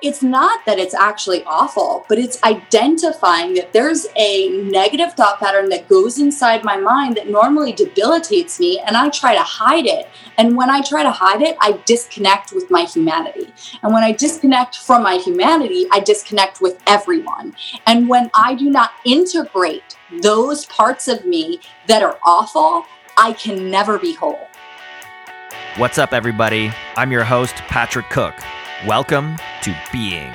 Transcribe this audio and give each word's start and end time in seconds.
It's 0.00 0.22
not 0.22 0.64
that 0.64 0.78
it's 0.78 0.94
actually 0.94 1.42
awful, 1.44 2.06
but 2.08 2.18
it's 2.18 2.40
identifying 2.44 3.54
that 3.54 3.72
there's 3.72 4.06
a 4.14 4.48
negative 4.50 5.14
thought 5.14 5.40
pattern 5.40 5.68
that 5.70 5.88
goes 5.88 6.20
inside 6.20 6.62
my 6.62 6.76
mind 6.76 7.16
that 7.16 7.28
normally 7.28 7.72
debilitates 7.72 8.60
me, 8.60 8.78
and 8.86 8.96
I 8.96 9.08
try 9.08 9.34
to 9.34 9.42
hide 9.42 9.86
it. 9.86 10.08
And 10.36 10.56
when 10.56 10.70
I 10.70 10.82
try 10.82 11.02
to 11.02 11.10
hide 11.10 11.42
it, 11.42 11.56
I 11.60 11.80
disconnect 11.84 12.52
with 12.52 12.70
my 12.70 12.82
humanity. 12.82 13.52
And 13.82 13.92
when 13.92 14.04
I 14.04 14.12
disconnect 14.12 14.76
from 14.76 15.02
my 15.02 15.16
humanity, 15.16 15.86
I 15.90 15.98
disconnect 15.98 16.60
with 16.60 16.80
everyone. 16.86 17.56
And 17.86 18.08
when 18.08 18.30
I 18.34 18.54
do 18.54 18.70
not 18.70 18.92
integrate 19.04 19.96
those 20.22 20.64
parts 20.66 21.08
of 21.08 21.24
me 21.24 21.60
that 21.88 22.04
are 22.04 22.18
awful, 22.22 22.84
I 23.16 23.32
can 23.32 23.68
never 23.68 23.98
be 23.98 24.14
whole. 24.14 24.46
What's 25.76 25.98
up, 25.98 26.12
everybody? 26.12 26.70
I'm 26.94 27.10
your 27.10 27.24
host, 27.24 27.56
Patrick 27.66 28.08
Cook. 28.10 28.34
Welcome 28.86 29.36
to 29.62 29.76
Being. 29.90 30.32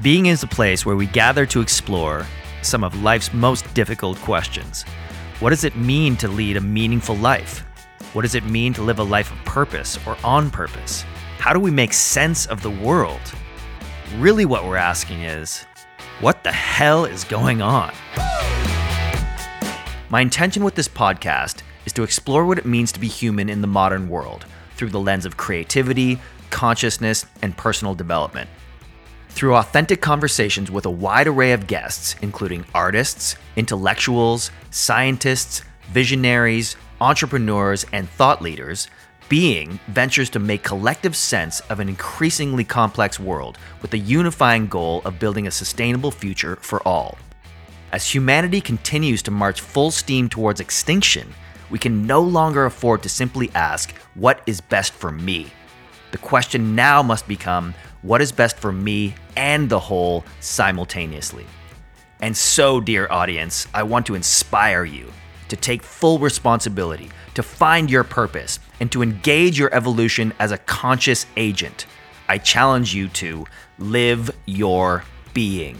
Being 0.00 0.26
is 0.26 0.44
a 0.44 0.46
place 0.46 0.86
where 0.86 0.94
we 0.94 1.06
gather 1.06 1.46
to 1.46 1.60
explore 1.60 2.28
some 2.62 2.84
of 2.84 3.02
life's 3.02 3.34
most 3.34 3.74
difficult 3.74 4.18
questions. 4.18 4.84
What 5.40 5.50
does 5.50 5.64
it 5.64 5.74
mean 5.74 6.16
to 6.18 6.28
lead 6.28 6.56
a 6.56 6.60
meaningful 6.60 7.16
life? 7.16 7.64
What 8.12 8.22
does 8.22 8.36
it 8.36 8.44
mean 8.44 8.72
to 8.74 8.82
live 8.82 9.00
a 9.00 9.02
life 9.02 9.32
of 9.32 9.44
purpose 9.44 9.98
or 10.06 10.16
on 10.22 10.48
purpose? 10.48 11.02
How 11.38 11.52
do 11.52 11.58
we 11.58 11.72
make 11.72 11.92
sense 11.92 12.46
of 12.46 12.62
the 12.62 12.70
world? 12.70 13.20
Really, 14.18 14.44
what 14.44 14.64
we're 14.64 14.76
asking 14.76 15.22
is 15.22 15.66
what 16.20 16.44
the 16.44 16.52
hell 16.52 17.04
is 17.04 17.24
going 17.24 17.62
on? 17.62 17.92
My 20.12 20.20
intention 20.20 20.62
with 20.62 20.74
this 20.74 20.88
podcast 20.90 21.62
is 21.86 21.94
to 21.94 22.02
explore 22.02 22.44
what 22.44 22.58
it 22.58 22.66
means 22.66 22.92
to 22.92 23.00
be 23.00 23.08
human 23.08 23.48
in 23.48 23.62
the 23.62 23.66
modern 23.66 24.10
world 24.10 24.44
through 24.76 24.90
the 24.90 25.00
lens 25.00 25.24
of 25.24 25.38
creativity, 25.38 26.20
consciousness, 26.50 27.24
and 27.40 27.56
personal 27.56 27.94
development. 27.94 28.50
Through 29.30 29.56
authentic 29.56 30.02
conversations 30.02 30.70
with 30.70 30.84
a 30.84 30.90
wide 30.90 31.28
array 31.28 31.52
of 31.52 31.66
guests, 31.66 32.14
including 32.20 32.66
artists, 32.74 33.36
intellectuals, 33.56 34.50
scientists, 34.70 35.62
visionaries, 35.92 36.76
entrepreneurs, 37.00 37.86
and 37.90 38.06
thought 38.06 38.42
leaders, 38.42 38.88
Being 39.30 39.80
ventures 39.88 40.28
to 40.30 40.38
make 40.38 40.62
collective 40.62 41.16
sense 41.16 41.60
of 41.70 41.80
an 41.80 41.88
increasingly 41.88 42.64
complex 42.64 43.18
world 43.18 43.56
with 43.80 43.92
the 43.92 43.98
unifying 43.98 44.66
goal 44.66 45.00
of 45.06 45.18
building 45.18 45.46
a 45.46 45.50
sustainable 45.50 46.10
future 46.10 46.56
for 46.56 46.86
all. 46.86 47.16
As 47.92 48.08
humanity 48.08 48.62
continues 48.62 49.20
to 49.22 49.30
march 49.30 49.60
full 49.60 49.90
steam 49.90 50.30
towards 50.30 50.60
extinction, 50.60 51.34
we 51.68 51.78
can 51.78 52.06
no 52.06 52.22
longer 52.22 52.64
afford 52.64 53.02
to 53.02 53.10
simply 53.10 53.50
ask, 53.54 53.94
What 54.14 54.40
is 54.46 54.62
best 54.62 54.94
for 54.94 55.12
me? 55.12 55.52
The 56.10 56.18
question 56.18 56.74
now 56.74 57.02
must 57.02 57.28
become, 57.28 57.74
What 58.00 58.22
is 58.22 58.32
best 58.32 58.56
for 58.56 58.72
me 58.72 59.14
and 59.36 59.68
the 59.68 59.78
whole 59.78 60.24
simultaneously? 60.40 61.44
And 62.22 62.34
so, 62.34 62.80
dear 62.80 63.08
audience, 63.10 63.68
I 63.74 63.82
want 63.82 64.06
to 64.06 64.14
inspire 64.14 64.86
you 64.86 65.12
to 65.48 65.56
take 65.56 65.82
full 65.82 66.18
responsibility, 66.18 67.10
to 67.34 67.42
find 67.42 67.90
your 67.90 68.04
purpose, 68.04 68.58
and 68.80 68.90
to 68.90 69.02
engage 69.02 69.58
your 69.58 69.74
evolution 69.74 70.32
as 70.38 70.50
a 70.50 70.56
conscious 70.56 71.26
agent. 71.36 71.84
I 72.26 72.38
challenge 72.38 72.94
you 72.94 73.08
to 73.08 73.44
live 73.78 74.30
your 74.46 75.04
being. 75.34 75.78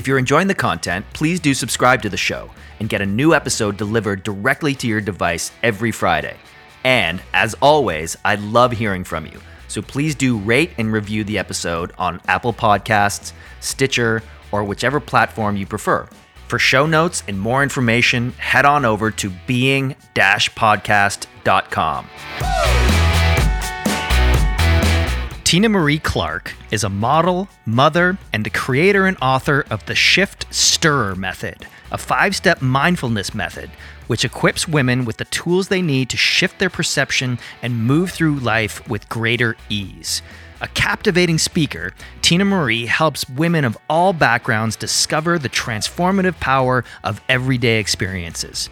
If 0.00 0.08
you're 0.08 0.16
enjoying 0.16 0.48
the 0.48 0.54
content, 0.54 1.04
please 1.12 1.40
do 1.40 1.52
subscribe 1.52 2.00
to 2.00 2.08
the 2.08 2.16
show 2.16 2.48
and 2.78 2.88
get 2.88 3.02
a 3.02 3.06
new 3.06 3.34
episode 3.34 3.76
delivered 3.76 4.22
directly 4.22 4.74
to 4.76 4.86
your 4.86 5.02
device 5.02 5.52
every 5.62 5.92
Friday. 5.92 6.38
And 6.84 7.20
as 7.34 7.52
always, 7.60 8.16
I 8.24 8.36
love 8.36 8.72
hearing 8.72 9.04
from 9.04 9.26
you. 9.26 9.38
So 9.68 9.82
please 9.82 10.14
do 10.14 10.38
rate 10.38 10.70
and 10.78 10.90
review 10.90 11.22
the 11.22 11.36
episode 11.36 11.92
on 11.98 12.18
Apple 12.28 12.54
Podcasts, 12.54 13.34
Stitcher, 13.60 14.22
or 14.52 14.64
whichever 14.64 15.00
platform 15.00 15.54
you 15.54 15.66
prefer. 15.66 16.08
For 16.48 16.58
show 16.58 16.86
notes 16.86 17.22
and 17.28 17.38
more 17.38 17.62
information, 17.62 18.32
head 18.38 18.64
on 18.64 18.86
over 18.86 19.10
to 19.10 19.30
being 19.46 19.96
podcast.com. 20.14 22.06
Tina 25.50 25.68
Marie 25.68 25.98
Clark 25.98 26.54
is 26.70 26.84
a 26.84 26.88
model, 26.88 27.48
mother, 27.66 28.16
and 28.32 28.46
the 28.46 28.50
creator 28.50 29.06
and 29.06 29.16
author 29.20 29.66
of 29.68 29.84
the 29.86 29.96
Shift 29.96 30.46
Stirrer 30.54 31.16
Method, 31.16 31.66
a 31.90 31.98
five 31.98 32.36
step 32.36 32.62
mindfulness 32.62 33.34
method 33.34 33.68
which 34.06 34.24
equips 34.24 34.68
women 34.68 35.04
with 35.04 35.16
the 35.16 35.24
tools 35.24 35.66
they 35.66 35.82
need 35.82 36.08
to 36.10 36.16
shift 36.16 36.60
their 36.60 36.70
perception 36.70 37.36
and 37.62 37.84
move 37.84 38.12
through 38.12 38.36
life 38.36 38.88
with 38.88 39.08
greater 39.08 39.56
ease. 39.68 40.22
A 40.60 40.68
captivating 40.68 41.38
speaker, 41.38 41.94
Tina 42.22 42.44
Marie 42.44 42.86
helps 42.86 43.28
women 43.28 43.64
of 43.64 43.76
all 43.88 44.12
backgrounds 44.12 44.76
discover 44.76 45.36
the 45.36 45.48
transformative 45.48 46.38
power 46.38 46.84
of 47.02 47.20
everyday 47.28 47.80
experiences. 47.80 48.70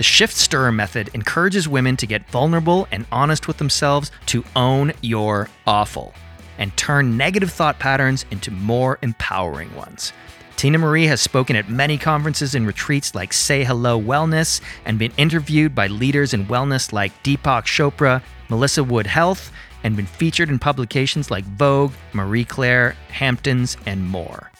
The 0.00 0.04
Shift 0.04 0.34
Stirrer 0.34 0.72
method 0.72 1.10
encourages 1.12 1.68
women 1.68 1.94
to 1.98 2.06
get 2.06 2.26
vulnerable 2.30 2.88
and 2.90 3.04
honest 3.12 3.46
with 3.46 3.58
themselves 3.58 4.10
to 4.28 4.42
own 4.56 4.94
your 5.02 5.50
awful 5.66 6.14
and 6.56 6.74
turn 6.78 7.18
negative 7.18 7.52
thought 7.52 7.78
patterns 7.78 8.24
into 8.30 8.50
more 8.50 8.98
empowering 9.02 9.74
ones. 9.76 10.14
Tina 10.56 10.78
Marie 10.78 11.04
has 11.04 11.20
spoken 11.20 11.54
at 11.54 11.68
many 11.68 11.98
conferences 11.98 12.54
and 12.54 12.66
retreats 12.66 13.14
like 13.14 13.34
Say 13.34 13.62
Hello 13.62 14.00
Wellness 14.00 14.62
and 14.86 14.98
been 14.98 15.12
interviewed 15.18 15.74
by 15.74 15.88
leaders 15.88 16.32
in 16.32 16.46
wellness 16.46 16.94
like 16.94 17.22
Deepak 17.22 17.66
Chopra, 17.66 18.22
Melissa 18.48 18.82
Wood 18.82 19.06
Health, 19.06 19.52
and 19.84 19.96
been 19.96 20.06
featured 20.06 20.48
in 20.48 20.58
publications 20.58 21.30
like 21.30 21.44
Vogue, 21.44 21.92
Marie 22.14 22.46
Claire, 22.46 22.96
Hamptons, 23.10 23.76
and 23.84 24.08
more. 24.08 24.50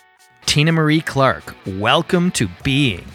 Tina 0.45 0.73
Marie 0.73 1.01
Clark, 1.01 1.57
welcome 1.65 2.31
to 2.33 2.47
Being. 2.63 3.07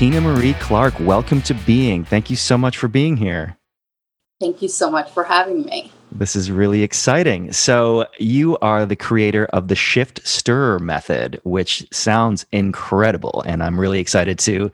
Tina 0.00 0.18
Marie 0.18 0.54
Clark, 0.54 0.98
welcome 0.98 1.42
to 1.42 1.52
Being. 1.52 2.06
Thank 2.06 2.30
you 2.30 2.36
so 2.36 2.56
much 2.56 2.78
for 2.78 2.88
being 2.88 3.18
here. 3.18 3.58
Thank 4.40 4.62
you 4.62 4.68
so 4.68 4.90
much 4.90 5.10
for 5.10 5.24
having 5.24 5.66
me. 5.66 5.92
This 6.10 6.34
is 6.34 6.50
really 6.50 6.82
exciting. 6.82 7.52
So, 7.52 8.06
you 8.18 8.56
are 8.62 8.86
the 8.86 8.96
creator 8.96 9.44
of 9.52 9.68
the 9.68 9.74
Shift 9.74 10.26
Stirrer 10.26 10.78
method, 10.78 11.38
which 11.44 11.86
sounds 11.92 12.46
incredible. 12.50 13.44
And 13.46 13.62
I'm 13.62 13.78
really 13.78 14.00
excited 14.00 14.38
to 14.38 14.72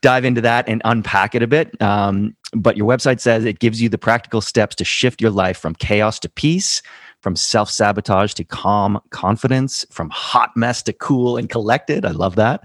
dive 0.00 0.24
into 0.24 0.40
that 0.40 0.66
and 0.66 0.80
unpack 0.86 1.34
it 1.34 1.42
a 1.42 1.46
bit. 1.46 1.78
Um, 1.82 2.34
but 2.54 2.78
your 2.78 2.88
website 2.88 3.20
says 3.20 3.44
it 3.44 3.58
gives 3.58 3.82
you 3.82 3.90
the 3.90 3.98
practical 3.98 4.40
steps 4.40 4.74
to 4.76 4.86
shift 4.86 5.20
your 5.20 5.32
life 5.32 5.58
from 5.58 5.74
chaos 5.74 6.18
to 6.20 6.30
peace, 6.30 6.80
from 7.20 7.36
self 7.36 7.68
sabotage 7.68 8.32
to 8.34 8.44
calm 8.44 9.02
confidence, 9.10 9.84
from 9.90 10.08
hot 10.08 10.56
mess 10.56 10.82
to 10.84 10.94
cool 10.94 11.36
and 11.36 11.50
collected. 11.50 12.06
I 12.06 12.12
love 12.12 12.36
that 12.36 12.64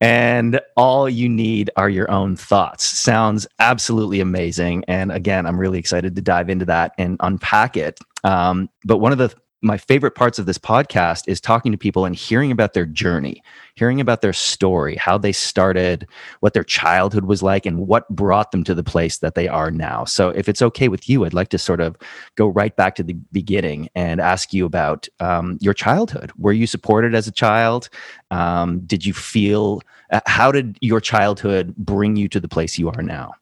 and 0.00 0.60
all 0.76 1.08
you 1.08 1.28
need 1.28 1.70
are 1.76 1.88
your 1.88 2.10
own 2.10 2.36
thoughts. 2.36 2.84
Sounds 2.84 3.46
absolutely 3.58 4.20
amazing. 4.20 4.84
And 4.88 5.10
again, 5.10 5.46
I'm 5.46 5.58
really 5.58 5.78
excited 5.78 6.14
to 6.16 6.22
dive 6.22 6.50
into 6.50 6.64
that 6.66 6.92
and 6.98 7.16
unpack 7.20 7.76
it. 7.76 7.98
Um, 8.24 8.68
but 8.84 8.98
one 8.98 9.12
of 9.12 9.18
the 9.18 9.34
my 9.62 9.78
favorite 9.78 10.14
parts 10.14 10.38
of 10.38 10.46
this 10.46 10.58
podcast 10.58 11.24
is 11.26 11.40
talking 11.40 11.72
to 11.72 11.78
people 11.78 12.04
and 12.04 12.14
hearing 12.14 12.50
about 12.50 12.74
their 12.74 12.84
journey, 12.84 13.42
hearing 13.74 14.00
about 14.00 14.20
their 14.20 14.32
story, 14.32 14.96
how 14.96 15.16
they 15.16 15.32
started, 15.32 16.06
what 16.40 16.52
their 16.52 16.64
childhood 16.64 17.24
was 17.24 17.42
like, 17.42 17.64
and 17.64 17.86
what 17.86 18.08
brought 18.10 18.50
them 18.50 18.64
to 18.64 18.74
the 18.74 18.84
place 18.84 19.18
that 19.18 19.34
they 19.34 19.48
are 19.48 19.70
now. 19.70 20.04
So, 20.04 20.28
if 20.30 20.48
it's 20.48 20.62
okay 20.62 20.88
with 20.88 21.08
you, 21.08 21.24
I'd 21.24 21.34
like 21.34 21.48
to 21.48 21.58
sort 21.58 21.80
of 21.80 21.96
go 22.36 22.48
right 22.48 22.74
back 22.76 22.94
to 22.96 23.02
the 23.02 23.14
beginning 23.32 23.88
and 23.94 24.20
ask 24.20 24.52
you 24.52 24.66
about 24.66 25.08
um, 25.20 25.58
your 25.60 25.74
childhood. 25.74 26.32
Were 26.36 26.52
you 26.52 26.66
supported 26.66 27.14
as 27.14 27.26
a 27.26 27.32
child? 27.32 27.88
Um, 28.30 28.80
did 28.80 29.06
you 29.06 29.14
feel, 29.14 29.80
uh, 30.10 30.20
how 30.26 30.52
did 30.52 30.78
your 30.80 31.00
childhood 31.00 31.74
bring 31.76 32.16
you 32.16 32.28
to 32.28 32.40
the 32.40 32.48
place 32.48 32.78
you 32.78 32.90
are 32.90 33.02
now? 33.02 33.32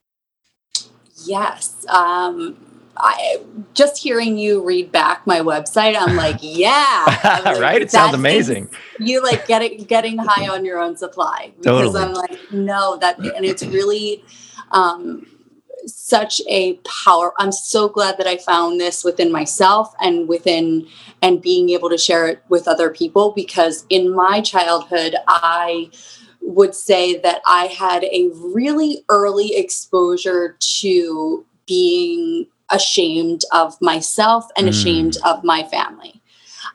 Yes. 1.24 1.86
Um, 1.88 2.56
I 2.96 3.38
just 3.74 4.02
hearing 4.02 4.38
you 4.38 4.64
read 4.64 4.92
back 4.92 5.26
my 5.26 5.40
website, 5.40 5.96
I'm 5.98 6.16
like, 6.16 6.38
yeah, 6.42 7.04
like, 7.44 7.60
right. 7.60 7.82
It 7.82 7.90
sounds 7.90 8.14
amazing. 8.14 8.70
You 8.98 9.22
like 9.22 9.46
getting 9.46 9.84
getting 9.84 10.18
high 10.18 10.48
on 10.48 10.64
your 10.64 10.78
own 10.78 10.96
supply 10.96 11.52
because 11.56 11.92
totally. 11.92 12.02
I'm 12.02 12.14
like, 12.14 12.52
no, 12.52 12.96
that 12.98 13.18
and 13.18 13.44
it's 13.44 13.64
really 13.64 14.24
um, 14.70 15.26
such 15.86 16.40
a 16.48 16.74
power. 17.04 17.32
I'm 17.38 17.52
so 17.52 17.88
glad 17.88 18.18
that 18.18 18.26
I 18.26 18.36
found 18.36 18.80
this 18.80 19.04
within 19.04 19.30
myself 19.32 19.94
and 20.00 20.28
within 20.28 20.86
and 21.22 21.40
being 21.40 21.70
able 21.70 21.90
to 21.90 21.98
share 21.98 22.26
it 22.26 22.42
with 22.48 22.68
other 22.68 22.90
people 22.90 23.32
because 23.32 23.86
in 23.88 24.14
my 24.14 24.40
childhood, 24.40 25.16
I 25.26 25.90
would 26.40 26.74
say 26.74 27.18
that 27.20 27.40
I 27.46 27.66
had 27.66 28.04
a 28.04 28.28
really 28.34 29.04
early 29.08 29.56
exposure 29.56 30.56
to 30.60 31.46
being 31.66 32.46
ashamed 32.70 33.42
of 33.52 33.80
myself 33.80 34.46
and 34.56 34.66
mm. 34.66 34.70
ashamed 34.70 35.16
of 35.24 35.44
my 35.44 35.62
family. 35.64 36.20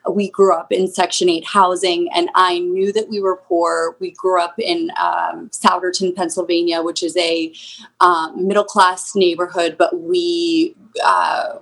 We 0.10 0.30
grew 0.30 0.54
up 0.54 0.72
in 0.72 0.88
Section 0.88 1.30
8 1.30 1.46
housing, 1.46 2.10
and 2.14 2.30
I 2.36 2.60
knew 2.60 2.94
that 2.94 3.10
we 3.10 3.20
were 3.20 3.36
poor. 3.36 3.98
We 4.00 4.12
grew 4.12 4.42
up 4.42 4.56
in 4.58 4.92
um, 5.00 5.50
Souderton, 5.50 6.16
Pennsylvania, 6.16 6.82
which 6.82 7.04
is 7.04 7.18
a 7.18 7.54
um, 8.00 8.48
middle 8.48 8.64
class 8.64 9.16
neighborhood, 9.16 9.76
but 9.78 10.00
we 10.00 10.76
uh, 11.04 11.58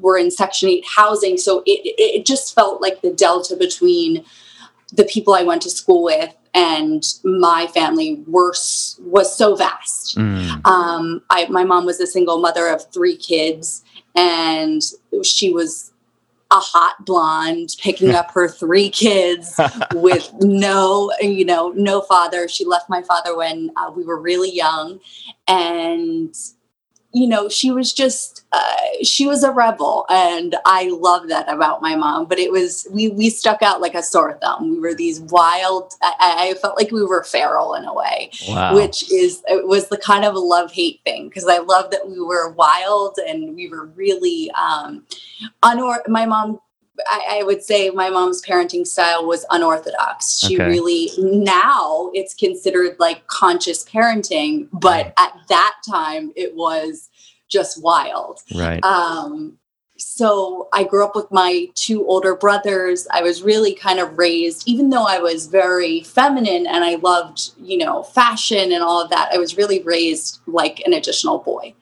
were 0.00 0.16
in 0.16 0.30
Section 0.30 0.70
8 0.70 0.84
housing. 0.86 1.36
So 1.36 1.62
it, 1.66 1.80
it 1.98 2.26
just 2.26 2.54
felt 2.54 2.80
like 2.80 3.02
the 3.02 3.12
delta 3.12 3.56
between 3.56 4.24
the 4.92 5.04
people 5.04 5.34
I 5.34 5.42
went 5.42 5.62
to 5.62 5.70
school 5.70 6.02
with 6.02 6.34
and 6.54 7.02
my 7.24 7.66
family 7.68 8.22
were 8.26 8.52
was 9.00 9.36
so 9.36 9.56
vast. 9.56 10.16
Mm. 10.16 10.66
Um, 10.66 11.22
I, 11.30 11.46
my 11.48 11.64
mom 11.64 11.86
was 11.86 12.00
a 12.00 12.06
single 12.06 12.38
mother 12.38 12.68
of 12.68 12.90
three 12.92 13.16
kids, 13.16 13.82
and 14.14 14.82
she 15.22 15.50
was 15.50 15.92
a 16.50 16.56
hot 16.56 17.06
blonde 17.06 17.70
picking 17.80 18.10
up 18.14 18.30
her 18.32 18.48
three 18.48 18.90
kids 18.90 19.58
with 19.94 20.30
no, 20.40 21.10
you 21.20 21.44
know, 21.44 21.70
no 21.70 22.02
father. 22.02 22.48
She 22.48 22.66
left 22.66 22.90
my 22.90 23.02
father 23.02 23.34
when 23.36 23.70
uh, 23.76 23.90
we 23.94 24.04
were 24.04 24.20
really 24.20 24.52
young, 24.54 25.00
and 25.48 26.36
you 27.14 27.28
know, 27.28 27.48
she 27.48 27.70
was 27.70 27.92
just, 27.92 28.44
uh, 28.52 28.76
she 29.02 29.26
was 29.26 29.42
a 29.42 29.50
rebel. 29.50 30.06
And 30.08 30.56
I 30.64 30.88
love 30.88 31.28
that 31.28 31.52
about 31.52 31.82
my 31.82 31.94
mom. 31.94 32.26
But 32.26 32.38
it 32.38 32.50
was, 32.50 32.86
we, 32.90 33.08
we 33.08 33.28
stuck 33.28 33.62
out 33.62 33.80
like 33.80 33.94
a 33.94 34.02
sore 34.02 34.38
thumb. 34.40 34.70
We 34.70 34.80
were 34.80 34.94
these 34.94 35.20
wild, 35.20 35.92
I, 36.02 36.50
I 36.50 36.54
felt 36.60 36.76
like 36.76 36.90
we 36.90 37.04
were 37.04 37.24
feral 37.24 37.74
in 37.74 37.84
a 37.84 37.94
way, 37.94 38.30
wow. 38.48 38.74
which 38.74 39.10
is, 39.12 39.42
it 39.48 39.66
was 39.66 39.88
the 39.88 39.98
kind 39.98 40.24
of 40.24 40.34
a 40.34 40.38
love 40.40 40.72
hate 40.72 41.00
thing. 41.04 41.30
Cause 41.30 41.46
I 41.46 41.58
love 41.58 41.90
that 41.90 42.08
we 42.08 42.20
were 42.20 42.50
wild 42.52 43.18
and 43.26 43.54
we 43.54 43.68
were 43.68 43.86
really, 43.86 44.50
um, 44.52 45.04
unor- 45.62 46.08
my 46.08 46.24
mom 46.24 46.60
I, 47.06 47.38
I, 47.40 47.42
would 47.44 47.62
say 47.62 47.90
my 47.90 48.10
mom's 48.10 48.42
parenting 48.42 48.86
style 48.86 49.26
was 49.26 49.44
unorthodox. 49.50 50.38
She 50.38 50.56
okay. 50.56 50.68
really 50.68 51.10
now 51.18 52.10
it's 52.14 52.34
considered 52.34 52.96
like 52.98 53.26
conscious 53.26 53.84
parenting, 53.84 54.68
but 54.72 55.12
at 55.18 55.34
that 55.48 55.74
time 55.88 56.32
it 56.36 56.54
was 56.54 57.08
just 57.48 57.82
wild. 57.82 58.40
Right. 58.54 58.82
Um, 58.84 59.58
so 59.98 60.68
I 60.72 60.84
grew 60.84 61.04
up 61.04 61.14
with 61.14 61.30
my 61.30 61.68
two 61.74 62.06
older 62.06 62.34
brothers. 62.34 63.06
I 63.12 63.22
was 63.22 63.42
really 63.42 63.74
kind 63.74 64.00
of 64.00 64.18
raised, 64.18 64.68
even 64.68 64.90
though 64.90 65.06
I 65.06 65.18
was 65.18 65.46
very 65.46 66.02
feminine 66.02 66.66
and 66.66 66.84
I 66.84 66.96
loved, 66.96 67.52
you 67.60 67.78
know, 67.78 68.02
fashion 68.02 68.72
and 68.72 68.82
all 68.82 69.00
of 69.00 69.10
that, 69.10 69.30
I 69.32 69.38
was 69.38 69.56
really 69.56 69.82
raised 69.82 70.40
like 70.46 70.82
an 70.84 70.92
additional 70.92 71.38
boy. 71.38 71.74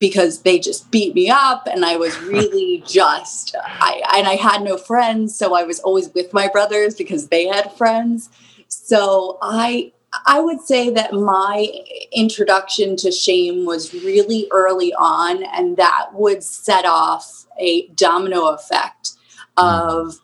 Mm 0.00 0.08
because 0.08 0.42
they 0.42 0.58
just 0.58 0.90
beat 0.90 1.14
me 1.14 1.28
up 1.28 1.66
and 1.66 1.84
I 1.84 1.96
was 1.96 2.18
really 2.20 2.82
just 2.86 3.54
I 3.62 4.02
and 4.16 4.26
I 4.26 4.34
had 4.34 4.62
no 4.62 4.76
friends 4.76 5.36
so 5.36 5.54
I 5.54 5.64
was 5.64 5.80
always 5.80 6.08
with 6.14 6.32
my 6.32 6.48
brothers 6.48 6.94
because 6.94 7.28
they 7.28 7.46
had 7.46 7.72
friends. 7.72 8.30
So 8.68 9.38
I 9.42 9.92
I 10.26 10.40
would 10.40 10.60
say 10.60 10.90
that 10.90 11.12
my 11.12 11.68
introduction 12.12 12.96
to 12.96 13.10
shame 13.10 13.66
was 13.66 13.92
really 13.92 14.46
early 14.50 14.94
on 14.94 15.44
and 15.44 15.76
that 15.76 16.10
would 16.14 16.42
set 16.42 16.86
off 16.86 17.46
a 17.58 17.88
domino 17.88 18.46
effect 18.46 19.12
of 19.56 20.20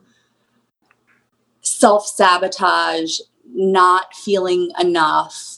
self-sabotage 1.60 3.18
not 3.52 4.14
feeling 4.14 4.70
enough 4.80 5.53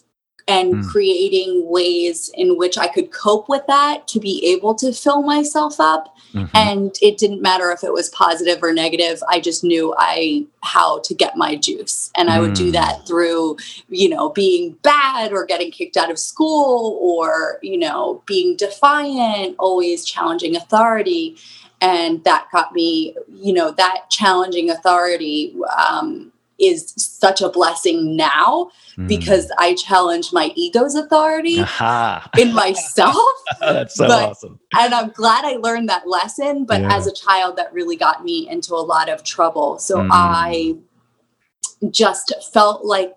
and 0.48 0.74
mm. 0.74 0.86
creating 0.88 1.68
ways 1.68 2.30
in 2.34 2.56
which 2.56 2.78
I 2.78 2.86
could 2.86 3.10
cope 3.10 3.48
with 3.48 3.66
that 3.66 4.06
to 4.08 4.20
be 4.20 4.44
able 4.46 4.74
to 4.76 4.92
fill 4.92 5.22
myself 5.22 5.80
up. 5.80 6.16
Mm-hmm. 6.32 6.56
And 6.56 6.96
it 7.02 7.18
didn't 7.18 7.42
matter 7.42 7.72
if 7.72 7.82
it 7.82 7.92
was 7.92 8.10
positive 8.10 8.62
or 8.62 8.72
negative. 8.72 9.22
I 9.28 9.40
just 9.40 9.64
knew 9.64 9.94
I 9.98 10.46
how 10.62 11.00
to 11.00 11.14
get 11.14 11.36
my 11.36 11.56
juice. 11.56 12.10
And 12.16 12.30
I 12.30 12.40
would 12.40 12.54
do 12.54 12.70
that 12.72 12.98
hmm. 12.98 13.04
through, 13.06 13.56
you 13.88 14.08
know, 14.08 14.30
being 14.30 14.72
bad 14.82 15.32
or 15.32 15.46
getting 15.46 15.70
kicked 15.70 15.96
out 15.96 16.10
of 16.10 16.18
school 16.18 16.98
or, 17.00 17.58
you 17.62 17.78
know, 17.78 18.22
being 18.26 18.56
defiant, 18.56 19.56
always 19.58 20.04
challenging 20.04 20.56
authority. 20.56 21.36
And 21.80 22.24
that 22.24 22.48
got 22.52 22.72
me, 22.72 23.14
you 23.28 23.52
know, 23.52 23.70
that 23.72 24.10
challenging 24.10 24.70
authority 24.70 25.54
um, 25.76 26.32
is 26.58 26.92
such 26.96 27.40
a 27.40 27.48
blessing 27.48 28.16
now 28.16 28.70
mm. 28.96 29.08
because 29.08 29.50
I 29.58 29.74
challenge 29.74 30.32
my 30.32 30.52
ego's 30.54 30.94
authority 30.94 31.60
Aha. 31.60 32.28
in 32.38 32.54
myself. 32.54 33.16
That's 33.60 33.94
so 33.94 34.08
but, 34.08 34.30
awesome. 34.30 34.60
And 34.78 34.94
I'm 34.94 35.10
glad 35.10 35.44
I 35.44 35.56
learned 35.56 35.88
that 35.88 36.08
lesson. 36.08 36.64
But 36.64 36.80
yeah. 36.80 36.96
as 36.96 37.06
a 37.06 37.12
child, 37.12 37.56
that 37.56 37.72
really 37.72 37.96
got 37.96 38.24
me 38.24 38.48
into 38.48 38.74
a 38.74 38.80
lot 38.80 39.08
of 39.08 39.22
trouble. 39.22 39.78
So 39.78 39.98
mm. 39.98 40.08
I 40.10 40.76
just 41.90 42.32
felt 42.52 42.84
like 42.84 43.14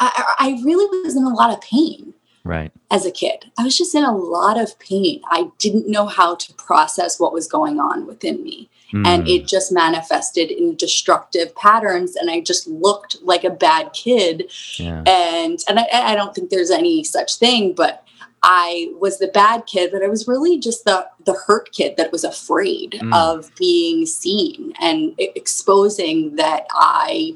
I, 0.00 0.34
I 0.38 0.62
really 0.64 1.04
was 1.04 1.16
in 1.16 1.24
a 1.24 1.34
lot 1.34 1.52
of 1.52 1.60
pain 1.60 2.14
right 2.44 2.72
as 2.90 3.04
a 3.04 3.10
kid 3.10 3.50
i 3.58 3.64
was 3.64 3.76
just 3.76 3.94
in 3.94 4.04
a 4.04 4.16
lot 4.16 4.58
of 4.58 4.78
pain 4.78 5.20
i 5.30 5.50
didn't 5.58 5.88
know 5.88 6.06
how 6.06 6.34
to 6.34 6.54
process 6.54 7.18
what 7.18 7.32
was 7.32 7.46
going 7.46 7.78
on 7.78 8.06
within 8.06 8.42
me 8.42 8.70
mm. 8.92 9.06
and 9.06 9.28
it 9.28 9.46
just 9.46 9.72
manifested 9.72 10.50
in 10.50 10.76
destructive 10.76 11.54
patterns 11.56 12.16
and 12.16 12.30
i 12.30 12.40
just 12.40 12.66
looked 12.68 13.16
like 13.22 13.44
a 13.44 13.50
bad 13.50 13.92
kid 13.92 14.50
yeah. 14.76 15.02
and 15.06 15.60
and 15.68 15.78
I, 15.78 15.86
I 15.92 16.14
don't 16.14 16.34
think 16.34 16.50
there's 16.50 16.70
any 16.70 17.04
such 17.04 17.36
thing 17.36 17.74
but 17.74 18.04
I 18.40 18.92
was 19.00 19.18
the 19.18 19.26
bad 19.28 19.66
kid, 19.66 19.90
but 19.92 20.04
I 20.04 20.08
was 20.08 20.28
really 20.28 20.58
just 20.58 20.84
the 20.84 21.08
the 21.24 21.32
hurt 21.32 21.72
kid 21.72 21.96
that 21.96 22.12
was 22.12 22.22
afraid 22.22 22.92
mm. 22.92 23.14
of 23.14 23.50
being 23.56 24.06
seen 24.06 24.72
and 24.80 25.14
exposing 25.18 26.36
that 26.36 26.66
I 26.70 27.32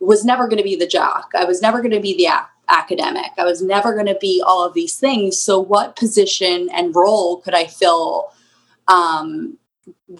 was 0.00 0.24
never 0.24 0.46
going 0.46 0.58
to 0.58 0.64
be 0.64 0.76
the 0.76 0.86
jock. 0.86 1.30
I 1.36 1.44
was 1.44 1.62
never 1.62 1.80
going 1.80 1.92
to 1.92 2.00
be 2.00 2.16
the 2.16 2.28
academic. 2.68 3.30
I 3.38 3.44
was 3.44 3.62
never 3.62 3.94
going 3.94 4.06
to 4.06 4.18
be 4.20 4.42
all 4.44 4.64
of 4.64 4.74
these 4.74 4.96
things. 4.96 5.38
So, 5.38 5.58
what 5.58 5.96
position 5.96 6.68
and 6.72 6.94
role 6.94 7.40
could 7.40 7.54
I 7.54 7.66
fill 7.66 8.32
um, 8.88 9.58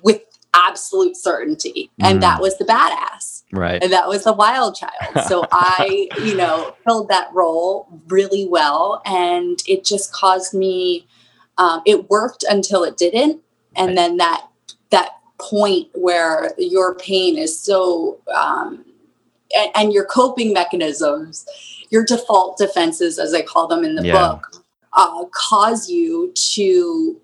with 0.03 0.23
absolute 0.55 1.17
certainty? 1.17 1.91
And 2.01 2.19
mm. 2.19 2.21
that 2.23 2.41
was 2.41 2.59
the 2.59 2.65
badass. 2.65 3.43
Right. 3.53 3.83
And 3.83 3.93
that 3.93 4.09
was 4.09 4.25
the 4.25 4.33
wild 4.33 4.77
child. 4.77 4.93
So, 5.29 5.45
I, 5.51 6.09
you 6.23 6.37
know, 6.37 6.75
filled 6.85 7.09
that 7.09 7.29
role 7.33 7.89
really 8.09 8.47
well. 8.47 9.03
And 9.05 9.59
it 9.67 9.85
just 9.85 10.13
caused 10.13 10.55
me, 10.55 11.07
um, 11.59 11.83
it 11.87 12.11
worked 12.11 12.45
until 12.49 12.85
it 12.85 12.97
didn't. 12.97 13.41
And 13.75 13.89
right. 13.89 13.97
then 13.97 14.17
that, 14.19 14.47
that 14.91 15.11
point 15.39 15.89
where 15.95 16.53
your 16.59 16.95
pain 16.95 17.37
is 17.39 17.59
so, 17.59 18.21
um, 18.35 18.85
and, 19.57 19.71
and 19.75 19.93
your 19.93 20.05
coping 20.05 20.53
mechanisms 20.53 21.47
your 21.91 22.05
default 22.05 22.59
defenses, 22.59 23.19
as 23.19 23.35
I 23.35 23.43
call 23.43 23.67
them 23.67 23.85
in 23.85 23.95
the 23.95 24.05
yeah. 24.05 24.13
book, 24.13 24.65
uh, 24.93 25.25
cause 25.33 25.89
you 25.89 26.33
to 26.55 27.21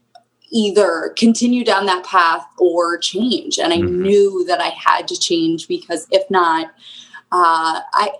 either 0.52 1.14
continue 1.16 1.64
down 1.64 1.86
that 1.86 2.04
path 2.04 2.46
or 2.58 2.98
change. 2.98 3.58
And 3.58 3.72
I 3.72 3.78
mm-hmm. 3.78 4.02
knew 4.02 4.44
that 4.46 4.60
I 4.60 4.68
had 4.68 5.08
to 5.08 5.18
change 5.18 5.66
because 5.66 6.06
if 6.10 6.28
not, 6.30 6.66
uh, 7.32 7.80
I, 7.94 8.10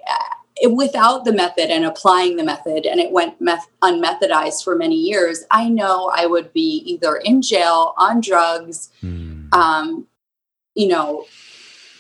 without 0.70 1.24
the 1.24 1.32
method 1.32 1.70
and 1.70 1.84
applying 1.84 2.36
the 2.36 2.44
method, 2.44 2.86
and 2.86 3.00
it 3.00 3.12
went 3.12 3.40
meth- 3.40 3.68
unmethodized 3.82 4.64
for 4.64 4.76
many 4.76 4.96
years, 4.96 5.44
I 5.50 5.68
know 5.68 6.10
I 6.14 6.26
would 6.26 6.52
be 6.52 6.82
either 6.86 7.16
in 7.16 7.42
jail 7.42 7.94
on 7.98 8.20
drugs, 8.20 8.88
mm. 9.02 9.52
um, 9.52 10.06
you 10.74 10.88
know, 10.88 11.26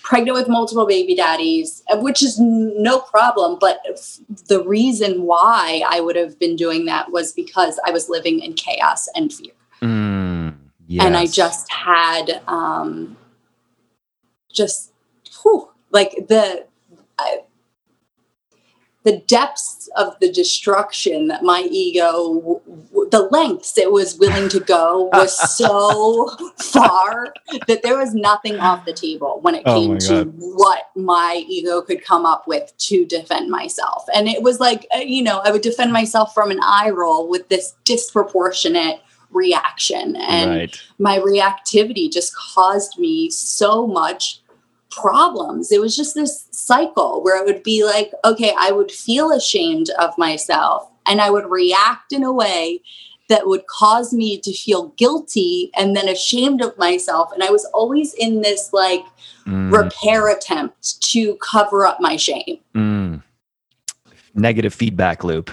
pregnant 0.02 0.36
with 0.36 0.48
multiple 0.48 0.86
baby 0.86 1.14
daddies, 1.14 1.82
uh, 1.90 1.98
which 1.98 2.22
is 2.22 2.38
no 2.38 3.00
problem. 3.00 3.58
But 3.60 3.82
the 4.48 4.62
reason 4.64 5.22
why 5.22 5.82
I 5.88 6.00
would 6.00 6.16
have 6.16 6.38
been 6.38 6.56
doing 6.56 6.86
that 6.86 7.12
was 7.12 7.32
because 7.32 7.78
I 7.86 7.90
was 7.90 8.08
living 8.08 8.40
in 8.40 8.54
chaos 8.54 9.08
and 9.14 9.32
fear. 9.32 9.52
Mm, 9.82 10.54
yes. 10.86 11.04
And 11.04 11.16
I 11.16 11.26
just 11.26 11.70
had 11.70 12.40
um, 12.46 13.16
just 14.52 14.92
whew, 15.42 15.70
like 15.90 16.12
the. 16.28 16.66
I, 17.18 17.40
the 19.04 19.18
depths 19.26 19.88
of 19.96 20.18
the 20.20 20.30
destruction 20.30 21.28
that 21.28 21.42
my 21.42 21.66
ego 21.70 22.60
the 23.10 23.28
lengths 23.30 23.76
it 23.76 23.90
was 23.90 24.18
willing 24.18 24.48
to 24.48 24.60
go 24.60 25.10
was 25.12 25.36
so 25.56 26.28
far 26.58 27.34
that 27.66 27.82
there 27.82 27.98
was 27.98 28.14
nothing 28.14 28.58
off 28.60 28.84
the 28.84 28.92
table 28.92 29.40
when 29.42 29.54
it 29.54 29.62
oh 29.66 29.74
came 29.74 29.92
oh 29.92 29.98
to 29.98 30.24
what 30.38 30.90
my 30.94 31.44
ego 31.48 31.82
could 31.82 32.04
come 32.04 32.24
up 32.24 32.46
with 32.46 32.72
to 32.78 33.04
defend 33.06 33.50
myself 33.50 34.04
and 34.14 34.28
it 34.28 34.42
was 34.42 34.60
like 34.60 34.86
uh, 34.94 35.00
you 35.00 35.22
know 35.22 35.40
i 35.44 35.50
would 35.50 35.62
defend 35.62 35.92
myself 35.92 36.32
from 36.32 36.50
an 36.50 36.60
eye 36.62 36.90
roll 36.90 37.28
with 37.28 37.48
this 37.48 37.74
disproportionate 37.84 39.00
reaction 39.32 40.16
and 40.16 40.50
right. 40.50 40.82
my 40.98 41.18
reactivity 41.18 42.10
just 42.10 42.34
caused 42.36 42.98
me 42.98 43.30
so 43.30 43.86
much 43.86 44.40
problems. 44.90 45.72
It 45.72 45.80
was 45.80 45.96
just 45.96 46.14
this 46.14 46.46
cycle 46.50 47.22
where 47.22 47.40
it 47.40 47.46
would 47.46 47.62
be 47.62 47.84
like, 47.84 48.12
okay, 48.24 48.54
I 48.58 48.72
would 48.72 48.90
feel 48.90 49.32
ashamed 49.32 49.90
of 49.98 50.16
myself 50.18 50.88
and 51.06 51.20
I 51.20 51.30
would 51.30 51.46
react 51.46 52.12
in 52.12 52.22
a 52.22 52.32
way 52.32 52.80
that 53.28 53.46
would 53.46 53.66
cause 53.66 54.12
me 54.12 54.38
to 54.38 54.52
feel 54.52 54.88
guilty 54.98 55.70
and 55.76 55.96
then 55.96 56.08
ashamed 56.08 56.62
of 56.62 56.76
myself. 56.76 57.32
And 57.32 57.42
I 57.42 57.50
was 57.50 57.64
always 57.66 58.12
in 58.14 58.42
this 58.42 58.72
like 58.72 59.04
mm. 59.46 59.72
repair 59.72 60.28
attempt 60.28 61.00
to 61.02 61.36
cover 61.36 61.86
up 61.86 62.00
my 62.00 62.16
shame. 62.16 62.58
Mm. 62.74 63.22
Negative 64.34 64.74
feedback 64.74 65.24
loop. 65.24 65.50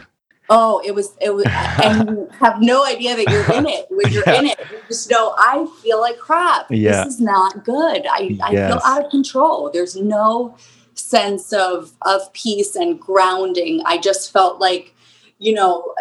Oh, 0.49 0.81
it 0.83 0.95
was 0.95 1.15
it 1.21 1.33
was, 1.33 1.45
and 1.83 2.09
you 2.09 2.29
have 2.39 2.61
no 2.61 2.85
idea 2.85 3.15
that 3.15 3.29
you're 3.29 3.51
in 3.53 3.67
it. 3.67 3.85
When 3.89 4.11
you're 4.11 4.23
yeah. 4.25 4.39
in 4.39 4.45
it, 4.47 4.59
you 4.71 4.77
just 4.87 5.09
know 5.09 5.35
I 5.37 5.67
feel 5.81 5.99
like 5.99 6.17
crap. 6.17 6.67
Yeah. 6.69 7.03
This 7.03 7.15
is 7.15 7.21
not 7.21 7.63
good. 7.63 8.05
I, 8.07 8.37
I 8.41 8.51
yes. 8.51 8.71
feel 8.71 8.81
out 8.83 9.05
of 9.05 9.11
control. 9.11 9.69
There's 9.71 9.95
no 9.95 10.55
sense 10.95 11.53
of 11.53 11.93
of 12.01 12.31
peace 12.33 12.75
and 12.75 12.99
grounding. 12.99 13.81
I 13.85 13.97
just 13.97 14.33
felt 14.33 14.59
like, 14.59 14.95
you 15.37 15.53
know, 15.53 15.93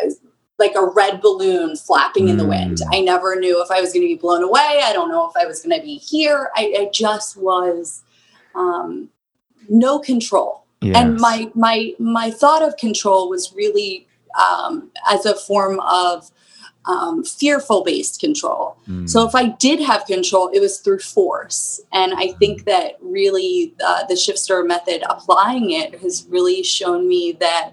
like 0.58 0.74
a 0.74 0.84
red 0.84 1.20
balloon 1.20 1.76
flapping 1.76 2.26
mm. 2.26 2.30
in 2.30 2.36
the 2.36 2.46
wind. 2.46 2.78
Mm. 2.78 2.88
I 2.92 3.00
never 3.00 3.36
knew 3.36 3.62
if 3.62 3.70
I 3.70 3.80
was 3.80 3.92
going 3.92 4.02
to 4.02 4.08
be 4.08 4.16
blown 4.16 4.42
away. 4.42 4.82
I 4.84 4.92
don't 4.92 5.08
know 5.08 5.28
if 5.28 5.36
I 5.36 5.46
was 5.46 5.62
going 5.62 5.78
to 5.78 5.84
be 5.84 5.96
here. 5.96 6.50
I, 6.56 6.74
I 6.78 6.90
just 6.92 7.36
was 7.36 8.02
um, 8.54 9.08
no 9.68 9.98
control. 9.98 10.64
Yes. 10.80 10.96
And 10.96 11.16
my 11.18 11.50
my 11.54 11.92
my 11.98 12.30
thought 12.30 12.62
of 12.62 12.76
control 12.76 13.28
was 13.28 13.52
really 13.54 14.07
um, 14.38 14.90
as 15.10 15.26
a 15.26 15.34
form 15.34 15.80
of 15.80 16.30
um, 16.86 17.22
fearful 17.22 17.84
based 17.84 18.18
control. 18.18 18.76
Mm. 18.88 19.08
So 19.08 19.26
if 19.26 19.34
I 19.34 19.48
did 19.48 19.80
have 19.80 20.06
control, 20.06 20.48
it 20.48 20.60
was 20.60 20.78
through 20.80 21.00
force. 21.00 21.80
And 21.92 22.14
I 22.14 22.32
think 22.32 22.62
mm. 22.62 22.64
that 22.64 22.94
really 23.02 23.74
uh, 23.84 24.04
the 24.06 24.16
shift 24.16 24.38
stir 24.38 24.64
method, 24.64 25.02
applying 25.08 25.70
it, 25.70 26.00
has 26.00 26.26
really 26.30 26.62
shown 26.62 27.06
me 27.06 27.32
that 27.40 27.72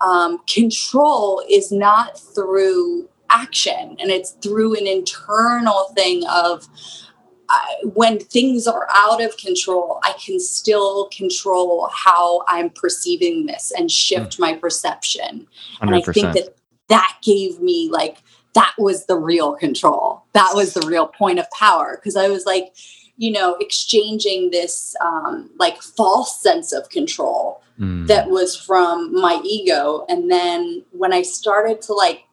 um, 0.00 0.38
control 0.46 1.42
is 1.50 1.72
not 1.72 2.18
through 2.18 3.08
action 3.30 3.96
and 3.98 4.10
it's 4.10 4.32
through 4.42 4.76
an 4.76 4.86
internal 4.86 5.90
thing 5.96 6.22
of 6.28 6.68
I, 7.48 7.76
when 7.94 8.18
things 8.18 8.66
are 8.66 8.88
out 8.94 9.22
of 9.22 9.36
control, 9.36 10.00
I 10.02 10.14
can 10.24 10.40
still 10.40 11.08
control 11.08 11.88
how 11.92 12.44
I'm 12.48 12.70
perceiving 12.70 13.46
this 13.46 13.72
and 13.76 13.90
shift 13.90 14.36
mm. 14.36 14.40
my 14.40 14.54
perception. 14.54 15.46
100%. 15.80 15.82
And 15.82 15.94
I 15.94 16.00
think 16.00 16.34
that 16.34 16.56
that 16.88 17.18
gave 17.22 17.60
me 17.60 17.88
like, 17.90 18.18
that 18.54 18.74
was 18.78 19.06
the 19.06 19.16
real 19.16 19.54
control. 19.54 20.22
That 20.32 20.52
was 20.54 20.74
the 20.74 20.86
real 20.86 21.06
point 21.06 21.38
of 21.38 21.50
power. 21.50 22.00
Cause 22.02 22.16
I 22.16 22.28
was 22.28 22.46
like, 22.46 22.74
you 23.18 23.32
know, 23.32 23.56
exchanging 23.60 24.50
this 24.50 24.94
um, 25.00 25.50
like 25.58 25.82
false 25.82 26.40
sense 26.40 26.72
of 26.72 26.88
control 26.90 27.62
mm. 27.78 28.06
that 28.06 28.28
was 28.28 28.56
from 28.56 29.14
my 29.14 29.40
ego. 29.44 30.04
And 30.08 30.30
then 30.30 30.84
when 30.92 31.12
I 31.12 31.22
started 31.22 31.80
to 31.82 31.94
like, 31.94 32.24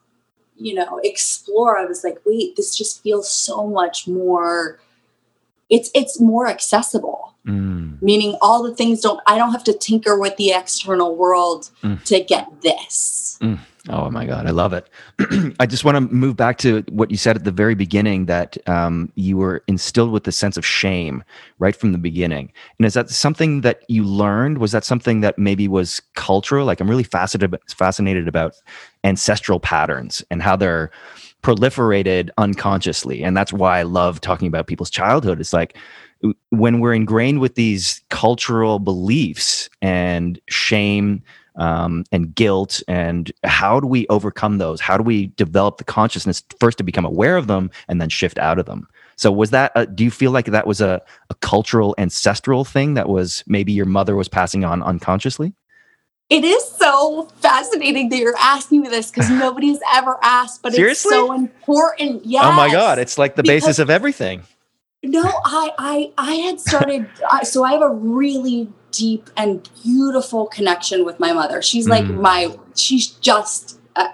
you 0.57 0.73
know, 0.73 0.99
explore, 1.03 1.77
I 1.77 1.85
was 1.85 2.03
like, 2.03 2.19
wait, 2.25 2.55
this 2.55 2.77
just 2.77 3.01
feels 3.01 3.29
so 3.29 3.67
much 3.67 4.07
more 4.07 4.79
it's 5.73 5.89
it's 5.95 6.21
more 6.21 6.47
accessible 6.47 7.33
mm. 7.47 7.99
meaning 8.01 8.37
all 8.41 8.61
the 8.61 8.75
things 8.75 9.01
don't 9.01 9.19
i 9.25 9.37
don't 9.37 9.51
have 9.51 9.63
to 9.63 9.73
tinker 9.73 10.19
with 10.19 10.37
the 10.37 10.51
external 10.51 11.15
world 11.15 11.71
mm. 11.81 12.01
to 12.03 12.23
get 12.23 12.47
this 12.61 13.39
mm. 13.41 13.57
oh 13.89 14.07
my 14.11 14.23
god 14.23 14.45
i 14.45 14.51
love 14.51 14.71
it 14.71 14.87
i 15.59 15.65
just 15.65 15.83
want 15.83 15.95
to 15.95 16.01
move 16.13 16.37
back 16.37 16.59
to 16.59 16.83
what 16.89 17.09
you 17.09 17.17
said 17.17 17.35
at 17.35 17.43
the 17.43 17.51
very 17.51 17.73
beginning 17.73 18.27
that 18.27 18.55
um, 18.69 19.11
you 19.15 19.35
were 19.35 19.63
instilled 19.67 20.11
with 20.11 20.25
the 20.25 20.31
sense 20.31 20.57
of 20.57 20.65
shame 20.65 21.23
right 21.57 21.75
from 21.75 21.91
the 21.91 21.97
beginning 21.97 22.53
and 22.77 22.85
is 22.85 22.93
that 22.93 23.09
something 23.09 23.61
that 23.61 23.81
you 23.87 24.03
learned 24.03 24.59
was 24.59 24.71
that 24.73 24.85
something 24.85 25.21
that 25.21 25.39
maybe 25.39 25.67
was 25.67 26.03
cultural 26.13 26.67
like 26.67 26.79
i'm 26.79 26.89
really 26.89 27.03
fascinated 27.03 27.59
fascinated 27.67 28.27
about 28.27 28.53
ancestral 29.03 29.59
patterns 29.59 30.23
and 30.29 30.43
how 30.43 30.55
they're 30.55 30.91
proliferated 31.43 32.29
unconsciously. 32.37 33.23
And 33.23 33.37
that's 33.37 33.53
why 33.53 33.79
I 33.79 33.83
love 33.83 34.21
talking 34.21 34.47
about 34.47 34.67
people's 34.67 34.89
childhood. 34.89 35.39
It's 35.39 35.53
like 35.53 35.77
when 36.49 36.79
we're 36.79 36.93
ingrained 36.93 37.39
with 37.39 37.55
these 37.55 38.01
cultural 38.09 38.79
beliefs 38.79 39.69
and 39.81 40.39
shame 40.49 41.21
um, 41.55 42.03
and 42.11 42.33
guilt, 42.33 42.81
and 42.87 43.31
how 43.43 43.79
do 43.79 43.85
we 43.85 44.07
overcome 44.07 44.57
those? 44.57 44.81
How 44.81 44.97
do 44.97 45.03
we 45.03 45.27
develop 45.27 45.77
the 45.77 45.83
consciousness 45.83 46.41
first 46.59 46.79
to 46.79 46.83
become 46.83 47.05
aware 47.05 47.37
of 47.37 47.47
them 47.47 47.69
and 47.87 48.01
then 48.01 48.09
shift 48.09 48.39
out 48.39 48.57
of 48.57 48.65
them? 48.65 48.87
So 49.17 49.31
was 49.31 49.51
that? 49.51 49.71
A, 49.75 49.85
do 49.85 50.03
you 50.03 50.09
feel 50.09 50.31
like 50.31 50.45
that 50.45 50.65
was 50.65 50.81
a, 50.81 51.01
a 51.29 51.35
cultural 51.35 51.93
ancestral 51.99 52.65
thing 52.65 52.95
that 52.95 53.07
was 53.07 53.43
maybe 53.45 53.71
your 53.71 53.85
mother 53.85 54.15
was 54.15 54.27
passing 54.27 54.63
on 54.63 54.81
unconsciously? 54.81 55.53
It 56.33 56.43
is 56.43 56.67
so 56.67 57.27
fascinating 57.41 58.09
that 58.09 58.17
you're 58.17 58.35
asking 58.39 58.81
me 58.81 58.89
this 58.89 59.11
because 59.11 59.29
nobody's 59.29 59.77
ever 59.93 60.17
asked, 60.23 60.63
but 60.63 60.73
Seriously? 60.73 61.09
it's 61.09 61.15
so 61.15 61.31
important. 61.31 62.25
Yes. 62.25 62.43
Oh 62.43 62.51
my 62.53 62.71
God. 62.71 62.97
It's 62.97 63.19
like 63.19 63.35
the 63.35 63.43
basis 63.43 63.77
of 63.77 63.91
everything. 63.91 64.41
No, 65.03 65.21
I 65.45 65.71
I 65.77 66.11
I 66.17 66.33
had 66.35 66.59
started 66.59 67.07
so 67.43 67.63
I 67.63 67.73
have 67.73 67.83
a 67.83 67.89
really 67.89 68.67
deep 68.89 69.29
and 69.37 69.69
beautiful 69.83 70.47
connection 70.47 71.05
with 71.05 71.19
my 71.19 71.33
mother. 71.33 71.61
She's 71.61 71.87
like 71.87 72.05
mm. 72.05 72.19
my 72.19 72.55
she's 72.75 73.09
just 73.09 73.79
uh, 73.95 74.07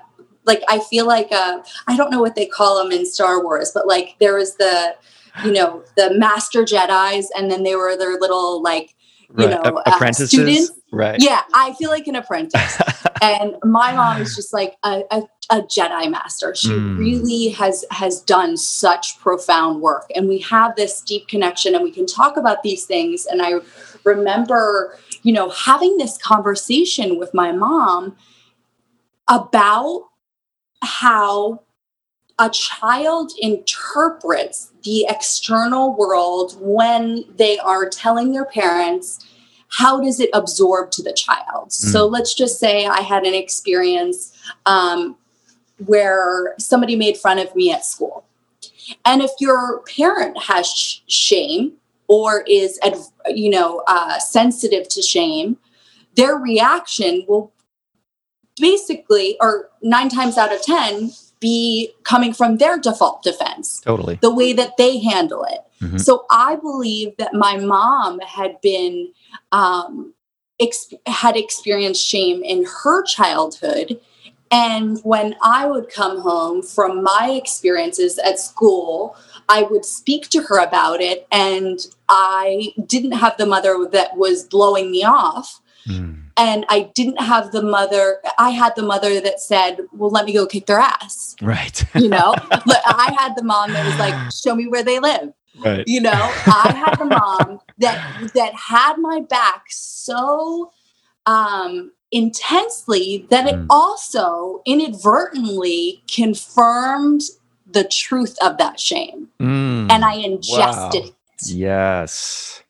like 0.46 0.62
I 0.68 0.80
feel 0.80 1.08
like 1.08 1.32
uh 1.32 1.62
I 1.88 1.96
don't 1.96 2.12
know 2.12 2.20
what 2.20 2.36
they 2.36 2.48
call 2.48 2.84
them 2.84 2.92
in 2.92 3.06
Star 3.06 3.42
Wars, 3.42 3.72
but 3.74 3.88
like 3.88 4.18
there 4.20 4.36
was 4.36 4.56
the 4.56 4.96
you 5.46 5.54
know 5.54 5.86
the 5.96 6.14
master 6.18 6.64
Jedi's 6.64 7.32
and 7.34 7.50
then 7.50 7.64
they 7.64 7.76
were 7.76 7.96
their 7.96 8.20
little 8.20 8.62
like 8.62 8.94
you 9.38 9.46
right. 9.46 9.64
know 9.64 9.82
apprentices 9.86 10.34
uh, 10.34 10.36
students 10.36 10.79
right. 10.92 11.22
Yeah 11.22 11.42
i 11.54 11.74
feel 11.74 11.90
like 11.90 12.08
an 12.08 12.16
apprentice. 12.16 12.78
And 13.22 13.56
my 13.64 13.92
mom 13.94 14.22
is 14.22 14.36
just 14.36 14.54
like 14.54 14.78
a, 14.84 15.04
a, 15.12 15.24
a 15.50 15.62
jedi 15.64 16.10
master. 16.10 16.56
She 16.56 16.70
mm. 16.70 16.98
really 16.98 17.50
has 17.50 17.84
has 17.92 18.22
done 18.22 18.56
such 18.56 19.20
profound 19.20 19.82
work. 19.82 20.10
And 20.16 20.30
we 20.30 20.40
have 20.40 20.76
this 20.76 21.02
deep 21.02 21.28
connection 21.28 21.76
and 21.76 21.84
we 21.84 21.92
can 21.92 22.06
talk 22.06 22.38
about 22.38 22.64
these 22.64 22.86
things. 22.86 23.26
And 23.26 23.42
i 23.42 23.56
remember 24.06 24.98
you 25.24 25.34
know 25.34 25.50
having 25.50 25.98
this 25.98 26.18
conversation 26.18 27.20
with 27.20 27.34
my 27.34 27.52
mom 27.52 28.16
about 29.28 30.10
how 30.82 31.62
a 32.40 32.50
child 32.50 33.34
interprets 33.38 34.72
the 34.84 35.06
external 35.10 35.96
world 35.98 36.56
when 36.62 37.26
they 37.36 37.60
are 37.60 37.90
telling 37.90 38.32
their 38.32 38.46
parents 38.46 39.26
how 39.70 40.02
does 40.02 40.20
it 40.20 40.30
absorb 40.34 40.92
to 40.92 41.04
the 41.04 41.14
child 41.14 41.70
mm. 41.70 41.72
so 41.72 42.08
let's 42.08 42.34
just 42.34 42.60
say 42.60 42.86
i 42.86 43.02
had 43.02 43.26
an 43.26 43.34
experience 43.34 44.34
um, 44.66 45.16
where 45.86 46.56
somebody 46.58 46.96
made 46.96 47.18
fun 47.18 47.40
of 47.40 47.56
me 47.56 47.72
at 47.72 47.86
school 47.86 48.26
and 49.06 49.22
if 49.22 49.32
your 49.40 49.82
parent 49.84 50.38
has 50.44 50.68
sh- 50.68 51.00
shame 51.08 51.74
or 52.08 52.44
is 52.48 52.80
you 53.28 53.50
know 53.50 53.84
uh, 53.88 54.20
sensitive 54.20 54.88
to 54.88 55.02
shame 55.02 55.58
their 56.16 56.36
reaction 56.36 57.24
will 57.28 57.52
basically 58.60 59.38
or 59.40 59.70
nine 59.82 60.10
times 60.10 60.38
out 60.38 60.54
of 60.54 60.62
ten 60.62 61.12
be 61.40 61.92
coming 62.04 62.34
from 62.34 62.58
their 62.58 62.78
default 62.78 63.24
defense. 63.24 63.82
Totally. 63.82 64.20
The 64.22 64.34
way 64.34 64.54
that 64.54 64.78
they 64.78 65.00
handle 65.00 65.44
it. 65.46 65.60
Mm-hmm. 65.82 65.98
So 65.98 66.26
I 66.32 66.56
believe 66.56 67.16
that 67.18 67.34
my 67.34 67.58
mom 67.58 68.20
had 68.20 68.60
been, 68.62 69.12
um, 69.52 70.14
ex- 70.60 70.94
had 71.06 71.38
experienced 71.38 72.06
shame 72.06 72.44
in 72.44 72.66
her 72.84 73.04
childhood. 73.04 74.00
And 74.52 75.00
when 75.04 75.36
I 75.44 75.68
would 75.68 75.90
come 75.90 76.22
home 76.22 76.64
from 76.64 77.04
my 77.04 77.32
experiences 77.32 78.18
at 78.18 78.40
school, 78.40 79.16
I 79.48 79.64
would 79.64 79.86
speak 79.86 80.30
to 80.30 80.42
her 80.44 80.60
about 80.60 81.02
it. 81.02 81.28
And 81.32 81.80
I 82.10 82.74
didn't 82.86 83.12
have 83.12 83.38
the 83.38 83.46
mother 83.46 83.88
that 83.92 84.18
was 84.18 84.44
blowing 84.44 84.92
me 84.92 85.04
off. 85.04 85.62
Mm 85.88 86.20
and 86.40 86.66
I 86.70 86.90
didn't 86.96 87.22
have 87.22 87.52
the 87.52 87.62
mother. 87.62 88.22
I 88.38 88.52
had 88.52 88.74
the 88.76 88.82
mother 88.82 89.20
that 89.20 89.42
said, 89.42 89.82
"Well, 89.92 90.10
let 90.10 90.26
me 90.26 90.34
go 90.34 90.48
kick 90.48 90.66
their 90.66 90.80
ass." 90.80 91.36
Right. 91.42 91.84
you 91.96 92.08
know, 92.08 92.34
I 92.52 93.14
had 93.20 93.36
the 93.36 93.44
mom 93.44 93.74
that 93.74 93.86
was 93.86 94.00
like, 94.00 94.32
"Show 94.32 94.56
me 94.56 94.68
where 94.68 94.84
they 94.84 95.00
live." 95.00 95.34
Right. 95.64 95.84
You 95.88 96.02
know, 96.02 96.12
I 96.12 96.74
had 96.76 97.02
a 97.02 97.06
mom 97.06 97.60
that 97.80 98.32
that 98.34 98.54
had 98.54 98.98
my 98.98 99.22
back 99.22 99.66
so 99.70 100.72
um, 101.26 101.92
intensely 102.12 103.28
that 103.30 103.48
it 103.48 103.56
mm. 103.56 103.66
also 103.70 104.62
inadvertently 104.66 106.04
confirmed 106.14 107.22
the 107.72 107.84
truth 107.84 108.36
of 108.42 108.58
that 108.58 108.80
shame, 108.80 109.30
mm. 109.40 109.92
and 109.92 110.04
I 110.04 110.16
ingested 110.16 111.04
wow. 111.04 111.10
it. 111.10 111.48
Yes. 111.48 112.64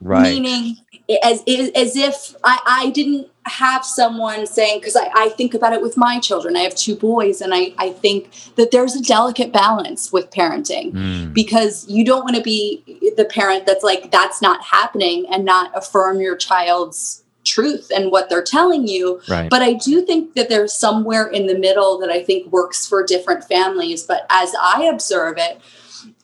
Right. 0.00 0.22
Meaning, 0.22 0.76
as 1.22 1.42
as 1.74 1.96
if 1.96 2.34
I, 2.42 2.58
I 2.66 2.90
didn't 2.90 3.28
have 3.46 3.84
someone 3.84 4.46
saying, 4.46 4.80
because 4.80 4.96
I, 4.96 5.10
I, 5.14 5.28
think 5.30 5.54
about 5.54 5.72
it 5.72 5.80
with 5.80 5.96
my 5.96 6.18
children, 6.18 6.56
I 6.56 6.60
have 6.60 6.74
two 6.74 6.96
boys, 6.96 7.40
and 7.40 7.54
I, 7.54 7.72
I 7.78 7.90
think 7.90 8.30
that 8.56 8.70
there's 8.70 8.94
a 8.94 9.02
delicate 9.02 9.52
balance 9.52 10.12
with 10.12 10.30
parenting 10.30 10.92
mm. 10.92 11.32
because 11.32 11.88
you 11.88 12.04
don't 12.04 12.24
want 12.24 12.36
to 12.36 12.42
be 12.42 12.82
the 13.16 13.24
parent 13.24 13.66
that's 13.66 13.84
like, 13.84 14.10
that's 14.10 14.42
not 14.42 14.62
happening 14.64 15.26
and 15.30 15.44
not 15.44 15.70
affirm 15.76 16.20
your 16.20 16.36
child's 16.36 17.22
truth 17.44 17.90
and 17.94 18.10
what 18.10 18.28
they're 18.28 18.42
telling 18.42 18.86
you. 18.86 19.20
Right. 19.28 19.48
But 19.48 19.62
I 19.62 19.74
do 19.74 20.04
think 20.04 20.34
that 20.34 20.48
there's 20.48 20.74
somewhere 20.74 21.28
in 21.28 21.46
the 21.46 21.56
middle 21.56 21.98
that 21.98 22.10
I 22.10 22.22
think 22.22 22.52
works 22.52 22.86
for 22.86 23.04
different 23.04 23.44
families. 23.44 24.02
But 24.02 24.26
as 24.28 24.54
I 24.60 24.84
observe 24.92 25.36
it, 25.38 25.60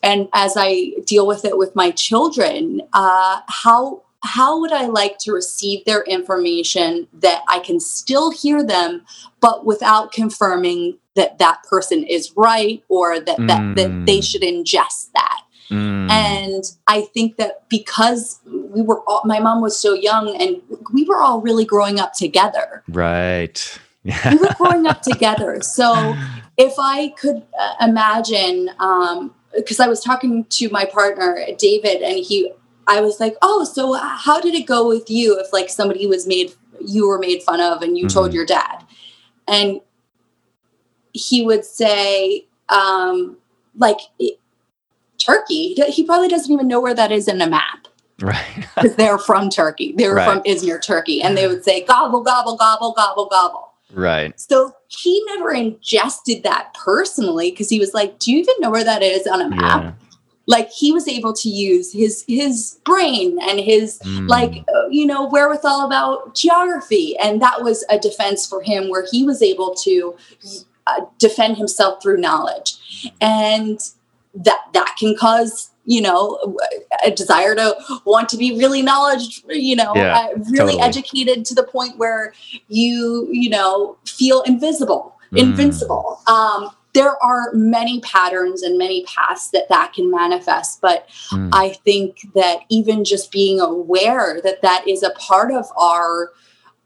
and 0.02 0.28
as 0.32 0.54
I 0.56 0.92
deal 1.06 1.26
with 1.26 1.44
it 1.44 1.56
with 1.56 1.74
my 1.76 1.92
children, 1.92 2.82
uh, 2.92 3.40
how 3.46 4.02
how 4.22 4.60
would 4.60 4.72
I 4.72 4.86
like 4.86 5.18
to 5.18 5.32
receive 5.32 5.84
their 5.84 6.02
information 6.02 7.08
that 7.14 7.42
I 7.48 7.58
can 7.58 7.80
still 7.80 8.30
hear 8.30 8.64
them, 8.64 9.04
but 9.40 9.66
without 9.66 10.12
confirming 10.12 10.98
that 11.14 11.38
that 11.38 11.62
person 11.68 12.04
is 12.04 12.32
right 12.36 12.82
or 12.88 13.20
that 13.20 13.38
mm. 13.38 13.48
that, 13.48 13.76
that 13.76 14.06
they 14.06 14.18
mm. 14.18 14.24
should 14.24 14.42
ingest 14.42 15.10
that. 15.12 15.42
Mm. 15.70 16.10
And 16.10 16.64
I 16.86 17.02
think 17.02 17.36
that 17.36 17.68
because 17.68 18.40
we 18.46 18.82
were 18.82 19.02
all, 19.08 19.22
my 19.24 19.40
mom 19.40 19.60
was 19.60 19.78
so 19.78 19.94
young 19.94 20.36
and 20.40 20.60
we 20.92 21.04
were 21.04 21.20
all 21.20 21.40
really 21.40 21.64
growing 21.64 21.98
up 21.98 22.12
together. 22.12 22.82
Right. 22.88 23.80
we 24.04 24.36
were 24.36 24.54
growing 24.58 24.86
up 24.86 25.02
together. 25.02 25.60
So 25.62 26.14
if 26.58 26.74
I 26.78 27.08
could 27.18 27.42
uh, 27.58 27.74
imagine, 27.80 28.66
because 29.54 29.80
um, 29.80 29.84
I 29.84 29.88
was 29.88 30.02
talking 30.02 30.44
to 30.44 30.68
my 30.70 30.84
partner, 30.84 31.38
David, 31.58 32.02
and 32.02 32.18
he, 32.18 32.52
I 32.86 33.00
was 33.00 33.20
like, 33.20 33.36
oh, 33.42 33.64
so 33.64 33.94
how 33.94 34.40
did 34.40 34.54
it 34.54 34.66
go 34.66 34.86
with 34.86 35.08
you 35.08 35.38
if 35.38 35.52
like 35.52 35.68
somebody 35.68 36.06
was 36.06 36.26
made, 36.26 36.52
you 36.80 37.06
were 37.06 37.18
made 37.18 37.42
fun 37.42 37.60
of 37.60 37.82
and 37.82 37.96
you 37.96 38.06
mm-hmm. 38.06 38.14
told 38.14 38.34
your 38.34 38.46
dad? 38.46 38.84
And 39.48 39.80
he 41.12 41.44
would 41.44 41.64
say, 41.64 42.46
um, 42.68 43.36
like, 43.76 43.98
Turkey. 45.18 45.74
He 45.74 46.04
probably 46.04 46.28
doesn't 46.28 46.50
even 46.52 46.68
know 46.68 46.80
where 46.80 46.94
that 46.94 47.12
is 47.12 47.28
in 47.28 47.40
a 47.40 47.46
map. 47.46 47.88
Right. 48.20 48.66
Because 48.74 48.96
they're 48.96 49.18
from 49.18 49.50
Turkey. 49.50 49.92
They 49.96 50.08
were 50.08 50.14
right. 50.14 50.24
from 50.24 50.42
Izmir, 50.44 50.82
Turkey. 50.82 51.22
And 51.22 51.36
they 51.36 51.46
would 51.46 51.64
say, 51.64 51.84
gobble, 51.84 52.22
gobble, 52.22 52.56
gobble, 52.56 52.92
gobble, 52.92 53.26
gobble. 53.26 53.72
Right. 53.92 54.38
So 54.40 54.74
he 54.88 55.22
never 55.26 55.52
ingested 55.52 56.42
that 56.42 56.72
personally 56.74 57.50
because 57.50 57.68
he 57.68 57.78
was 57.78 57.92
like, 57.92 58.18
Do 58.18 58.32
you 58.32 58.38
even 58.38 58.54
know 58.60 58.70
where 58.70 58.84
that 58.84 59.02
is 59.02 59.26
on 59.26 59.42
a 59.42 59.48
map? 59.48 59.82
Yeah. 59.82 59.92
Like 60.46 60.70
he 60.70 60.92
was 60.92 61.06
able 61.06 61.32
to 61.34 61.48
use 61.48 61.92
his 61.92 62.24
his 62.26 62.80
brain 62.84 63.38
and 63.42 63.60
his 63.60 64.00
mm. 64.00 64.28
like 64.28 64.64
uh, 64.74 64.88
you 64.88 65.06
know 65.06 65.28
wherewithal 65.28 65.86
about 65.86 66.34
geography, 66.34 67.16
and 67.18 67.40
that 67.40 67.62
was 67.62 67.84
a 67.88 67.98
defense 67.98 68.46
for 68.46 68.60
him 68.60 68.88
where 68.88 69.06
he 69.10 69.24
was 69.24 69.40
able 69.40 69.74
to 69.76 70.16
uh, 70.86 71.00
defend 71.18 71.56
himself 71.56 72.02
through 72.02 72.16
knowledge. 72.16 73.12
And 73.20 73.80
that 74.34 74.60
that 74.72 74.96
can 74.98 75.14
cause 75.16 75.70
you 75.84 76.00
know 76.00 76.56
a 77.04 77.10
desire 77.10 77.54
to 77.54 77.76
want 78.04 78.28
to 78.28 78.36
be 78.36 78.56
really 78.56 78.82
knowledge 78.82 79.42
you 79.48 79.76
know 79.76 79.92
yeah, 79.94 80.16
uh, 80.16 80.28
really 80.50 80.74
totally. 80.74 80.80
educated 80.80 81.44
to 81.44 81.54
the 81.54 81.64
point 81.64 81.98
where 81.98 82.32
you 82.68 83.28
you 83.30 83.50
know 83.50 83.96
feel 84.06 84.42
invisible 84.42 85.16
mm. 85.32 85.38
invincible 85.38 86.20
um 86.28 86.70
there 86.94 87.22
are 87.22 87.52
many 87.52 88.00
patterns 88.00 88.62
and 88.62 88.76
many 88.76 89.04
paths 89.04 89.50
that 89.50 89.68
that 89.68 89.92
can 89.92 90.10
manifest 90.10 90.80
but 90.80 91.08
mm. 91.30 91.48
i 91.52 91.70
think 91.84 92.26
that 92.34 92.60
even 92.68 93.04
just 93.04 93.30
being 93.30 93.60
aware 93.60 94.40
that 94.42 94.62
that 94.62 94.86
is 94.86 95.02
a 95.02 95.10
part 95.10 95.52
of 95.52 95.66
our 95.76 96.32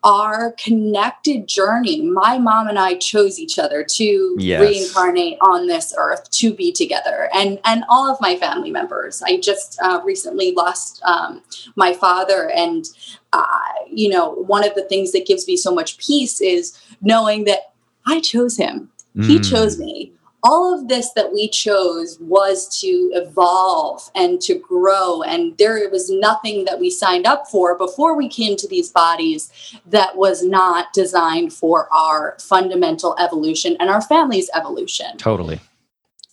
our 0.07 0.53
connected 0.53 1.49
journey. 1.49 2.01
My 2.01 2.39
mom 2.39 2.69
and 2.69 2.79
I 2.79 2.95
chose 2.95 3.41
each 3.41 3.59
other 3.59 3.83
to 3.83 4.37
yes. 4.39 4.61
reincarnate 4.61 5.37
on 5.41 5.67
this 5.67 5.93
earth 5.99 6.31
to 6.31 6.55
be 6.55 6.73
together, 6.73 7.29
and 7.35 7.59
and 7.65 7.85
all 7.89 8.11
of 8.11 8.21
my 8.21 8.37
family 8.37 8.71
members. 8.71 9.21
I 9.23 9.39
just 9.39 9.79
uh, 9.83 10.01
recently 10.05 10.53
lost 10.53 11.03
um, 11.05 11.43
my 11.75 11.93
father, 11.93 12.51
and 12.55 12.85
uh, 13.33 13.45
you 13.91 14.09
know, 14.09 14.31
one 14.31 14.65
of 14.65 14.77
the 14.77 14.85
things 14.85 15.11
that 15.11 15.27
gives 15.27 15.47
me 15.49 15.57
so 15.57 15.75
much 15.75 15.99
peace 15.99 16.41
is 16.41 16.79
knowing 17.01 17.45
that 17.45 17.73
I 18.07 18.21
chose 18.21 18.57
him. 18.57 18.91
Mm. 19.17 19.27
He 19.27 19.41
chose 19.41 19.79
me 19.79 20.13
all 20.47 20.73
of 20.73 20.87
this 20.87 21.11
that 21.13 21.33
we 21.33 21.49
chose 21.49 22.19
was 22.21 22.69
to 22.81 23.11
evolve 23.15 24.09
and 24.15 24.41
to 24.43 24.55
grow. 24.55 25.23
And 25.23 25.59
there 25.59 25.89
was 25.91 26.09
nothing 26.09 26.65
that 26.67 26.79
we 26.79 26.89
signed 26.89 27.26
up 27.26 27.49
for 27.49 27.76
before 27.76 28.17
we 28.17 28.29
came 28.29 28.57
to 28.57 28.69
these 28.69 28.91
bodies 28.91 29.50
that 29.87 30.17
was 30.17 30.45
not 30.45 30.93
designed 30.93 31.52
for 31.52 31.93
our 31.93 32.37
fundamental 32.41 33.17
evolution 33.19 33.76
and 33.81 33.91
our 33.91 34.00
family's 34.00 34.49
evolution. 34.55 35.17
Totally. 35.17 35.61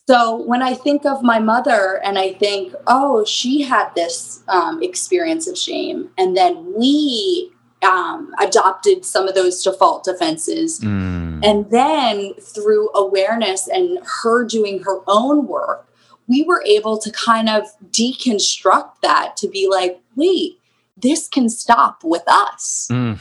So 0.05 0.43
when 0.43 0.61
I 0.61 0.73
think 0.73 1.05
of 1.05 1.23
my 1.23 1.39
mother 1.39 2.01
and 2.03 2.19
I 2.19 2.33
think, 2.33 2.75
oh, 2.87 3.23
she 3.23 3.61
had 3.61 3.89
this 3.95 4.43
um, 4.49 4.83
experience 4.83 5.47
of 5.47 5.57
shame, 5.57 6.09
and 6.17 6.35
then 6.35 6.73
we 6.77 7.52
um, 7.83 8.33
adopted 8.39 9.05
some 9.05 9.27
of 9.27 9.35
those 9.35 9.61
default 9.63 10.03
defenses. 10.03 10.79
Mm. 10.79 11.45
And 11.45 11.69
then 11.69 12.33
through 12.35 12.89
awareness 12.93 13.67
and 13.67 13.99
her 14.23 14.45
doing 14.45 14.81
her 14.83 14.99
own 15.07 15.47
work, 15.47 15.87
we 16.27 16.43
were 16.43 16.63
able 16.65 16.97
to 16.97 17.11
kind 17.11 17.49
of 17.49 17.63
deconstruct 17.91 19.01
that 19.01 19.35
to 19.37 19.47
be 19.47 19.67
like, 19.69 20.01
wait, 20.15 20.59
this 20.97 21.27
can 21.27 21.49
stop 21.49 22.03
with 22.03 22.23
us. 22.27 22.87
Mm. 22.91 23.19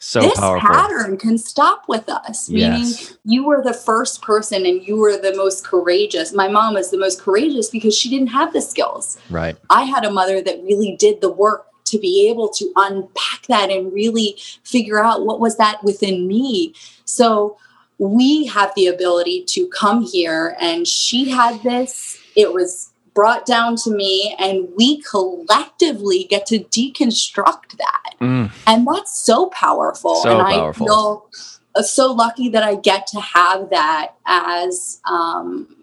So 0.00 0.20
this 0.20 0.36
powerful. 0.36 0.68
pattern 0.68 1.16
can 1.16 1.38
stop 1.38 1.84
with 1.88 2.08
us. 2.08 2.50
Meaning, 2.50 2.80
yes. 2.80 3.16
you 3.24 3.44
were 3.44 3.62
the 3.62 3.72
first 3.72 4.20
person 4.20 4.66
and 4.66 4.84
you 4.84 4.96
were 4.96 5.16
the 5.16 5.32
most 5.36 5.64
courageous. 5.64 6.32
My 6.32 6.48
mom 6.48 6.74
was 6.74 6.90
the 6.90 6.98
most 6.98 7.20
courageous 7.20 7.70
because 7.70 7.96
she 7.96 8.10
didn't 8.10 8.26
have 8.26 8.52
the 8.52 8.60
skills. 8.60 9.16
Right. 9.30 9.56
I 9.70 9.84
had 9.84 10.04
a 10.04 10.10
mother 10.10 10.42
that 10.42 10.60
really 10.64 10.96
did 10.96 11.20
the 11.20 11.30
work 11.30 11.68
to 11.92 11.98
be 11.98 12.28
able 12.28 12.48
to 12.48 12.72
unpack 12.74 13.46
that 13.48 13.70
and 13.70 13.92
really 13.92 14.36
figure 14.64 14.98
out 14.98 15.24
what 15.24 15.40
was 15.40 15.56
that 15.58 15.82
within 15.84 16.26
me. 16.26 16.74
So 17.04 17.56
we 17.98 18.46
have 18.46 18.72
the 18.74 18.86
ability 18.86 19.44
to 19.48 19.68
come 19.68 20.02
here 20.02 20.56
and 20.60 20.88
she 20.88 21.28
had 21.28 21.62
this, 21.62 22.18
it 22.34 22.52
was 22.52 22.92
brought 23.14 23.44
down 23.44 23.76
to 23.76 23.90
me 23.90 24.34
and 24.38 24.68
we 24.76 25.02
collectively 25.02 26.24
get 26.24 26.46
to 26.46 26.60
deconstruct 26.60 27.76
that. 27.76 28.14
Mm. 28.20 28.50
And 28.66 28.86
that's 28.86 29.18
so 29.18 29.46
powerful. 29.50 30.16
So 30.16 30.30
and 30.30 30.48
powerful. 30.48 30.84
I 30.84 30.88
feel 30.88 31.30
uh, 31.74 31.82
so 31.82 32.12
lucky 32.12 32.48
that 32.48 32.62
I 32.62 32.76
get 32.76 33.06
to 33.08 33.20
have 33.20 33.70
that 33.70 34.14
as 34.26 35.00
um, 35.08 35.76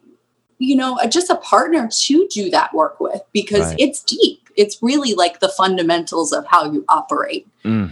you 0.60 0.76
know, 0.76 1.00
just 1.08 1.30
a 1.30 1.36
partner 1.38 1.88
to 1.90 2.28
do 2.28 2.50
that 2.50 2.74
work 2.74 3.00
with 3.00 3.22
because 3.32 3.70
right. 3.70 3.80
it's 3.80 4.04
deep 4.04 4.39
it's 4.56 4.78
really 4.82 5.14
like 5.14 5.40
the 5.40 5.50
fundamentals 5.50 6.32
of 6.32 6.46
how 6.48 6.72
you 6.72 6.86
operate. 6.90 7.48
Mm, 7.64 7.92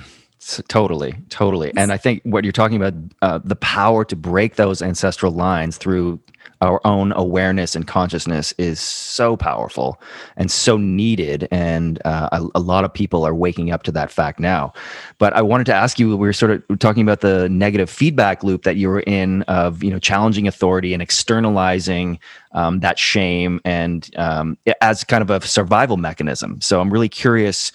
totally, 0.67 1.15
totally. 1.29 1.71
And 1.75 1.91
I 1.91 1.97
think 1.97 2.21
what 2.23 2.43
you're 2.43 2.53
talking 2.53 2.77
about, 2.77 2.93
uh, 3.21 3.39
the 3.43 3.55
power 3.57 4.05
to 4.05 4.15
break 4.15 4.55
those 4.55 4.81
ancestral 4.81 5.31
lines 5.31 5.77
through 5.77 6.19
our 6.61 6.81
own 6.85 7.11
awareness 7.13 7.75
and 7.75 7.85
consciousness 7.87 8.53
is 8.57 8.79
so 8.79 9.37
powerful 9.37 10.01
and 10.37 10.49
so 10.49 10.77
needed. 10.77 11.47
And 11.51 12.01
uh, 12.05 12.29
a, 12.31 12.47
a, 12.55 12.59
lot 12.59 12.83
of 12.83 12.93
people 12.93 13.25
are 13.25 13.35
waking 13.35 13.71
up 13.71 13.83
to 13.83 13.91
that 13.91 14.11
fact 14.11 14.39
now. 14.39 14.73
But 15.19 15.33
i 15.33 15.41
wanted 15.41 15.65
to 15.65 15.73
ask 15.73 15.99
you 15.99 16.09
we 16.09 16.15
were 16.15 16.33
sort 16.33 16.51
of 16.51 16.79
talking 16.79 17.03
about 17.03 17.21
the 17.21 17.47
negative 17.49 17.89
feedback 17.89 18.43
loop 18.43 18.63
that 18.63 18.75
you 18.75 18.89
were 18.89 19.01
in 19.01 19.43
of 19.43 19.83
you 19.83 19.91
know 19.91 19.99
challenging 19.99 20.47
authority 20.47 20.93
and 20.93 21.01
externalizing 21.01 22.19
um, 22.53 22.79
that 22.79 22.97
shame 22.97 23.61
and 23.63 24.09
um, 24.17 24.57
as 24.81 25.03
kind 25.03 25.21
of 25.21 25.29
a 25.29 25.45
survival 25.45 25.97
mechanism. 25.97 26.59
So 26.61 26.81
i'm 26.81 26.91
really 26.91 27.09
curious 27.09 27.71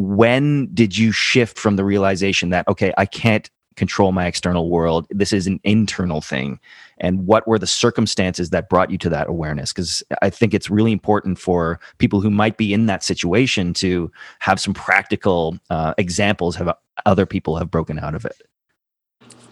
when 0.00 0.68
did 0.74 0.96
you 0.96 1.12
shift 1.12 1.58
from 1.58 1.76
the 1.76 1.84
realization 1.84 2.50
that 2.50 2.66
okay 2.68 2.92
i 2.96 3.04
can't 3.04 3.50
control 3.80 4.12
my 4.12 4.26
external 4.26 4.68
world. 4.68 5.06
This 5.10 5.32
is 5.32 5.46
an 5.46 5.58
internal 5.64 6.20
thing. 6.20 6.60
And 6.98 7.26
what 7.26 7.48
were 7.48 7.58
the 7.58 7.66
circumstances 7.66 8.50
that 8.50 8.68
brought 8.68 8.90
you 8.90 8.98
to 8.98 9.08
that 9.08 9.26
awareness? 9.26 9.72
Because 9.72 10.02
I 10.20 10.28
think 10.28 10.52
it's 10.52 10.68
really 10.68 10.92
important 10.92 11.38
for 11.38 11.80
people 11.96 12.20
who 12.20 12.30
might 12.30 12.58
be 12.58 12.74
in 12.74 12.84
that 12.86 13.02
situation 13.02 13.72
to 13.74 14.12
have 14.40 14.60
some 14.60 14.74
practical 14.74 15.58
uh, 15.70 15.94
examples 15.96 16.60
of 16.60 16.70
other 17.06 17.24
people 17.24 17.56
have 17.56 17.70
broken 17.70 17.98
out 17.98 18.14
of 18.14 18.26
it. 18.26 18.42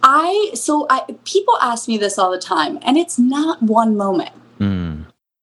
I 0.02 0.50
so 0.54 0.86
I 0.90 1.00
people 1.24 1.56
ask 1.60 1.88
me 1.88 1.96
this 1.96 2.18
all 2.18 2.30
the 2.30 2.38
time, 2.38 2.78
and 2.82 2.96
it's 2.96 3.18
not 3.18 3.60
one 3.62 3.96
moment. 3.96 4.30
Mm. 4.60 4.87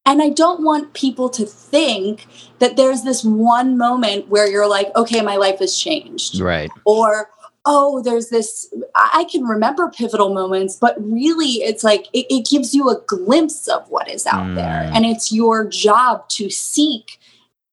And 0.06 0.22
I 0.22 0.30
don't 0.30 0.62
want 0.62 0.94
people 0.94 1.28
to 1.30 1.44
think 1.44 2.26
that 2.60 2.76
there's 2.76 3.02
this 3.02 3.24
one 3.24 3.76
moment 3.76 4.28
where 4.28 4.48
you're 4.48 4.68
like, 4.68 4.94
okay, 4.96 5.20
my 5.20 5.36
life 5.36 5.58
has 5.58 5.76
changed. 5.76 6.40
Right. 6.40 6.70
Or 6.84 7.28
oh, 7.68 8.00
there's 8.00 8.28
this, 8.28 8.72
I 8.94 9.26
can 9.30 9.42
remember 9.42 9.90
pivotal 9.90 10.32
moments, 10.32 10.76
but 10.76 10.94
really 10.98 11.54
it's 11.64 11.82
like 11.82 12.06
it, 12.12 12.26
it 12.32 12.46
gives 12.48 12.72
you 12.72 12.88
a 12.88 13.00
glimpse 13.08 13.66
of 13.66 13.88
what 13.88 14.08
is 14.08 14.24
out 14.24 14.46
mm. 14.46 14.54
there. 14.54 14.88
And 14.94 15.04
it's 15.04 15.32
your 15.32 15.66
job 15.66 16.28
to 16.30 16.48
seek 16.48 17.18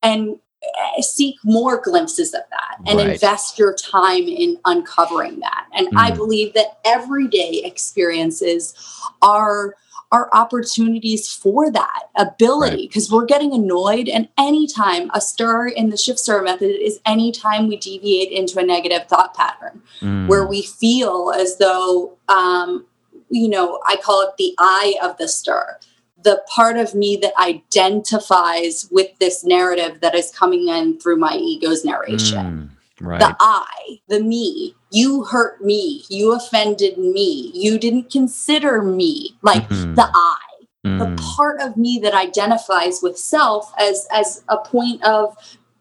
and 0.01 0.39
eh, 0.63 1.01
seek 1.01 1.35
more 1.43 1.79
glimpses 1.79 2.33
of 2.33 2.41
that 2.49 2.77
and 2.87 2.97
Right. 2.97 3.09
invest 3.11 3.59
your 3.59 3.75
time 3.75 4.23
in 4.23 4.57
uncovering 4.65 5.39
that 5.39 5.67
and 5.73 5.87
i 5.95 6.11
Mm. 6.11 6.15
believe 6.15 6.53
that 6.53 6.79
everyday 6.85 7.61
experiences 7.63 8.73
are 9.21 9.75
are 10.13 10.29
opportunities 10.31 11.27
for 11.33 11.71
that 11.71 12.03
ability 12.15 12.87
because 12.87 13.11
we're 13.11 13.25
getting 13.25 13.51
annoyed 13.53 14.07
and 14.07 14.29
anytime 14.37 15.09
a 15.13 15.19
stir 15.19 15.67
in 15.67 15.89
the 15.89 15.97
shift 15.97 16.19
stir 16.19 16.41
method 16.43 16.69
is 16.81 16.99
anytime 17.05 17.67
we 17.67 17.75
deviate 17.75 18.31
into 18.31 18.59
a 18.59 18.63
negative 18.63 19.07
thought 19.09 19.33
pattern 19.33 19.81
Mm. 20.01 20.27
where 20.27 20.45
we 20.45 20.61
feel 20.61 21.33
as 21.35 21.57
though 21.57 22.13
um, 22.29 22.85
you 23.29 23.49
know 23.49 23.79
i 23.87 23.95
call 23.97 24.21
it 24.21 24.35
the 24.37 24.53
eye 24.59 24.95
of 25.03 25.17
the 25.17 25.27
stir 25.27 25.77
the 26.23 26.41
part 26.47 26.77
of 26.77 26.93
me 26.95 27.17
that 27.17 27.33
identifies 27.37 28.87
with 28.91 29.17
this 29.19 29.43
narrative 29.43 29.99
that 30.01 30.15
is 30.15 30.31
coming 30.31 30.67
in 30.69 30.99
through 30.99 31.17
my 31.17 31.35
ego's 31.35 31.83
narration 31.83 32.45
Mm. 32.45 32.72
Right. 33.03 33.19
the 33.19 33.35
I, 33.39 33.99
the 34.07 34.21
me. 34.21 34.75
You 34.91 35.23
hurt 35.25 35.61
me. 35.63 36.03
You 36.09 36.33
offended 36.33 36.97
me. 36.97 37.51
You 37.53 37.77
didn't 37.77 38.09
consider 38.09 38.81
me. 38.81 39.35
Like 39.41 39.67
Mhm. 39.69 39.95
the 39.95 40.09
I, 40.13 40.37
the 40.83 41.05
Mm. 41.05 41.17
part 41.17 41.61
of 41.61 41.75
me 41.77 41.99
that 41.99 42.13
identifies 42.13 43.01
with 43.01 43.17
self 43.17 43.73
as 43.77 44.07
as 44.11 44.43
a 44.47 44.57
point 44.57 45.03
of 45.03 45.35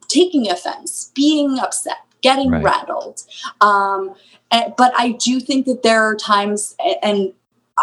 taking 0.09 0.51
offense, 0.51 1.11
being 1.15 1.59
upset, 1.59 1.99
getting 2.23 2.51
Right. 2.51 2.65
rattled. 2.65 3.23
Um, 3.61 4.15
and, 4.51 4.75
but 4.77 4.93
I 4.97 5.13
do 5.13 5.41
think 5.41 5.67
that 5.67 5.83
there 5.83 6.03
are 6.03 6.15
times, 6.17 6.75
and 7.03 7.33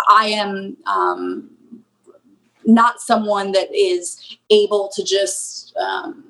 I 0.10 0.28
am 0.28 0.78
um, 0.86 1.50
not 2.66 3.00
someone 3.02 3.52
that 3.54 3.74
is 3.74 4.38
able 4.50 4.90
to 4.96 5.04
just 5.04 5.76
um, 5.78 6.24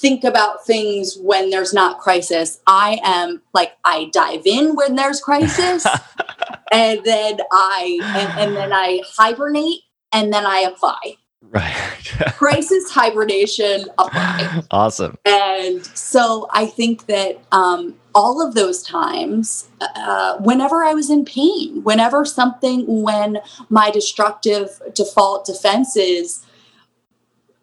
think 0.00 0.24
about 0.24 0.64
things 0.64 1.16
when 1.20 1.50
there's 1.50 1.74
not 1.74 1.98
crisis. 1.98 2.60
I 2.66 2.98
am 3.04 3.42
like 3.52 3.72
I 3.84 4.10
dive 4.12 4.46
in 4.46 4.74
when 4.74 4.96
there's 4.96 5.20
crisis, 5.20 5.86
and 6.72 7.00
then 7.04 7.38
I 7.52 7.98
and, 8.02 8.40
and 8.40 8.56
then 8.56 8.72
I 8.72 9.00
hibernate, 9.06 9.82
and 10.12 10.32
then 10.32 10.46
I 10.46 10.60
apply. 10.60 11.16
right. 11.42 11.74
Crisis 12.36 12.90
hibernation 12.90 13.84
apply. 13.98 14.62
awesome. 14.70 15.18
And 15.24 15.84
so 15.86 16.48
I 16.52 16.66
think 16.66 17.06
that 17.06 17.38
um, 17.52 17.94
all 18.14 18.46
of 18.46 18.54
those 18.54 18.82
times, 18.82 19.68
uh, 19.80 20.38
whenever 20.38 20.82
I 20.82 20.94
was 20.94 21.10
in 21.10 21.24
pain, 21.24 21.82
whenever 21.82 22.24
something, 22.24 23.02
when 23.02 23.38
my 23.68 23.90
destructive 23.90 24.80
default 24.94 25.44
defenses 25.44 26.44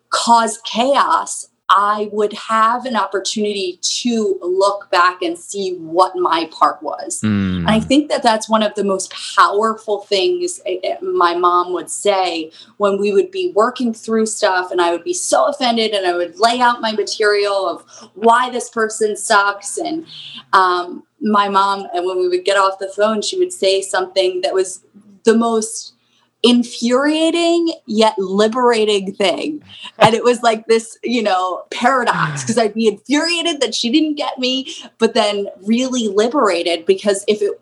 caused 0.10 0.64
chaos, 0.64 1.50
I 1.70 2.08
would 2.14 2.32
have 2.32 2.86
an 2.86 2.96
opportunity 2.96 3.78
to 3.82 4.40
look 4.42 4.90
back 4.90 5.22
and 5.22 5.38
see 5.38 5.76
what 5.76 6.16
my 6.16 6.50
part 6.52 6.82
was. 6.82 7.20
Mm. 7.22 7.58
And 7.58 7.70
I 7.70 7.82
think 7.82 8.10
that 8.10 8.24
that's 8.24 8.50
one 8.50 8.64
of 8.64 8.74
the 8.76 8.86
most 8.86 9.14
powerful 9.36 10.02
things 10.02 10.62
eh, 10.66 10.78
eh, 10.84 10.96
my 11.02 11.36
mom 11.36 11.74
would 11.74 11.90
say 11.90 12.52
when 12.78 12.98
we 12.98 13.12
would 13.12 13.32
be 13.32 13.52
working 13.54 13.94
through 13.94 14.28
stuff 14.28 14.72
and 14.72 14.82
I 14.82 14.92
would 14.92 15.04
be 15.04 15.14
so 15.14 15.48
offended 15.48 15.92
and 15.92 16.08
I 16.08 16.16
would 16.16 16.40
lay 16.40 16.62
out 16.62 16.80
my 16.80 16.94
material 16.94 17.68
of 17.68 18.10
why 18.14 18.50
this 18.50 18.70
person 18.70 19.18
sucks. 19.18 19.78
And 19.78 20.06
um, 20.54 21.04
my 21.20 21.50
mom, 21.50 21.88
and 21.94 22.06
when 22.06 22.18
we 22.18 22.30
would 22.30 22.46
get 22.46 22.58
off 22.58 22.80
the 22.80 22.94
phone, 22.96 23.22
she 23.22 23.38
would 23.38 23.52
say 23.52 23.82
something 23.82 24.40
that 24.42 24.54
was 24.54 24.86
the 25.26 25.36
most 25.36 25.96
infuriating 26.50 27.74
yet 27.86 28.18
liberating 28.18 29.14
thing. 29.14 29.64
And 30.00 30.14
it 30.16 30.24
was 30.24 30.42
like 30.42 30.68
this, 30.68 30.98
you 31.04 31.22
know, 31.24 31.64
paradox 31.72 32.42
because 32.44 32.58
I'd 32.58 32.74
be 32.74 32.88
infuriated 32.88 33.62
that 33.62 33.76
she 33.76 33.92
didn't 33.92 34.16
get 34.16 34.38
me, 34.40 34.74
but 34.98 35.14
then 35.14 35.48
really 35.64 36.08
liberated 36.08 36.86
because 36.86 37.24
if 37.28 37.42
it 37.42 37.60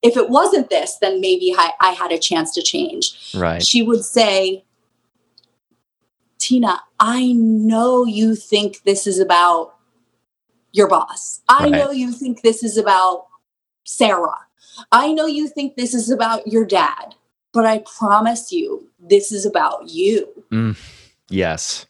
if 0.00 0.16
it 0.16 0.30
wasn't 0.30 0.70
this, 0.70 0.96
then 0.96 1.20
maybe 1.20 1.52
I, 1.56 1.72
I 1.80 1.90
had 1.90 2.12
a 2.12 2.18
chance 2.18 2.54
to 2.54 2.62
change. 2.62 3.34
right. 3.34 3.60
She 3.60 3.82
would 3.82 4.04
say, 4.04 4.64
Tina, 6.38 6.80
I 7.00 7.32
know 7.32 8.04
you 8.04 8.36
think 8.36 8.82
this 8.84 9.08
is 9.08 9.18
about 9.18 9.74
your 10.72 10.86
boss. 10.88 11.40
I 11.48 11.64
Right. 11.64 11.72
know 11.72 11.90
you 11.90 12.12
think 12.12 12.42
this 12.42 12.62
is 12.62 12.76
about 12.76 13.26
Sarah. 13.84 14.46
I 14.92 15.12
know 15.12 15.26
you 15.26 15.48
think 15.48 15.74
this 15.74 15.94
is 15.94 16.10
about 16.10 16.46
your 16.46 16.64
dad, 16.64 17.16
but 17.58 17.66
I 17.66 17.78
promise 17.98 18.52
you, 18.52 18.88
this 19.00 19.32
is 19.32 19.44
about 19.44 19.88
you. 19.88 20.28
Yes. 21.28 21.86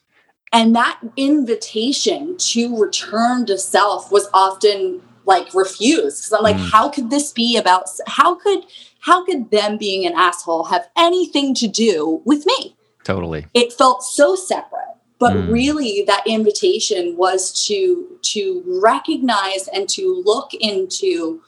And 0.51 0.75
that 0.75 0.99
invitation 1.15 2.37
to 2.37 2.75
return 2.75 3.45
to 3.45 3.55
self 3.59 4.11
was 4.11 4.27
often 4.33 4.99
like 5.27 5.53
refused 5.53 6.17
because 6.23 6.33
I'm 6.33 6.41
like, 6.41 6.55
Mm. 6.55 6.71
how 6.71 6.89
could 6.89 7.11
this 7.11 7.31
be 7.31 7.55
about? 7.55 7.83
How 8.07 8.33
could 8.33 8.65
how 9.01 9.23
could 9.23 9.51
them 9.51 9.77
being 9.77 10.07
an 10.07 10.13
asshole 10.15 10.63
have 10.73 10.89
anything 10.97 11.53
to 11.61 11.67
do 11.67 12.23
with 12.25 12.47
me? 12.47 12.75
Totally. 13.03 13.45
It 13.53 13.71
felt 13.71 14.01
so 14.01 14.33
separate. 14.35 14.95
But 15.19 15.33
Mm. 15.33 15.51
really, 15.51 16.03
that 16.07 16.25
invitation 16.25 17.15
was 17.15 17.41
to 17.67 18.17
to 18.33 18.63
recognize 18.65 19.67
and 19.71 19.87
to 19.89 20.23
look 20.25 20.51
into 20.55 21.41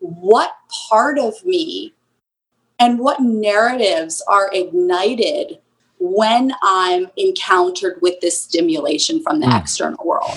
what 0.00 0.50
part 0.90 1.18
of 1.18 1.42
me 1.46 1.94
and 2.82 2.98
what 2.98 3.20
narratives 3.20 4.20
are 4.26 4.50
ignited 4.52 5.58
when 6.00 6.52
I'm 6.64 7.06
encountered 7.16 8.00
with 8.02 8.20
this 8.20 8.40
stimulation 8.40 9.22
from 9.22 9.38
the 9.38 9.46
Mm. 9.46 9.60
external 9.60 10.04
world. 10.04 10.36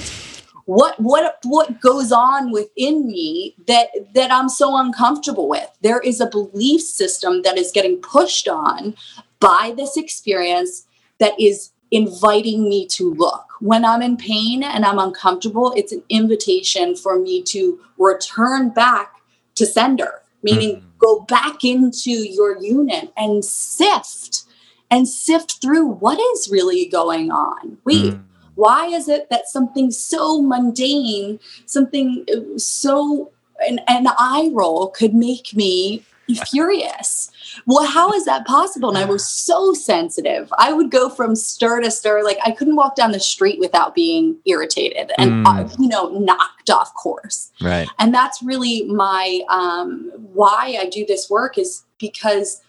What 0.65 0.99
what 0.99 1.39
what 1.43 1.79
goes 1.81 2.11
on 2.11 2.51
within 2.51 3.07
me 3.07 3.55
that 3.67 3.87
that 4.13 4.31
I'm 4.31 4.49
so 4.49 4.77
uncomfortable 4.77 5.47
with? 5.47 5.69
There 5.81 5.99
is 5.99 6.21
a 6.21 6.27
belief 6.27 6.81
system 6.81 7.41
that 7.43 7.57
is 7.57 7.71
getting 7.71 7.97
pushed 7.97 8.47
on 8.47 8.95
by 9.39 9.73
this 9.75 9.97
experience 9.97 10.85
that 11.19 11.33
is 11.39 11.71
inviting 11.91 12.69
me 12.69 12.87
to 12.97 13.13
look. 13.13 13.45
When 13.59 13.85
I'm 13.85 14.01
in 14.01 14.17
pain 14.17 14.61
and 14.63 14.85
I'm 14.85 14.99
uncomfortable, 14.99 15.73
it's 15.75 15.91
an 15.91 16.03
invitation 16.09 16.95
for 16.95 17.17
me 17.19 17.41
to 17.53 17.79
return 17.97 18.69
back 18.69 19.09
to 19.55 19.65
sender, 19.65 20.21
meaning 20.43 20.77
Mhm. 20.77 20.83
Go 20.99 21.21
back 21.21 21.63
into 21.63 22.11
your 22.11 22.61
unit 22.61 23.11
and 23.17 23.43
sift 23.43 24.43
and 24.91 25.07
sift 25.07 25.61
through 25.61 25.87
what 25.87 26.19
is 26.19 26.49
really 26.51 26.85
going 26.85 27.31
on. 27.31 27.77
Wait, 27.85 28.13
Mm. 28.13 28.23
why 28.55 28.87
is 28.87 29.09
it 29.09 29.29
that 29.29 29.47
something 29.47 29.91
so 29.91 30.41
mundane, 30.41 31.39
something 31.65 32.25
uh, 32.33 32.57
so 32.57 33.31
an, 33.67 33.79
an 33.87 34.07
eye 34.17 34.49
roll 34.53 34.87
could 34.87 35.13
make 35.13 35.55
me 35.55 36.03
furious? 36.45 37.31
Well, 37.65 37.85
how 37.85 38.11
is 38.13 38.25
that 38.25 38.45
possible? 38.45 38.89
And 38.89 38.97
I 38.97 39.05
was 39.05 39.25
so 39.25 39.73
sensitive. 39.73 40.51
I 40.57 40.73
would 40.73 40.91
go 40.91 41.09
from 41.09 41.35
stir 41.35 41.81
to 41.81 41.91
stir. 41.91 42.23
Like 42.23 42.37
I 42.45 42.51
couldn't 42.51 42.75
walk 42.75 42.95
down 42.95 43.11
the 43.11 43.19
street 43.19 43.59
without 43.59 43.95
being 43.95 44.37
irritated 44.45 45.11
and, 45.17 45.31
Mm. 45.31 45.45
uh, 45.47 45.75
you 45.79 45.87
know, 45.87 46.09
knocked 46.09 46.69
off 46.69 46.93
course 46.95 47.51
Right. 47.61 47.87
and 47.99 48.13
that's 48.13 48.41
really 48.41 48.83
my 48.83 49.41
um, 49.49 50.11
why 50.33 50.77
i 50.81 50.87
do 50.89 51.05
this 51.05 51.29
work 51.29 51.57
is 51.59 51.83
because 51.99 52.61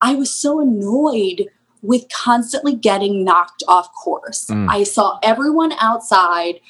i 0.00 0.14
was 0.14 0.32
so 0.32 0.60
annoyed 0.60 1.48
with 1.82 2.04
constantly 2.10 2.74
getting 2.74 3.24
knocked 3.24 3.62
off 3.66 3.92
course 3.94 4.46
Mm. 4.46 4.68
i 4.70 4.84
saw 4.84 5.18
everyone 5.24 5.72
outside 5.80 6.60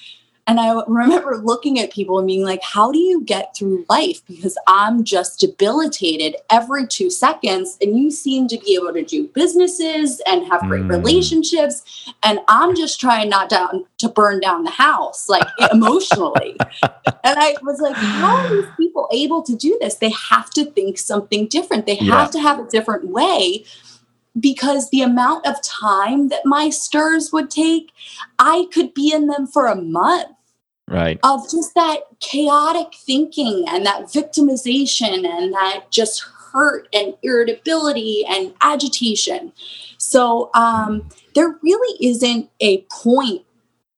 and 0.47 0.59
i 0.59 0.83
remember 0.87 1.37
looking 1.39 1.79
at 1.79 1.93
people 1.93 2.19
and 2.19 2.27
being 2.27 2.43
like 2.45 2.63
how 2.63 2.91
do 2.91 2.99
you 2.99 3.23
get 3.25 3.55
through 3.57 3.85
life 3.89 4.21
because 4.27 4.57
i'm 4.67 5.05
just 5.05 5.41
debilitated 5.41 6.37
every 6.51 6.87
two 6.87 7.09
seconds 7.11 7.77
and 7.81 7.97
you 7.99 8.11
seem 8.11 8.49
to 8.49 8.59
be 8.59 8.75
able 8.75 8.93
to 8.93 9.05
do 9.05 9.29
businesses 9.29 10.21
and 10.27 10.45
have 10.47 10.61
great 10.63 10.83
Mm. 10.83 10.91
relationships 10.91 12.13
and 12.23 12.41
i'm 12.49 12.75
just 12.75 12.99
trying 13.01 13.29
not 13.29 13.49
down 13.49 13.85
to 13.99 14.09
burn 14.09 14.41
down 14.41 14.65
the 14.65 14.71
house 14.71 15.29
like 15.29 15.47
emotionally 15.73 16.57
and 17.25 17.39
I 17.39 17.55
was 17.63 17.81
like, 17.81 17.97
how 17.97 18.37
are 18.37 18.49
these 18.51 18.67
people 18.77 19.09
able 19.13 19.43
to 19.45 19.55
do 19.55 19.79
this? 19.81 19.95
They 19.97 20.11
have 20.11 20.51
to 20.51 20.65
think 20.65 20.99
something 20.99 21.47
different. 21.47 21.87
They 21.87 21.95
have 21.95 22.07
Yeah. 22.09 22.27
to 22.33 22.41
have 22.41 22.59
a 22.59 22.65
different 22.69 23.07
way 23.07 23.65
because 24.39 24.91
the 24.91 25.03
amount 25.03 25.47
of 25.47 25.63
time 25.63 26.29
that 26.29 26.45
my 26.45 26.71
stirs 26.71 27.33
would 27.33 27.51
take, 27.51 27.91
I 28.39 28.67
could 28.73 28.95
be 28.95 29.13
in 29.13 29.27
them 29.27 29.47
for 29.47 29.67
a 29.67 29.77
month 29.77 30.29
Right. 30.89 31.19
of 31.23 31.49
just 31.51 31.75
that 31.75 32.01
chaotic 32.21 32.95
thinking 32.95 33.65
and 33.69 33.87
that 33.87 34.05
victimization 34.07 35.27
and 35.27 35.53
that 35.55 35.85
just 35.91 36.23
hurt 36.53 36.89
and 36.93 37.15
irritability 37.23 38.25
and 38.29 38.53
agitation. 38.61 39.53
So 39.97 40.51
um, 40.55 41.09
there 41.35 41.57
really 41.63 42.07
isn't 42.07 42.51
a 42.61 42.83
point 42.91 43.43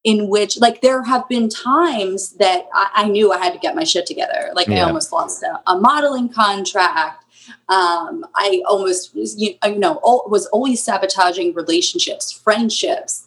in 0.04 0.28
which, 0.28 0.60
like, 0.60 0.82
there 0.82 1.02
have 1.02 1.26
been 1.28 1.48
times 1.48 2.34
that 2.34 2.68
I, 2.74 2.90
I 2.94 3.08
knew 3.08 3.32
I 3.32 3.38
had 3.38 3.54
to 3.54 3.58
get 3.58 3.74
my 3.74 3.84
shit 3.84 4.06
together. 4.06 4.50
Like, 4.54 4.68
I 4.68 4.80
almost 4.82 5.10
lost 5.12 5.42
a, 5.42 5.60
a 5.66 5.80
modeling 5.80 6.28
contract. 6.28 7.23
Um, 7.68 8.26
I 8.34 8.62
almost, 8.68 9.14
you, 9.14 9.54
you 9.64 9.78
know, 9.78 10.00
was 10.02 10.46
always 10.46 10.82
sabotaging 10.82 11.54
relationships, 11.54 12.32
friendships, 12.32 13.26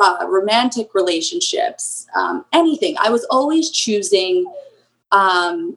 uh, 0.00 0.26
romantic 0.28 0.94
relationships, 0.94 2.06
um, 2.16 2.44
anything. 2.52 2.96
I 2.98 3.10
was 3.10 3.24
always 3.24 3.70
choosing 3.70 4.52
um, 5.12 5.76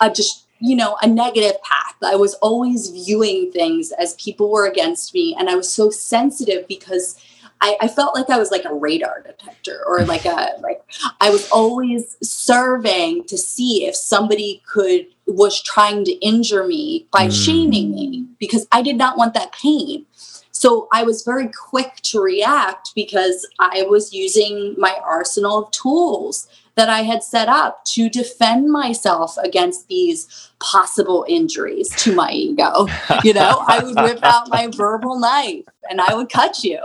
a 0.00 0.10
just 0.10 0.46
you 0.58 0.76
know 0.76 0.96
a 1.02 1.06
negative 1.06 1.60
path. 1.62 1.96
I 2.02 2.16
was 2.16 2.34
always 2.34 2.88
viewing 2.88 3.52
things 3.52 3.92
as 3.92 4.14
people 4.14 4.50
were 4.50 4.66
against 4.66 5.14
me, 5.14 5.36
and 5.38 5.48
I 5.48 5.54
was 5.54 5.72
so 5.72 5.90
sensitive 5.90 6.66
because 6.68 7.22
I, 7.60 7.76
I, 7.80 7.88
felt 7.88 8.14
like 8.14 8.28
I 8.28 8.38
was 8.38 8.50
like 8.50 8.66
a 8.66 8.74
radar 8.74 9.22
detector 9.22 9.82
or 9.86 10.04
like 10.04 10.26
a 10.26 10.50
like 10.60 10.82
I 11.20 11.30
was 11.30 11.50
always 11.50 12.16
serving 12.22 13.24
to 13.24 13.38
see 13.38 13.86
if 13.86 13.96
somebody 13.96 14.62
could 14.66 15.06
was 15.26 15.60
trying 15.62 16.04
to 16.04 16.12
injure 16.24 16.66
me 16.66 17.06
by 17.10 17.26
mm. 17.26 17.44
shaming 17.44 17.94
me 17.94 18.26
because 18.38 18.66
I 18.72 18.82
did 18.82 18.96
not 18.96 19.18
want 19.18 19.34
that 19.34 19.52
pain. 19.52 20.06
So 20.52 20.88
I 20.92 21.02
was 21.02 21.22
very 21.22 21.48
quick 21.48 21.96
to 22.04 22.20
react 22.20 22.92
because 22.94 23.46
I 23.58 23.84
was 23.90 24.14
using 24.14 24.74
my 24.78 24.96
arsenal 25.04 25.64
of 25.64 25.70
tools 25.70 26.48
that 26.76 26.88
I 26.88 27.02
had 27.02 27.22
set 27.22 27.48
up 27.48 27.84
to 27.86 28.08
defend 28.08 28.70
myself 28.70 29.36
against 29.38 29.88
these 29.88 30.50
possible 30.60 31.24
injuries 31.28 31.88
to 31.96 32.14
my 32.14 32.30
ego. 32.30 32.86
You 33.24 33.34
know, 33.34 33.64
I 33.66 33.82
would 33.82 33.96
whip 33.96 34.18
out 34.22 34.48
my 34.48 34.68
verbal 34.74 35.18
knife 35.18 35.64
and 35.90 36.00
I 36.00 36.14
would 36.14 36.30
cut 36.30 36.62
you. 36.62 36.78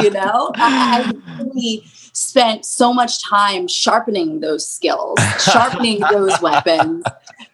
You 0.00 0.10
know, 0.10 0.50
I, 0.56 1.12
I 1.14 1.42
really 1.42 1.84
spent 2.12 2.64
so 2.64 2.92
much 2.92 3.24
time 3.24 3.68
sharpening 3.68 4.40
those 4.40 4.68
skills, 4.68 5.18
sharpening 5.38 6.00
those 6.10 6.40
weapons 6.40 7.04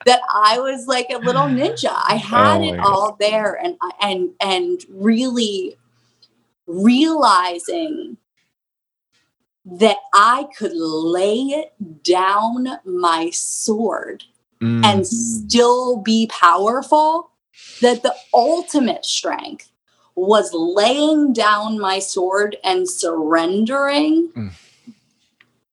that 0.08 0.22
I 0.32 0.58
was 0.58 0.86
like 0.86 1.08
a 1.10 1.18
little 1.18 1.42
ninja. 1.60 1.94
I 1.94 2.16
had 2.16 2.62
oh 2.62 2.64
it 2.64 2.78
all 2.80 3.16
there 3.20 3.54
and 3.62 3.76
and 4.00 4.30
and 4.40 4.84
really 4.88 5.76
realizing 6.66 8.16
that 9.64 9.98
I 10.14 10.48
could 10.56 10.72
lay 10.74 11.66
down 12.02 12.78
my 12.86 13.28
sword 13.30 14.24
mm. 14.62 14.82
and 14.82 15.06
still 15.06 15.98
be 15.98 16.26
powerful, 16.28 17.30
that 17.82 18.02
the 18.02 18.14
ultimate 18.32 19.04
strength 19.04 19.70
was 20.14 20.50
laying 20.54 21.34
down 21.34 21.78
my 21.78 21.98
sword 21.98 22.56
and 22.64 22.88
surrendering. 22.88 24.30
Mm. 24.34 24.52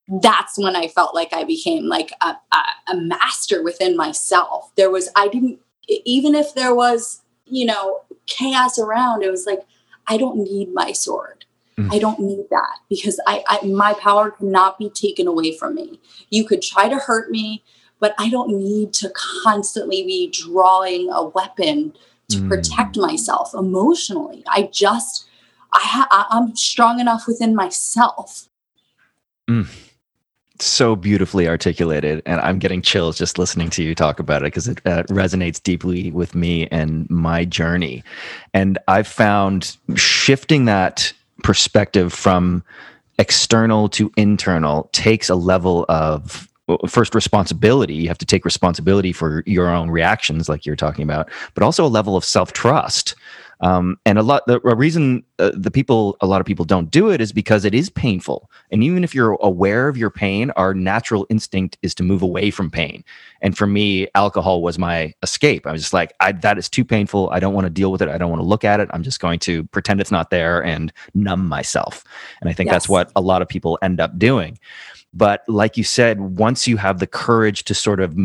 That's 0.08 0.58
when 0.58 0.76
I 0.76 0.88
felt 0.88 1.16
like 1.16 1.34
I 1.34 1.44
became 1.44 1.86
like 1.86 2.12
a, 2.22 2.36
a, 2.52 2.94
a 2.94 2.98
master 2.98 3.64
within 3.64 3.98
myself. 3.98 4.72
There 4.76 4.92
was, 4.92 5.10
I 5.16 5.28
didn't, 5.28 5.60
even 5.88 6.36
if 6.36 6.54
there 6.54 6.76
was, 6.76 7.22
you 7.46 7.66
know, 7.66 8.02
chaos 8.28 8.78
around, 8.78 9.24
it 9.24 9.32
was 9.32 9.46
like, 9.46 9.62
I 10.08 10.18
don't 10.18 10.38
need 10.38 10.74
my 10.74 10.92
sword. 10.92 11.46
Mm. 11.78 11.94
I 11.94 12.00
don't 12.00 12.20
need 12.20 12.46
that 12.52 12.78
because 12.90 13.20
I, 13.28 13.44
I 13.48 13.66
my 13.66 13.94
power 13.94 14.32
cannot 14.32 14.80
be 14.80 14.90
taken 14.90 15.28
away 15.28 15.58
from 15.58 15.76
me. 15.76 16.00
You 16.30 16.46
could 16.46 16.62
try 16.62 16.88
to 16.88 16.98
hurt 16.98 17.30
me, 17.32 17.64
but 18.00 18.16
I 18.18 18.30
don't 18.30 18.58
need 18.58 18.94
to 18.94 19.12
constantly 19.44 20.04
be 20.04 20.32
drawing 20.32 21.10
a 21.12 21.26
weapon 21.26 21.94
to 22.30 22.38
mm. 22.38 22.48
protect 22.48 22.98
myself 22.98 23.54
emotionally. 23.54 24.44
I 24.48 24.70
just 24.72 25.28
I 25.74 25.80
ha- 25.82 26.28
I'm 26.30 26.56
strong 26.56 27.00
enough 27.00 27.28
within 27.28 27.54
myself. 27.54 28.48
Mm. 29.50 29.68
So 30.60 30.96
beautifully 30.96 31.50
articulated, 31.50 32.22
and 32.26 32.40
I'm 32.40 32.60
getting 32.60 32.82
chills 32.82 33.18
just 33.18 33.38
listening 33.38 33.70
to 33.72 33.84
you 33.84 33.94
talk 33.94 34.20
about 34.20 34.42
it 34.42 34.46
because 34.46 34.70
it 34.70 34.80
uh, 34.86 35.04
resonates 35.04 35.62
deeply 35.62 36.12
with 36.12 36.34
me 36.34 36.68
and 36.68 37.10
my 37.10 37.44
journey. 37.44 38.04
And 38.54 38.78
I've 38.88 39.08
found 39.08 39.76
shifting 39.96 40.64
that 40.66 41.12
perspective 41.44 42.14
from 42.14 42.64
external 43.20 43.90
to 43.90 44.12
internal 44.18 44.90
takes 44.94 45.30
a 45.30 45.36
level 45.36 45.86
of 45.90 46.50
first 46.88 47.14
responsibility 47.14 47.94
you 47.94 48.08
have 48.08 48.18
to 48.18 48.26
take 48.26 48.44
responsibility 48.44 49.14
for 49.14 49.44
your 49.46 49.70
own 49.70 49.92
reactions 49.92 50.50
like 50.50 50.66
you're 50.66 50.76
talking 50.76 51.04
about 51.04 51.30
but 51.54 51.64
also 51.64 51.86
a 51.86 51.88
level 51.88 52.18
of 52.18 52.26
self-trust 52.26 53.14
um, 53.62 53.98
and 54.06 54.18
a 54.18 54.24
lot 54.24 54.46
the 54.48 54.60
a 54.66 54.76
reason 54.76 55.24
uh, 55.40 55.52
the 55.54 55.72
people 55.72 56.18
a 56.22 56.28
lot 56.28 56.42
of 56.42 56.48
people 56.48 56.66
don't 56.66 56.92
do 56.92 57.10
it 57.10 57.22
is 57.22 57.32
because 57.32 57.66
it 57.66 57.74
is 57.74 57.90
painful. 57.90 58.50
And 58.72 58.84
even 58.84 59.04
if 59.04 59.16
you're 59.16 59.38
aware 59.42 59.88
of 59.88 59.98
your 59.98 60.10
pain 60.10 60.52
our 60.52 60.74
natural 60.74 61.26
instinct 61.30 61.78
is 61.82 61.96
to 61.96 62.04
move 62.04 62.22
away 62.22 62.52
from 62.52 62.70
pain. 62.70 63.04
And 63.42 63.58
for 63.58 63.68
me 63.68 64.08
alcohol 64.16 64.62
was 64.62 64.78
my 64.78 65.14
escape. 65.24 65.66
I 65.66 65.72
was 65.72 65.82
just 65.82 65.94
like 65.94 66.14
I, 66.20 66.32
that 66.34 66.58
is 66.58 66.70
too 66.70 66.86
painful. 66.86 67.30
I 67.32 67.40
don't 67.40 67.54
want 67.54 67.66
to 67.66 67.72
deal 67.72 67.92
with 67.92 68.02
it. 68.02 68.10
I 68.10 68.18
don't 68.18 68.30
want 68.30 68.42
to 68.42 68.48
look 68.48 68.64
at 68.64 68.80
it. 68.80 68.90
I'm 68.92 69.04
just 69.04 69.20
going 69.20 69.40
to 69.40 69.64
pretend 69.66 70.02
it's 70.02 70.12
not 70.12 70.30
there 70.30 70.64
and 70.64 70.92
numb 71.14 71.48
myself. 71.48 72.04
And 72.42 72.50
i 72.50 72.54
think 72.54 72.68
yes. 72.68 72.74
that's 72.74 72.90
what 72.90 73.12
a 73.16 73.22
lot 73.22 73.42
of 73.42 73.48
people 73.48 73.78
end 73.82 74.00
up 74.00 74.18
doing. 74.18 74.60
But 75.14 75.44
like 75.48 75.78
you 75.78 75.84
said 75.84 76.20
once 76.20 76.68
you 76.68 76.78
have 76.78 77.00
the 77.00 77.08
courage 77.08 77.64
to 77.66 77.74
sort 77.74 78.00
of 78.00 78.16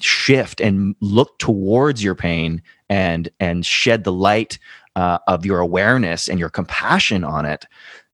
shift 0.00 0.60
and 0.60 0.96
look 1.00 1.38
towards 1.38 2.02
your 2.02 2.14
pain 2.14 2.62
and 2.92 3.30
and 3.40 3.64
shed 3.64 4.04
the 4.04 4.12
light 4.12 4.58
uh, 4.96 5.16
of 5.26 5.46
your 5.46 5.60
awareness 5.60 6.28
and 6.28 6.38
your 6.38 6.50
compassion 6.50 7.24
on 7.24 7.46
it 7.46 7.64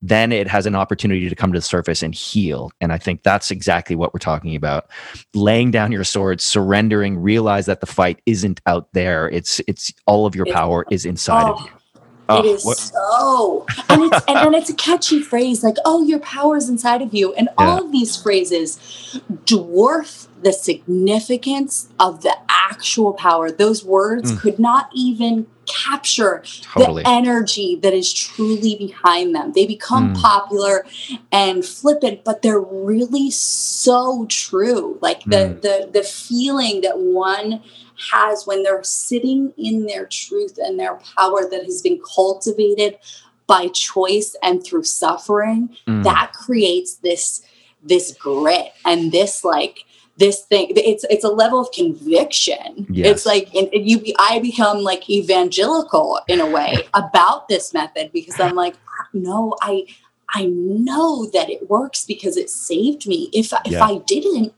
then 0.01 0.31
it 0.31 0.47
has 0.47 0.65
an 0.65 0.75
opportunity 0.75 1.27
to 1.27 1.35
come 1.35 1.51
to 1.51 1.59
the 1.59 1.63
surface 1.63 2.01
and 2.01 2.15
heal. 2.15 2.71
And 2.79 2.93
i 2.93 2.97
think 2.97 3.23
that's 3.23 3.51
exactly 3.51 3.97
what 3.97 4.13
we're 4.13 4.19
talking 4.19 4.55
about. 4.55 4.89
Laying 5.33 5.71
down 5.71 5.91
your 5.91 6.05
sword 6.05 6.39
surrendering 6.39 7.17
realize 7.17 7.65
that 7.65 7.81
the 7.81 7.85
fight 7.85 8.21
isn't 8.25 8.61
out 8.65 8.87
there. 8.93 9.29
It's 9.29 9.59
it's 9.67 9.91
all 10.05 10.25
of 10.25 10.35
your 10.35 10.45
power 10.45 10.85
is 10.89 11.05
inside 11.05 11.49
oh. 11.49 11.53
of 11.53 11.59
you 11.65 11.78
Oh, 12.29 12.39
it 12.39 12.45
is 12.45 12.63
what? 12.63 12.77
so, 12.77 13.65
and 13.89 14.03
it's 14.03 14.25
and, 14.27 14.37
and, 14.37 14.55
it's 14.55 14.69
a 14.69 14.75
catchy 14.75 15.21
phrase 15.21 15.63
like, 15.63 15.77
"Oh, 15.83 16.03
your 16.03 16.19
power 16.19 16.57
is 16.57 16.69
inside 16.69 17.01
of 17.01 17.13
you," 17.13 17.33
and 17.33 17.49
yeah. 17.57 17.65
all 17.65 17.85
of 17.85 17.91
these 17.91 18.15
phrases 18.15 18.77
dwarf 19.45 20.27
the 20.43 20.53
significance 20.53 21.89
of 21.99 22.21
the 22.21 22.35
actual 22.47 23.13
power. 23.13 23.51
Those 23.51 23.83
words 23.83 24.31
mm. 24.31 24.39
could 24.39 24.59
not 24.59 24.89
even 24.93 25.47
capture 25.65 26.43
totally. 26.61 27.03
the 27.03 27.09
energy 27.09 27.75
that 27.75 27.93
is 27.93 28.11
truly 28.11 28.75
behind 28.75 29.35
them. 29.35 29.53
They 29.53 29.65
become 29.65 30.13
mm. 30.13 30.21
popular 30.21 30.85
and 31.31 31.65
flippant, 31.65 32.23
but 32.23 32.41
they're 32.41 32.59
really 32.59 33.31
so 33.31 34.25
true. 34.29 34.97
Like 35.01 35.23
the 35.23 35.35
mm. 35.35 35.61
the 35.61 35.89
the 35.91 36.03
feeling 36.03 36.81
that 36.81 36.99
one 36.99 37.61
has 38.11 38.45
when 38.45 38.63
they're 38.63 38.83
sitting 38.83 39.53
in 39.57 39.85
their 39.85 40.05
truth 40.05 40.57
and 40.57 40.79
their 40.79 40.95
power 41.17 41.47
that 41.49 41.63
has 41.63 41.81
been 41.81 41.99
cultivated 42.15 42.97
by 43.47 43.67
choice 43.69 44.35
and 44.43 44.63
through 44.63 44.83
suffering 44.83 45.75
mm. 45.87 46.03
that 46.03 46.31
creates 46.33 46.95
this 46.97 47.43
this 47.81 48.13
grit 48.13 48.71
and 48.85 49.11
this 49.11 49.43
like 49.43 49.85
this 50.17 50.43
thing 50.43 50.67
it's 50.75 51.03
it's 51.09 51.23
a 51.23 51.29
level 51.29 51.59
of 51.59 51.71
conviction 51.71 52.85
yes. 52.89 53.07
it's 53.07 53.25
like 53.25 53.49
you 53.53 54.03
i 54.19 54.37
become 54.39 54.79
like 54.79 55.09
evangelical 55.09 56.19
in 56.27 56.41
a 56.41 56.45
way 56.45 56.75
about 56.93 57.47
this 57.47 57.73
method 57.73 58.11
because 58.11 58.39
i'm 58.39 58.55
like 58.55 58.75
no 59.13 59.55
i 59.61 59.85
i 60.35 60.45
know 60.45 61.25
that 61.33 61.49
it 61.49 61.69
works 61.69 62.05
because 62.05 62.37
it 62.37 62.49
saved 62.49 63.07
me 63.07 63.29
if 63.33 63.51
yeah. 63.51 63.59
if 63.65 63.81
i 63.81 63.97
didn't 64.05 64.53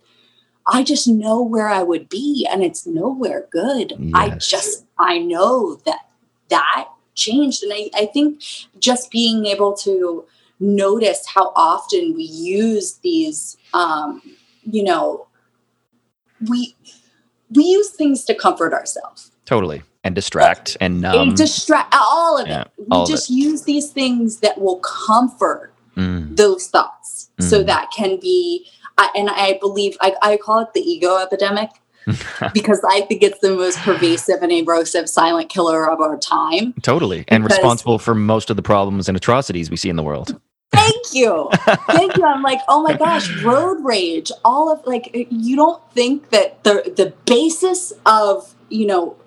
I 0.67 0.84
just 0.84 1.08
know 1.08 1.41
where 1.41 1.67
I 1.67 1.84
would 1.84 2.10
be 2.10 2.47
and 2.50 2.63
it's 2.63 2.86
nowhere 2.86 3.47
good. 3.52 3.93
Yes. 3.97 4.12
I 4.13 4.30
just, 4.38 4.86
I 4.97 5.17
know 5.17 5.76
that 5.86 6.08
that 6.50 6.89
changed. 7.15 7.63
And 7.63 7.74
I, 7.74 7.89
I 7.95 8.06
think 8.06 8.41
just 8.80 9.12
being 9.12 9.45
able 9.45 9.76
to 9.78 10.26
notice 10.60 11.26
how 11.28 11.52
often 11.56 12.13
we 12.15 12.24
use 12.24 13.00
these, 13.04 13.58
um, 13.74 14.21
you 14.63 14.84
know, 14.84 15.28
we, 16.50 16.76
we 17.50 17.63
use 17.63 17.89
things 17.89 18.24
to 18.26 18.36
comfort 18.36 18.74
ourselves. 18.74 19.32
Totally. 19.45 19.84
And 20.04 20.15
distract 20.15 20.78
and 20.82 21.02
numb. 21.02 21.30
And 21.30 21.38
distract 21.38 21.93
all 21.95 22.38
of 22.38 22.47
yeah, 22.47 22.62
it. 22.62 22.71
We 22.78 23.06
just 23.06 23.30
it. 23.30 23.34
use 23.34 23.63
these 23.63 23.91
things 23.91 24.39
that 24.39 24.60
will 24.60 24.80
comfort 24.80 25.74
mm. 25.95 26.36
those 26.36 26.67
thoughts. 26.67 27.30
Mm. 27.39 27.43
So 27.43 27.63
that 27.63 27.89
can 27.95 28.19
be 28.19 28.67
I, 29.02 29.10
and 29.16 29.30
I 29.30 29.58
believe 29.60 29.98
I, 30.00 30.16
I 30.22 30.38
call 30.38 30.60
it 30.60 30.74
the 30.74 30.82
ego 30.82 31.18
epidemic 31.18 31.70
because 32.54 32.84
I 32.88 33.02
think 33.02 33.24
it's 33.24 33.40
the 33.40 33.56
most 33.56 33.80
pervasive 33.80 34.42
and 34.42 34.52
erosive 34.52 35.10
silent 35.10 35.50
killer 35.50 35.90
of 35.90 36.00
our 36.02 36.18
time. 36.18 36.74
Totally. 36.82 37.26
And 37.28 37.44
responsible 37.44 38.00
for 38.00 38.16
most 38.16 38.50
of 38.50 38.56
the 38.56 38.62
problems 38.62 39.08
and 39.08 39.18
atrocities 39.18 39.70
we 39.70 39.78
see 39.78 39.90
in 39.90 39.96
the 39.96 40.04
world. 40.04 40.40
Thank 40.72 41.14
you. 41.14 41.50
Thank 41.88 42.16
you. 42.16 42.26
I'm 42.26 42.44
like, 42.44 42.60
oh 42.68 42.82
my 42.82 42.96
gosh, 42.96 43.44
road 43.44 43.84
rage, 43.84 44.32
all 44.46 44.72
of 44.72 44.86
like 44.86 45.10
you 45.30 45.56
don't 45.56 45.82
think 45.92 46.30
that 46.30 46.64
the 46.64 46.94
the 46.96 47.14
basis 47.26 47.92
of, 48.06 48.56
you 48.72 48.86
know, 48.86 49.18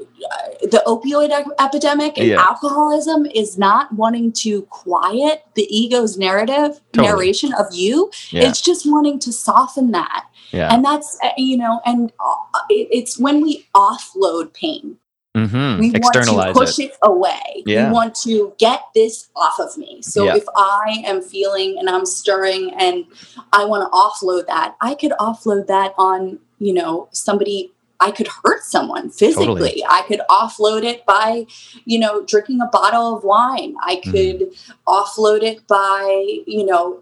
the 0.63 0.83
opioid 0.87 1.31
epidemic 1.59 2.17
and 2.19 2.29
yeah. 2.29 2.41
alcoholism 2.41 3.27
is 3.27 3.59
not 3.59 3.93
wanting 3.93 4.33
to 4.33 4.63
quiet 4.63 5.45
the 5.55 5.67
ego's 5.75 6.17
narrative 6.17 6.81
totally. 6.93 7.09
narration 7.09 7.53
of 7.55 7.67
you 7.73 8.11
yeah. 8.31 8.49
it's 8.49 8.61
just 8.61 8.91
wanting 8.91 9.19
to 9.19 9.33
soften 9.33 9.91
that 9.91 10.27
yeah. 10.53 10.73
and 10.73 10.85
that's 10.85 11.19
uh, 11.23 11.29
you 11.37 11.57
know 11.57 11.81
and 11.85 12.13
uh, 12.21 12.61
it's 12.71 13.19
when 13.19 13.43
we 13.43 13.67
offload 13.75 14.55
pain 14.55 14.97
Mm-hmm. 15.37 15.81
We 15.81 15.91
want 15.91 16.15
to 16.15 16.53
push 16.53 16.79
it. 16.79 16.93
it, 16.93 16.97
away. 17.03 17.65
Yeah. 17.67 17.89
We 17.89 17.93
want 17.93 18.15
to 18.23 18.55
get 18.59 18.83
this 18.95 19.31
off 19.35 19.59
of 19.59 19.77
me. 19.77 20.01
So 20.01 20.29
if 20.29 20.45
I 20.57 21.03
am 21.05 21.21
feeling 21.21 21.77
and 21.77 21.91
I'm 21.91 22.07
stirring 22.07 22.73
and 22.79 23.05
I 23.53 23.65
want 23.65 23.83
to 23.83 23.91
offload 23.91 24.47
that, 24.47 24.77
I 24.81 24.95
could 24.95 25.11
offload 25.19 25.67
that 25.67 25.93
on, 25.99 26.39
you 26.61 26.73
know, 26.73 27.09
somebody 27.11 27.74
I 28.01 28.11
could 28.11 28.29
hurt 28.45 28.63
someone 28.63 29.11
physically. 29.11 29.47
Totally. 29.47 29.85
I 29.89 30.03
could 30.03 30.21
offload 30.29 30.83
it 30.85 31.07
by, 31.07 31.47
you 31.85 31.99
know, 31.99 32.25
drinking 32.25 32.61
a 32.61 32.67
bottle 32.67 33.17
of 33.17 33.25
wine. 33.25 33.75
I 33.81 33.97
Mm-hmm. 33.97 34.11
could 34.11 34.53
offload 34.87 35.43
it 35.43 35.67
by, 35.67 36.43
you 36.47 36.67
know, 36.67 37.01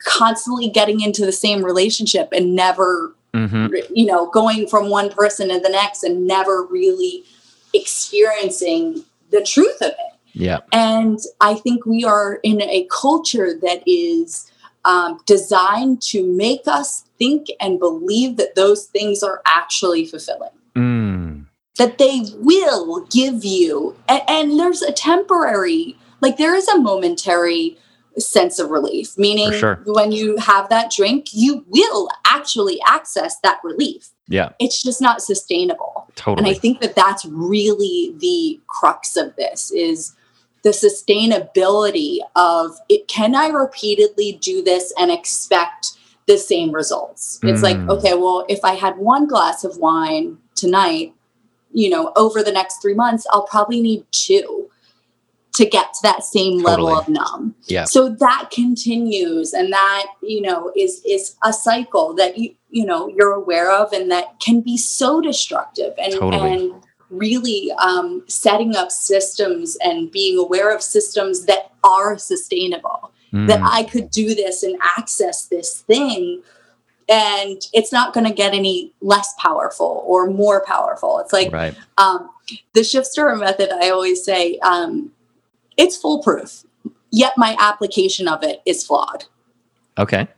constantly 0.00 0.68
getting 0.68 1.00
into 1.00 1.24
the 1.24 1.32
same 1.32 1.64
relationship 1.64 2.28
and 2.32 2.54
never 2.54 3.14
hmm 3.34 3.66
you 3.94 4.06
know, 4.06 4.30
going 4.30 4.66
from 4.66 4.88
one 4.88 5.10
person 5.10 5.48
to 5.48 5.60
the 5.60 5.68
next 5.68 6.02
and 6.02 6.26
never 6.26 6.64
really 6.64 7.24
experiencing 7.74 9.04
the 9.30 9.42
truth 9.42 9.76
of 9.82 9.88
it. 9.88 10.14
Yeah. 10.32 10.60
And 10.72 11.18
I 11.40 11.54
think 11.54 11.84
we 11.84 12.04
are 12.04 12.40
in 12.42 12.62
a 12.62 12.86
culture 12.90 13.58
that 13.60 13.82
is 13.86 14.50
um, 14.86 15.20
designed 15.26 16.00
to 16.00 16.24
make 16.24 16.62
us 16.66 17.04
think 17.18 17.48
and 17.60 17.78
believe 17.78 18.36
that 18.36 18.54
those 18.54 18.86
things 18.86 19.22
are 19.22 19.42
actually 19.44 20.06
fulfilling. 20.06 20.50
Mm. 20.74 21.46
That 21.76 21.98
they 21.98 22.22
will 22.38 23.04
give 23.06 23.44
you, 23.44 23.96
and, 24.08 24.22
and 24.28 24.58
there's 24.60 24.82
a 24.82 24.92
temporary, 24.92 25.98
like 26.20 26.38
there 26.38 26.54
is 26.54 26.68
a 26.68 26.78
momentary 26.78 27.76
sense 28.18 28.58
of 28.58 28.70
relief, 28.70 29.18
meaning 29.18 29.52
sure. 29.52 29.82
when 29.84 30.10
you 30.12 30.38
have 30.38 30.70
that 30.70 30.90
drink, 30.90 31.26
you 31.32 31.66
will 31.68 32.08
actually 32.24 32.80
access 32.86 33.38
that 33.40 33.58
relief 33.64 34.10
Yeah. 34.28 34.50
it's 34.58 34.82
just 34.82 35.00
not 35.00 35.22
sustainable 35.22 36.08
Totally. 36.14 36.38
and 36.50 36.56
i 36.56 36.58
think 36.58 36.80
that 36.80 36.94
that's 36.94 37.24
really 37.24 38.14
the 38.18 38.60
crux 38.66 39.16
of 39.16 39.34
this 39.36 39.70
is 39.70 40.14
the 40.66 40.72
sustainability 40.72 42.18
of 42.34 42.76
it 42.88 43.06
can 43.06 43.36
i 43.36 43.46
repeatedly 43.46 44.32
do 44.42 44.62
this 44.64 44.92
and 44.98 45.12
expect 45.12 45.92
the 46.26 46.36
same 46.36 46.72
results 46.72 47.38
it's 47.44 47.62
like 47.62 47.76
Mm. 47.76 47.90
okay 47.90 48.14
well 48.14 48.44
if 48.48 48.64
i 48.64 48.74
had 48.74 48.98
one 48.98 49.28
glass 49.28 49.62
of 49.62 49.76
wine 49.76 50.38
tonight 50.56 51.14
you 51.72 51.88
know 51.88 52.12
over 52.16 52.42
the 52.42 52.50
next 52.50 52.82
three 52.82 52.94
months 52.94 53.24
i'll 53.32 53.46
probably 53.46 53.80
need 53.80 54.04
two 54.10 54.68
to 55.54 55.64
get 55.64 55.94
to 55.94 56.00
that 56.02 56.24
same 56.24 56.58
level 56.62 56.88
of 56.88 57.08
numb 57.08 57.54
Yeah. 57.68 57.84
so 57.84 58.08
that 58.08 58.50
continues 58.52 59.52
and 59.54 59.72
that 59.72 60.06
you 60.20 60.40
know 60.42 60.72
is 60.76 61.00
is 61.06 61.36
a 61.44 61.52
cycle 61.52 62.12
that 62.14 62.36
you 62.38 62.56
you 62.70 62.84
know 62.84 63.06
you're 63.08 63.32
aware 63.32 63.70
of 63.70 63.92
and 63.92 64.10
that 64.10 64.40
can 64.40 64.60
be 64.62 64.76
so 64.76 65.20
destructive 65.20 65.92
and 65.96 66.12
Totally. 66.12 66.52
and 66.52 66.82
really 67.10 67.70
um, 67.78 68.22
setting 68.26 68.74
up 68.76 68.90
systems 68.90 69.76
and 69.82 70.10
being 70.10 70.38
aware 70.38 70.74
of 70.74 70.82
systems 70.82 71.44
that 71.46 71.72
are 71.84 72.18
sustainable 72.18 73.12
that 73.32 73.60
Mm. 73.60 73.68
i 73.70 73.82
could 73.82 74.10
do 74.10 74.34
this 74.34 74.62
and 74.62 74.76
access 74.96 75.46
this 75.46 75.80
thing 75.82 76.42
and 77.08 77.60
it's 77.72 77.92
not 77.92 78.14
going 78.14 78.26
to 78.26 78.32
get 78.32 78.54
any 78.54 78.92
less 79.00 79.34
powerful 79.38 80.02
or 80.06 80.28
more 80.30 80.64
powerful 80.64 81.18
it's 81.18 81.32
like 81.32 81.52
right. 81.52 81.74
um, 81.98 82.30
the 82.72 82.82
shift 82.84 83.06
stirrer 83.06 83.36
method 83.36 83.70
i 83.82 83.90
always 83.90 84.24
say 84.24 84.58
um, 84.60 85.10
it's 85.76 85.96
foolproof 85.96 86.64
yet 87.10 87.32
my 87.36 87.56
application 87.58 88.26
of 88.28 88.42
it 88.42 88.62
is 88.64 88.84
flawed 88.86 89.24
Okay. 89.98 90.28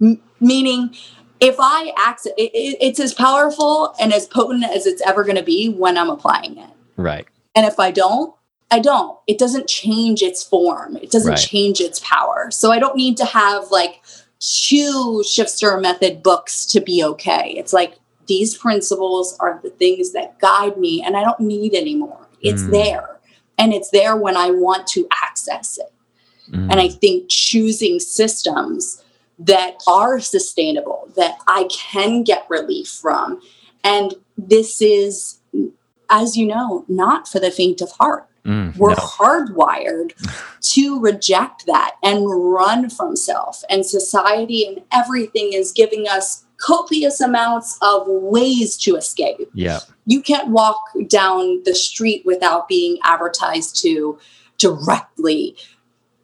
M- 0.00 0.20
meaning 0.40 0.94
if 1.40 1.56
i 1.58 1.92
access 1.96 2.32
it, 2.36 2.50
it, 2.54 2.76
it's 2.80 3.00
as 3.00 3.14
powerful 3.14 3.94
and 4.00 4.12
as 4.12 4.26
potent 4.26 4.64
as 4.64 4.86
it's 4.86 5.02
ever 5.02 5.24
going 5.24 5.36
to 5.36 5.42
be 5.42 5.68
when 5.70 5.96
i'm 5.98 6.10
applying 6.10 6.56
it 6.58 6.70
Right. 6.96 7.26
and 7.54 7.64
if 7.66 7.78
i 7.78 7.90
don't 7.90 8.34
i 8.70 8.78
don't 8.78 9.18
it 9.26 9.38
doesn't 9.38 9.68
change 9.68 10.22
its 10.22 10.42
form 10.42 10.96
it 10.96 11.10
doesn't 11.10 11.30
Right. 11.32 11.38
change 11.38 11.80
its 11.80 12.00
power 12.00 12.50
so 12.50 12.70
i 12.72 12.78
don't 12.78 12.96
need 12.96 13.16
to 13.18 13.24
have 13.24 13.70
like 13.70 14.02
two 14.40 15.22
shift 15.28 15.50
stirrer 15.50 15.80
method 15.80 16.22
books 16.22 16.64
to 16.66 16.80
be 16.80 17.02
okay 17.04 17.54
it's 17.56 17.72
like 17.72 17.94
these 18.26 18.56
principles 18.56 19.36
are 19.40 19.58
the 19.62 19.70
things 19.70 20.12
that 20.12 20.38
guide 20.38 20.76
me 20.76 21.02
and 21.04 21.16
i 21.16 21.22
don't 21.24 21.40
need 21.40 21.74
anymore 21.74 22.18
it's 22.40 22.62
Mm. 22.62 22.70
there 22.70 23.18
and 23.58 23.72
it's 23.74 23.90
there 23.90 24.16
when 24.16 24.36
i 24.36 24.50
want 24.50 24.86
to 24.88 25.06
access 25.24 25.78
it 25.78 25.92
Mm. 26.50 26.70
and 26.72 26.80
I 26.80 26.88
think 26.88 27.28
choosing 27.28 28.00
systems 28.00 29.02
that 29.38 29.74
are 29.86 30.20
sustainable, 30.20 31.08
that 31.16 31.38
I 31.46 31.68
can 31.70 32.22
get 32.24 32.46
relief 32.48 32.88
from. 32.88 33.40
And 33.84 34.14
this 34.36 34.82
is, 34.82 35.38
as 36.10 36.36
you 36.36 36.46
know, 36.46 36.84
not 36.88 37.28
for 37.28 37.38
the 37.40 37.50
faint 37.50 37.80
of 37.80 37.90
heart. 37.92 38.26
Mm. 38.44 38.76
We're 38.76 38.90
No. 38.90 38.96
hardwired 38.96 40.12
to 40.72 41.00
reject 41.00 41.66
that 41.66 41.96
and 42.02 42.24
run 42.28 42.88
from 42.90 43.14
self. 43.16 43.62
And 43.68 43.84
society 43.84 44.66
and 44.66 44.82
everything 44.92 45.52
is 45.52 45.70
giving 45.72 46.08
us 46.08 46.44
copious 46.56 47.20
amounts 47.20 47.78
of 47.82 48.02
ways 48.08 48.76
to 48.78 48.96
escape 48.96 49.48
Yeah. 49.54 49.78
you 50.06 50.20
can't 50.20 50.48
walk 50.48 50.80
down 51.06 51.62
the 51.64 51.72
street 51.74 52.22
without 52.26 52.66
being 52.66 52.98
advertised 53.04 53.76
to 53.82 54.18
directly 54.58 55.56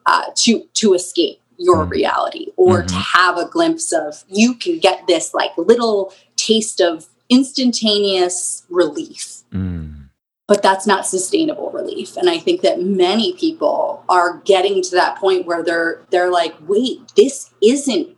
uh, 0.07 0.25
to 0.35 0.65
to 0.75 0.93
escape 0.95 1.41
your 1.59 1.85
Mm. 1.87 1.91
reality 1.91 2.47
or 2.57 2.83
Mhm. 2.83 2.89
to 2.89 2.95
have 2.95 3.39
a 3.39 3.47
glimpse 3.47 3.93
of 3.93 4.25
you 4.29 4.55
can 4.55 4.79
get 4.79 5.07
this 5.07 5.33
like 5.35 5.53
little 5.57 6.13
taste 6.37 6.81
of 6.81 7.07
instantaneous 7.31 8.63
relief 8.69 9.43
Mm. 9.53 9.95
but 10.47 10.63
that's 10.63 10.87
not 10.87 11.07
sustainable 11.07 11.71
relief 11.71 12.17
and 12.17 12.29
i 12.29 12.39
think 12.39 12.61
that 12.63 12.83
many 12.83 13.33
people 13.35 14.03
are 14.09 14.43
getting 14.45 14.83
to 14.83 14.91
that 14.93 15.17
point 15.17 15.47
where 15.47 15.63
they're 15.63 16.01
they're 16.11 16.31
like 16.31 16.55
wait 16.67 17.01
this 17.17 17.51
isn't 17.63 18.09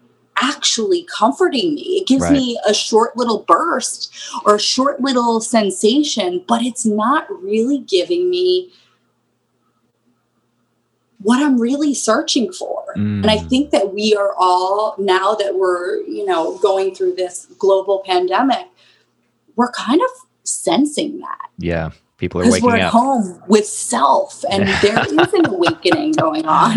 actually 0.42 1.02
comforting 1.04 1.74
me 1.74 1.82
it 2.00 2.06
gives 2.06 2.22
Right. 2.24 2.32
me 2.32 2.58
a 2.66 2.74
short 2.74 3.16
little 3.16 3.44
burst 3.46 4.12
or 4.44 4.56
a 4.56 4.60
short 4.60 5.00
little 5.00 5.40
sensation 5.40 6.44
but 6.48 6.62
it's 6.62 6.84
not 6.84 7.26
really 7.42 7.78
giving 7.78 8.28
me 8.28 8.70
what 11.22 11.42
i'm 11.42 11.60
really 11.60 11.94
searching 11.94 12.52
for 12.52 12.84
and 12.96 13.26
I 13.30 13.38
Mm. 13.38 13.48
think 13.50 13.70
that 13.72 13.92
we 13.92 14.14
are 14.16 14.34
all, 14.38 14.94
now 14.98 15.34
that 15.34 15.56
we're, 15.56 15.98
you 16.04 16.24
know, 16.24 16.56
going 16.58 16.94
through 16.94 17.14
this 17.16 17.46
global 17.58 18.02
pandemic, 18.06 18.66
we're 19.54 19.70
kind 19.72 20.00
of 20.00 20.08
sensing 20.44 21.20
that 21.20 21.48
Yeah. 21.58 21.90
People 22.16 22.40
are 22.40 22.44
because 22.44 22.62
we're 22.62 22.76
at 22.76 22.84
up. 22.86 22.92
home 22.92 23.42
with 23.48 23.66
self 23.66 24.42
and 24.50 24.66
there 24.82 24.98
is 25.04 25.34
an 25.34 25.46
awakening 25.46 26.12
going 26.12 26.46
on. 26.46 26.72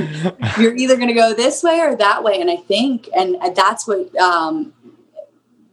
You're 0.59 0.75
either 0.75 0.95
going 0.97 1.07
to 1.07 1.13
go 1.13 1.33
this 1.33 1.63
way 1.63 1.79
or 1.79 1.95
that 1.95 2.21
way. 2.23 2.41
And 2.41 2.51
I 2.51 2.57
think, 2.57 3.07
and 3.15 3.37
that's 3.55 3.87
what, 3.87 4.13
um, 4.17 4.73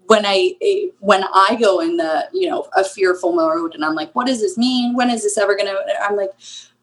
when 0.06 0.24
I 0.24 0.54
when 1.00 1.24
I 1.24 1.56
go 1.60 1.80
in 1.80 1.96
the 1.96 2.28
you 2.32 2.48
know 2.48 2.68
a 2.76 2.84
fearful 2.84 3.32
mode 3.32 3.74
and 3.74 3.84
I'm 3.84 3.96
like, 3.96 4.12
what 4.14 4.28
does 4.28 4.40
this 4.40 4.56
mean? 4.56 4.94
When 4.94 5.10
is 5.10 5.24
this 5.24 5.36
ever 5.36 5.56
gonna? 5.56 5.74
I'm 6.00 6.14
like, 6.16 6.30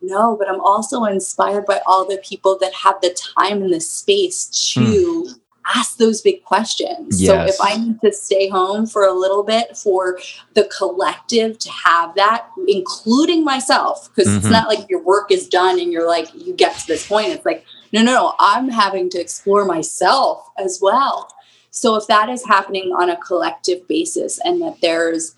no, 0.03 0.35
but 0.37 0.49
I'm 0.49 0.59
also 0.59 1.05
inspired 1.05 1.65
by 1.65 1.81
all 1.85 2.05
the 2.05 2.17
people 2.17 2.57
that 2.59 2.73
have 2.73 2.99
the 3.01 3.15
time 3.37 3.63
and 3.63 3.73
the 3.73 3.79
space 3.79 4.45
to 4.73 5.29
ask 5.75 5.97
those 5.97 6.21
big 6.21 6.43
questions. 6.43 7.21
Yes. 7.21 7.29
So 7.29 7.41
if 7.53 7.55
I 7.61 7.77
need 7.77 8.01
to 8.01 8.11
stay 8.11 8.49
home 8.49 8.85
for 8.85 9.05
a 9.05 9.13
little 9.13 9.43
bit 9.43 9.77
for 9.77 10.19
the 10.55 10.69
collective 10.77 11.57
to 11.59 11.71
have 11.71 12.15
that, 12.15 12.47
including 12.67 13.45
myself, 13.45 14.09
because 14.09 14.35
it's 14.35 14.45
Mhm. 14.47 14.51
not 14.51 14.67
like 14.67 14.89
your 14.89 15.01
work 15.01 15.31
is 15.31 15.47
done 15.47 15.79
and 15.79 15.91
you're 15.91 16.07
like, 16.07 16.27
you 16.33 16.53
get 16.53 16.77
to 16.79 16.87
this 16.87 17.07
point. 17.07 17.29
It's 17.29 17.45
like, 17.45 17.65
no, 17.93 18.01
no, 18.01 18.13
no, 18.13 18.35
I'm 18.39 18.69
having 18.69 19.09
to 19.11 19.19
explore 19.19 19.63
myself 19.63 20.49
as 20.57 20.79
well. 20.81 21.29
So 21.71 21.95
if 21.95 22.07
that 22.07 22.29
is 22.29 22.45
happening 22.45 22.91
on 22.93 23.09
a 23.09 23.15
collective 23.15 23.87
basis 23.87 24.39
and 24.43 24.61
that 24.61 24.81
there's 24.81 25.35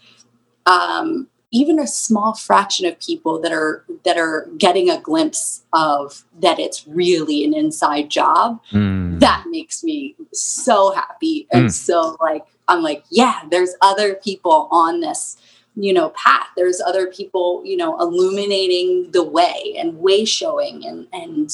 um, 0.66 1.28
even 1.56 1.80
a 1.80 1.88
small 1.88 2.34
fraction 2.34 2.86
of 2.86 3.00
people 3.00 3.40
that 3.40 3.54
are 3.54 3.86
that 4.04 4.18
are 4.18 4.50
getting 4.58 4.90
a 4.90 5.00
glimpse 5.00 5.64
of 5.72 6.26
that 6.42 6.60
it's 6.60 6.86
really 6.88 7.46
an 7.46 7.54
inside 7.54 8.10
job, 8.10 8.60
Mm. 8.72 9.20
that 9.22 9.46
makes 9.50 9.78
me 9.84 10.16
so 10.34 10.92
happy 10.92 11.48
and 11.54 11.68
Mm. 11.68 11.72
so 11.72 11.98
like 12.20 12.44
i'm 12.68 12.82
like 12.90 13.04
yeah 13.22 13.38
there's 13.52 13.74
other 13.92 14.10
people 14.28 14.58
on 14.72 15.00
this 15.06 15.22
you 15.86 15.94
know 15.98 16.08
path 16.26 16.48
there's 16.58 16.80
other 16.90 17.06
people 17.18 17.62
you 17.70 17.78
know 17.82 17.92
illuminating 18.06 18.90
the 19.12 19.24
way 19.38 19.58
and 19.80 19.90
way 20.06 20.26
showing 20.26 20.76
and 20.90 21.00
and 21.22 21.48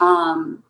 um 0.00 0.62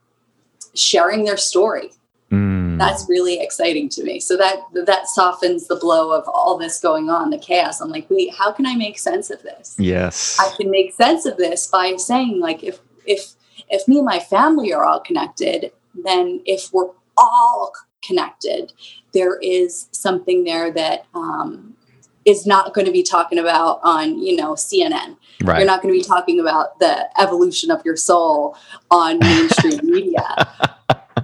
sharing 0.75 1.25
their 1.25 1.41
story 1.51 1.89
Mm. 2.33 2.64
That's 2.79 3.07
really 3.09 3.41
exciting 3.41 3.89
to 3.91 4.05
me. 4.05 4.21
So 4.21 4.37
that 4.37 4.59
that 4.87 5.09
softens 5.09 5.67
the 5.67 5.77
blow 5.77 6.13
of 6.13 6.25
all 6.29 6.59
this 6.59 6.81
going 6.81 7.11
on 7.11 7.31
the 7.31 7.39
chaos. 7.39 7.81
I'm 7.81 7.91
like 7.91 8.09
wait 8.11 8.35
how 8.35 8.53
can 8.53 8.67
i 8.67 8.75
make 8.75 8.99
sense 8.99 9.31
of 9.31 9.43
this? 9.43 9.77
Yes. 9.79 10.39
I 10.41 10.55
can 10.57 10.71
make 10.71 10.95
sense 10.95 11.27
of 11.27 11.37
this 11.37 11.67
by 11.67 11.97
saying 11.97 12.41
like 12.41 12.63
if 12.63 12.81
if 13.07 13.35
if 13.69 13.87
me 13.89 13.99
and 13.99 14.07
my 14.07 14.19
family 14.19 14.73
are 14.73 14.85
all 14.85 15.01
connected, 15.01 15.73
then 16.05 16.43
if 16.45 16.73
we're 16.73 16.91
all 17.17 17.73
connected, 18.05 18.73
there 19.13 19.39
is 19.39 19.89
something 19.93 20.45
there 20.45 20.71
that 20.73 21.07
um, 21.15 21.75
is 22.25 22.47
not 22.47 22.75
going 22.75 22.87
to 22.87 22.93
be 22.93 23.03
talking 23.03 23.39
about 23.39 23.81
on 23.83 24.19
you 24.19 24.37
know 24.37 24.55
cnn 24.55 25.17
right. 25.43 25.59
you're 25.59 25.67
not 25.67 25.83
going 25.83 25.93
to 25.93 25.99
be 25.99 26.05
talking 26.05 26.41
about 26.41 26.79
the 26.79 27.09
evolution 27.21 27.71
of 27.71 27.85
your 27.85 27.97
soul 27.97 28.57
on 28.91 29.19
mainstream 29.19 29.79
media 29.83 30.25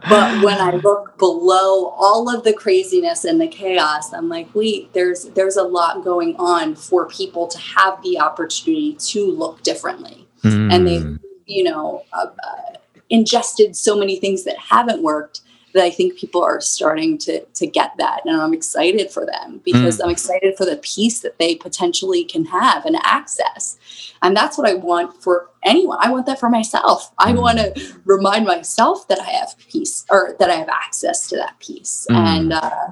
but 0.08 0.44
when 0.44 0.58
i 0.58 0.72
look 0.76 1.16
below 1.18 1.88
all 1.98 2.34
of 2.34 2.44
the 2.44 2.52
craziness 2.52 3.24
and 3.24 3.40
the 3.40 3.48
chaos 3.48 4.12
i'm 4.12 4.28
like 4.28 4.52
wait 4.54 4.92
there's 4.92 5.24
there's 5.30 5.56
a 5.56 5.62
lot 5.62 6.04
going 6.04 6.34
on 6.36 6.74
for 6.74 7.06
people 7.08 7.46
to 7.46 7.58
have 7.58 8.00
the 8.02 8.18
opportunity 8.18 8.94
to 8.94 9.30
look 9.30 9.62
differently 9.62 10.26
mm. 10.42 10.72
and 10.72 10.86
they 10.86 10.98
hmm. 10.98 11.16
you 11.46 11.64
know 11.64 12.04
uh, 12.12 12.26
uh, 12.26 12.76
ingested 13.10 13.76
so 13.76 13.96
many 13.96 14.16
things 14.16 14.44
that 14.44 14.56
haven't 14.58 15.02
worked 15.02 15.40
that 15.72 15.82
I 15.82 15.90
think 15.90 16.18
people 16.18 16.42
are 16.42 16.60
starting 16.60 17.18
to 17.18 17.44
to 17.44 17.66
get 17.66 17.96
that, 17.98 18.20
and 18.24 18.40
I'm 18.40 18.54
excited 18.54 19.10
for 19.10 19.26
them 19.26 19.60
because 19.64 19.98
mm. 19.98 20.04
I'm 20.04 20.10
excited 20.10 20.56
for 20.56 20.64
the 20.64 20.76
peace 20.76 21.20
that 21.20 21.38
they 21.38 21.54
potentially 21.54 22.24
can 22.24 22.44
have 22.46 22.84
and 22.84 22.96
access, 23.02 23.78
and 24.22 24.36
that's 24.36 24.58
what 24.58 24.68
I 24.68 24.74
want 24.74 25.22
for 25.22 25.50
anyone. 25.64 25.98
I 26.00 26.10
want 26.10 26.26
that 26.26 26.40
for 26.40 26.50
myself. 26.50 27.12
I 27.18 27.32
mm. 27.32 27.40
want 27.40 27.58
to 27.58 27.94
remind 28.04 28.46
myself 28.46 29.06
that 29.08 29.20
I 29.20 29.30
have 29.30 29.56
peace 29.70 30.04
or 30.10 30.36
that 30.38 30.50
I 30.50 30.54
have 30.54 30.68
access 30.68 31.28
to 31.28 31.36
that 31.36 31.58
peace, 31.60 32.06
mm. 32.10 32.16
and 32.16 32.52
uh, 32.52 32.88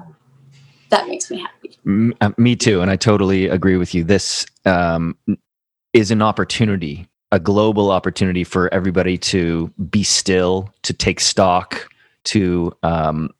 that 0.89 1.07
makes 1.07 1.29
me 1.29 1.39
happy. 1.39 2.15
Uh, 2.21 2.31
me 2.37 2.55
too, 2.55 2.81
and 2.81 2.89
I 2.89 2.95
totally 2.95 3.47
agree 3.47 3.77
with 3.77 3.93
you. 3.93 4.03
This 4.03 4.45
um, 4.65 5.17
is 5.93 6.11
an 6.11 6.21
opportunity 6.21 7.07
a 7.31 7.39
global 7.39 7.91
opportunity 7.91 8.43
for 8.43 8.73
everybody 8.73 9.17
to 9.17 9.67
be 9.89 10.03
still, 10.03 10.73
to 10.83 10.93
take 10.93 11.19
stock, 11.19 11.87
to 12.29 12.71
um, 12.83 13.31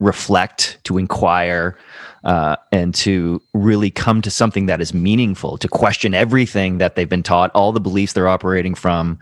reflect, 0.00 0.78
to 0.84 0.96
inquire, 0.96 1.76
uh, 2.24 2.56
and 2.72 2.94
to 2.94 3.40
really 3.54 3.90
come 3.90 4.22
to 4.22 4.30
something 4.30 4.66
that 4.66 4.80
is 4.80 4.94
meaningful, 4.94 5.58
to 5.58 5.68
question 5.68 6.14
everything 6.14 6.78
that 6.78 6.94
they've 6.94 7.08
been 7.08 7.22
taught, 7.22 7.50
all 7.54 7.72
the 7.72 7.80
beliefs 7.80 8.12
they're 8.12 8.28
operating 8.28 8.74
from, 8.74 9.18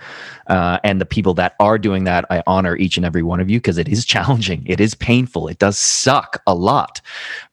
uh, 0.48 0.78
and 0.84 1.00
the 1.00 1.06
people 1.06 1.32
that 1.34 1.54
are 1.60 1.78
doing 1.78 2.04
that. 2.04 2.24
I 2.30 2.42
honor 2.46 2.76
each 2.76 2.96
and 2.96 3.06
every 3.06 3.22
one 3.22 3.40
of 3.40 3.48
you 3.48 3.58
because 3.58 3.78
it 3.78 3.88
is 3.88 4.04
challenging, 4.16 4.64
it 4.66 4.80
is 4.80 4.94
painful, 4.94 5.48
it 5.48 5.58
does 5.58 5.78
suck 5.78 6.42
a 6.46 6.54
lot. 6.54 7.00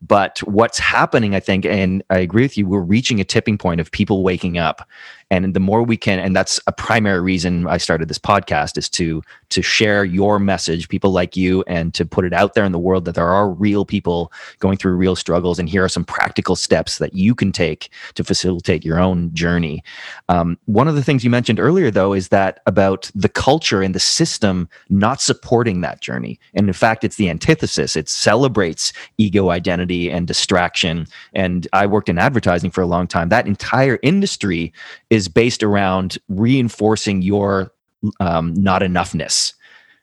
But 0.01 0.39
what's 0.39 0.79
happening, 0.79 1.33
I 1.33 1.39
think, 1.39 1.65
and 1.65 2.03
I 2.09 2.19
agree 2.19 2.43
with 2.43 2.57
you, 2.57 2.67
we're 2.67 2.81
reaching 2.81 3.19
a 3.19 3.25
tipping 3.25 3.57
point 3.57 3.79
of 3.79 3.91
people 3.91 4.23
waking 4.23 4.57
up 4.57 4.87
and 5.33 5.53
the 5.53 5.59
more 5.59 5.83
we 5.83 5.97
can 5.97 6.19
and 6.19 6.35
that's 6.35 6.59
a 6.67 6.71
primary 6.71 7.21
reason 7.21 7.65
i 7.67 7.77
started 7.77 8.07
this 8.07 8.19
podcast 8.19 8.77
is 8.77 8.89
to 8.89 9.21
to 9.53 9.61
share 9.61 10.03
your 10.03 10.39
message 10.39 10.89
people 10.89 11.11
like 11.11 11.37
you 11.37 11.63
and 11.67 11.93
to 11.93 12.05
put 12.05 12.25
it 12.25 12.33
out 12.33 12.55
there 12.55 12.65
in 12.65 12.71
the 12.71 12.79
world 12.79 13.05
that 13.05 13.13
there 13.13 13.29
are 13.29 13.51
real 13.51 13.85
people 13.85 14.31
going 14.57 14.77
through 14.77 14.95
real 14.95 15.15
struggles. 15.15 15.59
And 15.59 15.69
here 15.69 15.83
are 15.83 15.89
some 15.89 16.03
practical 16.03 16.55
steps 16.55 16.97
that 16.97 17.13
you 17.13 17.35
can 17.35 17.51
take 17.51 17.89
to 18.15 18.23
facilitate 18.23 18.83
your 18.83 18.99
own 18.99 19.31
journey. 19.35 19.83
Um, 20.27 20.57
one 20.65 20.87
of 20.87 20.95
the 20.95 21.03
things 21.03 21.23
you 21.23 21.29
mentioned 21.29 21.59
earlier 21.59 21.91
though 21.91 22.13
is 22.13 22.29
that 22.29 22.61
about 22.65 23.11
the 23.13 23.29
culture 23.29 23.83
and 23.83 23.93
the 23.93 23.99
system 23.99 24.67
not 24.89 25.21
supporting 25.21 25.81
that 25.81 26.01
journey. 26.01 26.39
And 26.55 26.67
in 26.67 26.73
fact 26.73 27.03
it's 27.03 27.17
the 27.17 27.29
antithesis. 27.29 27.95
It 27.95 28.09
celebrates 28.09 28.91
ego 29.19 29.51
identity 29.51 30.09
and 30.09 30.27
distraction. 30.27 31.05
And 31.33 31.67
i 31.73 31.85
worked 31.85 32.09
in 32.09 32.17
advertising 32.17 32.71
for 32.71 32.81
a 32.81 32.87
long 32.87 33.05
time. 33.05 33.29
That 33.29 33.45
entire 33.45 33.99
industry 34.01 34.73
is 35.11 35.22
based 35.27 35.63
around 35.63 36.17
reinforcing 36.29 37.21
your 37.21 37.71
um, 38.19 38.53
not 38.55 38.81
enoughness 38.81 39.53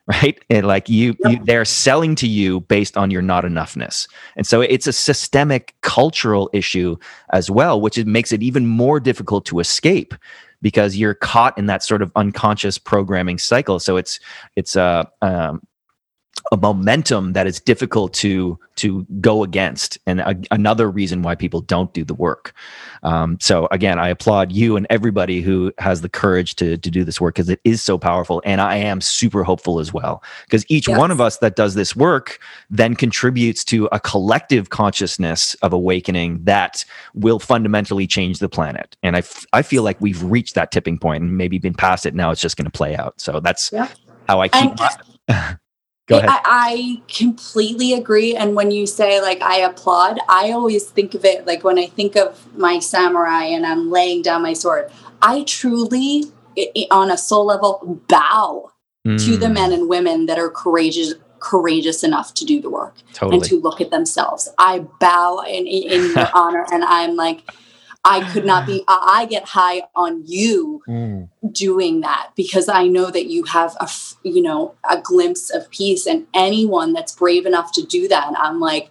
right? 0.07 0.43
And 0.51 0.67
like 0.67 0.89
you, 0.89 1.15
yep. 1.25 1.33
you, 1.33 1.45
they're 1.45 1.65
selling 1.65 2.17
to 2.17 2.27
you 2.27 2.61
based 2.63 2.97
on 2.97 3.11
your 3.13 3.23
not 3.23 3.45
enoughness. 3.45 4.09
And 4.37 4.45
so 4.45 4.61
it's 4.61 4.89
a 4.89 4.93
systemic 4.93 5.75
cultural 5.83 6.51
issue 6.53 6.97
as 7.33 7.49
well 7.51 7.81
which 7.81 7.97
it 7.97 8.09
makes 8.09 8.33
it 8.33 8.43
even 8.43 8.67
more 8.67 8.99
difficult 8.99 9.45
to 9.47 9.61
escape 9.61 10.15
because 10.63 10.97
you're 10.97 11.15
caught 11.15 11.57
in 11.57 11.67
that 11.67 11.83
sort 11.83 12.03
of 12.03 12.13
unconscious 12.17 12.77
programming 12.77 13.39
cycle. 13.39 13.79
So 13.79 13.97
it's 13.97 14.21
it's 14.57 14.77
a 14.77 15.09
um, 15.23 15.63
a 16.53 16.57
momentum 16.57 17.33
that 17.35 17.47
is 17.47 17.61
difficult 17.61 18.13
to 18.15 18.59
to 18.77 19.07
go 19.21 19.45
against 19.45 19.99
and 20.07 20.21
a, 20.21 20.35
another 20.51 20.91
reason 20.91 21.23
why 21.23 21.35
people 21.35 21.61
don't 21.61 21.93
do 21.93 22.03
the 22.03 22.15
work. 22.15 22.55
Um, 23.03 23.39
so 23.41 23.69
again 23.71 23.99
i 23.99 24.09
applaud 24.09 24.53
you 24.53 24.77
and 24.77 24.87
everybody 24.91 25.43
who 25.43 25.73
has 25.79 26.01
the 26.01 26.09
courage 26.09 26.57
to 26.57 26.77
to 26.79 26.91
do 26.91 27.05
this 27.05 27.21
work 27.21 27.35
because 27.35 27.49
it 27.49 27.61
is 27.65 27.83
so 27.83 27.99
powerful 27.99 28.43
and 28.45 28.61
i 28.61 28.77
am 28.77 29.01
super 29.01 29.45
hopeful 29.45 29.81
as 29.81 29.93
well. 29.93 30.23
Because 30.45 30.65
each 30.69 30.89
yes. 30.89 30.99
one 30.99 31.11
of 31.11 31.21
us 31.21 31.39
that 31.39 31.57
does 31.57 31.75
this 31.75 31.95
work 31.95 32.41
then 32.69 32.95
contributes 32.95 33.65
to 33.65 33.89
a 33.93 34.01
collective 34.01 34.71
consciousness 34.71 35.55
of 35.63 35.73
awakening 35.73 36.45
that 36.45 36.85
will 37.15 37.39
fundamentally 37.39 38.07
change 38.07 38.39
the 38.39 38.49
planet. 38.49 38.97
And 39.03 39.17
I, 39.17 39.21
f- 39.21 39.47
I 39.53 39.63
feel 39.63 39.83
like 39.83 40.01
we've 40.01 40.23
reached 40.23 40.55
that 40.55 40.71
tipping 40.73 40.99
point 40.99 41.23
and 41.23 41.37
maybe 41.37 41.59
been 41.59 41.75
past 41.75 42.07
it. 42.07 42.15
Now 42.15 42.31
it's 42.31 42.41
just 42.41 42.57
going 42.57 42.65
to 42.65 42.71
play 42.71 42.97
out. 42.97 43.21
So 43.21 43.41
that's 43.41 43.71
yeah. 43.73 43.89
how 44.29 44.41
i 44.41 44.49
keep 44.49 44.73
Go 46.11 46.19
ahead. 46.19 46.29
I, 46.29 46.41
I, 46.45 47.03
completely 47.07 47.93
agree. 47.93 48.35
And 48.35 48.57
when 48.57 48.73
you 48.73 48.85
say 48.87 49.21
like 49.21 49.41
I 49.43 49.59
applaud, 49.59 50.19
I 50.29 50.51
always 50.51 50.91
think 50.91 51.15
of 51.15 51.25
it 51.25 51.47
like 51.47 51.63
when 51.63 51.79
I 51.79 51.87
think 51.87 52.17
of 52.17 52.53
my 52.57 52.81
samurai 52.81 53.45
and 53.45 53.65
I'm 53.65 53.91
laying 53.91 54.23
down 54.23 54.43
my 54.43 54.53
sword, 54.53 54.91
I 55.23 55.45
truly, 55.45 56.25
on 56.91 57.13
a 57.13 57.17
soul 57.17 57.47
level, 57.47 58.03
bow 58.09 58.73
mm. 59.07 59.25
to 59.25 59.37
the 59.37 59.47
mm. 59.47 59.55
men 59.55 59.73
and 59.73 59.89
women 59.89 60.27
that 60.27 60.39
are 60.39 60.51
courageous 60.51 61.15
courageous 61.39 62.05
enough 62.05 62.35
to 62.35 62.45
do 62.45 62.61
the 62.61 62.69
work 62.69 62.97
totally. 63.15 63.37
and 63.37 63.45
to 63.45 63.59
look 63.61 63.81
at 63.81 63.91
themselves. 63.91 64.49
I 64.59 64.81
bow 65.01 65.43
in, 65.49 65.67
in 65.67 66.11
your 66.11 66.29
honor 66.35 66.67
and 66.71 66.85
I'm 66.85 67.17
like, 67.17 67.51
I 68.05 68.31
could 68.33 68.45
not 68.45 68.67
be, 68.67 68.85
I 68.89 69.27
get 69.29 69.45
high 69.45 69.83
on 69.95 70.23
you 70.27 70.83
mm. 70.89 71.29
doing 71.53 72.01
that 72.01 72.31
because 72.37 72.69
I 72.69 72.87
know 72.87 73.11
that 73.11 73.27
you 73.27 73.45
have 73.45 73.77
a, 73.81 73.89
you 74.23 74.43
know, 74.43 74.75
a 74.89 75.01
glimpse 75.01 75.51
of 75.51 75.71
peace 75.71 76.07
and 76.07 76.27
anyone 76.35 76.93
that's 76.93 77.15
brave 77.15 77.47
enough 77.47 77.73
to 77.73 77.83
do 77.83 78.09
that. 78.09 78.33
I'm 78.37 78.61
like, 78.61 78.91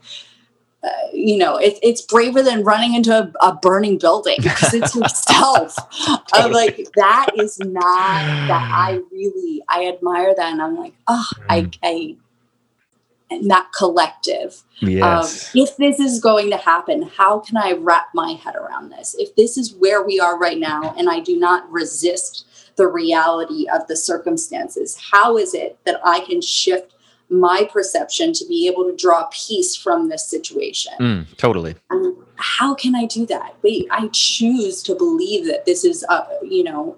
uh, 0.81 0.87
you 1.11 1.37
know, 1.37 1.57
it, 1.57 1.77
it's 1.83 2.01
braver 2.01 2.41
than 2.41 2.63
running 2.63 2.93
into 2.93 3.11
a, 3.11 3.33
a 3.45 3.53
burning 3.55 3.97
building 3.97 4.37
because 4.41 4.73
it's 4.73 4.95
yourself. 4.95 5.75
totally. 6.05 6.23
I'm 6.33 6.51
like, 6.51 6.87
that 6.95 7.31
is 7.37 7.59
not 7.59 8.47
that 8.47 8.71
I 8.73 9.01
really, 9.11 9.61
I 9.67 9.87
admire 9.87 10.33
that. 10.35 10.51
And 10.51 10.61
I'm 10.61 10.77
like, 10.77 10.93
oh, 11.07 11.27
mm. 11.35 11.45
I, 11.49 11.69
I 11.83 12.15
that 13.29 13.71
collective. 13.77 14.63
Yes. 14.79 15.55
Um, 15.55 15.61
if 15.63 15.77
this 15.77 15.99
is 15.99 16.19
going 16.19 16.49
to 16.51 16.57
happen, 16.57 17.03
how 17.03 17.39
can 17.39 17.57
I 17.57 17.73
wrap 17.73 18.07
my 18.13 18.31
head 18.31 18.55
around 18.55 18.89
this? 18.89 19.15
If 19.19 19.35
this 19.35 19.57
is 19.57 19.73
where 19.75 20.03
we 20.03 20.19
are 20.19 20.37
right 20.37 20.57
now 20.57 20.93
and 20.97 21.09
I 21.09 21.19
do 21.19 21.37
not 21.37 21.69
resist 21.71 22.45
the 22.75 22.87
reality 22.87 23.67
of 23.73 23.87
the 23.87 23.95
circumstances, 23.95 24.97
how 25.11 25.37
is 25.37 25.53
it 25.53 25.77
that 25.85 25.99
I 26.03 26.21
can 26.21 26.41
shift 26.41 26.95
my 27.29 27.69
perception 27.71 28.33
to 28.33 28.45
be 28.47 28.67
able 28.67 28.85
to 28.85 28.95
draw 28.95 29.29
peace 29.31 29.75
from 29.75 30.09
this 30.09 30.27
situation? 30.27 30.93
Mm, 30.99 31.37
totally. 31.37 31.75
Um, 31.91 32.25
how 32.35 32.73
can 32.73 32.95
I 32.95 33.05
do 33.05 33.25
that? 33.27 33.55
Wait, 33.61 33.87
I 33.91 34.09
choose 34.11 34.81
to 34.83 34.95
believe 34.95 35.45
that 35.45 35.65
this 35.65 35.83
is, 35.83 36.05
uh, 36.09 36.25
you 36.41 36.63
know, 36.63 36.97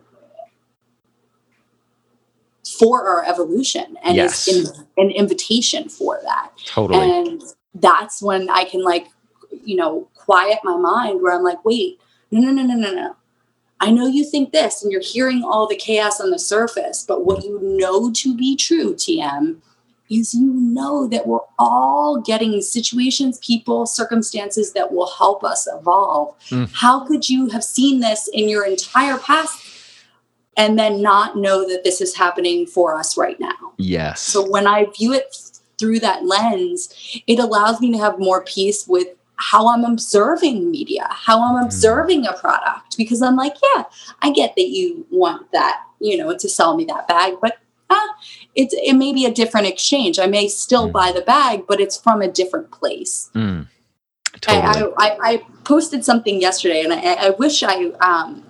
for 2.82 3.08
our 3.08 3.24
evolution 3.26 3.96
and 4.04 4.16
yes. 4.16 4.48
in, 4.48 4.66
an 4.98 5.12
invitation 5.12 5.88
for 5.88 6.20
that. 6.24 6.52
Totally. 6.66 7.00
And 7.00 7.44
that's 7.76 8.22
when 8.22 8.50
I 8.50 8.64
can 8.66 8.84
like, 8.84 9.08
you 9.64 9.76
know, 9.76 10.08
quiet 10.16 10.60
my 10.64 10.76
mind 10.78 11.22
where 11.22 11.36
I'm 11.36 11.44
like, 11.44 11.64
wait, 11.64 12.00
no, 12.32 12.40
no, 12.40 12.52
no, 12.52 12.64
no, 12.64 12.76
no, 12.76 12.94
no. 12.94 13.16
I 13.80 13.92
know 13.92 14.08
you 14.08 14.24
think 14.24 14.52
this 14.52 14.84
and 14.84 14.92
you're 14.92 15.02
hearing 15.02 15.44
all 15.44 15.68
the 15.68 15.76
chaos 15.76 16.20
on 16.20 16.32
the 16.32 16.40
surface, 16.40 17.04
but 17.08 17.26
what 17.26 17.44
you 17.44 17.60
know 17.62 18.12
to 18.12 18.36
be 18.36 18.56
true, 18.56 18.94
TM, 18.94 19.58
is 20.10 20.34
you 20.34 20.52
know 20.52 21.08
that 21.08 21.26
we're 21.26 21.40
all 21.58 22.20
getting 22.20 22.62
situations, 22.62 23.40
people, 23.40 23.86
circumstances 23.86 24.74
that 24.74 24.92
will 24.92 25.10
help 25.10 25.44
us 25.44 25.68
evolve. 25.72 26.36
Mm. 26.50 26.70
How 26.74 27.06
could 27.08 27.30
you 27.30 27.50
have 27.50 27.64
seen 27.64 28.02
this 28.02 28.28
in 28.34 28.50
your 28.50 28.66
entire 28.66 29.18
past 29.18 29.61
and 30.58 30.78
then 30.78 31.02
not 31.02 31.38
know 31.38 31.68
that 31.68 31.84
this 31.84 32.02
is 32.02 32.16
happening 32.16 32.66
for 32.66 32.96
us 32.96 33.18
right 33.18 33.40
now. 33.40 33.74
Yes. 33.78 34.22
So 34.22 34.48
when 34.48 34.68
I 34.68 34.86
view 34.98 35.14
it 35.14 35.36
through 35.80 36.00
that 36.00 36.26
lens, 36.26 36.94
it 37.28 37.40
allows 37.40 37.80
me 37.82 37.92
to 37.94 37.98
have 37.98 38.20
more 38.20 38.44
peace 38.44 38.88
with 38.88 39.08
how 39.38 39.68
I'm 39.68 39.84
observing 39.84 40.70
media, 40.70 41.08
how 41.10 41.42
I'm 41.42 41.62
mm. 41.62 41.66
observing 41.66 42.28
a 42.28 42.34
product, 42.34 42.96
because 42.96 43.22
I'm 43.22 43.36
like, 43.36 43.56
yeah, 43.74 43.84
I 44.22 44.32
get 44.32 44.56
that 44.56 44.70
you 44.70 45.06
want 45.10 45.52
that, 45.52 45.84
you 46.00 46.18
know, 46.18 46.38
to 46.38 46.50
sell 46.50 46.76
me 46.76 46.86
that 46.86 47.08
bag, 47.08 47.36
but 47.42 47.58
uh, 47.90 48.08
it's 48.56 48.74
it 48.78 48.94
may 48.94 49.14
be 49.14 49.26
a 49.26 49.32
different 49.32 49.68
exchange. 49.68 50.20
I 50.20 50.28
may 50.28 50.48
still 50.48 50.90
mm. 50.90 50.92
buy 50.92 51.12
the 51.12 51.22
bag, 51.22 51.66
but 51.68 51.82
it's 51.82 51.98
from 51.98 52.22
a 52.22 52.28
different 52.28 52.72
place. 52.72 53.30
Mm. 53.34 53.68
Totally. 54.40 54.94
I, 54.98 55.08
I, 55.08 55.18
I, 55.22 55.46
posted 55.66 56.04
something 56.04 56.42
yesterday, 56.42 56.84
and 56.84 56.94
I, 56.94 57.28
I 57.28 57.30
wish 57.32 57.64
I 57.64 57.92
um, 58.00 58.44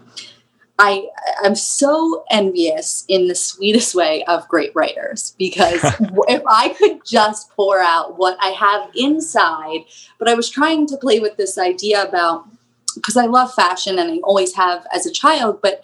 I 0.83 1.07
am 1.45 1.53
so 1.53 2.23
envious 2.31 3.05
in 3.07 3.27
the 3.27 3.35
sweetest 3.35 3.93
way 3.93 4.23
of 4.23 4.47
great 4.47 4.71
writers 4.73 5.35
because 5.37 5.79
if 6.27 6.41
I 6.49 6.69
could 6.69 7.05
just 7.05 7.51
pour 7.51 7.79
out 7.79 8.17
what 8.17 8.35
I 8.41 8.49
have 8.49 8.89
inside, 8.95 9.81
but 10.17 10.27
I 10.27 10.33
was 10.33 10.49
trying 10.49 10.87
to 10.87 10.97
play 10.97 11.19
with 11.19 11.37
this 11.37 11.59
idea 11.59 12.03
about 12.03 12.47
because 12.95 13.15
I 13.15 13.27
love 13.27 13.53
fashion 13.53 13.99
and 13.99 14.11
I 14.11 14.17
always 14.23 14.55
have 14.55 14.87
as 14.91 15.05
a 15.05 15.11
child, 15.11 15.61
but 15.61 15.83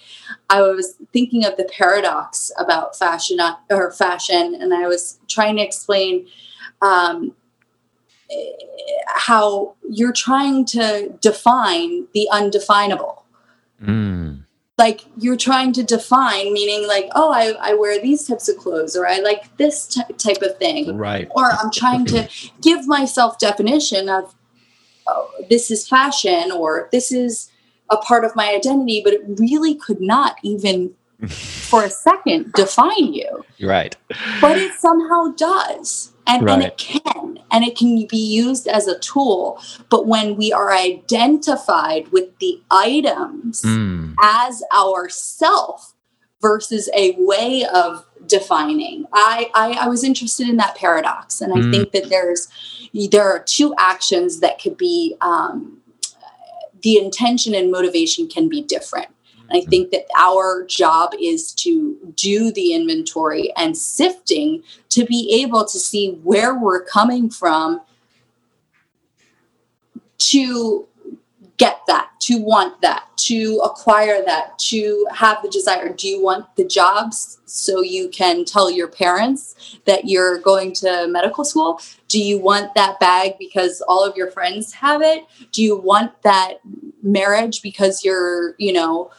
I 0.50 0.62
was 0.62 0.96
thinking 1.14 1.46
of 1.46 1.56
the 1.58 1.66
paradox 1.66 2.52
about 2.58 2.98
fashion 2.98 3.38
or 3.70 3.92
fashion, 3.92 4.58
and 4.60 4.74
I 4.74 4.88
was 4.88 5.20
trying 5.28 5.58
to 5.58 5.62
explain 5.62 6.28
um, 6.82 7.34
how 9.08 9.76
you're 9.90 10.12
trying 10.12 10.66
to 10.66 11.16
define 11.22 12.08
the 12.14 12.28
undefinable. 12.32 13.24
Mm. 13.82 14.27
Like 14.78 15.06
you're 15.18 15.38
trying 15.38 15.74
to 15.74 15.84
define, 15.84 16.54
meaning 16.54 16.88
like, 16.88 17.10
oh, 17.16 17.32
I, 17.32 17.72
I 17.72 17.74
wear 17.74 18.00
these 18.00 18.28
types 18.28 18.48
of 18.48 18.58
clothes, 18.58 18.96
or 18.96 19.08
I 19.08 19.20
like 19.20 19.58
this 19.58 19.88
t- 19.88 20.14
type 20.18 20.44
of 20.44 20.58
thing, 20.58 20.96
right? 20.96 21.28
Or 21.32 21.46
I'm 21.52 21.72
trying 21.72 22.06
to 22.08 22.30
give 22.62 22.88
myself 22.88 23.40
definition 23.40 24.08
of 24.08 24.36
oh, 25.08 25.32
this 25.50 25.72
is 25.72 25.88
fashion, 25.88 26.52
or 26.52 26.90
this 26.92 27.12
is 27.12 27.52
a 27.90 27.98
part 27.98 28.24
of 28.24 28.36
my 28.36 28.54
identity, 28.54 29.02
but 29.04 29.14
it 29.14 29.22
really 29.26 29.74
could 29.74 30.02
not 30.02 30.38
even 30.44 30.94
for 31.26 31.84
a 31.84 31.90
second 31.90 32.54
define 32.54 33.14
you. 33.14 33.44
Right. 33.62 33.96
But 34.40 34.58
it 34.58 34.74
somehow 34.74 35.34
does. 35.36 36.14
And, 36.28 36.44
right. 36.44 36.54
and 36.54 36.64
it 36.64 36.78
can. 36.78 37.40
And 37.52 37.64
it 37.64 37.78
can 37.78 38.06
be 38.06 38.18
used 38.18 38.68
as 38.68 38.88
a 38.88 39.00
tool. 39.00 39.60
But 39.90 40.06
when 40.06 40.36
we 40.36 40.52
are 40.52 40.72
identified 40.72 42.10
with 42.10 42.38
the 42.40 42.62
items 42.70 43.62
mm. 43.62 44.14
as 44.22 44.62
our 44.74 45.10
self 45.10 45.94
versus 46.42 46.90
a 46.94 47.16
way 47.18 47.66
of 47.74 48.06
defining, 48.28 49.06
I, 49.14 49.50
I, 49.56 49.86
I 49.86 49.88
was 49.88 50.04
interested 50.04 50.50
in 50.50 50.58
that 50.58 50.76
paradox. 50.76 51.42
And 51.42 51.54
I 51.54 51.58
mm. 51.58 51.72
think 51.72 51.92
that 51.94 52.10
there's 52.10 52.48
there 53.12 53.30
are 53.30 53.44
two 53.44 53.74
actions 53.78 54.40
that 54.40 54.62
could 54.62 54.78
be 54.78 55.16
um, 55.22 55.82
the 56.82 56.98
intention 56.98 57.54
and 57.54 57.72
motivation 57.72 58.28
can 58.28 58.50
be 58.50 58.62
different. 58.62 59.08
I 59.50 59.60
mm-hmm. 59.60 59.70
think 59.70 59.92
that 59.92 60.06
our 60.18 60.66
job 60.66 61.12
is 61.20 61.52
to 61.54 61.98
do 62.16 62.52
the 62.52 62.74
inventory 62.74 63.54
and 63.56 63.78
sifting 63.78 64.64
to 64.90 65.06
be 65.06 65.42
able 65.42 65.66
to 65.66 65.80
see 65.80 66.20
where 66.24 66.56
we're 66.58 66.84
coming 66.84 67.30
from 67.30 67.82
to 70.18 70.88
get 71.58 71.80
that, 71.88 72.12
to 72.20 72.38
want 72.40 72.80
that, 72.82 73.06
to 73.18 73.60
acquire 73.64 74.24
that, 74.24 74.58
to 74.60 75.08
have 75.12 75.42
the 75.42 75.50
desire. 75.50 75.92
Do 75.92 76.08
you 76.08 76.22
want 76.22 76.56
the 76.56 76.64
jobs 76.64 77.40
so 77.46 77.82
you 77.82 78.10
can 78.10 78.46
tell 78.46 78.70
your 78.70 78.88
parents 78.88 79.80
that 79.86 80.06
you're 80.06 80.38
going 80.40 80.74
to 80.74 81.08
medical 81.08 81.44
school? 81.44 81.82
Do 82.08 82.24
you 82.24 82.38
want 82.38 82.76
that 82.76 83.00
bag 83.00 83.34
because 83.40 83.82
all 83.88 84.06
of 84.06 84.16
your 84.16 84.30
friends 84.30 84.72
have 84.74 85.02
it? 85.02 85.24
Do 85.52 85.64
you 85.64 85.76
want 85.76 86.22
that 86.22 86.60
marriage 87.02 87.64
because 87.64 88.04
you're, 88.04 88.54
you 88.60 88.74
know, 88.74 89.10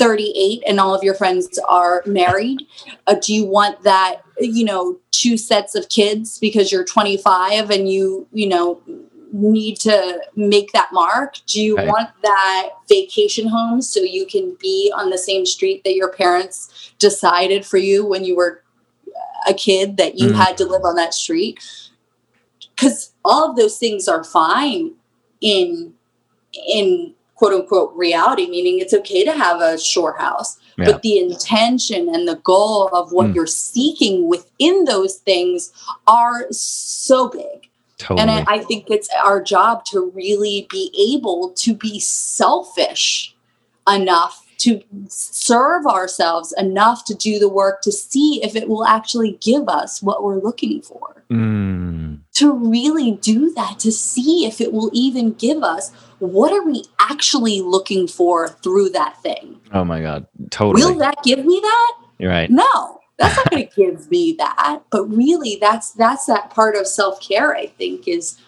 38 0.00 0.62
and 0.66 0.80
all 0.80 0.94
of 0.94 1.04
your 1.04 1.14
friends 1.14 1.60
are 1.68 2.02
married? 2.06 2.66
Uh, 3.06 3.14
do 3.20 3.34
you 3.34 3.44
want 3.44 3.82
that, 3.82 4.22
you 4.40 4.64
know, 4.64 4.98
two 5.10 5.36
sets 5.36 5.74
of 5.74 5.90
kids 5.90 6.38
because 6.38 6.72
you're 6.72 6.86
25 6.86 7.68
and 7.70 7.92
you, 7.92 8.26
you 8.32 8.48
know, 8.48 8.80
need 9.30 9.76
to 9.76 10.22
make 10.34 10.72
that 10.72 10.88
mark? 10.90 11.34
Do 11.46 11.62
you 11.62 11.76
right. 11.76 11.86
want 11.86 12.08
that 12.22 12.70
vacation 12.88 13.46
home 13.46 13.82
so 13.82 14.00
you 14.00 14.24
can 14.24 14.56
be 14.58 14.90
on 14.96 15.10
the 15.10 15.18
same 15.18 15.44
street 15.44 15.84
that 15.84 15.94
your 15.94 16.10
parents 16.10 16.92
decided 16.98 17.66
for 17.66 17.76
you 17.76 18.06
when 18.06 18.24
you 18.24 18.34
were 18.34 18.62
a 19.46 19.52
kid 19.52 19.98
that 19.98 20.18
you 20.18 20.28
mm. 20.28 20.34
had 20.34 20.56
to 20.56 20.64
live 20.64 20.82
on 20.82 20.96
that 20.96 21.12
street? 21.12 21.62
Because 22.74 23.12
all 23.22 23.50
of 23.50 23.56
those 23.56 23.76
things 23.76 24.08
are 24.08 24.24
fine 24.24 24.94
in 25.42 25.92
in 26.72 27.14
quote 27.40 27.54
unquote 27.54 27.90
reality, 27.96 28.50
meaning 28.50 28.80
it's 28.80 28.92
okay 28.92 29.24
to 29.24 29.32
have 29.32 29.62
a 29.62 29.78
shore 29.78 30.14
house. 30.18 30.58
Yeah. 30.76 30.92
But 30.92 31.00
the 31.00 31.16
intention 31.16 32.14
and 32.14 32.28
the 32.28 32.36
goal 32.36 32.88
of 32.88 33.12
what 33.12 33.28
mm. 33.28 33.34
you're 33.34 33.46
seeking 33.46 34.28
within 34.28 34.84
those 34.84 35.16
things 35.16 35.72
are 36.06 36.46
so 36.50 37.30
big. 37.30 37.70
Totally. 37.96 38.20
And 38.20 38.30
I, 38.30 38.56
I 38.56 38.58
think 38.58 38.90
it's 38.90 39.08
our 39.24 39.42
job 39.42 39.86
to 39.86 40.12
really 40.14 40.66
be 40.70 40.92
able 41.14 41.52
to 41.56 41.74
be 41.74 41.98
selfish 41.98 43.34
enough 43.88 44.46
to 44.58 44.82
serve 45.08 45.86
ourselves 45.86 46.52
enough 46.58 47.06
to 47.06 47.14
do 47.14 47.38
the 47.38 47.48
work 47.48 47.80
to 47.80 47.90
see 47.90 48.40
if 48.42 48.54
it 48.54 48.68
will 48.68 48.84
actually 48.84 49.38
give 49.40 49.66
us 49.66 50.02
what 50.02 50.22
we're 50.22 50.38
looking 50.38 50.82
for. 50.82 51.24
Mm. 51.30 52.18
To 52.34 52.52
really 52.52 53.12
do 53.12 53.50
that, 53.54 53.78
to 53.78 53.90
see 53.90 54.44
if 54.44 54.60
it 54.60 54.74
will 54.74 54.90
even 54.92 55.32
give 55.32 55.62
us 55.62 55.90
what 56.20 56.52
are 56.52 56.64
we 56.64 56.84
actually 56.98 57.60
looking 57.60 58.06
for 58.06 58.48
through 58.48 58.90
that 58.90 59.20
thing. 59.22 59.60
Oh 59.72 59.84
my 59.84 60.00
God. 60.00 60.26
Totally. 60.50 60.84
Will 60.84 60.98
that 60.98 61.16
give 61.24 61.44
me 61.44 61.60
that? 61.60 61.96
You're 62.18 62.30
right. 62.30 62.50
No 62.50 63.00
that's 63.20 63.36
not 63.36 63.50
going 63.50 63.68
to 63.68 63.74
give 63.76 64.10
me 64.10 64.34
that 64.38 64.82
but 64.90 65.04
really 65.04 65.58
that's 65.60 65.92
that's 65.92 66.26
that 66.26 66.50
part 66.50 66.74
of 66.74 66.86
self-care 66.86 67.54
i 67.54 67.66
think 67.66 68.08
is 68.08 68.38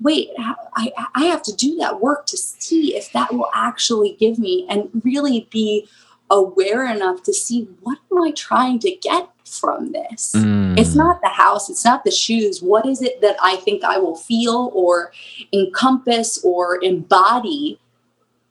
wait 0.00 0.28
I, 0.76 0.92
I 1.14 1.24
have 1.24 1.42
to 1.42 1.56
do 1.56 1.76
that 1.76 2.00
work 2.00 2.26
to 2.26 2.36
see 2.36 2.94
if 2.94 3.10
that 3.12 3.32
will 3.32 3.50
actually 3.54 4.16
give 4.20 4.38
me 4.38 4.66
and 4.68 4.88
really 5.02 5.48
be 5.50 5.88
aware 6.30 6.86
enough 6.86 7.22
to 7.22 7.32
see 7.32 7.68
what 7.82 7.98
am 8.12 8.22
i 8.22 8.30
trying 8.32 8.78
to 8.78 8.90
get 8.96 9.28
from 9.44 9.92
this 9.92 10.34
mm. 10.36 10.78
it's 10.78 10.94
not 10.94 11.20
the 11.22 11.28
house 11.28 11.70
it's 11.70 11.84
not 11.84 12.04
the 12.04 12.10
shoes 12.10 12.62
what 12.62 12.84
is 12.84 13.00
it 13.00 13.20
that 13.22 13.36
i 13.42 13.56
think 13.56 13.82
i 13.82 13.96
will 13.96 14.16
feel 14.16 14.70
or 14.74 15.10
encompass 15.52 16.44
or 16.44 16.82
embody 16.82 17.80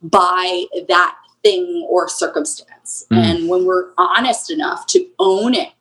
by 0.02 0.64
that 0.88 1.16
thing 1.42 1.86
or 1.88 2.08
circumstance. 2.08 3.06
Mm. 3.10 3.16
And 3.16 3.48
when 3.48 3.64
we're 3.64 3.90
honest 3.96 4.50
enough 4.50 4.86
to 4.88 5.06
own 5.18 5.54
it, 5.54 5.72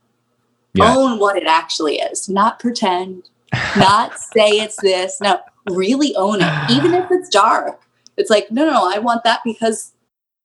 yeah. 0.73 0.95
own 0.95 1.19
what 1.19 1.37
it 1.37 1.47
actually 1.47 1.97
is, 1.97 2.29
not 2.29 2.59
pretend, 2.59 3.29
not 3.77 4.17
say 4.19 4.49
it's 4.49 4.79
this, 4.81 5.19
no, 5.21 5.39
really 5.71 6.15
own 6.15 6.39
it, 6.41 6.71
even 6.71 6.93
if 6.93 7.09
it's 7.11 7.29
dark. 7.29 7.81
It's 8.17 8.29
like, 8.29 8.51
no, 8.51 8.65
no, 8.65 8.71
no, 8.73 8.91
I 8.93 8.99
want 8.99 9.23
that 9.23 9.41
because 9.43 9.93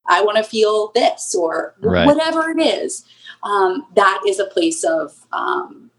I 0.06 0.22
want 0.22 0.36
to 0.36 0.42
feel 0.42 0.90
this 0.94 1.34
or 1.34 1.74
right. 1.80 2.06
whatever 2.06 2.50
it 2.50 2.60
is. 2.60 3.04
Um, 3.42 3.86
that 3.94 4.22
is 4.26 4.38
a 4.38 4.46
place 4.46 4.84
of 4.84 5.14
um, 5.32 5.90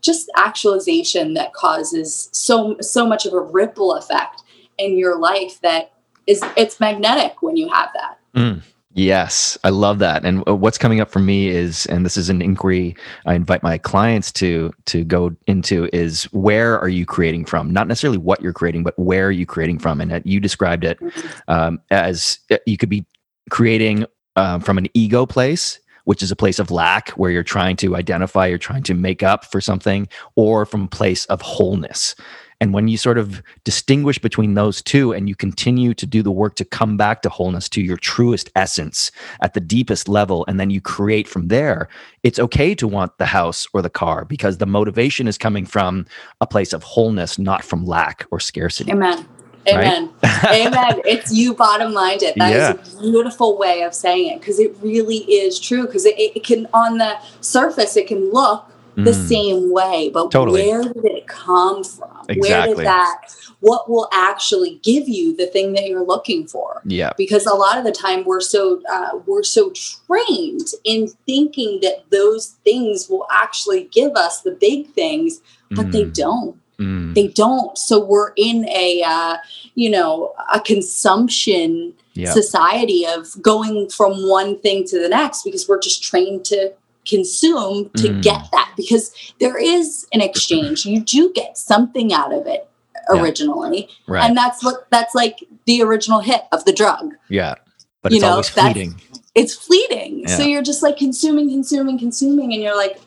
just 0.00 0.30
actualization 0.36 1.34
that 1.34 1.52
causes 1.52 2.30
so 2.32 2.76
so 2.80 3.06
much 3.06 3.26
of 3.26 3.32
a 3.32 3.40
ripple 3.40 3.94
effect 3.94 4.42
in 4.78 4.96
your 4.96 5.18
life 5.18 5.60
that 5.60 5.92
is 6.26 6.42
it's 6.56 6.80
magnetic 6.80 7.42
when 7.42 7.56
you 7.56 7.68
have 7.68 7.90
that. 7.94 8.18
Mm. 8.34 8.62
Yes, 8.96 9.58
I 9.62 9.68
love 9.68 9.98
that. 9.98 10.24
And 10.24 10.42
uh, 10.48 10.56
what's 10.56 10.78
coming 10.78 11.00
up 11.00 11.10
for 11.10 11.18
me 11.18 11.48
is, 11.48 11.84
and 11.86 12.02
this 12.02 12.16
is 12.16 12.30
an 12.30 12.40
inquiry 12.40 12.96
I 13.26 13.34
invite 13.34 13.62
my 13.62 13.76
clients 13.76 14.32
to 14.32 14.72
to 14.86 15.04
go 15.04 15.36
into, 15.46 15.90
is 15.92 16.24
where 16.32 16.80
are 16.80 16.88
you 16.88 17.04
creating 17.04 17.44
from? 17.44 17.70
Not 17.70 17.88
necessarily 17.88 18.16
what 18.16 18.40
you're 18.40 18.54
creating, 18.54 18.84
but 18.84 18.98
where 18.98 19.26
are 19.26 19.32
you 19.32 19.44
creating 19.44 19.80
from? 19.80 20.00
And 20.00 20.22
you 20.24 20.40
described 20.40 20.82
it 20.82 20.98
mm-hmm. 20.98 21.28
um, 21.46 21.78
as 21.90 22.38
uh, 22.50 22.56
you 22.64 22.78
could 22.78 22.88
be 22.88 23.04
creating 23.50 24.06
um, 24.36 24.62
from 24.62 24.78
an 24.78 24.88
ego 24.94 25.26
place, 25.26 25.78
which 26.04 26.22
is 26.22 26.30
a 26.30 26.36
place 26.36 26.58
of 26.58 26.70
lack, 26.70 27.10
where 27.10 27.30
you're 27.30 27.42
trying 27.42 27.76
to 27.76 27.96
identify, 27.96 28.46
you're 28.46 28.56
trying 28.56 28.82
to 28.84 28.94
make 28.94 29.22
up 29.22 29.44
for 29.44 29.60
something, 29.60 30.08
or 30.36 30.64
from 30.64 30.84
a 30.84 30.88
place 30.88 31.26
of 31.26 31.42
wholeness. 31.42 32.14
And 32.60 32.72
when 32.72 32.88
you 32.88 32.96
sort 32.96 33.18
of 33.18 33.42
distinguish 33.64 34.18
between 34.18 34.54
those 34.54 34.80
two 34.82 35.12
and 35.12 35.28
you 35.28 35.34
continue 35.34 35.92
to 35.94 36.06
do 36.06 36.22
the 36.22 36.30
work 36.30 36.56
to 36.56 36.64
come 36.64 36.96
back 36.96 37.22
to 37.22 37.28
wholeness, 37.28 37.68
to 37.70 37.82
your 37.82 37.98
truest 37.98 38.50
essence 38.56 39.10
at 39.40 39.54
the 39.54 39.60
deepest 39.60 40.08
level, 40.08 40.44
and 40.48 40.58
then 40.58 40.70
you 40.70 40.80
create 40.80 41.28
from 41.28 41.48
there, 41.48 41.88
it's 42.22 42.38
okay 42.38 42.74
to 42.74 42.88
want 42.88 43.16
the 43.18 43.26
house 43.26 43.66
or 43.72 43.82
the 43.82 43.90
car 43.90 44.24
because 44.24 44.58
the 44.58 44.66
motivation 44.66 45.28
is 45.28 45.36
coming 45.36 45.66
from 45.66 46.06
a 46.40 46.46
place 46.46 46.72
of 46.72 46.82
wholeness, 46.82 47.38
not 47.38 47.62
from 47.62 47.84
lack 47.84 48.26
or 48.30 48.40
scarcity. 48.40 48.90
Amen. 48.90 49.26
Amen. 49.68 50.10
Right? 50.22 50.44
Amen. 50.66 51.02
It's 51.04 51.32
you 51.32 51.54
bottom 51.54 51.92
lined 51.92 52.22
it. 52.22 52.36
That 52.36 52.52
yeah. 52.52 52.80
is 52.80 52.94
a 52.94 53.00
beautiful 53.00 53.58
way 53.58 53.82
of 53.82 53.94
saying 53.94 54.32
it 54.32 54.40
because 54.40 54.58
it 54.58 54.74
really 54.80 55.18
is 55.18 55.58
true. 55.58 55.86
Because 55.86 56.06
it, 56.06 56.14
it 56.16 56.44
can, 56.44 56.68
on 56.72 56.98
the 56.98 57.18
surface, 57.40 57.96
it 57.96 58.06
can 58.06 58.32
look 58.32 58.64
the 58.96 59.10
mm. 59.10 59.28
same 59.28 59.72
way. 59.72 60.10
But 60.12 60.30
totally. 60.30 60.66
where 60.66 60.82
did 60.82 61.04
it 61.04 61.26
come 61.26 61.84
from? 61.84 62.24
Exactly. 62.28 62.40
Where 62.40 62.66
did 62.66 62.78
that, 62.78 63.34
what 63.60 63.88
will 63.90 64.08
actually 64.12 64.80
give 64.82 65.08
you 65.08 65.36
the 65.36 65.46
thing 65.46 65.74
that 65.74 65.86
you're 65.86 66.04
looking 66.04 66.46
for? 66.46 66.82
Yeah. 66.84 67.12
Because 67.16 67.46
a 67.46 67.54
lot 67.54 67.78
of 67.78 67.84
the 67.84 67.92
time 67.92 68.24
we're 68.24 68.40
so, 68.40 68.82
uh, 68.90 69.18
we're 69.26 69.42
so 69.42 69.72
trained 70.06 70.68
in 70.84 71.08
thinking 71.26 71.80
that 71.82 72.10
those 72.10 72.56
things 72.64 73.08
will 73.08 73.26
actually 73.30 73.84
give 73.92 74.12
us 74.12 74.40
the 74.40 74.52
big 74.52 74.88
things, 74.88 75.40
but 75.70 75.86
mm. 75.86 75.92
they 75.92 76.04
don't. 76.04 76.58
Mm. 76.78 77.14
They 77.14 77.28
don't. 77.28 77.76
So 77.78 78.02
we're 78.02 78.32
in 78.36 78.68
a, 78.68 79.02
uh, 79.06 79.36
you 79.74 79.90
know, 79.90 80.34
a 80.52 80.60
consumption 80.60 81.94
society 82.24 83.04
of 83.06 83.40
going 83.42 83.90
from 83.90 84.28
one 84.28 84.58
thing 84.60 84.84
to 84.86 84.98
the 84.98 85.08
next 85.08 85.42
because 85.42 85.68
we're 85.68 85.80
just 85.80 86.02
trained 86.02 86.46
to 86.46 86.72
consume 87.06 87.90
to 87.96 88.08
mm. 88.08 88.22
get 88.22 88.48
that 88.52 88.72
because 88.76 89.12
there 89.40 89.56
is 89.56 90.06
an 90.12 90.20
exchange. 90.20 90.84
You 90.84 91.00
do 91.00 91.32
get 91.32 91.56
something 91.56 92.12
out 92.12 92.32
of 92.32 92.46
it. 92.46 92.68
originally. 93.10 93.88
Right. 94.08 94.24
And 94.24 94.36
that's 94.36 94.64
what 94.64 94.88
that's 94.90 95.14
like 95.14 95.44
the 95.66 95.82
original 95.82 96.20
hit 96.20 96.42
of 96.52 96.64
the 96.64 96.72
drug. 96.72 97.14
yeah. 97.28 97.54
But 98.02 98.12
you 98.12 98.16
it's 98.16 98.22
know, 98.22 98.30
always 98.30 98.48
fleeting. 98.48 99.00
It's 99.34 99.54
fleeting. 99.54 100.28
So 100.28 100.42
you're 100.42 100.62
just 100.62 100.82
like 100.82 100.96
consuming, 100.96 101.50
consuming, 101.50 101.98
consuming, 101.98 102.52
and 102.52 102.62
you're 102.62 102.76
like, 102.76 103.00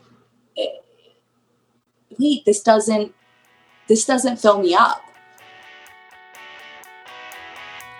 eh, 0.57 0.65
wait, 2.17 2.45
this 2.45 2.61
doesn't 2.61 3.13
this 3.87 4.05
doesn't 4.05 4.37
fill 4.37 4.61
me 4.61 4.75
up. 4.75 5.01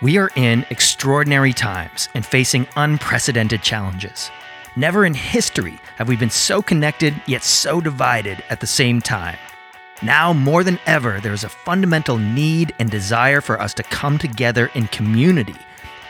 We 0.02 0.16
are 0.16 0.30
in 0.36 0.64
extraordinary 0.70 1.52
times 1.52 2.08
and 2.14 2.24
facing 2.24 2.66
unprecedented 2.76 3.62
challenges. 3.62 4.30
Never 4.76 5.04
in 5.04 5.14
history 5.14 5.80
have 5.96 6.06
we 6.06 6.16
been 6.16 6.30
so 6.30 6.62
connected 6.62 7.14
yet 7.26 7.42
so 7.42 7.80
divided 7.80 8.44
at 8.50 8.60
the 8.60 8.68
same 8.68 9.00
time. 9.00 9.36
Now, 10.00 10.32
more 10.32 10.62
than 10.62 10.78
ever, 10.86 11.20
there 11.20 11.32
is 11.32 11.42
a 11.42 11.48
fundamental 11.48 12.18
need 12.18 12.72
and 12.78 12.88
desire 12.88 13.40
for 13.40 13.60
us 13.60 13.74
to 13.74 13.82
come 13.82 14.16
together 14.16 14.70
in 14.74 14.86
community 14.88 15.56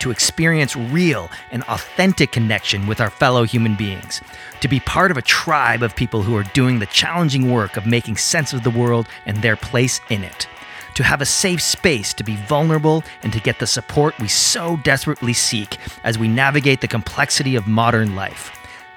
to 0.01 0.11
experience 0.11 0.77
real 0.77 1.31
and 1.51 1.63
authentic 1.65 2.33
connection 2.33 2.87
with 2.87 3.01
our 3.01 3.11
fellow 3.11 3.45
human 3.45 3.77
beings, 3.77 4.21
to 4.61 4.69
be 4.69 4.81
part 4.81 5.11
of 5.11 5.17
a 5.17 5.23
tribe 5.23 5.83
of 5.83 5.97
people 5.97 6.23
who 6.23 6.37
are 6.37 6.45
doing 6.55 6.79
the 6.79 6.87
challenging 6.87 7.51
work 7.51 7.77
of 7.77 7.87
making 7.87 8.17
sense 8.17 8.53
of 8.53 8.63
the 8.63 8.71
world 8.71 9.07
and 9.27 9.39
their 9.39 9.57
place 9.57 10.01
in 10.11 10.23
it 10.23 10.47
to 10.95 11.05
have 11.05 11.21
a 11.21 11.27
safe 11.27 11.63
space 11.63 12.13
to 12.15 12.25
be 12.25 12.37
vulnerable 12.37 13.03
and 13.23 13.33
to 13.33 13.41
get 13.41 13.59
the 13.59 13.67
support 13.67 14.19
we 14.19 14.29
so 14.29 14.77
desperately 14.79 15.33
seek 15.33 15.79
as 16.05 16.19
we 16.19 16.29
navigate 16.29 16.81
the 16.81 16.89
complexity 16.89 17.57
of 17.57 17.67
modern 17.67 18.17
life. 18.17 18.57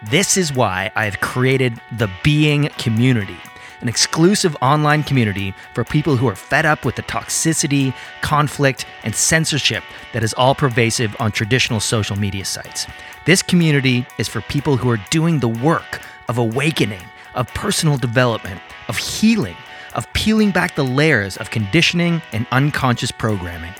This 0.09 0.35
is 0.35 0.51
why 0.51 0.91
I 0.95 1.05
have 1.05 1.21
created 1.21 1.79
the 1.91 2.09
Being 2.23 2.67
Community, 2.77 3.37
an 3.79 3.87
exclusive 3.87 4.55
online 4.61 5.03
community 5.03 5.53
for 5.73 5.83
people 5.83 6.17
who 6.17 6.27
are 6.27 6.35
fed 6.35 6.65
up 6.65 6.83
with 6.83 6.95
the 6.95 7.03
toxicity, 7.03 7.93
conflict, 8.21 8.85
and 9.03 9.15
censorship 9.15 9.83
that 10.11 10.23
is 10.23 10.33
all 10.33 10.55
pervasive 10.55 11.15
on 11.19 11.31
traditional 11.31 11.79
social 11.79 12.17
media 12.17 12.43
sites. 12.43 12.85
This 13.25 13.41
community 13.41 14.05
is 14.17 14.27
for 14.27 14.41
people 14.41 14.75
who 14.75 14.89
are 14.89 14.99
doing 15.09 15.39
the 15.39 15.47
work 15.47 16.01
of 16.27 16.37
awakening, 16.37 17.03
of 17.35 17.47
personal 17.53 17.97
development, 17.97 18.59
of 18.89 18.97
healing 18.97 19.55
of 19.93 20.11
peeling 20.13 20.51
back 20.51 20.75
the 20.75 20.83
layers 20.83 21.37
of 21.37 21.51
conditioning 21.51 22.21
and 22.31 22.45
unconscious 22.51 23.11
programming. 23.11 23.73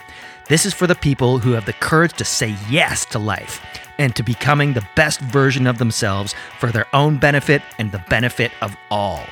This 0.49 0.65
is 0.65 0.73
for 0.73 0.87
the 0.87 0.95
people 0.95 1.39
who 1.39 1.51
have 1.53 1.65
the 1.65 1.73
courage 1.73 2.13
to 2.13 2.25
say 2.25 2.55
yes 2.69 3.05
to 3.07 3.19
life 3.19 3.61
and 3.97 4.15
to 4.15 4.23
becoming 4.23 4.73
the 4.73 4.87
best 4.95 5.19
version 5.19 5.67
of 5.67 5.77
themselves 5.77 6.35
for 6.59 6.71
their 6.71 6.87
own 6.93 7.17
benefit 7.17 7.61
and 7.77 7.91
the 7.91 8.03
benefit 8.09 8.51
of 8.61 8.75
all. 8.91 9.25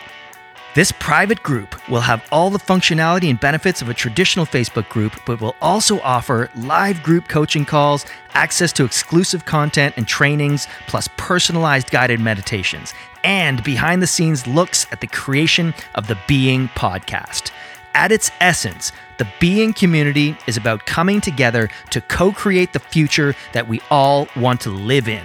This 0.73 0.93
private 0.93 1.43
group 1.43 1.89
will 1.89 1.99
have 1.99 2.23
all 2.31 2.49
the 2.49 2.57
functionality 2.57 3.29
and 3.29 3.37
benefits 3.37 3.81
of 3.81 3.89
a 3.89 3.93
traditional 3.93 4.45
Facebook 4.45 4.87
group, 4.87 5.11
but 5.25 5.41
will 5.41 5.55
also 5.61 5.99
offer 5.99 6.49
live 6.55 7.03
group 7.03 7.27
coaching 7.27 7.65
calls, 7.65 8.05
access 8.35 8.71
to 8.73 8.85
exclusive 8.85 9.43
content 9.43 9.95
and 9.97 10.07
trainings, 10.07 10.69
plus 10.87 11.09
personalized 11.17 11.91
guided 11.91 12.21
meditations, 12.21 12.93
and 13.23 13.63
behind 13.63 14.01
the 14.01 14.07
scenes 14.07 14.47
looks 14.47 14.87
at 14.91 15.01
the 15.01 15.07
creation 15.07 15.73
of 15.95 16.07
the 16.07 16.17
Being 16.27 16.69
podcast. 16.69 17.51
At 17.93 18.11
its 18.11 18.31
essence, 18.39 18.91
the 19.17 19.27
Being 19.39 19.73
community 19.73 20.37
is 20.47 20.57
about 20.57 20.85
coming 20.85 21.21
together 21.21 21.69
to 21.89 22.01
co 22.01 22.31
create 22.31 22.73
the 22.73 22.79
future 22.79 23.35
that 23.53 23.67
we 23.67 23.81
all 23.89 24.27
want 24.35 24.61
to 24.61 24.69
live 24.69 25.07
in. 25.07 25.23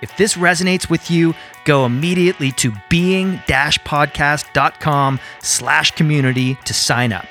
If 0.00 0.16
this 0.16 0.34
resonates 0.34 0.88
with 0.90 1.10
you, 1.10 1.34
go 1.64 1.86
immediately 1.86 2.50
to 2.52 2.72
being-podcast.com 2.88 5.20
slash 5.40 5.90
community 5.92 6.56
to 6.64 6.74
sign 6.74 7.12
up. 7.12 7.26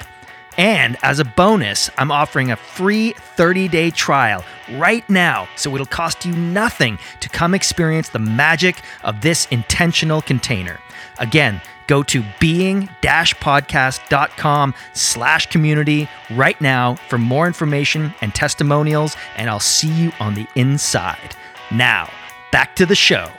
And 0.62 0.96
as 1.02 1.18
a 1.18 1.26
bonus, 1.26 1.90
I'm 1.98 2.12
offering 2.12 2.52
a 2.52 2.56
free 2.56 3.16
30-day 3.36 3.90
trial 3.90 4.46
right 4.74 5.10
now, 5.10 5.50
so 5.56 5.74
it'll 5.74 5.88
cost 5.88 6.24
you 6.24 6.36
nothing 6.36 7.00
to 7.22 7.30
come 7.30 7.56
experience 7.56 8.10
the 8.10 8.20
magic 8.20 8.76
of 9.04 9.22
this 9.22 9.48
intentional 9.48 10.22
container. 10.22 10.80
Again, 11.18 11.64
go 11.88 12.04
to 12.04 12.24
being-podcast.com 12.40 14.76
slash 14.94 15.48
community 15.48 16.08
right 16.30 16.62
now 16.62 16.94
for 17.10 17.18
more 17.18 17.48
information 17.48 18.14
and 18.22 18.36
testimonials, 18.36 19.18
and 19.38 19.50
I'll 19.50 19.60
see 19.60 19.92
you 19.92 20.12
on 20.20 20.36
the 20.36 20.46
inside. 20.54 21.36
Now, 21.72 22.08
back 22.52 22.76
to 22.76 22.86
the 22.86 22.94
show. 22.94 23.32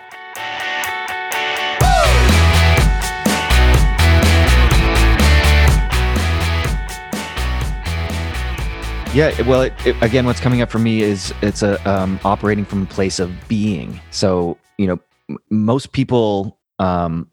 Yeah, 9.15 9.43
well, 9.43 9.61
it, 9.61 9.75
it, 9.85 9.95
again, 10.01 10.25
what's 10.25 10.41
coming 10.41 10.63
up 10.63 10.71
for 10.71 10.79
me 10.79 11.03
is 11.03 11.35
it's 11.43 11.63
a 11.63 11.79
um, 11.89 12.19
operating 12.25 12.65
from 12.65 12.85
a 12.85 12.87
place 12.87 13.19
of 13.19 13.31
being. 13.47 14.01
So 14.11 14.57
you 14.79 14.87
know, 14.87 14.99
m- 15.29 15.37
most 15.51 15.93
people 15.93 16.59
um, 16.79 17.31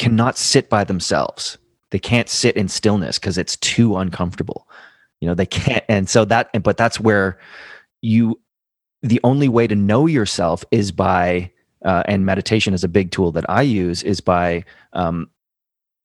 cannot 0.00 0.36
sit 0.36 0.68
by 0.68 0.82
themselves. 0.82 1.56
They 1.90 2.00
can't 2.00 2.28
sit 2.28 2.56
in 2.56 2.66
stillness 2.66 3.16
because 3.16 3.38
it's 3.38 3.56
too 3.58 3.96
uncomfortable. 3.96 4.68
You 5.20 5.28
know, 5.28 5.34
they 5.34 5.46
can't, 5.46 5.84
and 5.88 6.10
so 6.10 6.24
that, 6.24 6.50
but 6.64 6.76
that's 6.76 6.98
where 6.98 7.38
you. 8.02 8.40
The 9.02 9.20
only 9.22 9.48
way 9.48 9.68
to 9.68 9.76
know 9.76 10.06
yourself 10.06 10.64
is 10.72 10.90
by, 10.90 11.52
uh, 11.84 12.02
and 12.06 12.26
meditation 12.26 12.74
is 12.74 12.82
a 12.82 12.88
big 12.88 13.12
tool 13.12 13.30
that 13.32 13.48
I 13.48 13.62
use, 13.62 14.02
is 14.02 14.20
by 14.20 14.64
um, 14.94 15.30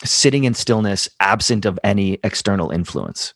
sitting 0.03 0.43
in 0.43 0.53
stillness, 0.53 1.09
absent 1.19 1.65
of 1.65 1.79
any 1.83 2.19
external 2.23 2.69
influence 2.69 3.33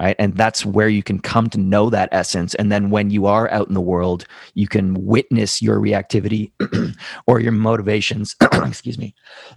right? 0.00 0.16
And 0.18 0.36
that's 0.36 0.66
where 0.66 0.88
you 0.88 1.02
can 1.02 1.20
come 1.20 1.48
to 1.50 1.58
know 1.58 1.90
that 1.90 2.08
essence. 2.12 2.54
And 2.56 2.70
then 2.70 2.90
when 2.90 3.10
you 3.10 3.26
are 3.26 3.50
out 3.50 3.68
in 3.68 3.74
the 3.74 3.80
world 3.80 4.26
you 4.54 4.68
can 4.68 4.94
witness 5.04 5.62
your 5.62 5.78
reactivity 5.78 6.52
or 7.26 7.40
your 7.40 7.52
motivations 7.52 8.36
excuse 8.52 8.98
me 8.98 9.14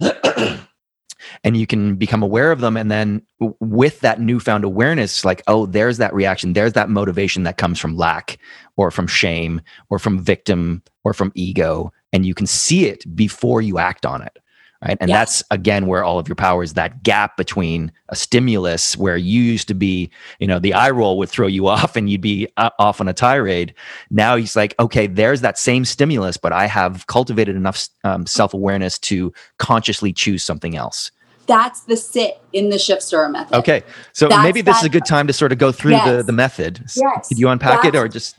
and 1.44 1.56
you 1.56 1.66
can 1.66 1.96
become 1.96 2.22
aware 2.22 2.52
of 2.52 2.60
them. 2.60 2.76
And 2.76 2.90
then 2.90 3.22
with 3.60 4.00
that 4.00 4.20
newfound 4.20 4.64
awareness 4.64 5.24
like 5.24 5.42
oh 5.46 5.66
there's 5.66 5.98
that 5.98 6.14
reaction 6.14 6.52
there's 6.52 6.74
that 6.74 6.90
motivation 6.90 7.42
that 7.44 7.58
comes 7.58 7.78
from 7.78 7.96
lack 7.96 8.38
or 8.76 8.90
from 8.90 9.06
shame 9.06 9.60
or 9.90 9.98
from 9.98 10.20
victim 10.20 10.82
or 11.04 11.12
from 11.12 11.32
ego. 11.34 11.92
And 12.12 12.24
you 12.24 12.34
can 12.34 12.46
see 12.46 12.86
it 12.86 13.04
before 13.14 13.60
you 13.60 13.78
act 13.78 14.06
on 14.06 14.22
it 14.22 14.38
right 14.86 14.96
and 15.00 15.10
that's 15.10 15.42
again 15.50 15.86
where 15.86 16.04
all 16.04 16.18
of 16.18 16.28
your 16.28 16.34
power 16.36 16.62
is 16.62 16.74
that 16.74 17.02
gap 17.02 17.36
between 17.36 17.90
a 18.10 18.16
stimulus 18.16 18.96
where 18.96 19.16
you 19.16 19.42
used 19.42 19.68
to 19.68 19.74
be 19.74 20.10
you 20.38 20.46
know 20.46 20.58
the 20.58 20.72
eye 20.74 20.90
roll 20.90 21.18
would 21.18 21.28
throw 21.28 21.46
you 21.46 21.66
off 21.76 21.96
and 21.96 22.10
you'd 22.10 22.20
be 22.20 22.48
uh, 22.56 22.70
off 22.78 23.00
on 23.00 23.08
a 23.08 23.12
tirade 23.12 23.74
now 24.10 24.36
he's 24.36 24.54
like 24.56 24.74
okay 24.78 25.06
there's 25.06 25.40
that 25.40 25.58
same 25.58 25.84
stimulus 25.84 26.36
but 26.36 26.52
i 26.52 26.66
have 26.66 27.06
cultivated 27.06 27.56
enough 27.56 27.88
um, 28.04 28.26
self-awareness 28.26 28.98
to 28.98 29.32
consciously 29.58 30.12
choose 30.12 30.44
something 30.44 30.76
else 30.76 31.10
That's 31.46 31.80
the 31.82 31.96
sit 31.96 32.40
in 32.52 32.70
the 32.70 32.78
shift 32.78 33.02
stir 33.02 33.28
method. 33.28 33.56
okay 33.56 33.82
so 34.12 34.28
That's 34.28 34.42
maybe 34.42 34.60
this 34.60 34.78
is 34.78 34.84
a 34.84 34.88
good 34.88 35.06
time 35.06 35.26
to 35.26 35.32
sort 35.32 35.50
of 35.52 35.58
go 35.58 35.72
through 35.72 35.92
the 35.92 36.16
Yes. 36.18 36.26
the 36.26 36.32
method 36.32 36.80
Yes. 36.96 37.28
could 37.28 37.38
you 37.38 37.48
unpack 37.48 37.84
it 37.84 37.96
or 37.96 38.06
just 38.08 38.36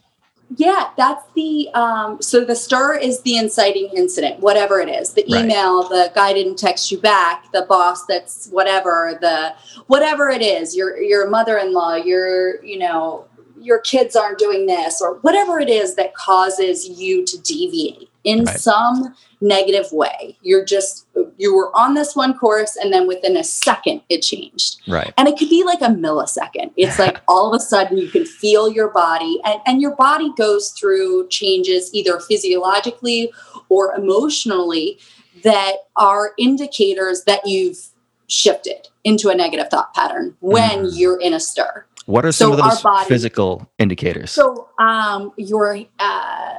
Yeah, 0.57 0.89
that's 0.97 1.23
the 1.35 1.69
um, 1.75 2.21
so 2.21 2.43
the 2.43 2.55
stir 2.55 2.95
is 2.95 3.21
the 3.21 3.37
inciting 3.37 3.89
incident, 3.95 4.39
whatever 4.39 4.79
it 4.79 4.89
is. 4.89 5.13
The 5.13 5.23
Right. 5.29 5.45
email, 5.45 5.87
the 5.87 6.11
guy 6.15 6.33
didn't 6.33 6.57
text 6.57 6.91
you 6.91 6.97
back, 6.99 7.51
the 7.51 7.63
boss 7.63 8.05
that's 8.05 8.47
whatever, 8.47 9.17
the 9.21 9.53
whatever 9.87 10.29
it 10.29 10.41
is, 10.41 10.75
your 10.75 10.99
your 10.99 11.29
mother-in-law, 11.29 11.95
your 11.97 12.63
you 12.63 12.79
know, 12.79 13.25
your 13.59 13.79
kids 13.79 14.15
aren't 14.15 14.39
doing 14.39 14.65
this 14.65 15.01
or 15.01 15.15
whatever 15.21 15.59
it 15.59 15.69
is 15.69 15.95
that 15.95 16.15
causes 16.15 16.87
you 16.99 17.23
to 17.25 17.37
deviate 17.41 18.08
in 18.23 18.43
Right. 18.43 18.59
some 18.59 19.15
negative 19.41 19.91
way. 19.91 20.37
You're 20.41 20.65
just 20.65 21.05
you 21.37 21.55
were 21.55 21.75
on 21.75 21.93
this 21.93 22.15
one 22.15 22.37
course 22.37 22.75
and 22.75 22.91
then 22.93 23.07
within 23.07 23.37
a 23.37 23.43
second 23.43 24.01
it 24.09 24.21
changed 24.21 24.77
right 24.89 25.13
and 25.17 25.27
it 25.27 25.37
could 25.37 25.49
be 25.49 25.63
like 25.63 25.81
a 25.81 25.85
millisecond 25.85 26.71
it's 26.75 26.99
like 26.99 27.19
all 27.29 27.53
of 27.53 27.57
a 27.57 27.63
sudden 27.63 27.97
you 27.97 28.09
can 28.09 28.25
feel 28.25 28.69
your 28.69 28.89
body 28.89 29.39
and, 29.45 29.59
and 29.65 29.81
your 29.81 29.95
body 29.95 30.31
goes 30.37 30.71
through 30.71 31.27
changes 31.29 31.89
either 31.93 32.19
physiologically 32.19 33.31
or 33.69 33.93
emotionally 33.95 34.99
that 35.43 35.73
are 35.95 36.31
indicators 36.37 37.23
that 37.23 37.39
you've 37.45 37.87
shifted 38.27 38.87
into 39.05 39.29
a 39.29 39.35
negative 39.35 39.69
thought 39.69 39.93
pattern 39.93 40.35
when 40.41 40.85
Mhm. 40.85 40.91
you're 40.97 41.19
in 41.21 41.33
a 41.33 41.39
stir 41.39 41.85
what 42.05 42.25
are 42.25 42.31
some 42.33 42.51
So 42.53 42.57
of 42.59 42.69
those 42.69 42.81
body- 42.81 43.07
physical 43.07 43.69
indicators 43.77 44.31
so 44.31 44.67
um 44.77 45.31
your 45.37 45.79
uh 45.99 46.49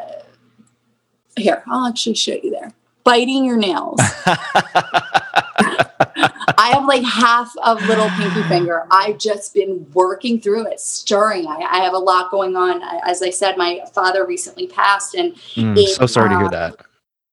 here 1.37 1.63
i'll 1.71 1.87
actually 1.87 2.15
show 2.15 2.35
you 2.43 2.51
there 2.51 2.73
biting 3.05 3.45
your 3.45 3.57
nails 3.57 3.99
I 6.59 6.71
have 6.75 6.85
like 6.85 7.03
half 7.05 7.51
of 7.63 7.83
little 7.87 8.09
pinky 8.11 8.43
finger. 8.43 8.87
I've 8.91 9.19
just 9.19 9.55
been 9.55 9.87
working 9.95 10.41
through 10.41 10.67
it, 10.67 10.79
stirring. 10.81 11.47
I, 11.47 11.57
I 11.71 11.79
have 11.81 11.95
a 11.95 11.99
lot 11.99 12.31
going 12.31 12.55
on. 12.57 12.83
I- 12.83 13.01
As 13.07 13.23
I 13.23 13.31
said, 13.31 13.57
my 13.57 13.81
father 13.95 14.27
recently 14.27 14.67
passed, 14.67 15.15
and 15.15 15.35
Mm, 15.57 15.77
it, 15.79 15.97
so 15.97 16.07
sorry 16.07 16.29
to 16.31 16.37
hear 16.37 16.47
uh, 16.47 16.51
that 16.51 16.77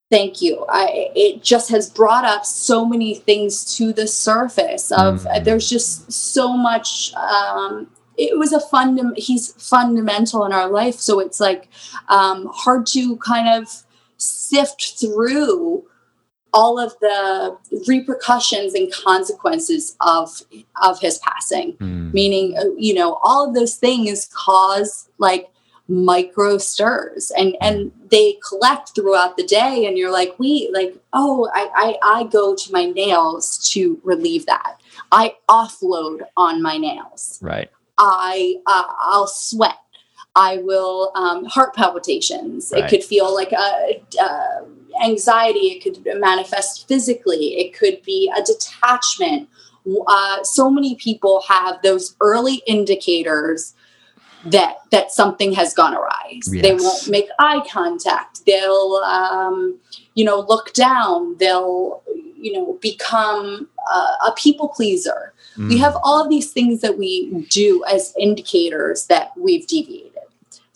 Thank 0.09 0.41
you. 0.41 0.65
I, 0.69 1.11
it 1.15 1.43
just 1.43 1.69
has 1.69 1.89
brought 1.89 2.23
up 2.23 2.45
so 2.45 2.85
many 2.85 3.15
things 3.15 3.75
to 3.75 3.91
the 3.91 4.07
surface 4.07 4.91
of 4.91 5.23
Mm. 5.25 5.43
there's 5.43 5.69
just 5.69 6.09
so 6.11 6.55
much 6.55 7.13
um, 7.15 7.87
it 8.17 8.37
was 8.37 8.53
a 8.53 8.59
fund. 8.61 8.99
he's 9.17 9.51
fundamental 9.61 10.45
in 10.45 10.53
our 10.53 10.69
life 10.69 10.95
so 10.95 11.19
it's 11.19 11.39
like 11.41 11.67
um, 12.07 12.49
hard 12.53 12.85
to 12.87 13.17
kind 13.17 13.49
of 13.61 13.83
sift 14.17 14.99
through 14.99 15.85
all 16.53 16.79
of 16.79 16.93
the 17.01 17.57
repercussions 17.87 18.73
and 18.73 18.91
consequences 18.91 19.95
of 20.01 20.41
of 20.81 20.99
his 20.99 21.17
passing 21.19 21.73
Mm. 21.73 22.13
meaning 22.13 22.57
uh, 22.57 22.63
you 22.77 22.93
know 22.93 23.19
all 23.21 23.47
of 23.47 23.53
those 23.53 23.75
things 23.75 24.29
cause 24.33 25.09
like 25.17 25.49
micro 25.89 26.57
stirs 26.57 27.31
and 27.37 27.55
and 27.61 27.91
they 28.11 28.37
collect 28.47 28.95
throughout 28.95 29.37
the 29.37 29.45
day 29.45 29.85
and 29.85 29.97
you're 29.97 30.11
like 30.11 30.37
we 30.39 30.69
like 30.73 30.95
oh 31.13 31.49
I, 31.53 31.69
I 31.75 32.19
i 32.19 32.23
go 32.25 32.55
to 32.55 32.71
my 32.73 32.85
nails 32.85 33.57
to 33.71 33.99
relieve 34.03 34.45
that 34.47 34.81
i 35.11 35.35
offload 35.49 36.21
on 36.35 36.61
my 36.61 36.77
nails 36.77 37.39
Right. 37.41 37.69
I 37.99 38.57
uh, 38.67 38.83
I'll 39.01 39.25
sweat. 39.27 39.77
I 40.37 40.57
will 40.57 41.11
um, 41.15 41.45
heart 41.45 41.73
palpitations. 41.75 42.71
Right. 42.71 42.83
It 42.83 42.89
could 42.89 43.03
feel 43.03 43.33
like 43.33 43.51
a, 43.51 44.01
uh 44.21 44.65
anxiety. 45.03 45.67
It 45.67 45.83
could 45.83 46.05
manifest 46.19 46.87
physically. 46.87 47.59
It 47.59 47.77
could 47.77 48.01
be 48.03 48.31
a 48.35 48.41
detachment. 48.43 49.49
Uh, 50.07 50.43
so 50.43 50.69
many 50.69 50.95
people 50.95 51.43
have 51.47 51.81
those 51.81 52.15
early 52.19 52.61
indicators 52.67 53.73
that 54.45 54.77
that 54.91 55.11
something 55.11 55.51
has 55.53 55.73
gone 55.73 55.93
awry. 55.95 56.39
They 56.51 56.75
won't 56.75 57.09
make 57.09 57.27
eye 57.39 57.65
contact. 57.69 58.45
They'll 58.45 59.01
um, 59.05 59.79
you 60.13 60.25
know 60.25 60.41
look 60.47 60.73
down. 60.73 61.37
They'll 61.37 62.03
you 62.35 62.53
know 62.53 62.77
become 62.81 63.67
uh, 63.91 64.13
a 64.27 64.31
people 64.35 64.67
pleaser 64.69 65.33
we 65.57 65.77
Mm. 65.77 65.79
have 65.79 65.97
all 66.03 66.21
of 66.23 66.29
these 66.29 66.51
things 66.51 66.81
that 66.81 66.97
we 66.99 67.45
do 67.49 67.83
as 67.91 68.13
indicators 68.19 69.07
that 69.07 69.31
we've 69.35 69.65
deviated. 69.65 70.06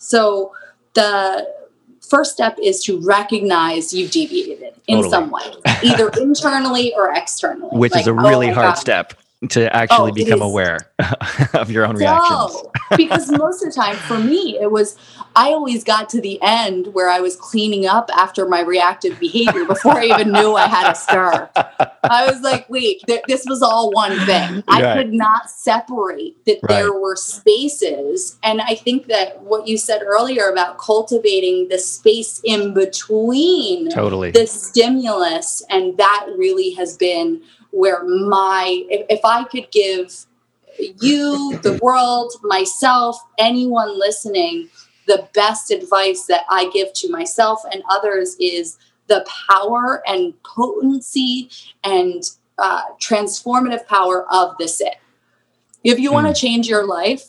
So 0.02 0.52
the 0.94 1.48
first 2.00 2.32
step 2.32 2.58
is 2.62 2.82
to 2.84 3.00
recognize 3.00 3.94
you've 3.94 4.10
deviated 4.10 4.74
in 4.88 4.96
Totally. 4.96 5.10
some 5.10 5.30
way, 5.30 5.52
either 5.82 6.08
internally 6.20 6.92
or 6.94 7.12
externally. 7.14 7.70
which 7.78 7.96
is 7.96 8.06
a 8.06 8.10
oh 8.10 8.14
really 8.14 8.48
my 8.48 8.52
hard 8.52 8.66
God. 8.70 8.74
step 8.74 9.14
to 9.50 9.74
actually 9.74 10.10
Oh, 10.10 10.14
become 10.14 10.42
aware 10.42 10.78
of 11.54 11.70
your 11.70 11.86
own 11.86 11.96
reactions. 11.96 12.62
No, 12.64 12.70
because 12.96 13.30
most 13.30 13.62
of 13.62 13.72
the 13.72 13.74
time 13.80 13.96
for 13.96 14.18
me, 14.18 14.58
it 14.60 14.70
was 14.70 14.96
I 15.34 15.48
always 15.48 15.84
got 15.84 16.08
to 16.10 16.20
the 16.20 16.38
end 16.42 16.88
where 16.88 17.08
I 17.08 17.20
was 17.20 17.36
cleaning 17.36 17.86
up 17.86 18.10
after 18.16 18.46
my 18.48 18.60
reactive 18.60 19.18
behavior 19.18 19.64
before 19.64 19.98
I 19.98 20.04
even 20.04 20.32
knew 20.32 20.54
I 20.54 20.66
had 20.66 20.90
a 20.90 20.94
stir. 20.94 21.50
I 21.54 22.26
was 22.30 22.40
like, 22.42 22.68
wait, 22.68 23.02
th- 23.06 23.22
this 23.28 23.44
was 23.46 23.62
all 23.62 23.90
one 23.92 24.18
thing. 24.26 24.62
I 24.68 24.94
could 24.94 25.12
not 25.12 25.50
separate 25.50 26.44
that 26.46 26.58
there 26.68 26.92
were 26.92 27.16
spaces. 27.16 28.38
And 28.42 28.60
I 28.60 28.74
think 28.74 29.06
that 29.06 29.40
what 29.42 29.66
you 29.66 29.78
said 29.78 30.02
earlier 30.02 30.48
about 30.50 30.78
cultivating 30.78 31.68
the 31.68 31.78
space 31.78 32.40
in 32.44 32.74
between 32.74 33.90
Totally. 33.90 34.30
the 34.30 34.46
stimulus 34.46 35.62
and 35.70 35.96
that 35.96 36.26
really 36.36 36.70
has 36.72 36.96
been 36.96 37.42
where 37.70 38.04
my 38.04 38.84
if, 38.90 39.06
if 39.08 39.20
i 39.24 39.44
could 39.44 39.70
give 39.70 40.26
you 41.00 41.58
the 41.62 41.78
world 41.82 42.32
myself 42.42 43.18
anyone 43.38 43.98
listening 43.98 44.68
the 45.06 45.28
best 45.34 45.70
advice 45.70 46.26
that 46.26 46.44
i 46.50 46.68
give 46.70 46.92
to 46.92 47.10
myself 47.10 47.60
and 47.72 47.82
others 47.90 48.36
is 48.40 48.78
the 49.08 49.26
power 49.48 50.02
and 50.06 50.34
potency 50.42 51.50
and 51.84 52.22
uh, 52.58 52.82
transformative 53.00 53.86
power 53.86 54.26
of 54.32 54.56
the 54.58 54.68
sit 54.68 54.96
if 55.84 55.98
you 55.98 56.12
want 56.12 56.26
to 56.26 56.40
change 56.40 56.68
your 56.68 56.86
life 56.86 57.28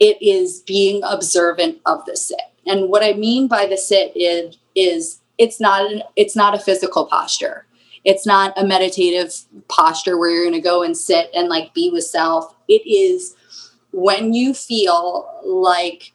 it 0.00 0.20
is 0.20 0.60
being 0.60 1.00
observant 1.04 1.78
of 1.86 2.04
the 2.06 2.16
sit 2.16 2.40
and 2.66 2.88
what 2.88 3.04
i 3.04 3.12
mean 3.12 3.46
by 3.46 3.66
the 3.66 3.76
sit 3.76 4.12
is 4.16 4.56
is 4.74 5.20
it's 5.38 5.60
not 5.60 5.90
an 5.90 6.02
it's 6.16 6.36
not 6.36 6.54
a 6.54 6.58
physical 6.58 7.06
posture. 7.06 7.66
It's 8.04 8.26
not 8.26 8.52
a 8.56 8.66
meditative 8.66 9.32
posture 9.68 10.18
where 10.18 10.30
you're 10.30 10.44
going 10.44 10.60
to 10.60 10.60
go 10.60 10.82
and 10.82 10.96
sit 10.96 11.30
and 11.34 11.48
like 11.48 11.72
be 11.72 11.90
with 11.90 12.04
self. 12.04 12.54
It 12.68 12.86
is 12.86 13.36
when 13.92 14.32
you 14.32 14.54
feel 14.54 15.28
like 15.44 16.12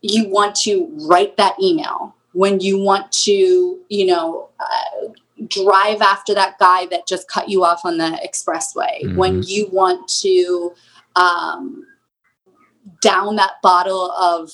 you 0.00 0.28
want 0.28 0.54
to 0.56 0.88
write 1.08 1.36
that 1.36 1.54
email 1.62 2.14
when 2.32 2.60
you 2.60 2.78
want 2.78 3.10
to 3.12 3.80
you 3.88 4.06
know 4.06 4.48
uh, 4.58 5.08
drive 5.48 6.00
after 6.00 6.34
that 6.34 6.58
guy 6.58 6.86
that 6.86 7.06
just 7.06 7.28
cut 7.28 7.48
you 7.48 7.64
off 7.64 7.84
on 7.84 7.98
the 7.98 8.18
expressway 8.26 9.14
when 9.16 9.42
you 9.42 9.68
want 9.70 10.08
to 10.08 10.72
um, 11.16 11.86
down 13.00 13.36
that 13.36 13.52
bottle 13.62 14.10
of 14.12 14.50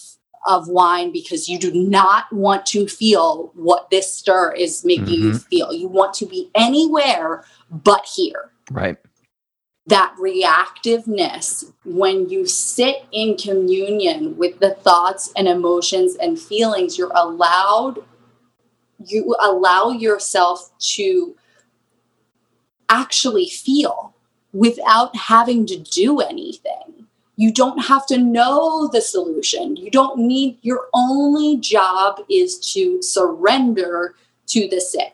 of 0.46 0.68
wine 0.68 1.12
because 1.12 1.48
you 1.48 1.58
do 1.58 1.72
not 1.72 2.32
want 2.32 2.64
to 2.64 2.86
feel 2.86 3.50
what 3.54 3.90
this 3.90 4.12
stir 4.12 4.52
is 4.52 4.84
making 4.84 5.20
you 5.20 5.38
feel. 5.38 5.72
You 5.72 5.88
want 5.88 6.14
to 6.14 6.26
be 6.26 6.50
anywhere 6.54 7.44
but 7.70 8.06
here. 8.06 8.50
Right. 8.70 8.96
That 9.88 10.14
reactiveness, 10.20 11.72
when 11.84 12.28
you 12.28 12.46
sit 12.46 13.06
in 13.10 13.36
communion 13.36 14.36
with 14.36 14.60
the 14.60 14.74
thoughts 14.74 15.32
and 15.36 15.48
emotions 15.48 16.16
and 16.16 16.38
feelings, 16.38 16.98
you're 16.98 17.12
allowed, 17.14 18.04
you 19.04 19.34
allow 19.40 19.90
yourself 19.90 20.70
to 20.96 21.36
actually 22.88 23.48
feel 23.48 24.14
without 24.52 25.14
having 25.16 25.66
to 25.66 25.78
do 25.78 26.20
anything. 26.20 27.06
You 27.36 27.52
don't 27.52 27.78
have 27.86 28.06
to 28.06 28.18
know 28.18 28.88
the 28.92 29.00
solution. 29.00 29.76
You 29.76 29.90
don't 29.90 30.18
need, 30.18 30.58
your 30.62 30.88
only 30.92 31.56
job 31.58 32.20
is 32.28 32.58
to 32.72 33.00
surrender 33.00 34.16
to 34.48 34.68
the 34.68 34.80
sit. 34.80 35.12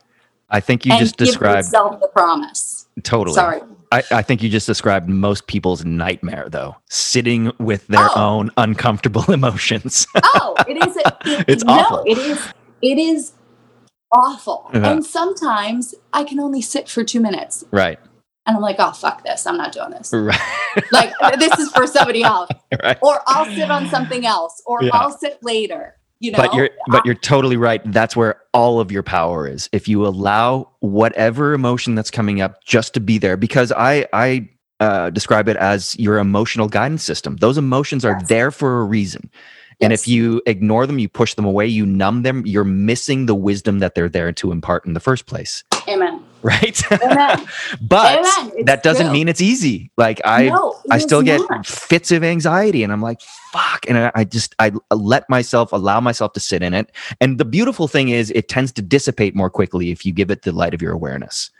I 0.49 0.61
think 0.61 0.87
you 0.87 0.99
just 0.99 1.17
give 1.17 1.27
described 1.27 1.67
yourself 1.67 2.01
the 2.01 2.09
promise. 2.09 2.89
totally. 3.03 3.35
Sorry. 3.35 3.61
I, 3.95 4.03
I 4.11 4.23
think 4.23 4.43
you 4.43 4.49
just 4.49 4.67
described 4.67 5.09
most 5.09 5.47
people's 5.47 5.85
nightmare, 5.85 6.47
though, 6.49 6.77
sitting 6.89 7.53
with 7.59 7.87
their 7.87 8.09
Oh. 8.15 8.39
own 8.39 8.51
uncomfortable 8.57 9.25
emotions. 9.33 10.07
Oh, 10.23 10.55
it 10.69 10.87
is. 10.87 10.97
A, 10.97 11.17
it, 11.41 11.45
It's 11.49 11.65
no, 11.65 11.73
awful. 11.75 12.03
It 12.07 12.19
is. 12.19 12.41
It 12.83 12.99
is 12.99 13.33
awful. 14.13 14.71
Yeah. 14.75 14.91
And 14.93 15.05
sometimes 15.05 15.95
I 16.13 16.25
can 16.25 16.39
only 16.41 16.61
sit 16.63 16.89
for 16.89 17.05
two 17.05 17.21
minutes, 17.21 17.65
right. 17.71 17.99
and 18.47 18.57
I'm 18.57 18.63
like, 18.63 18.77
oh 18.79 18.93
fuck 18.93 19.25
this, 19.25 19.47
I'm 19.47 19.57
not 19.57 19.73
doing 19.73 19.91
this. 19.91 20.13
Right. 20.13 20.39
Like 20.93 21.13
this 21.39 21.59
is 21.59 21.71
for 21.73 21.87
somebody 21.87 22.23
else, 22.33 22.51
right. 22.83 22.99
or 23.03 23.21
I'll 23.27 23.47
sit 23.47 23.71
on 23.71 23.89
something 23.89 24.27
else, 24.27 24.63
or 24.67 24.83
Yeah. 24.83 24.91
I'll 24.93 25.11
sit 25.17 25.39
later. 25.43 25.97
You 26.21 26.31
know. 26.33 26.39
but 26.39 26.55
you're 26.55 26.71
but 26.89 27.05
you're 27.05 27.15
totally 27.17 27.57
right 27.57 27.83
that's 27.93 28.17
where 28.17 28.41
all 28.55 28.81
of 28.81 28.91
your 28.93 29.03
power 29.03 29.47
is 29.49 29.69
if 29.73 29.89
you 29.89 30.07
allow 30.07 30.71
whatever 30.81 31.53
emotion 31.55 31.95
that's 31.95 32.11
coming 32.11 32.41
up 32.41 32.63
just 32.65 32.95
to 32.95 33.01
be 33.01 33.19
there 33.19 33.37
because 33.37 33.73
i 33.73 34.07
i 34.13 34.49
uh, 34.81 35.11
describe 35.11 35.49
it 35.49 35.57
as 35.57 35.99
your 35.99 36.19
emotional 36.19 36.69
guidance 36.69 37.03
system 37.05 37.37
those 37.37 37.59
emotions 37.59 38.05
are 38.05 38.17
Yes. 38.21 38.29
there 38.29 38.51
for 38.51 38.81
a 38.81 38.85
reason 38.85 39.31
and 39.81 39.93
if 39.93 40.07
you 40.09 40.41
ignore 40.47 40.87
them 40.87 40.99
you 40.99 41.09
push 41.09 41.35
them 41.35 41.45
away 41.45 41.67
you 41.67 41.87
numb 41.87 42.23
them 42.23 42.43
you're 42.47 42.65
missing 42.65 43.27
the 43.27 43.35
wisdom 43.35 43.79
that 43.81 43.95
they're 43.95 44.09
there 44.09 44.33
to 44.33 44.53
impart 44.53 44.85
in 44.87 44.93
the 44.95 45.01
first 45.01 45.27
place 45.27 45.65
Amen. 45.89 46.14
Right 46.45 46.83
but. 47.81 48.23
That 48.65 48.83
doesn't 48.83 49.07
true. 49.07 49.13
mean 49.13 49.29
it's 49.29 49.41
easy 49.41 49.91
like 49.97 50.21
i 50.25 50.47
No, 50.49 50.79
I 50.91 50.99
still 50.99 51.23
get 51.23 51.41
not. 51.51 51.67
fits 51.67 52.13
of 52.13 52.23
anxiety 52.23 52.83
and 52.85 52.93
I'm 52.93 53.03
like, 53.03 53.21
fuck. 53.53 53.89
And 53.89 53.97
I, 53.99 54.13
I 54.15 54.25
just, 54.25 54.55
I 54.59 54.73
let 54.91 55.29
myself 55.31 55.73
allow 55.73 56.01
myself 56.01 56.33
to 56.35 56.41
sit 56.41 56.63
in 56.63 56.75
it. 56.75 56.91
And 57.21 57.39
the 57.39 57.45
beautiful 57.45 57.89
thing 57.89 58.09
is 58.11 58.31
it 58.33 58.49
tends 58.49 58.73
to 58.73 58.83
dissipate 58.83 59.35
more 59.35 59.49
quickly 59.51 59.91
if 59.91 60.05
you 60.05 60.13
give 60.13 60.31
it 60.31 60.43
the 60.43 60.53
light 60.53 60.75
of 60.75 60.83
your 60.83 60.93
awareness. 60.93 61.51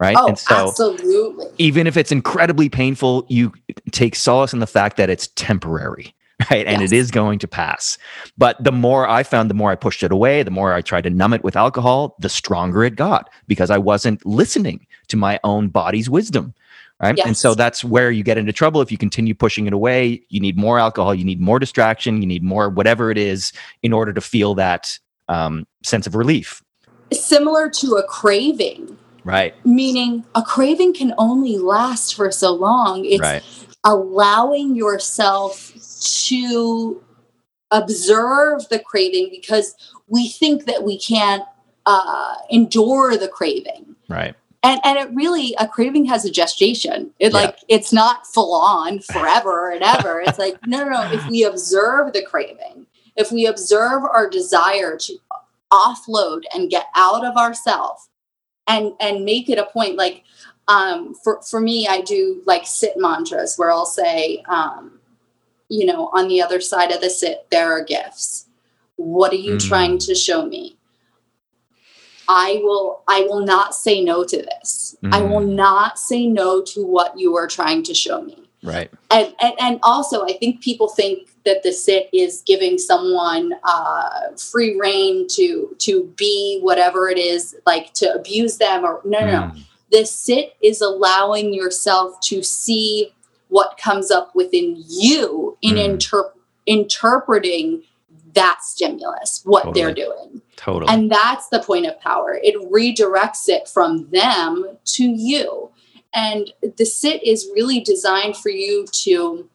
Right. 0.00 0.16
Oh, 0.18 0.26
and 0.28 0.38
so 0.38 0.68
absolutely. 0.68 1.46
even 1.58 1.86
if 1.86 1.96
it's 1.96 2.10
incredibly 2.10 2.68
painful, 2.68 3.24
you 3.28 3.52
take 3.92 4.16
solace 4.16 4.52
in 4.52 4.58
the 4.58 4.66
fact 4.66 4.96
that 4.96 5.08
it's 5.08 5.28
temporary. 5.36 6.14
Right. 6.50 6.66
And 6.66 6.80
Yes. 6.82 6.92
it 6.92 6.96
is 6.96 7.10
going 7.10 7.38
to 7.38 7.48
pass. 7.48 7.96
But 8.36 8.62
the 8.62 8.72
more 8.72 9.08
I 9.08 9.22
found, 9.22 9.48
the 9.48 9.54
more 9.54 9.70
I 9.70 9.76
pushed 9.76 10.02
it 10.02 10.10
away, 10.12 10.42
the 10.42 10.50
more 10.50 10.72
I 10.74 10.82
tried 10.82 11.02
to 11.04 11.10
numb 11.10 11.32
it 11.32 11.44
with 11.44 11.56
alcohol, 11.56 12.16
the 12.18 12.28
stronger 12.28 12.82
it 12.84 12.96
got 12.96 13.30
because 13.46 13.70
I 13.70 13.78
wasn't 13.78 14.24
listening 14.26 14.86
to 15.08 15.16
my 15.16 15.38
own 15.44 15.68
body's 15.68 16.10
wisdom. 16.10 16.52
Right. 17.00 17.18
And 17.24 17.36
so 17.36 17.54
that's 17.54 17.84
where 17.84 18.10
you 18.10 18.22
get 18.22 18.36
into 18.38 18.52
trouble. 18.52 18.80
If 18.80 18.90
you 18.90 18.98
continue 18.98 19.34
pushing 19.34 19.66
it 19.66 19.72
away, 19.72 20.22
you 20.28 20.40
need 20.40 20.56
more 20.56 20.78
alcohol, 20.78 21.14
you 21.14 21.24
need 21.24 21.40
more 21.40 21.58
distraction, 21.58 22.20
you 22.20 22.26
need 22.26 22.42
more 22.42 22.68
whatever 22.68 23.10
it 23.10 23.18
is 23.18 23.52
in 23.82 23.92
order 23.92 24.12
to 24.12 24.20
feel 24.20 24.54
that 24.56 24.98
um, 25.28 25.66
sense 25.82 26.06
of 26.06 26.14
relief. 26.14 26.62
Similar 27.12 27.68
to 27.70 27.94
a 27.96 28.02
craving, 28.04 28.96
Right. 29.24 29.54
meaning 29.66 30.24
a 30.34 30.42
craving 30.42 30.94
can 30.94 31.14
only 31.18 31.58
last 31.58 32.14
for 32.14 32.30
so 32.30 32.52
long. 32.52 33.04
It's 33.04 33.20
right. 33.20 33.42
allowing 33.84 34.74
yourself 34.76 35.73
to 36.04 37.02
observe 37.70 38.68
the 38.68 38.78
craving 38.78 39.28
because 39.30 39.74
we 40.08 40.28
think 40.28 40.66
that 40.66 40.82
we 40.82 40.98
can't 40.98 41.44
uh, 41.86 42.34
endure 42.50 43.16
the 43.16 43.28
craving. 43.28 43.96
Right. 44.08 44.34
And, 44.62 44.80
and 44.84 44.98
it 44.98 45.14
really 45.14 45.54
a 45.58 45.68
craving 45.68 46.06
has 46.06 46.24
a 46.24 46.30
gestation. 46.30 47.10
It 47.18 47.32
yeah. 47.32 47.38
like 47.38 47.58
it's 47.68 47.92
not 47.92 48.26
full 48.26 48.54
on 48.54 49.00
forever 49.00 49.70
and 49.70 49.82
ever. 49.82 50.22
It's 50.22 50.38
like 50.38 50.56
no, 50.66 50.84
no, 50.84 50.90
no. 50.90 51.12
If 51.12 51.26
we 51.28 51.44
observe 51.44 52.14
the 52.14 52.22
craving, 52.22 52.86
if 53.16 53.30
we 53.30 53.46
observe 53.46 54.04
our 54.04 54.28
desire 54.28 54.96
to 54.96 55.18
offload 55.70 56.44
and 56.54 56.70
get 56.70 56.86
out 56.96 57.26
of 57.26 57.36
ourselves, 57.36 58.08
and 58.66 58.92
and 59.00 59.24
make 59.24 59.50
it 59.50 59.58
a 59.58 59.66
point, 59.66 59.96
like 59.96 60.24
um, 60.68 61.14
for 61.22 61.42
for 61.42 61.60
me, 61.60 61.86
I 61.86 62.00
do 62.00 62.42
like 62.46 62.66
sit 62.66 62.94
mantras 62.96 63.56
where 63.56 63.70
I'll 63.70 63.84
say, 63.84 64.42
um, 64.48 64.98
you 65.68 65.86
know, 65.86 66.10
on 66.12 66.28
the 66.28 66.42
other 66.42 66.60
side 66.60 66.92
of 66.92 67.00
the 67.00 67.10
sit, 67.10 67.46
there 67.50 67.72
are 67.72 67.84
gifts. 67.84 68.46
What 68.96 69.32
are 69.32 69.36
you 69.36 69.54
mm. 69.54 69.68
trying 69.68 69.98
to 69.98 70.14
show 70.14 70.46
me? 70.46 70.76
I 72.28 72.60
will 72.62 73.02
I 73.08 73.22
will 73.22 73.44
not 73.44 73.74
say 73.74 74.02
no 74.02 74.24
to 74.24 74.36
this. 74.36 74.96
Mm. 75.02 75.14
I 75.14 75.20
will 75.22 75.46
mm. 75.46 75.54
not 75.54 75.98
say 75.98 76.26
no 76.26 76.62
to 76.62 76.84
what 76.84 77.18
you 77.18 77.36
are 77.36 77.46
trying 77.46 77.82
to 77.84 77.94
show 77.94 78.22
me. 78.22 78.38
Right. 78.62 78.90
And 79.10 79.34
and, 79.42 79.54
and 79.60 79.80
also 79.82 80.24
I 80.24 80.32
think 80.38 80.62
people 80.62 80.88
think 80.88 81.28
that 81.44 81.62
the 81.62 81.72
sit 81.72 82.08
is 82.12 82.42
giving 82.46 82.78
someone 82.78 83.52
uh, 83.64 84.30
free 84.38 84.78
reign 84.78 85.26
to 85.32 85.76
to 85.80 86.04
be 86.16 86.60
whatever 86.62 87.08
it 87.08 87.18
is, 87.18 87.54
like 87.66 87.92
to 87.94 88.12
abuse 88.14 88.56
them 88.56 88.84
or 88.84 89.00
no 89.04 89.20
no 89.20 89.26
mm. 89.26 89.54
no. 89.54 89.60
The 89.90 90.06
sit 90.06 90.56
is 90.62 90.80
allowing 90.80 91.52
yourself 91.52 92.18
to 92.22 92.42
see 92.42 93.12
what 93.48 93.78
comes 93.78 94.10
up 94.10 94.34
within 94.34 94.82
you 94.88 95.56
in 95.62 95.76
mm. 95.76 95.84
inter- 95.84 96.32
interpreting 96.66 97.82
that 98.34 98.58
stimulus, 98.62 99.42
what 99.44 99.64
totally. 99.64 99.80
they're 99.80 99.94
doing. 99.94 100.42
Totally. 100.56 100.92
And 100.92 101.10
that's 101.10 101.48
the 101.48 101.60
point 101.60 101.86
of 101.86 102.00
power. 102.00 102.38
It 102.42 102.56
redirects 102.70 103.48
it 103.48 103.68
from 103.68 104.08
them 104.10 104.76
to 104.84 105.04
you. 105.04 105.70
And 106.12 106.52
the 106.76 106.84
sit 106.84 107.22
is 107.24 107.50
really 107.54 107.80
designed 107.80 108.36
for 108.36 108.50
you 108.50 108.86
to 109.04 109.48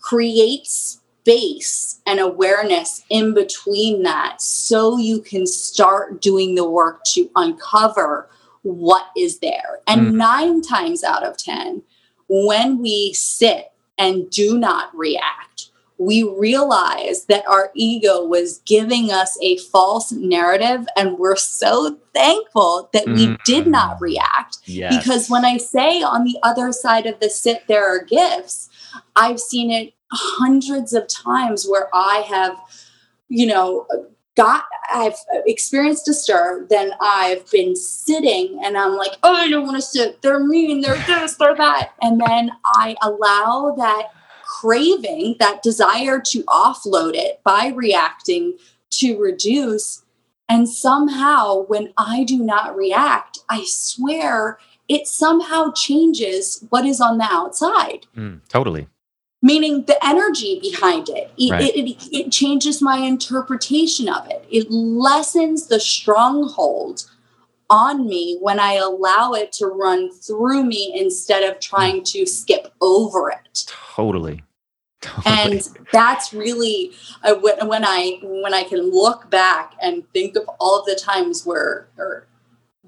create 0.00 0.66
space 0.66 2.00
and 2.06 2.18
awareness 2.18 3.04
in 3.10 3.34
between 3.34 4.02
that 4.02 4.40
so 4.40 4.96
you 4.96 5.20
can 5.20 5.46
start 5.46 6.22
doing 6.22 6.54
the 6.54 6.68
work 6.68 7.04
to 7.04 7.30
uncover 7.36 8.30
what 8.68 9.06
is 9.16 9.38
there. 9.38 9.80
And 9.86 10.08
mm. 10.08 10.12
nine 10.14 10.60
times 10.62 11.02
out 11.02 11.24
of 11.24 11.36
10, 11.36 11.82
when 12.28 12.78
we 12.80 13.12
sit 13.14 13.72
and 13.96 14.30
do 14.30 14.58
not 14.58 14.94
react, 14.94 15.70
we 15.98 16.22
realize 16.22 17.24
that 17.24 17.46
our 17.48 17.72
ego 17.74 18.24
was 18.24 18.58
giving 18.58 19.10
us 19.10 19.36
a 19.42 19.58
false 19.58 20.12
narrative 20.12 20.86
and 20.96 21.18
we're 21.18 21.34
so 21.34 21.98
thankful 22.14 22.88
that 22.92 23.06
we 23.06 23.26
mm. 23.26 23.44
did 23.44 23.66
not 23.66 24.00
react 24.00 24.58
yes. 24.64 24.96
because 24.96 25.28
when 25.28 25.44
i 25.44 25.56
say 25.56 26.00
on 26.00 26.22
the 26.22 26.38
other 26.44 26.70
side 26.70 27.04
of 27.04 27.18
the 27.18 27.28
sit 27.28 27.66
there 27.66 27.84
are 27.84 28.04
gifts 28.04 28.70
i've 29.16 29.40
seen 29.40 29.72
it 29.72 29.92
hundreds 30.12 30.92
of 30.92 31.08
times 31.08 31.66
where 31.68 31.88
i 31.92 32.24
have 32.28 32.56
you 33.28 33.46
know 33.46 33.84
got 34.38 34.64
i've 34.94 35.18
experienced 35.46 36.08
a 36.08 36.14
stir 36.14 36.66
then 36.70 36.92
i've 37.02 37.48
been 37.50 37.76
sitting 37.76 38.58
and 38.64 38.78
i'm 38.78 38.96
like 38.96 39.12
oh 39.22 39.34
i 39.34 39.50
don't 39.50 39.66
want 39.66 39.76
to 39.76 39.82
sit 39.82 40.22
they're 40.22 40.42
mean 40.42 40.80
they're 40.80 41.04
this 41.06 41.34
they're 41.34 41.54
that 41.56 41.92
and 42.00 42.20
then 42.20 42.50
i 42.64 42.96
allow 43.02 43.74
that 43.76 44.08
craving, 44.48 45.36
that 45.38 45.62
desire 45.62 46.20
to 46.20 46.42
offload 46.44 47.14
it 47.14 47.40
by 47.44 47.68
reacting 47.68 48.56
to 48.90 49.18
reduce. 49.18 50.04
And 50.48 50.68
somehow, 50.68 51.64
when 51.66 51.92
I 51.98 52.24
do 52.24 52.38
not 52.38 52.74
react, 52.74 53.38
I 53.50 53.64
swear 53.66 54.58
it 54.88 55.06
somehow 55.06 55.72
changes 55.72 56.64
what 56.70 56.86
is 56.86 57.00
on 57.00 57.18
the 57.18 57.24
outside. 57.24 58.06
Mm, 58.16 58.40
totally. 58.48 58.88
Meaning 59.40 59.84
the 59.84 60.04
energy 60.04 60.58
behind 60.60 61.08
it. 61.08 61.30
It, 61.38 61.52
right. 61.52 61.62
it, 61.62 61.90
it, 61.90 62.08
it 62.12 62.32
changes 62.32 62.82
my 62.82 62.98
interpretation 62.98 64.08
of 64.08 64.28
it. 64.28 64.44
It 64.50 64.70
lessens 64.70 65.68
the 65.68 65.78
stronghold 65.78 67.08
on 67.70 68.06
me 68.08 68.38
when 68.40 68.58
I 68.58 68.74
allow 68.74 69.32
it 69.32 69.52
to 69.52 69.66
run 69.66 70.12
through 70.12 70.64
me 70.64 70.92
instead 70.98 71.44
of 71.44 71.60
trying 71.60 72.02
to 72.04 72.26
skip 72.26 72.72
over 72.80 73.30
it. 73.30 73.64
Totally. 73.94 74.42
and 75.26 75.68
that's 75.92 76.32
really 76.32 76.90
uh, 77.22 77.34
when, 77.36 77.68
when 77.68 77.84
i 77.84 78.18
when 78.22 78.52
i 78.52 78.64
can 78.64 78.90
look 78.90 79.30
back 79.30 79.74
and 79.80 80.02
think 80.12 80.36
of 80.36 80.42
all 80.58 80.80
of 80.80 80.86
the 80.86 80.96
times 80.96 81.46
where 81.46 81.88
or, 81.96 82.26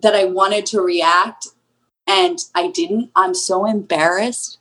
that 0.02 0.14
i 0.14 0.24
wanted 0.24 0.66
to 0.66 0.80
react 0.80 1.46
and 2.08 2.40
i 2.56 2.68
didn't 2.68 3.10
i'm 3.14 3.32
so 3.32 3.64
embarrassed 3.64 4.58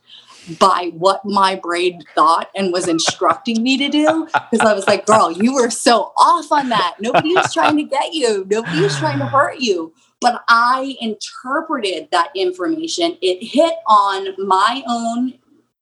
by 0.58 0.90
what 0.94 1.24
my 1.24 1.54
brain 1.54 2.02
thought 2.14 2.48
and 2.54 2.72
was 2.72 2.88
instructing 2.88 3.62
me 3.62 3.76
to 3.76 3.88
do 3.88 4.26
because 4.50 4.66
i 4.66 4.74
was 4.74 4.86
like 4.86 5.06
girl 5.06 5.30
you 5.30 5.54
were 5.54 5.70
so 5.70 6.12
off 6.18 6.50
on 6.52 6.68
that 6.68 6.96
nobody 7.00 7.34
was 7.34 7.52
trying 7.52 7.76
to 7.76 7.84
get 7.84 8.12
you 8.12 8.46
nobody 8.50 8.80
was 8.80 8.96
trying 8.98 9.18
to 9.18 9.26
hurt 9.26 9.58
you 9.58 9.92
but 10.20 10.42
i 10.48 10.96
interpreted 11.00 12.08
that 12.10 12.30
information 12.34 13.16
it 13.22 13.42
hit 13.42 13.74
on 13.86 14.28
my 14.38 14.82
own 14.88 15.34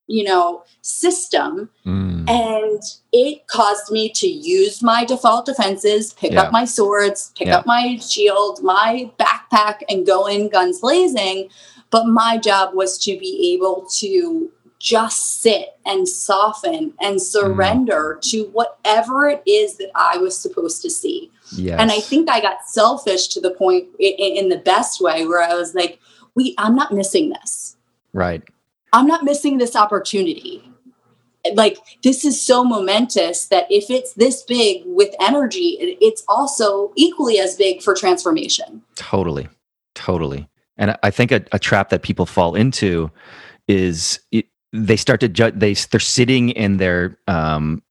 you 0.09 0.25
know, 0.25 0.65
system. 0.81 1.71
Mm. 1.87 2.29
And 2.29 2.83
it 3.13 3.47
caused 3.47 3.93
me 3.93 4.11
to 4.15 4.27
use 4.27 4.83
my 4.83 5.05
default 5.05 5.47
defenses, 5.47 6.15
pick 6.15 6.33
yeah. 6.33 6.43
up 6.43 6.53
my 6.53 6.65
swords, 6.65 7.33
pick 7.37 7.49
yeah. 7.49 7.59
up 7.59 7.67
my 7.67 7.97
shield, 7.99 8.63
my 8.63 9.11
backpack, 9.21 9.83
and 9.89 10.07
go 10.07 10.27
in 10.27 10.49
guns 10.49 10.81
blazing. 10.81 11.51
But 11.91 12.07
my 12.07 12.39
job 12.39 12.74
was 12.74 12.99
to 13.05 13.18
be 13.18 13.55
able 13.55 13.86
to 13.99 14.51
just 14.78 15.41
sit 15.43 15.76
and 15.84 16.09
soften 16.09 16.95
and 17.01 17.20
surrender 17.20 18.18
mm. 18.18 18.30
to 18.30 18.45
whatever 18.51 19.28
it 19.28 19.43
is 19.45 19.76
that 19.78 19.91
I 19.95 20.18
was 20.18 20.39
supposed 20.39 20.82
to 20.82 20.91
see. 20.91 21.32
Yes. 21.53 21.80
And 21.80 21.91
I 21.91 21.99
think 21.99 22.30
I 22.30 22.41
got 22.41 22.66
selfish 22.66 23.28
to 23.28 23.41
the 23.41 23.51
point 23.51 23.89
in, 23.99 24.14
in 24.18 24.49
the 24.51 24.59
best 24.59 25.01
way 25.01 25.26
where 25.26 25.43
I 25.43 25.55
was 25.55 25.74
like, 25.74 25.99
"We, 26.34 26.55
I'm 26.59 26.76
not 26.76 26.93
missing 26.93 27.30
this." 27.30 27.76
Right 28.12 28.43
I'm 28.93 29.07
not 29.07 29.24
missing 29.24 29.59
this 29.59 29.76
opportunity. 29.76 30.62
Like, 31.55 31.78
this 32.03 32.24
is 32.24 32.41
so 32.41 32.64
momentous 32.64 33.47
that 33.47 33.66
if 33.70 33.91
it's 33.91 34.12
this 34.14 34.43
big 34.43 34.82
with 34.84 35.14
energy, 35.20 35.97
it's 36.01 36.24
also 36.28 36.93
equally 36.97 37.39
as 37.39 37.57
big 37.57 37.82
for 37.82 37.95
transformation. 37.95 38.82
Totally. 38.97 39.49
Totally. 39.95 40.49
And 40.79 40.97
I 41.03 41.11
think 41.11 41.33
a, 41.33 41.45
a 41.53 41.59
trap 41.59 41.91
that 41.91 42.03
people 42.03 42.26
fall 42.26 42.55
into 42.55 43.11
is 43.66 44.20
it, 44.33 44.47
they 44.72 44.97
start 44.97 45.20
to 45.20 45.29
judge, 45.29 45.55
they, 45.57 45.74
they're 45.74 46.01
sitting 46.01 46.51
in 46.51 46.76
their 46.76 47.18
um, 47.26 47.83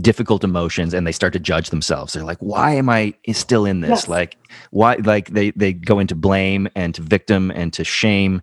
difficult 0.00 0.44
emotions 0.44 0.92
and 0.92 1.06
they 1.06 1.12
start 1.12 1.32
to 1.32 1.38
judge 1.38 1.70
themselves. 1.70 2.12
They're 2.12 2.24
like 2.24 2.38
why 2.38 2.72
am 2.72 2.88
i 2.88 3.14
still 3.32 3.64
in 3.64 3.80
this? 3.80 3.90
Yes. 3.90 4.08
like 4.08 4.36
why 4.70 4.96
like 4.96 5.30
they 5.30 5.50
they 5.52 5.72
go 5.72 5.98
into 5.98 6.14
blame 6.14 6.68
and 6.74 6.94
to 6.94 7.02
victim 7.02 7.50
and 7.50 7.72
to 7.72 7.84
shame. 7.84 8.42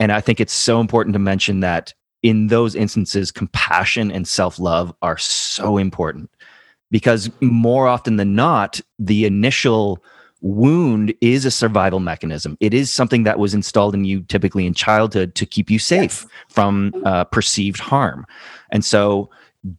And 0.00 0.12
I 0.12 0.20
think 0.20 0.40
it's 0.40 0.52
so 0.52 0.80
important 0.80 1.12
to 1.14 1.18
mention 1.18 1.60
that 1.60 1.94
in 2.22 2.48
those 2.48 2.74
instances, 2.74 3.30
compassion 3.30 4.10
and 4.10 4.26
self 4.26 4.58
love 4.58 4.92
are 5.02 5.18
so 5.18 5.78
important. 5.78 6.30
Because 6.90 7.30
more 7.40 7.86
often 7.86 8.16
than 8.16 8.34
not, 8.34 8.80
the 8.98 9.26
initial 9.26 10.02
wound 10.40 11.14
is 11.20 11.44
a 11.44 11.50
survival 11.50 12.00
mechanism. 12.00 12.56
It 12.60 12.72
is 12.72 12.92
something 12.92 13.24
that 13.24 13.38
was 13.38 13.54
installed 13.54 13.94
in 13.94 14.04
you 14.04 14.22
typically 14.22 14.66
in 14.66 14.74
childhood 14.74 15.34
to 15.36 15.46
keep 15.46 15.70
you 15.70 15.78
safe 15.78 16.24
yes. 16.24 16.26
from 16.48 16.92
uh, 17.04 17.24
perceived 17.24 17.80
harm. 17.80 18.26
And 18.70 18.84
so 18.84 19.30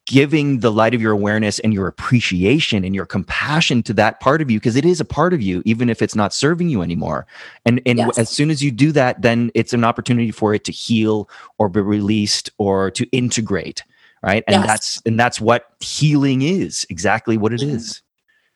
giving 0.05 0.59
the 0.59 0.71
light 0.71 0.93
of 0.93 1.01
your 1.01 1.13
awareness 1.13 1.59
and 1.59 1.73
your 1.73 1.87
appreciation 1.87 2.83
and 2.83 2.93
your 2.93 3.05
compassion 3.05 3.81
to 3.81 3.93
that 3.93 4.19
part 4.19 4.41
of 4.41 4.51
you 4.51 4.59
because 4.59 4.75
it 4.75 4.83
is 4.83 4.99
a 4.99 5.05
part 5.05 5.33
of 5.33 5.41
you 5.41 5.61
even 5.65 5.89
if 5.89 6.01
it's 6.01 6.15
not 6.15 6.33
serving 6.33 6.67
you 6.67 6.81
anymore 6.81 7.25
and 7.65 7.81
and 7.85 7.97
yes. 7.97 8.17
as 8.17 8.29
soon 8.29 8.49
as 8.49 8.61
you 8.61 8.71
do 8.71 8.91
that 8.91 9.21
then 9.21 9.49
it's 9.55 9.71
an 9.71 9.85
opportunity 9.85 10.31
for 10.31 10.53
it 10.53 10.65
to 10.65 10.71
heal 10.71 11.29
or 11.57 11.69
be 11.69 11.79
released 11.79 12.51
or 12.57 12.91
to 12.91 13.05
integrate 13.11 13.83
right 14.21 14.43
and 14.47 14.55
yes. 14.55 14.67
that's 14.67 15.01
and 15.05 15.17
that's 15.17 15.39
what 15.39 15.71
healing 15.79 16.41
is 16.41 16.85
exactly 16.89 17.37
what 17.37 17.53
it 17.53 17.61
is 17.61 18.01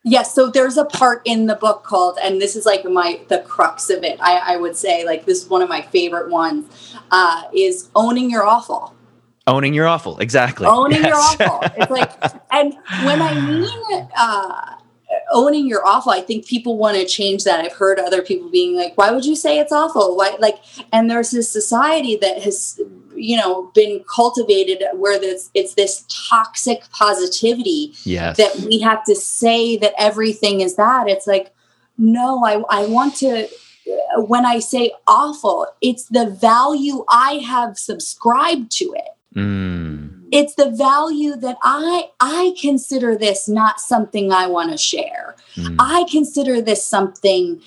Yes, 0.04 0.34
so 0.36 0.50
there's 0.50 0.78
a 0.78 0.86
part 0.86 1.22
in 1.24 1.46
the 1.46 1.56
book 1.56 1.84
called, 1.84 2.18
and 2.22 2.42
this 2.42 2.56
is 2.56 2.66
like 2.66 2.84
my 2.84 3.22
the 3.30 3.40
crux 3.40 3.90
of 3.90 4.04
it. 4.04 4.20
I, 4.22 4.54
I 4.54 4.58
would 4.58 4.76
say, 4.76 5.06
like 5.06 5.26
this 5.26 5.44
is 5.44 5.50
one 5.50 5.62
of 5.62 5.70
my 5.70 5.82
favorite 5.82 6.30
ones, 6.30 6.96
uh, 7.12 7.44
is 7.54 7.90
owning 7.96 8.30
your 8.30 8.46
awful 8.46 8.94
Owning 9.46 9.74
your 9.74 9.88
awful, 9.88 10.18
exactly. 10.20 10.66
Owning 10.68 11.02
yes. 11.04 11.08
your 11.08 11.18
awful. 11.18 11.60
It's 11.76 11.92
like, 11.92 12.12
and 12.52 12.74
when 13.04 13.22
I 13.22 13.34
mean 13.42 14.08
uh, 14.16 14.76
owning 15.34 15.68
your 15.68 15.86
awful, 15.86 16.14
I 16.14 16.22
think 16.22 16.48
people 16.48 16.78
want 16.78 16.96
to 16.96 17.06
change 17.06 17.44
that. 17.44 17.60
I've 17.60 17.74
heard 17.74 18.00
other 18.00 18.22
people 18.22 18.50
being 18.50 18.78
like, 18.78 18.98
"Why 18.98 19.12
would 19.12 19.26
you 19.26 19.36
say 19.36 19.60
it's 19.60 19.74
awful?" 19.74 20.16
Why, 20.16 20.38
like, 20.40 20.60
and 20.94 21.10
there's 21.10 21.32
this 21.32 21.52
society 21.52 22.16
that 22.22 22.42
has 22.44 22.80
you 23.24 23.38
know 23.38 23.72
been 23.74 24.04
cultivated 24.14 24.84
where 24.94 25.18
this 25.18 25.50
it's 25.54 25.76
this 25.76 26.06
toxic 26.30 26.84
positivity 26.92 27.94
yes. 28.04 28.36
that 28.38 28.54
we 28.68 28.80
have 28.80 29.04
to 29.06 29.16
say 29.16 29.78
that 29.78 29.94
everything 29.98 30.60
is 30.62 30.76
that 30.76 31.08
it's 31.08 31.26
like 31.26 31.54
no 31.98 32.44
i 32.46 32.62
i 32.70 32.86
want 32.86 33.16
to 33.16 33.48
when 34.28 34.46
i 34.46 34.60
say 34.60 34.92
awful 35.08 35.66
it's 35.82 36.06
the 36.10 36.26
value 36.26 37.06
i 37.10 37.34
have 37.46 37.78
subscribed 37.78 38.72
to 38.72 38.86
it 38.96 39.10
Mm. 39.36 40.26
it's 40.32 40.54
the 40.54 40.70
value 40.70 41.36
that 41.38 41.58
i 41.64 42.10
i 42.20 42.54
consider 42.62 43.18
this 43.18 43.50
not 43.50 43.80
something 43.80 44.32
i 44.32 44.46
want 44.46 44.72
to 44.72 44.78
share 44.78 45.36
Mm. 45.56 45.76
i 45.80 46.06
consider 46.12 46.62
this 46.62 46.86
something 46.86 47.62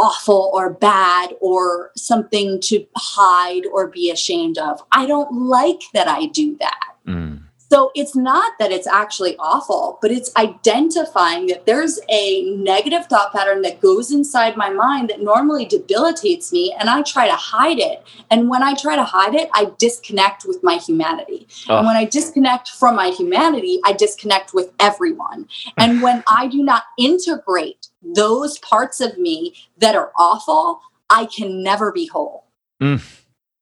awful 0.00 0.50
or 0.54 0.70
bad 0.72 1.34
or 1.40 1.90
something 1.96 2.58
to 2.60 2.84
hide 2.96 3.66
or 3.72 3.86
be 3.86 4.10
ashamed 4.10 4.56
of 4.58 4.80
i 4.92 5.06
don't 5.06 5.32
like 5.32 5.82
that 5.94 6.08
i 6.08 6.26
do 6.26 6.56
that 6.58 6.86
Mm. 7.06 7.40
So 7.70 7.92
it's 7.94 8.16
not 8.16 8.54
that 8.58 8.72
it's 8.72 8.86
actually 8.86 9.36
awful, 9.38 9.98
but 10.02 10.10
it's 10.10 10.34
identifying 10.36 11.46
that 11.46 11.66
there's 11.66 12.00
a 12.08 12.50
negative 12.56 13.06
thought 13.06 13.32
pattern 13.32 13.62
that 13.62 13.80
goes 13.80 14.10
inside 14.10 14.56
my 14.56 14.70
mind 14.70 15.08
that 15.08 15.22
normally 15.22 15.66
debilitates 15.66 16.52
me 16.52 16.74
and 16.78 16.90
I 16.90 17.02
try 17.02 17.28
to 17.28 17.36
hide 17.36 17.78
it. 17.78 18.02
And 18.28 18.48
when 18.48 18.64
I 18.64 18.74
try 18.74 18.96
to 18.96 19.04
hide 19.04 19.34
it, 19.34 19.48
I 19.54 19.70
disconnect 19.78 20.44
with 20.46 20.64
my 20.64 20.76
humanity. 20.76 21.46
Oh. 21.68 21.78
And 21.78 21.86
when 21.86 21.96
I 21.96 22.06
disconnect 22.06 22.70
from 22.70 22.96
my 22.96 23.10
humanity, 23.10 23.80
I 23.84 23.92
disconnect 23.92 24.52
with 24.52 24.72
everyone. 24.80 25.48
And 25.78 26.02
when 26.02 26.24
I 26.26 26.48
do 26.48 26.64
not 26.64 26.84
integrate 26.98 27.86
those 28.02 28.58
parts 28.58 29.00
of 29.00 29.16
me 29.16 29.54
that 29.78 29.94
are 29.94 30.10
awful, 30.18 30.80
I 31.08 31.26
can 31.26 31.62
never 31.62 31.92
be 31.92 32.06
whole. 32.06 32.46
Mm. 32.82 33.00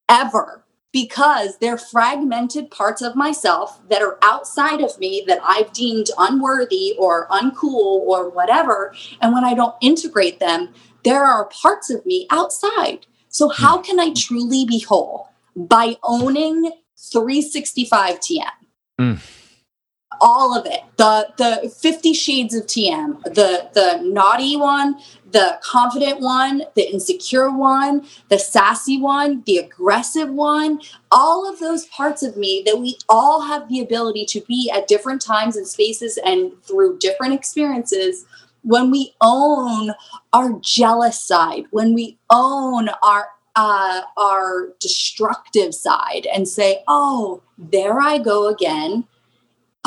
Ever 0.09 0.65
because 0.93 1.59
they're 1.59 1.79
fragmented 1.79 2.71
parts 2.71 3.03
of 3.03 3.15
myself 3.15 3.81
that 3.89 4.03
are 4.03 4.19
outside 4.23 4.81
of 4.81 4.99
me 4.99 5.23
that 5.27 5.41
I've 5.45 5.73
deemed 5.73 6.11
unworthy 6.19 6.95
or 6.99 7.29
uncool 7.29 8.01
or 8.07 8.31
whatever. 8.31 8.95
And 9.21 9.33
when 9.33 9.45
I 9.45 9.55
don't 9.55 9.75
integrate 9.81 10.41
them, 10.41 10.73
there 11.05 11.25
are 11.25 11.47
parts 11.47 11.91
of 11.91 12.05
me 12.07 12.27
outside. 12.31 13.07
So, 13.29 13.51
how 13.51 13.79
can 13.79 14.01
I 14.01 14.13
truly 14.15 14.65
be 14.65 14.81
whole? 14.81 15.29
By 15.55 15.97
owning 16.03 16.73
365 16.97 18.21
TM. 18.21 18.45
Mm. 18.99 19.38
All 20.21 20.57
of 20.59 20.67
it. 20.67 20.81
The 20.97 21.29
the 21.37 21.71
50 21.71 22.13
shades 22.13 22.55
of 22.55 22.67
TM, 22.67 23.23
the 23.25 23.71
the 23.75 24.01
naughty 24.03 24.57
one, 24.57 24.97
the 25.31 25.59
confident 25.63 26.21
one, 26.21 26.63
the 26.75 26.91
insecure 26.91 27.51
one, 27.51 28.07
the 28.29 28.39
sassy 28.39 29.01
one, 29.01 29.43
the 29.47 29.59
aggressive 29.59 30.31
one, 30.31 30.81
all 31.11 31.51
of 31.51 31.61
those 31.61 31.87
parts 31.87 32.23
of 32.23 32.37
me 32.37 32.63
that 32.67 32.79
we 32.79 32.97
all 33.09 33.43
have 33.43 33.69
the 33.69 33.81
ability 33.81 34.25
to 34.27 34.41
be 34.43 34.71
at 34.75 34.89
different 34.89 35.21
times 35.21 35.57
and 35.57 35.67
spaces 35.67 36.19
and 36.25 36.53
through 36.65 36.99
different 36.99 37.35
experiences. 37.35 38.27
When 38.65 38.91
we 38.91 39.15
own 39.21 39.93
our 40.33 40.59
jealous 40.61 41.21
side, 41.21 41.65
when 41.71 41.95
we 41.95 42.19
own 42.31 42.89
our 43.03 43.29
uh, 43.57 44.03
our 44.17 44.69
destructive 44.81 45.75
side 45.75 46.27
and 46.33 46.47
say, 46.49 46.83
"Oh, 46.89 47.43
there 47.57 48.01
I 48.01 48.19
go 48.19 48.49
again." 48.49 49.05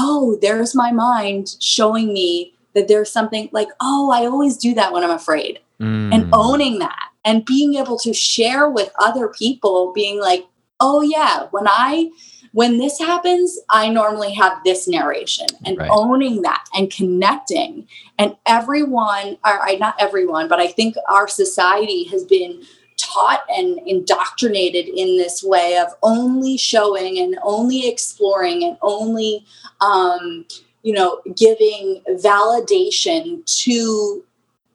Oh, 0.03 0.37
there's 0.41 0.73
my 0.73 0.91
mind 0.91 1.55
showing 1.59 2.11
me 2.11 2.55
that 2.73 2.87
there's 2.87 3.11
something 3.11 3.49
like, 3.51 3.67
oh, 3.81 4.09
I 4.11 4.25
always 4.25 4.57
do 4.57 4.73
that 4.73 4.91
when 4.91 5.03
I'm 5.03 5.11
afraid. 5.11 5.59
Mm. 5.79 6.13
And 6.13 6.29
owning 6.33 6.79
that 6.79 7.09
and 7.23 7.45
being 7.45 7.75
able 7.75 7.97
to 7.99 8.13
share 8.13 8.69
with 8.69 8.91
other 8.99 9.27
people, 9.27 9.91
being 9.93 10.19
like, 10.19 10.45
oh, 10.79 11.01
yeah, 11.01 11.47
when 11.51 11.67
I, 11.67 12.09
when 12.53 12.77
this 12.79 12.97
happens, 12.99 13.59
I 13.69 13.89
normally 13.89 14.33
have 14.33 14.57
this 14.65 14.87
narration 14.87 15.47
and 15.65 15.77
Right. 15.77 15.89
owning 15.91 16.41
that 16.41 16.63
and 16.75 16.91
connecting. 16.91 17.87
And 18.17 18.35
everyone, 18.45 19.37
or 19.45 19.61
I, 19.61 19.77
not 19.79 19.95
everyone, 19.99 20.47
but 20.47 20.59
I 20.59 20.67
think 20.67 20.95
our 21.09 21.27
society 21.27 22.05
has 22.05 22.23
been 22.23 22.63
taught 23.01 23.41
and 23.49 23.79
indoctrinated 23.87 24.87
in 24.87 25.17
this 25.17 25.43
way 25.43 25.77
of 25.77 25.89
only 26.03 26.57
showing 26.57 27.17
and 27.19 27.37
only 27.43 27.87
exploring 27.87 28.63
and 28.63 28.77
only 28.81 29.45
um, 29.81 30.45
you 30.83 30.93
know 30.93 31.21
giving 31.35 32.01
validation 32.09 33.45
to 33.63 34.23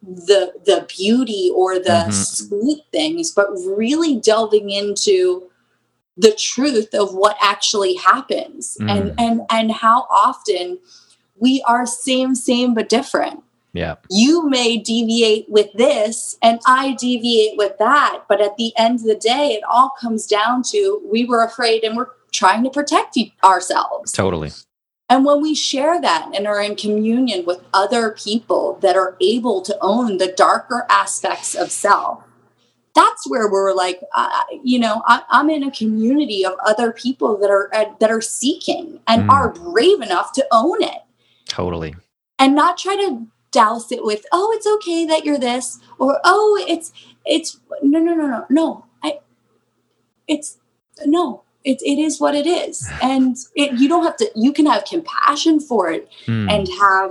the 0.03 0.53
the 0.67 0.87
beauty 0.97 1.51
or 1.55 1.79
the 1.79 2.05
Mhm. 2.09 2.13
sweet 2.13 2.83
things 2.93 3.31
but 3.33 3.49
really 3.67 4.17
delving 4.17 4.71
into 4.71 5.45
the 6.17 6.33
truth 6.33 6.95
of 6.95 7.15
what 7.15 7.37
actually 7.43 7.95
happens 7.95 8.77
and 8.81 9.11
Mm. 9.11 9.15
and 9.19 9.41
and 9.51 9.73
how 9.73 10.07
often 10.11 10.79
we 11.39 11.63
are 11.67 11.87
same 11.87 12.35
same 12.35 12.75
but 12.75 12.89
different 12.89 13.43
yeah. 13.77 13.97
you 14.11 14.49
may 14.49 14.77
deviate 14.79 15.47
with 15.49 15.73
this 15.75 16.37
and 16.43 16.61
I 16.67 16.95
deviate 16.99 17.57
with 17.57 17.77
that. 17.79 18.25
But 18.29 18.41
at 18.41 18.57
the 18.57 18.73
end 18.77 19.01
of 19.01 19.07
the 19.07 19.15
day, 19.15 19.49
it 19.53 19.63
all 19.71 19.93
comes 20.01 20.27
down 20.27 20.63
to 20.71 21.01
we 21.11 21.25
were 21.25 21.43
afraid 21.45 21.85
and 21.85 21.97
we're 21.97 22.09
trying 22.33 22.65
to 22.65 22.71
protect 22.71 23.19
ourselves. 23.45 24.13
Totally. 24.13 24.51
And 25.09 25.25
when 25.25 25.41
we 25.41 25.55
share 25.55 26.01
that 26.01 26.33
and 26.35 26.47
are 26.47 26.61
in 26.61 26.75
communion 26.75 27.45
with 27.47 27.63
other 27.73 28.11
people 28.13 28.79
that 28.83 28.97
are 28.97 29.17
able 29.21 29.63
to 29.63 29.77
own 29.81 30.19
the 30.19 30.33
darker 30.33 30.85
aspects 30.91 31.55
of 31.55 31.71
self, 31.71 32.25
that's 32.95 33.29
where 33.31 33.49
we're 33.49 33.73
like, 33.75 34.01
uh, 34.15 34.41
you 34.65 34.79
know, 34.79 35.03
I, 35.07 35.23
I'm 35.31 35.49
in 35.51 35.63
a 35.63 35.71
community 35.71 36.45
of 36.45 36.55
other 36.65 36.91
people 36.93 37.37
that 37.39 37.51
are 37.51 37.69
uh, 37.75 37.85
that 38.01 38.11
are 38.11 38.23
seeking 38.23 38.99
and 39.07 39.25
Mm. 39.25 39.31
are 39.31 39.53
brave 39.53 40.01
enough 40.01 40.33
to 40.33 40.47
own 40.51 40.83
it 40.83 41.03
Totally. 41.47 41.95
and 42.39 42.55
not 42.57 42.77
try 42.79 42.97
to 42.97 43.27
douse 43.63 43.91
it 43.97 44.03
with 44.09 44.23
oh 44.33 44.49
it's 44.57 44.67
okay 44.75 45.01
that 45.07 45.25
you're 45.25 45.39
this 45.51 45.67
or 45.99 46.11
oh 46.25 46.65
it's 46.69 46.93
it's 47.25 47.59
no 47.83 47.99
no 48.07 48.13
no 48.15 48.27
no 48.27 48.41
no 48.51 48.67
i 49.03 49.19
it's 50.29 50.59
no 51.05 51.43
it, 51.65 51.79
it 51.83 51.99
is 51.99 52.21
what 52.21 52.35
it 52.37 52.47
is. 52.47 52.89
And 53.03 53.37
it, 53.57 53.73
you 53.81 53.89
don't 53.89 54.05
have 54.05 54.17
to 54.19 54.31
you 54.37 54.53
can 54.53 54.67
have 54.67 54.85
compassion 54.85 55.59
for 55.61 55.91
it 55.91 56.09
Mm. 56.27 56.49
and 56.53 56.69
have 56.81 57.11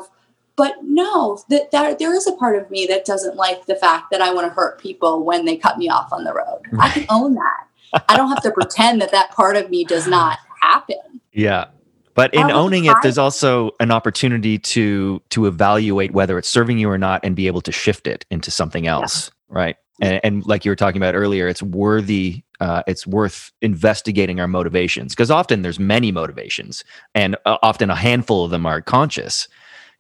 but 0.56 0.74
no 0.84 1.40
that 1.50 1.72
there, 1.72 1.94
there 2.02 2.14
is 2.20 2.28
a 2.28 2.36
part 2.42 2.56
of 2.60 2.70
me 2.72 2.86
that 2.92 3.04
doesn't 3.12 3.36
like 3.46 3.66
the 3.66 3.76
fact 3.76 4.06
that 4.12 4.22
i 4.22 4.30
want 4.36 4.46
to 4.48 4.54
hurt 4.54 4.80
people 4.88 5.14
when 5.30 5.44
they 5.46 5.58
cut 5.66 5.78
me 5.78 5.88
off 5.90 6.10
on 6.14 6.24
the 6.24 6.34
road. 6.42 6.62
I 6.80 6.90
can 6.96 7.06
own 7.10 7.34
that. 7.36 7.62
I 8.10 8.16
don't 8.18 8.30
have 8.30 8.44
to 8.44 8.52
pretend 8.52 9.02
that 9.02 9.12
that 9.12 9.32
part 9.32 9.56
of 9.58 9.70
me 9.70 9.84
does 9.84 10.08
not 10.08 10.38
happen. 10.62 10.98
Yeah. 11.48 11.66
But 12.16 12.34
in 12.34 12.50
owning 12.50 12.86
it, 12.86 12.96
there's 13.04 13.18
also 13.18 13.72
an 13.80 13.92
opportunity 13.92 14.58
to 14.58 15.22
to 15.30 15.46
evaluate 15.46 16.14
whether 16.14 16.38
it's 16.38 16.48
serving 16.48 16.80
you 16.80 16.90
or 16.90 16.98
not 16.98 17.24
and 17.24 17.36
be 17.36 17.48
able 17.48 17.62
to 17.62 17.72
shift 17.72 18.08
it 18.08 18.26
into 18.32 18.50
something 18.52 18.88
else. 18.88 19.32
Right. 19.50 19.76
And, 20.02 20.20
and 20.24 20.46
like 20.46 20.66
you 20.66 20.72
were 20.72 20.76
talking 20.76 21.02
about 21.02 21.16
earlier, 21.16 21.48
it's 21.48 21.62
worthy, 21.62 22.44
uh, 22.60 22.84
it's 22.88 23.06
worth 23.06 23.52
investigating 23.62 24.40
our 24.40 24.48
motivations 24.48 25.14
because 25.14 25.32
often 25.32 25.62
there's 25.62 25.80
many 25.80 26.12
motivations 26.12 26.84
and 27.14 27.36
uh, 27.46 27.58
often 27.62 27.90
a 27.90 27.96
handful 27.96 28.46
of 28.46 28.52
them 28.52 28.66
are 28.66 28.82
conscious. 28.82 29.48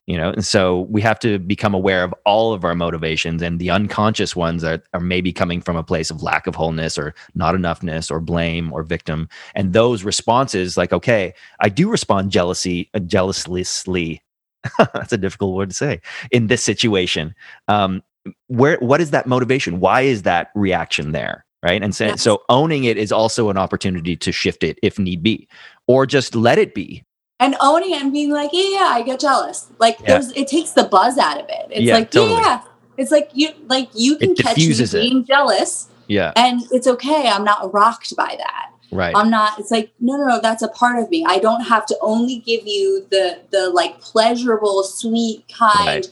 You 0.07 0.17
know, 0.17 0.29
and 0.29 0.45
so 0.45 0.81
we 0.81 1.01
have 1.01 1.17
to 1.21 1.39
become 1.39 1.73
aware 1.73 2.03
of 2.03 2.13
all 2.25 2.53
of 2.53 2.63
our 2.63 2.75
motivations 2.75 3.41
and 3.41 3.59
the 3.59 3.71
unconscious 3.71 4.35
ones 4.35 4.61
that 4.61 4.83
are 4.93 4.99
maybe 4.99 5.33
coming 5.33 5.61
from 5.61 5.75
a 5.77 5.83
place 5.83 6.11
of 6.11 6.21
lack 6.21 6.45
of 6.45 6.53
wholeness 6.53 6.95
or 6.95 7.15
not 7.33 7.55
enoughness 7.55 8.11
or 8.11 8.19
blame 8.19 8.71
or 8.71 8.83
victim. 8.83 9.27
And 9.55 9.73
those 9.73 10.03
responses 10.03 10.77
like 10.77 10.93
okay 10.93 11.33
i 11.59 11.69
do 11.69 11.89
respond 11.89 12.29
jealousy 12.31 12.87
uh, 12.93 12.99
jealously. 12.99 14.21
That's 14.77 15.13
a 15.13 15.17
difficult 15.17 15.55
word 15.55 15.69
to 15.69 15.75
say 15.75 16.01
in 16.31 16.47
this 16.47 16.63
situation. 16.63 17.33
Um 17.67 18.03
where 18.47 18.77
what 18.81 19.01
is 19.01 19.09
that 19.11 19.25
motivation? 19.27 19.79
Why 19.79 20.01
is 20.01 20.21
that 20.23 20.51
reaction 20.55 21.13
there? 21.13 21.45
Right? 21.63 21.81
And 21.81 21.95
so, 21.95 22.05
Yes. 22.05 22.21
so 22.21 22.43
owning 22.49 22.83
it 22.83 22.97
is 22.97 23.11
also 23.11 23.49
an 23.49 23.57
opportunity 23.57 24.15
to 24.17 24.31
shift 24.31 24.63
it 24.63 24.77
if 24.83 24.99
need 24.99 25.23
be 25.23 25.47
or 25.87 26.05
just 26.05 26.35
let 26.35 26.59
it 26.59 26.75
be 26.75 27.03
and 27.39 27.55
owning 27.61 27.91
it 27.91 28.01
and 28.01 28.13
being 28.13 28.31
like, 28.31 28.51
yeah, 28.53 28.69
yeah, 28.69 28.91
I 28.93 29.01
get 29.01 29.19
jealous. 29.19 29.67
Like 29.79 29.99
Yeah. 29.99 30.13
there's 30.19 30.31
it 30.31 30.47
takes 30.47 30.71
the 30.71 30.83
buzz 30.85 31.17
out 31.17 31.39
of 31.39 31.45
it. 31.49 31.67
It's 31.69 31.81
Yeah, 31.81 31.95
like, 31.95 32.11
totally. 32.11 32.39
yeah, 32.41 32.61
it's 32.97 33.11
like 33.11 33.29
you 33.33 33.49
like 33.67 33.89
you 33.93 34.17
can 34.17 34.35
catch 34.35 34.57
me 34.57 34.69
it. 34.69 34.91
being 34.91 35.25
jealous 35.25 35.87
yeah 36.07 36.31
and 36.35 36.61
it's 36.71 36.87
okay. 36.87 37.27
I'm 37.27 37.43
not 37.43 37.73
rocked 37.73 38.15
by 38.15 38.35
that. 38.37 38.71
right 38.91 39.13
I'm 39.15 39.29
not 39.29 39.59
it's 39.59 39.71
like, 39.71 39.91
no, 39.99 40.15
no, 40.17 40.25
no, 40.27 40.41
that's 40.41 40.61
a 40.61 40.69
part 40.69 40.99
of 41.01 41.09
me. 41.09 41.25
I 41.27 41.39
don't 41.39 41.61
have 41.61 41.85
to 41.87 41.97
only 42.01 42.37
give 42.39 42.65
you 42.65 43.05
the 43.11 43.39
the 43.51 43.69
like 43.69 43.99
pleasurable, 43.99 44.83
sweet, 44.83 45.45
kind, 45.51 46.07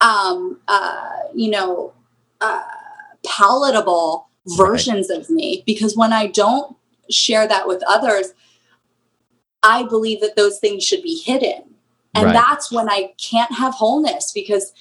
um, 0.00 0.58
uh, 0.68 1.08
you 1.34 1.50
know, 1.50 1.92
uh 2.40 2.62
palatable 3.26 4.28
versions 4.56 5.10
of 5.10 5.28
me 5.30 5.62
because 5.66 5.96
when 5.96 6.12
I 6.12 6.28
don't 6.28 6.76
share 7.10 7.46
that 7.48 7.66
with 7.68 7.82
others, 7.88 8.32
I 9.62 9.84
believe 9.84 10.20
that 10.20 10.36
those 10.36 10.58
things 10.58 10.84
should 10.84 11.02
be 11.02 11.16
hidden. 11.24 11.62
And 12.14 12.26
Right. 12.26 12.32
that's 12.32 12.72
when 12.72 12.88
I 12.88 13.12
can't 13.18 13.52
have 13.52 13.74
wholeness 13.74 14.32
because, 14.32 14.72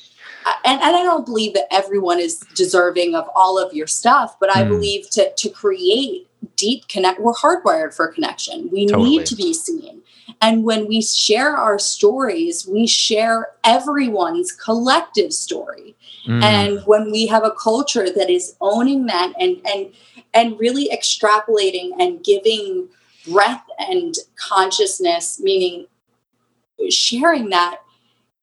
and, 0.63 0.81
and 0.81 0.95
I 0.95 1.03
don't 1.03 1.25
believe 1.25 1.53
that 1.53 1.67
everyone 1.71 2.19
is 2.19 2.39
deserving 2.55 3.15
of 3.15 3.29
all 3.35 3.57
of 3.57 3.73
your 3.73 3.87
stuff, 3.87 4.37
but 4.39 4.55
I 4.55 4.63
Mm. 4.63 4.69
believe 4.69 5.09
to, 5.11 5.33
to 5.33 5.49
create 5.49 6.27
deep 6.55 6.87
connect. 6.87 7.19
We're 7.19 7.33
hardwired 7.33 7.93
for 7.93 8.07
connection. 8.07 8.69
We 8.71 8.85
Totally. 8.85 9.09
need 9.09 9.25
to 9.25 9.35
be 9.35 9.53
seen. 9.53 10.01
And 10.41 10.63
when 10.63 10.87
we 10.87 11.01
share 11.01 11.55
our 11.55 11.79
stories, 11.79 12.67
we 12.67 12.87
share 12.87 13.49
everyone's 13.63 14.51
collective 14.51 15.33
story. 15.33 15.95
Mm. 16.27 16.43
And 16.43 16.79
when 16.85 17.11
we 17.11 17.27
have 17.27 17.43
a 17.43 17.51
culture 17.51 18.09
that 18.09 18.29
is 18.29 18.55
owning 18.61 19.05
that 19.07 19.33
and 19.39 19.61
and 19.65 19.91
and 20.33 20.59
really 20.59 20.89
extrapolating 20.89 21.91
and 21.99 22.23
giving 22.23 22.89
breath 23.27 23.63
and 23.79 24.15
consciousness, 24.35 25.39
meaning 25.39 25.87
sharing 26.89 27.49
that, 27.49 27.77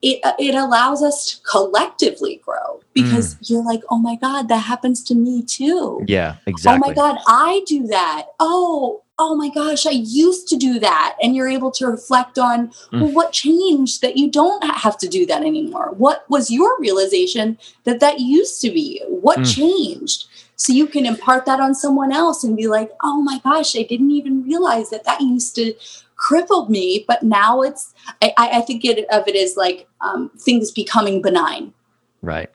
it 0.00 0.20
it 0.38 0.54
allows 0.54 1.02
us 1.02 1.26
to 1.26 1.42
collectively 1.48 2.40
grow 2.44 2.80
because 2.92 3.36
you're 3.42 3.64
like, 3.64 3.82
oh 3.90 3.98
my 3.98 4.16
God, 4.16 4.48
that 4.48 4.58
happens 4.58 5.02
to 5.04 5.14
me 5.14 5.42
too. 5.42 6.04
yeah, 6.08 6.36
exactly. 6.46 6.82
Oh 6.84 6.88
my 6.88 6.94
God, 6.94 7.18
I 7.26 7.62
do 7.66 7.86
that. 7.86 8.26
Oh, 8.40 9.02
oh 9.18 9.36
my 9.36 9.48
gosh, 9.48 9.86
I 9.86 9.90
used 9.90 10.48
to 10.48 10.56
do 10.56 10.80
that. 10.80 11.16
And 11.22 11.36
you're 11.36 11.48
able 11.48 11.70
to 11.72 11.86
reflect 11.86 12.38
on 12.38 12.68
Mm. 12.92 13.00
well, 13.00 13.12
what 13.12 13.32
changed 13.32 14.02
that 14.02 14.16
you 14.16 14.30
don't 14.30 14.62
have 14.64 14.98
to 14.98 15.08
do 15.08 15.24
that 15.26 15.42
anymore? 15.42 15.94
What 15.96 16.28
was 16.28 16.50
your 16.50 16.76
realization 16.80 17.58
that 17.84 18.00
that 18.00 18.18
used 18.20 18.60
to 18.62 18.70
be 18.70 18.98
you? 19.00 19.06
What 19.20 19.38
Mm. 19.40 19.54
changed? 19.54 20.26
So 20.62 20.72
you 20.72 20.86
can 20.86 21.06
impart 21.06 21.44
that 21.46 21.58
on 21.58 21.74
someone 21.74 22.12
else 22.12 22.44
and 22.44 22.56
be 22.56 22.68
like, 22.68 22.92
oh 23.02 23.20
my 23.20 23.40
gosh, 23.42 23.74
I 23.74 23.82
didn't 23.82 24.12
even 24.12 24.44
realize 24.44 24.90
that 24.90 25.02
that 25.02 25.20
used 25.20 25.56
to 25.56 25.74
crippled 26.14 26.70
me, 26.70 27.04
but 27.08 27.24
now 27.24 27.62
it's, 27.62 27.92
I, 28.22 28.32
I 28.38 28.60
think 28.60 28.84
it, 28.84 29.04
of 29.10 29.26
it 29.26 29.34
as 29.34 29.56
like 29.56 29.88
um, 30.00 30.30
things 30.38 30.70
becoming 30.70 31.20
benign. 31.20 31.74
Right. 32.20 32.48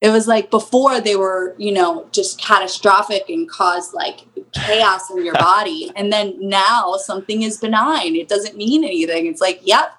it 0.00 0.10
was 0.10 0.28
like 0.28 0.52
before 0.52 1.00
they 1.00 1.16
were 1.16 1.56
you 1.58 1.72
know 1.72 2.06
just 2.12 2.40
catastrophic 2.40 3.28
and 3.28 3.50
caused 3.50 3.92
like 3.94 4.20
chaos 4.52 5.10
in 5.10 5.24
your 5.24 5.34
body. 5.50 5.90
And 5.96 6.12
then 6.12 6.36
now 6.38 6.94
something 6.98 7.42
is 7.42 7.58
benign. 7.58 8.14
It 8.14 8.28
doesn't 8.28 8.56
mean 8.56 8.84
anything. 8.84 9.26
It's 9.26 9.40
like 9.40 9.60
yep 9.64 9.90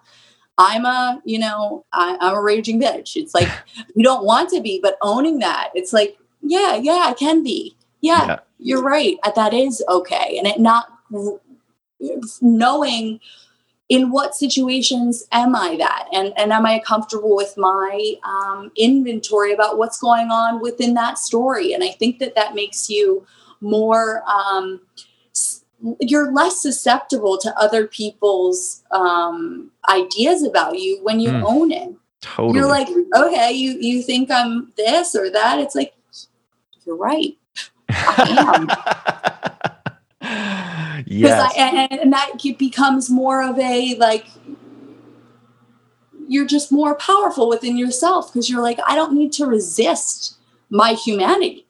i'm 0.57 0.85
a 0.85 1.21
you 1.23 1.39
know 1.39 1.85
I, 1.93 2.17
i'm 2.21 2.35
a 2.35 2.41
raging 2.41 2.79
bitch. 2.79 3.17
It's 3.17 3.33
like 3.33 3.49
you 3.95 4.03
don't 4.03 4.25
want 4.25 4.49
to 4.51 4.61
be 4.61 4.79
but 4.81 4.97
owning 5.01 5.39
that 5.39 5.71
it's 5.75 5.91
like 5.91 6.17
yeah 6.41 6.75
yeah 6.75 7.05
i 7.07 7.13
can 7.13 7.43
be 7.43 7.75
yeah, 8.01 8.25
Yeah. 8.25 8.39
you're 8.57 8.81
right 8.81 9.17
uh, 9.23 9.31
that 9.31 9.53
is 9.53 9.83
okay 9.87 10.37
and 10.37 10.47
it 10.47 10.59
not 10.59 10.87
knowing 12.41 13.19
in 13.89 14.09
what 14.09 14.33
situations 14.33 15.27
am 15.33 15.53
I 15.53 15.75
that? 15.75 16.07
And, 16.13 16.33
and 16.37 16.53
am 16.53 16.65
I 16.65 16.79
comfortable 16.79 17.35
with 17.35 17.55
my 17.57 18.13
um, 18.23 18.71
inventory 18.77 19.51
about 19.51 19.77
what's 19.77 19.99
going 19.99 20.29
on 20.31 20.61
within 20.61 20.93
that 20.93 21.17
story? 21.17 21.73
And 21.73 21.83
I 21.83 21.89
think 21.89 22.19
that 22.19 22.33
that 22.35 22.55
makes 22.55 22.89
you 22.89 23.25
more, 23.59 24.23
um, 24.29 24.79
you're 25.99 26.31
less 26.31 26.61
susceptible 26.61 27.37
to 27.39 27.53
other 27.59 27.85
people's 27.85 28.81
um, 28.91 29.71
ideas 29.89 30.41
about 30.43 30.79
you 30.79 31.03
when 31.03 31.19
you 31.19 31.31
Mm. 31.31 31.43
own 31.45 31.71
it. 31.71 31.93
Totally. 32.21 32.59
You're 32.59 32.69
like, 32.69 32.87
okay, 33.13 33.51
you, 33.51 33.71
you 33.81 34.01
think 34.03 34.31
I'm 34.31 34.71
this 34.77 35.15
or 35.15 35.29
that. 35.31 35.59
It's 35.59 35.75
like, 35.75 35.93
you're 36.85 36.97
right. 36.97 37.37
I 37.89 38.67
Because 41.01 41.07
yes. 41.07 41.53
I, 41.57 41.59
and, 41.59 41.99
and 41.99 42.13
that 42.13 42.41
becomes 42.57 43.09
more 43.09 43.43
of 43.43 43.57
a 43.59 43.95
like 43.95 44.27
you're 46.27 46.45
just 46.45 46.71
more 46.71 46.95
powerful 46.95 47.49
within 47.49 47.77
yourself 47.77 48.31
because 48.31 48.49
you're 48.49 48.61
like 48.61 48.79
I 48.87 48.95
don't 48.95 49.13
need 49.13 49.33
to 49.33 49.45
resist 49.45 50.37
my 50.69 50.93
humanity. 50.93 51.65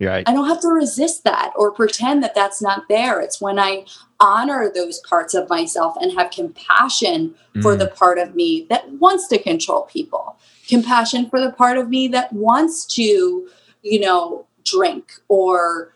Right. 0.00 0.28
I 0.28 0.32
don't 0.32 0.48
have 0.48 0.60
to 0.62 0.68
resist 0.68 1.22
that 1.24 1.52
or 1.54 1.70
pretend 1.70 2.22
that 2.24 2.34
that's 2.34 2.60
not 2.60 2.88
there. 2.88 3.20
It's 3.20 3.40
when 3.40 3.58
I 3.58 3.86
honor 4.18 4.70
those 4.74 4.98
parts 5.00 5.32
of 5.32 5.48
myself 5.48 5.96
and 6.00 6.12
have 6.18 6.30
compassion 6.30 7.34
for 7.62 7.76
Mm. 7.76 7.78
the 7.78 7.86
part 7.86 8.18
of 8.18 8.34
me 8.34 8.66
that 8.68 8.90
wants 8.94 9.28
to 9.28 9.38
control 9.38 9.82
people, 9.82 10.36
compassion 10.68 11.30
for 11.30 11.40
the 11.40 11.52
part 11.52 11.78
of 11.78 11.88
me 11.88 12.08
that 12.08 12.32
wants 12.32 12.84
to, 12.96 13.48
you 13.82 14.00
know, 14.00 14.44
drink 14.76 15.12
or 15.28 15.92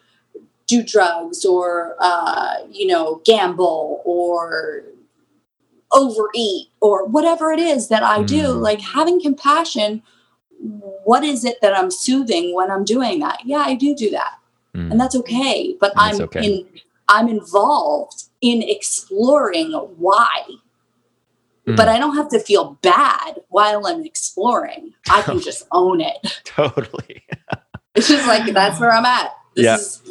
do 0.67 0.83
drugs 0.83 1.45
or, 1.45 1.97
uh, 2.01 2.57
you 2.71 2.87
know, 2.87 3.21
gamble 3.25 4.03
or 4.05 4.83
overeat 5.93 6.69
or 6.81 7.07
whatever 7.07 7.53
it 7.53 7.61
is 7.61 7.89
that 7.89 8.03
I 8.03 8.23
do. 8.23 8.43
Mm. 8.55 8.61
Like 8.61 8.81
having 8.81 9.21
compassion. 9.21 10.03
What 11.05 11.23
is 11.23 11.45
it 11.45 11.61
that 11.63 11.77
I'm 11.77 11.91
soothing 11.91 12.55
when 12.55 12.71
I'm 12.71 12.85
doing 12.85 13.21
that? 13.21 13.41
Yeah, 13.45 13.59
I 13.59 13.75
do 13.75 13.95
do 13.95 14.11
that 14.11 14.33
Mm. 14.77 14.91
and 14.91 15.01
that's 15.01 15.15
okay 15.17 15.75
but 15.81 15.93
That's 15.97 16.19
i'm 16.19 16.25
okay. 16.25 16.45
in 16.45 16.67
i'm 17.09 17.29
involved 17.29 18.25
in 18.43 18.63
exploring 18.63 19.73
why 19.73 20.43
Mm. 21.67 21.77
but 21.77 21.89
i 21.89 21.99
don't 21.99 22.15
have 22.15 22.29
to 22.29 22.39
feel 22.39 22.79
bad 22.83 23.41
while 23.49 23.87
i'm 23.87 24.05
exploring 24.05 24.93
i 25.09 25.23
can 25.23 25.41
just 25.49 25.67
own 25.73 26.01
it 26.01 26.19
totally. 26.45 27.25
it's 27.97 28.09
just 28.09 28.27
like 28.29 28.53
that's 28.55 28.79
where 28.81 28.93
i'm 28.93 29.05
at 29.05 29.33
this 29.55 29.65
Yeah. 29.65 29.75
is 29.77 30.03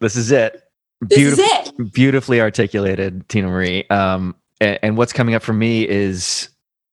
This 0.00 0.16
is 0.16 0.30
it. 0.32 0.62
this 1.00 1.18
is 1.18 1.38
it 1.38 1.92
beautifully 1.92 2.40
articulated, 2.40 3.28
Tina 3.28 3.48
Marie. 3.48 3.84
Um, 3.88 4.34
and, 4.60 4.78
and 4.82 4.96
what's 4.96 5.12
coming 5.12 5.34
up 5.34 5.42
for 5.42 5.52
me 5.52 5.86
is 5.88 6.48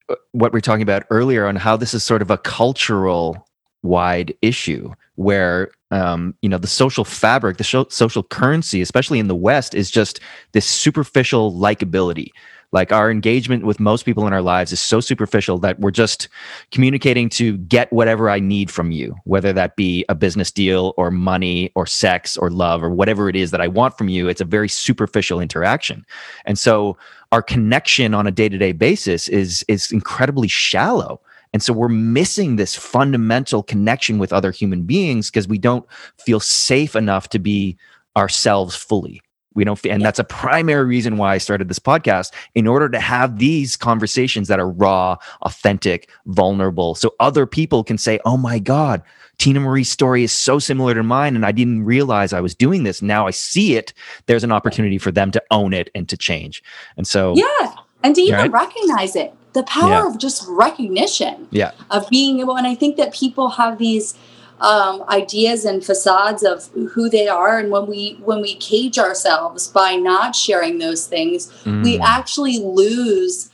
uh, 0.09 0.15
what 0.31 0.51
we 0.53 0.57
are 0.57 0.61
talking 0.61 0.81
about 0.81 1.03
earlier 1.11 1.45
on 1.47 1.55
how 1.55 1.77
this 1.77 1.93
is 1.93 2.03
sort 2.03 2.21
of 2.23 2.31
a 2.31 2.37
cultural 2.39 3.47
wide 3.83 4.33
issue 4.41 4.91
where 5.15 5.69
um, 5.91 6.33
you 6.41 6.49
know 6.49 6.57
the 6.57 6.67
social 6.67 7.05
fabric 7.05 7.57
the 7.57 7.85
social 7.89 8.23
currency 8.23 8.81
especially 8.81 9.19
in 9.19 9.27
the 9.27 9.35
west 9.35 9.73
is 9.75 9.89
just 9.91 10.19
this 10.53 10.65
superficial 10.65 11.53
likability 11.53 12.29
like 12.71 12.91
our 12.91 13.09
engagement 13.09 13.65
with 13.65 13.79
most 13.79 14.05
people 14.05 14.27
in 14.27 14.33
our 14.33 14.41
lives 14.41 14.71
is 14.71 14.79
so 14.79 14.99
superficial 14.99 15.57
that 15.57 15.79
we're 15.79 15.91
just 15.91 16.27
communicating 16.71 17.29
to 17.29 17.57
get 17.57 17.91
whatever 17.91 18.29
i 18.29 18.39
need 18.39 18.69
from 18.69 18.91
you 18.91 19.15
whether 19.25 19.51
that 19.53 19.75
be 19.75 20.05
a 20.09 20.15
business 20.15 20.51
deal 20.51 20.93
or 20.97 21.09
money 21.11 21.71
or 21.75 21.85
sex 21.85 22.37
or 22.37 22.49
love 22.49 22.83
or 22.83 22.89
whatever 22.89 23.29
it 23.29 23.35
is 23.35 23.51
that 23.51 23.61
i 23.61 23.67
want 23.67 23.97
from 23.97 24.09
you. 24.09 24.27
It's 24.27 24.41
a 24.41 24.45
very 24.45 24.69
superficial 24.69 25.39
interaction. 25.39 26.05
And 26.45 26.59
so 26.59 26.97
our 27.31 27.41
connection 27.41 28.13
on 28.13 28.27
a 28.27 28.31
day-to-day 28.31 28.73
basis 28.73 29.27
is 29.27 29.63
is 29.67 29.91
incredibly 29.91 30.47
shallow. 30.47 31.21
And 31.53 31.63
so 31.63 31.73
we're 31.73 31.89
missing 31.89 32.55
this 32.55 32.75
fundamental 32.75 33.63
connection 33.63 34.19
with 34.19 34.33
other 34.33 34.51
human 34.51 34.83
beings 34.83 35.31
because 35.31 35.47
we 35.47 35.57
don't 35.57 35.85
feel 36.17 36.39
safe 36.39 36.95
enough 36.95 37.29
to 37.29 37.39
be 37.39 37.77
ourselves 38.15 38.75
fully 38.75 39.21
we 39.59 39.65
don't 39.65 39.85
and 39.85 40.01
that's 40.01 40.19
a 40.19 40.23
primary 40.23 40.85
reason 40.85 41.17
why 41.17 41.33
i 41.35 41.37
started 41.37 41.67
this 41.67 41.79
podcast 41.91 42.31
in 42.55 42.65
order 42.65 42.87
to 42.87 42.99
have 42.99 43.37
these 43.39 43.75
conversations 43.75 44.47
that 44.47 44.59
are 44.59 44.69
raw 44.69 45.17
authentic 45.41 46.09
vulnerable. 46.27 46.95
So 46.95 47.13
other 47.19 47.45
people 47.45 47.83
can 47.83 47.97
say 47.97 48.19
oh 48.23 48.37
my 48.37 48.57
god 48.57 49.01
tina 49.37 49.59
marie's 49.59 49.89
story 49.89 50.23
is 50.23 50.31
so 50.31 50.59
similar 50.59 50.93
to 50.93 51.03
mine 51.03 51.35
and 51.35 51.45
i 51.45 51.51
didn't 51.51 51.83
realize 51.83 52.31
i 52.33 52.39
was 52.41 52.55
doing 52.55 52.83
this. 52.83 53.01
Now 53.01 53.27
i 53.27 53.31
see 53.31 53.75
it 53.75 53.93
there's 54.27 54.45
an 54.45 54.51
opportunity 54.53 54.97
for 54.97 55.11
them 55.11 55.29
to 55.31 55.43
own 55.51 55.73
it 55.73 55.89
and 55.93 56.07
to 56.09 56.15
change. 56.17 56.63
And 56.97 57.05
so 57.05 57.33
yeah 57.35 57.73
and 58.03 58.15
to 58.15 58.21
even 58.21 58.39
Right. 58.39 58.51
recognize 58.51 59.13
it. 59.17 59.33
The 59.53 59.63
power 59.63 59.89
Yeah. 59.89 60.07
of 60.07 60.17
just 60.19 60.45
recognition 60.47 61.47
yeah. 61.51 61.71
of 61.91 62.07
being 62.09 62.39
able 62.39 62.55
and 62.57 62.65
i 62.67 62.75
think 62.75 62.95
that 62.97 63.13
people 63.13 63.49
have 63.49 63.77
these 63.77 64.15
um, 64.61 65.03
ideas 65.09 65.65
and 65.65 65.83
facades 65.83 66.43
of 66.43 66.67
who 66.93 67.09
they 67.09 67.27
are. 67.27 67.57
And 67.59 67.71
when 67.71 67.87
we 67.87 68.19
when 68.23 68.41
we 68.41 68.55
cage 68.55 68.97
ourselves 68.99 69.67
by 69.67 69.95
not 69.95 70.35
sharing 70.35 70.79
those 70.79 71.07
things 71.07 71.49
we 71.65 71.97
Mm. 71.97 72.01
actually 72.01 72.59
lose 72.59 73.49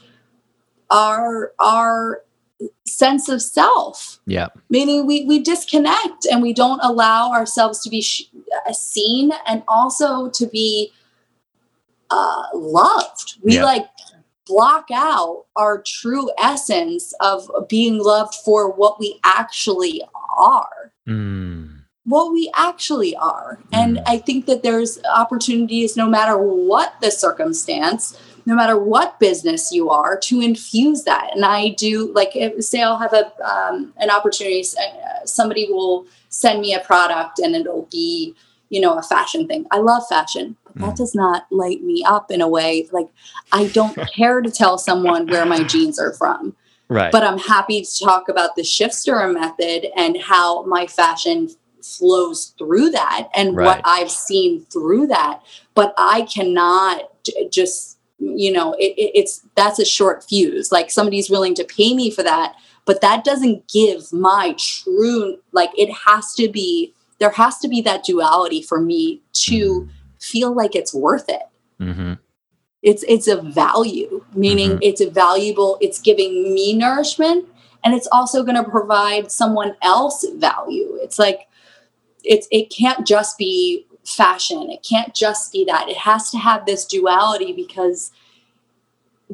our 0.90 1.52
our 1.58 2.22
sense 2.86 3.28
of 3.28 3.42
self. 3.42 4.18
Yeah. 4.26 4.48
Meaning 4.70 5.06
we 5.06 5.24
we 5.24 5.38
disconnect 5.40 6.26
and 6.30 6.42
we 6.42 6.52
don't 6.52 6.80
allow 6.82 7.30
ourselves 7.32 7.80
to 7.84 7.90
be 7.90 8.00
sh- 8.00 8.28
uh, 8.66 8.72
seen 8.72 9.30
and 9.46 9.62
also 9.68 10.28
to 10.30 10.46
be 10.46 10.92
uh, 12.10 12.44
loved. 12.54 13.36
We 13.42 13.54
Yeah. 13.56 13.64
like 13.64 13.86
block 14.46 14.86
out 14.92 15.46
our 15.56 15.82
true 15.84 16.30
essence 16.38 17.12
of 17.20 17.50
being 17.68 17.98
loved 17.98 18.34
for 18.44 18.70
what 18.70 18.98
we 19.00 19.18
actually 19.24 20.02
are 20.36 20.92
Mm. 21.08 21.82
what 22.04 22.32
we 22.32 22.48
actually 22.54 23.16
are. 23.16 23.58
And 23.72 23.96
Mm. 23.96 24.02
I 24.06 24.18
think 24.18 24.46
that 24.46 24.62
there's 24.62 24.98
opportunities 25.12 25.96
no 25.96 26.06
matter 26.08 26.38
what 26.38 26.94
the 27.00 27.10
circumstance, 27.10 28.16
no 28.46 28.54
matter 28.54 28.78
what 28.78 29.18
business 29.18 29.72
you 29.72 29.90
are, 29.90 30.16
to 30.18 30.40
infuse 30.40 31.02
that. 31.02 31.30
And 31.34 31.44
I 31.44 31.70
do 31.70 32.12
like 32.14 32.32
say 32.60 32.80
I'll 32.82 32.98
have 32.98 33.12
a 33.12 33.32
um, 33.44 33.92
an 33.98 34.10
opportunity. 34.10 34.62
uh, 34.78 35.24
Somebody 35.24 35.66
will 35.68 36.06
send 36.28 36.60
me 36.60 36.74
a 36.74 36.80
product, 36.80 37.40
and 37.40 37.56
it'll 37.56 37.88
be 37.90 38.34
you 38.68 38.80
know 38.80 38.96
a 38.98 39.02
fashion 39.02 39.48
thing. 39.48 39.66
I 39.72 39.78
love 39.78 40.06
fashion, 40.08 40.56
but 40.64 40.74
that 40.78 40.94
Mm. 40.94 40.96
does 40.98 41.14
not 41.14 41.46
light 41.50 41.82
me 41.82 42.04
up 42.06 42.30
in 42.30 42.40
a 42.40 42.48
way 42.48 42.88
like 42.92 43.08
I 43.52 43.66
don't 43.66 43.98
care 44.16 44.40
to 44.42 44.50
tell 44.50 44.78
someone 44.78 45.26
where 45.26 45.44
my 45.46 45.64
jeans 45.64 45.98
are 45.98 46.12
from 46.12 46.54
right 46.88 47.12
but 47.12 47.24
I'm 47.24 47.38
happy 47.38 47.82
to 47.82 48.04
talk 48.04 48.28
about 48.28 48.56
the 48.56 48.64
shift 48.64 48.94
stirrer 48.94 49.32
method 49.32 49.86
and 49.96 50.16
how 50.20 50.64
my 50.64 50.86
fashion 50.86 51.48
flows 51.82 52.54
through 52.58 52.90
that 52.90 53.28
and 53.34 53.56
Right. 53.56 53.64
what 53.66 53.80
I've 53.84 54.10
seen 54.10 54.64
through 54.66 55.06
that. 55.08 55.42
But 55.74 55.94
I 55.96 56.22
cannot 56.22 57.10
just, 57.50 57.98
you 58.18 58.52
know, 58.52 58.72
it, 58.74 58.94
it, 58.96 59.12
it's 59.14 59.46
that's 59.54 59.78
a 59.78 59.84
short 59.84 60.24
fuse. 60.24 60.72
Like 60.72 60.90
somebody's 60.90 61.30
willing 61.30 61.54
to 61.54 61.64
pay 61.64 61.94
me 61.94 62.10
for 62.10 62.22
that, 62.24 62.56
but 62.86 63.00
that 63.02 63.24
doesn't 63.24 63.68
give 63.68 64.12
my 64.12 64.56
true, 64.58 65.38
like, 65.52 65.70
it 65.78 65.90
has 66.06 66.34
to 66.34 66.48
be, 66.48 66.92
there 67.20 67.30
has 67.30 67.58
to 67.58 67.68
be 67.68 67.80
that 67.82 68.04
duality 68.04 68.62
for 68.62 68.80
me 68.80 69.22
to 69.32 69.88
feel 70.20 70.52
like 70.52 70.74
it's 70.74 70.92
worth 70.94 71.28
it 71.28 71.42
Mm-hmm. 71.80 72.14
It's 72.90 73.02
it's 73.14 73.26
a 73.26 73.36
value 73.62 74.10
meaning 74.44 74.70
Mhm. 74.72 74.78
it's 74.88 75.00
a 75.06 75.10
valuable 75.10 75.76
it's 75.80 76.00
giving 76.08 76.32
me 76.56 76.66
nourishment 76.72 77.42
and 77.82 77.94
it's 77.96 78.08
also 78.18 78.42
going 78.46 78.60
to 78.64 78.70
provide 78.78 79.30
someone 79.40 79.72
else 79.82 80.18
value. 80.48 80.88
It's 81.04 81.18
like 81.24 81.40
it's 82.24 82.46
it 82.58 82.66
can't 82.80 83.06
just 83.14 83.32
be 83.38 83.86
fashion. 84.04 84.70
It 84.76 84.82
can't 84.92 85.12
just 85.14 85.52
be 85.52 85.64
that. 85.70 85.88
It 85.88 85.98
has 86.10 86.30
to 86.32 86.38
have 86.38 86.60
this 86.66 86.84
duality 86.84 87.52
because 87.52 88.10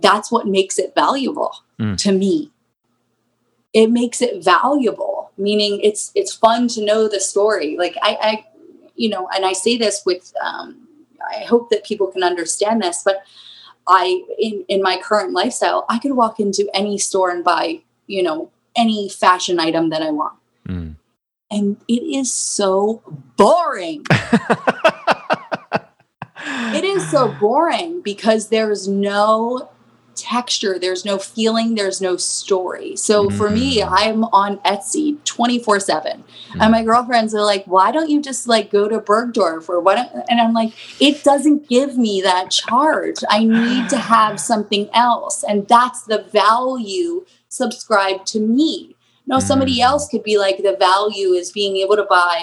that's 0.06 0.28
what 0.32 0.46
makes 0.58 0.78
it 0.78 0.94
valuable 0.94 1.52
Mm. 1.78 1.96
to 2.04 2.10
me. 2.12 2.34
It 3.80 3.88
makes 3.90 4.20
it 4.22 4.42
valuable 4.44 5.30
meaning 5.38 5.80
it's 5.88 6.02
it's 6.14 6.34
fun 6.44 6.68
to 6.74 6.80
know 6.88 7.08
the 7.08 7.20
story. 7.20 7.76
Like 7.84 7.96
i 8.02 8.12
i 8.30 8.32
you 9.02 9.08
know 9.12 9.22
and 9.34 9.42
i 9.50 9.54
say 9.64 9.74
this 9.84 9.96
with 10.08 10.24
um 10.48 10.86
i 11.30 11.44
hope 11.44 11.70
that 11.70 11.84
people 11.84 12.06
can 12.08 12.22
understand 12.22 12.82
this 12.82 13.02
but 13.04 13.22
i 13.88 14.22
in 14.38 14.64
in 14.68 14.82
my 14.82 14.96
current 15.02 15.32
lifestyle 15.32 15.84
i 15.88 15.98
could 15.98 16.12
walk 16.12 16.38
into 16.40 16.68
any 16.74 16.96
store 16.98 17.30
and 17.30 17.42
buy 17.44 17.80
you 18.06 18.22
know 18.22 18.50
any 18.76 19.08
fashion 19.08 19.58
item 19.60 19.90
that 19.90 20.02
i 20.02 20.10
want 20.10 20.34
Mm. 20.68 20.94
and 21.50 21.76
it 21.88 22.02
is 22.02 22.32
so 22.32 23.02
boring 23.36 24.04
it 26.74 26.84
is 26.84 27.08
so 27.10 27.28
boring 27.40 28.00
because 28.02 28.48
there's 28.48 28.86
no 28.88 29.68
texture 30.22 30.78
there's 30.78 31.04
no 31.04 31.18
feeling 31.18 31.74
there's 31.74 32.00
no 32.00 32.16
story. 32.16 32.94
So 32.96 33.30
for 33.38 33.48
me 33.50 33.80
Mm. 33.80 33.88
i'm 34.02 34.20
on 34.42 34.58
etsy 34.72 35.06
24 35.24 35.80
7 35.80 36.24
Mm. 36.24 36.60
and 36.60 36.70
my 36.76 36.82
girlfriends 36.84 37.34
are 37.34 37.44
like 37.52 37.64
why 37.74 37.90
don't 37.94 38.10
you 38.14 38.20
just 38.30 38.46
like 38.54 38.70
go 38.70 38.88
to 38.88 38.98
bergdorf 39.00 39.68
or 39.68 39.78
what? 39.80 39.98
And 40.30 40.40
i'm 40.40 40.54
like 40.54 40.72
it 41.00 41.16
doesn't 41.30 41.68
give 41.68 41.92
me 42.06 42.14
that 42.22 42.50
charge. 42.50 43.18
I 43.28 43.40
need 43.44 43.88
to 43.90 43.98
have 44.16 44.38
something 44.38 44.88
else. 44.94 45.36
And 45.48 45.66
that's 45.68 46.02
the 46.04 46.20
value 46.42 47.24
subscribed 47.48 48.26
to 48.34 48.40
me. 48.40 48.96
No 49.26 49.38
somebody 49.40 49.76
Mm. 49.78 49.84
else 49.90 50.04
could 50.10 50.22
be 50.30 50.36
like 50.44 50.58
the 50.58 50.76
value 50.90 51.30
is 51.40 51.50
being 51.60 51.76
able 51.82 51.96
to 51.96 52.06
buy 52.18 52.38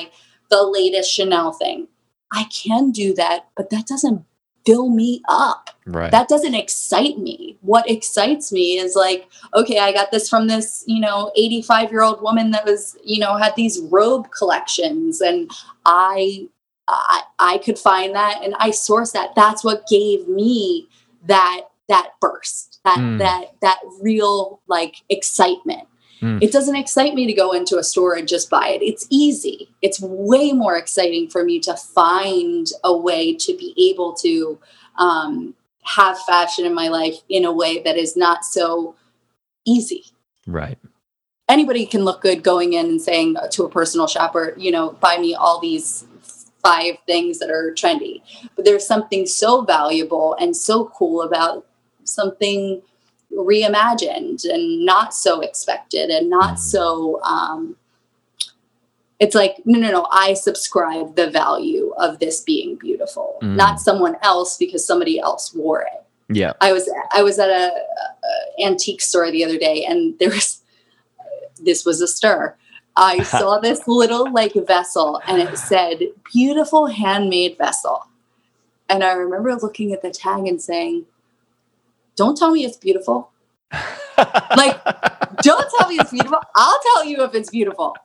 the 0.49 0.63
latest 0.63 1.09
chanel 1.15 1.51
thing. 1.61 1.87
I 2.31 2.43
can 2.61 2.91
do 2.91 3.07
that 3.21 3.39
but 3.57 3.69
that 3.71 3.85
doesn't 3.87 4.19
fill 4.65 4.89
me 4.89 5.21
up 5.29 5.69
right. 5.85 6.11
that 6.11 6.27
doesn't 6.27 6.53
excite 6.55 7.17
me. 7.17 7.57
What 7.61 7.89
excites 7.89 8.51
me 8.51 8.77
is 8.77 8.95
like, 8.95 9.27
okay, 9.53 9.79
I 9.79 9.91
got 9.91 10.11
this 10.11 10.29
from 10.29 10.47
this, 10.47 10.83
you 10.87 10.99
know, 10.99 11.31
85 11.35 11.91
year 11.91 12.01
old 12.03 12.21
woman 12.21 12.51
that 12.51 12.65
was, 12.65 12.97
you 13.03 13.19
know, 13.19 13.37
had 13.37 13.55
these 13.55 13.79
robe 13.89 14.29
collections 14.31 15.21
and 15.21 15.49
I, 15.85 16.47
I, 16.87 17.21
I 17.39 17.57
could 17.59 17.79
find 17.79 18.13
that 18.15 18.41
and 18.43 18.55
I 18.59 18.71
source 18.71 19.11
that. 19.13 19.35
That's 19.35 19.63
what 19.63 19.87
gave 19.87 20.27
me 20.27 20.87
that, 21.25 21.61
that 21.87 22.11
burst, 22.21 22.79
that, 22.85 22.97
Mm. 22.99 23.19
that, 23.19 23.45
that 23.61 23.79
real 24.01 24.61
like 24.67 24.95
excitement. 25.09 25.87
Mm. 26.21 26.41
It 26.41 26.51
doesn't 26.51 26.75
excite 26.75 27.13
me 27.13 27.25
to 27.27 27.33
go 27.33 27.51
into 27.53 27.77
a 27.77 27.83
store 27.83 28.15
and 28.15 28.27
just 28.27 28.49
buy 28.49 28.69
it. 28.69 28.81
It's 28.81 29.07
easy. 29.09 29.69
It's 29.81 30.01
way 30.01 30.51
more 30.51 30.75
exciting 30.77 31.29
for 31.29 31.43
me 31.43 31.59
to 31.61 31.75
find 31.75 32.67
a 32.83 32.95
way 32.95 33.35
to 33.35 33.57
be 33.57 33.73
able 33.91 34.13
to 34.15 34.59
um, 34.97 35.55
have 35.83 36.19
fashion 36.19 36.65
in 36.65 36.73
my 36.73 36.89
life 36.89 37.15
in 37.29 37.45
a 37.45 37.53
way 37.53 37.81
that 37.83 37.97
is 37.97 38.17
not 38.17 38.43
so 38.43 38.95
easy. 39.65 40.05
right. 40.45 40.77
Anybody 41.47 41.87
can 41.87 42.05
look 42.05 42.21
good 42.21 42.43
going 42.43 42.73
in 42.73 42.85
and 42.85 43.01
saying 43.01 43.35
to 43.53 43.63
a 43.63 43.69
personal 43.69 44.05
shopper, 44.05 44.53
you 44.55 44.71
know, 44.71 44.91
buy 44.91 45.17
me 45.17 45.33
all 45.33 45.59
these 45.59 46.05
five 46.61 46.97
things 47.07 47.39
that 47.39 47.49
are 47.49 47.73
trendy. 47.73 48.21
But 48.55 48.65
there's 48.65 48.85
something 48.85 49.25
so 49.25 49.63
valuable 49.63 50.35
and 50.39 50.55
so 50.55 50.91
cool 50.95 51.23
about 51.23 51.65
something 52.03 52.83
reimagined 53.33 54.43
and 54.45 54.85
not 54.85 55.13
so 55.13 55.41
expected 55.41 56.09
and 56.09 56.29
not 56.29 56.55
Mm. 56.55 56.59
so 56.59 57.21
um, 57.23 57.75
it's 59.19 59.35
like 59.35 59.57
no 59.65 59.77
no 59.79 59.91
no 59.91 60.07
i 60.11 60.33
subscribe 60.33 61.15
the 61.15 61.29
value 61.29 61.93
of 61.97 62.19
this 62.19 62.41
being 62.41 62.75
beautiful 62.75 63.37
Mm. 63.41 63.55
not 63.55 63.79
someone 63.79 64.15
else 64.21 64.57
because 64.57 64.85
somebody 64.85 65.19
else 65.19 65.53
wore 65.53 65.81
it 65.81 66.03
Yeah. 66.29 66.53
i 66.61 66.71
was 66.73 66.89
i 67.13 67.21
was 67.21 67.37
at 67.39 67.49
a, 67.49 67.71
a 67.71 68.65
antique 68.65 69.01
store 69.01 69.29
the 69.31 69.43
other 69.45 69.57
day 69.57 69.85
and 69.85 70.17
there 70.19 70.29
was 70.29 70.61
this 71.61 71.85
was 71.85 72.01
a 72.01 72.07
stir 72.07 72.55
i 72.95 73.21
saw 73.37 73.59
this 73.59 73.87
little 73.87 74.31
like 74.31 74.53
vessel 74.67 75.21
and 75.27 75.41
it 75.41 75.57
said 75.57 75.99
beautiful 76.33 76.87
handmade 76.87 77.57
vessel 77.57 78.07
and 78.89 79.03
i 79.03 79.11
remember 79.11 79.53
looking 79.55 79.91
at 79.93 80.01
the 80.01 80.09
tag 80.11 80.47
and 80.47 80.61
saying 80.61 81.05
don't 82.19 82.35
tell 82.37 82.51
me 82.51 82.65
it's 82.65 82.75
beautiful. 82.75 83.31
Like 84.57 84.77
don't 85.41 85.67
tell 85.77 85.87
me 85.87 85.95
it's 85.95 86.11
beautiful. 86.11 86.39
I'll 86.57 86.79
tell 86.93 87.05
you 87.05 87.23
if 87.23 87.33
it's 87.33 87.49
beautiful. 87.49 87.95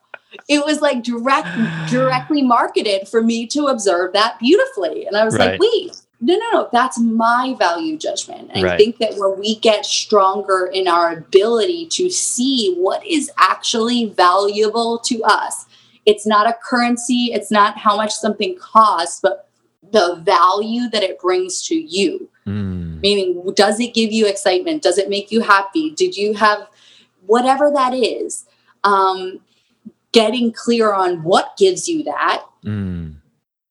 It 0.49 0.65
was 0.65 0.81
like 0.81 1.03
direct 1.03 1.49
directly 1.91 2.41
marketed 2.43 3.09
for 3.09 3.23
me 3.23 3.47
to 3.49 3.67
observe 3.67 4.13
that 4.13 4.39
beautifully. 4.39 5.07
And 5.07 5.17
i 5.17 5.25
was 5.25 5.37
Right. 5.37 5.51
like 5.53 5.61
wait 5.61 6.01
no 6.21 6.37
no 6.37 6.51
no. 6.53 6.69
That's 6.73 6.99
my 7.01 7.57
value 7.59 7.99
judgment. 7.99 8.53
And 8.55 8.65
i 8.67 8.77
think 8.77 8.99
that 8.99 9.15
when 9.17 9.37
we 9.39 9.57
get 9.57 9.85
stronger 9.85 10.71
in 10.73 10.87
our 10.87 11.13
ability 11.13 11.87
to 11.99 12.09
see 12.09 12.77
what 12.77 13.05
is 13.05 13.33
actually 13.37 14.07
valuable 14.07 15.01
to 15.11 15.23
us 15.25 15.67
it's 16.07 16.27
not 16.27 16.47
a 16.47 16.55
currency. 16.63 17.31
It's 17.33 17.51
not 17.51 17.79
how 17.79 17.97
much 17.97 18.13
something 18.13 18.57
costs 18.59 19.21
but 19.21 19.49
the 19.95 20.21
value 20.23 20.91
that 20.91 21.03
it 21.03 21.19
brings 21.21 21.63
to 21.69 21.75
you. 21.75 22.29
Mm. 22.47 23.01
meaning 23.01 23.43
does 23.55 23.81
it 23.81 23.95
give 23.95 24.13
you 24.13 24.27
excitement? 24.27 24.83
Does 24.83 24.99
it 24.99 25.09
make 25.09 25.33
you 25.33 25.41
happy? 25.41 25.93
Did 25.93 26.15
you 26.15 26.35
have 26.35 26.69
whatever 27.25 27.71
that 27.71 27.95
is 27.95 28.45
um, 28.93 29.41
getting 30.13 30.53
clear 30.53 30.93
on 30.93 31.23
what 31.23 31.57
gives 31.57 31.89
you 31.89 32.03
that? 32.05 32.45
Mm. 32.63 33.15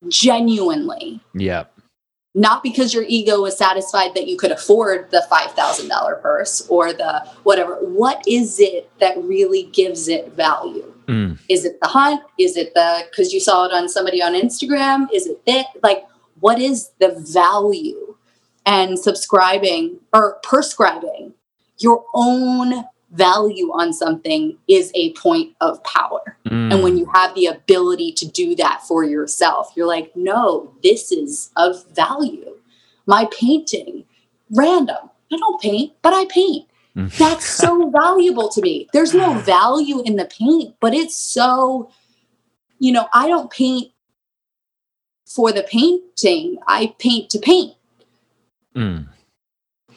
genuinely. 0.07 1.19
Yeah. 1.35 1.65
not 2.35 2.63
because 2.63 2.93
your 2.95 3.05
ego 3.07 3.45
is 3.45 3.55
satisfied 3.55 4.15
that 4.15 4.27
you 4.27 4.37
could 4.37 4.51
afford 4.51 5.11
the 5.11 5.23
$5000 5.31 6.21
purse 6.21 6.65
or 6.67 6.91
the 6.91 7.13
whatever. 7.43 7.75
What 7.75 8.23
is 8.27 8.59
it 8.59 8.89
that 8.99 9.15
really 9.23 9.63
gives 9.71 10.07
it 10.07 10.33
value? 10.33 10.89
Mm. 11.07 11.37
is 11.49 11.65
it 11.65 11.79
the 11.81 11.87
hunt? 11.87 12.21
Is 12.39 12.55
it 12.55 12.73
the 12.73 13.05
because 13.09 13.33
you 13.33 13.39
saw 13.39 13.65
it 13.65 13.73
on 13.73 13.89
somebody 13.89 14.21
on 14.21 14.33
instagram? 14.33 15.07
Is 15.13 15.27
it 15.27 15.45
that 15.45 15.65
like 15.83 16.05
what 16.43 16.59
is 16.59 16.91
the 16.99 17.11
value 17.33 18.15
and 18.65 18.99
subscribing 18.99 19.97
or 20.13 20.39
prescribing 20.43 21.33
your 21.79 22.03
own 22.13 22.83
value 23.11 23.69
on 23.71 23.93
something 23.93 24.57
is 24.67 24.91
a 24.93 25.13
point 25.13 25.55
of 25.61 25.81
power 25.83 26.37
Mm. 26.45 26.73
and 26.73 26.83
when 26.83 26.97
you 26.97 27.05
have 27.13 27.33
the 27.35 27.45
ability 27.45 28.11
to 28.11 28.25
do 28.27 28.55
that 28.55 28.81
for 28.87 29.05
yourself 29.05 29.71
you're 29.75 29.87
like 29.87 30.11
no 30.15 30.73
this 30.83 31.11
is 31.11 31.49
of 31.55 31.71
value 31.95 32.51
my 33.05 33.23
painting 33.39 34.03
random 34.51 35.09
i 35.31 35.37
don't 35.37 35.61
paint 35.61 35.93
but 36.01 36.13
i 36.13 36.25
paint 36.25 36.67
Mm. 36.97 37.09
that's 37.17 37.45
so 37.63 37.89
valuable 38.01 38.49
to 38.49 38.61
me. 38.61 38.87
There's 38.93 39.15
no 39.15 39.33
value 39.39 40.03
in 40.03 40.15
the 40.15 40.25
paint, 40.25 40.75
but 40.79 40.93
it's 40.93 41.17
so, 41.17 41.89
you 42.77 42.91
know, 42.91 43.07
I 43.13 43.27
don't 43.27 43.49
paint 43.49 43.92
for 45.25 45.51
the 45.51 45.63
painting. 45.63 46.57
I 46.67 46.95
paint 46.99 47.29
to 47.31 47.39
paint. 47.39 47.75
Mm. 48.75 49.07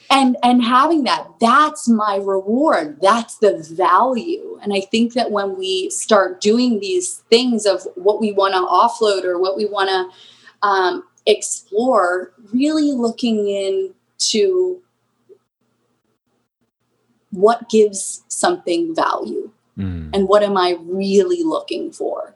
And 0.08 0.36
and 0.42 0.62
having 0.62 1.04
that, 1.04 1.26
that's 1.40 1.88
my 1.88 2.16
reward. 2.16 2.98
That's 3.00 3.38
the 3.38 3.58
value. 3.74 4.58
And 4.62 4.72
I 4.72 4.80
think 4.80 5.14
that 5.14 5.32
when 5.32 5.58
we 5.58 5.90
start 5.90 6.40
doing 6.40 6.78
these 6.78 7.24
things 7.28 7.66
of 7.66 7.82
what 7.96 8.20
we 8.20 8.32
want 8.32 8.54
to 8.54 8.60
offload 8.60 9.24
or 9.24 9.40
what 9.40 9.56
we 9.56 9.66
want 9.66 9.88
to 9.88 10.66
um, 10.66 11.02
explore, 11.26 12.32
really 12.52 12.92
looking 12.92 13.48
into 13.48 14.80
what 17.30 17.68
gives 17.68 18.22
something 18.28 18.94
value 18.94 19.50
Mm. 19.78 20.10
and 20.14 20.26
what 20.26 20.42
am 20.42 20.56
I 20.56 20.78
really 20.80 21.42
looking 21.42 21.92
for? 21.92 22.34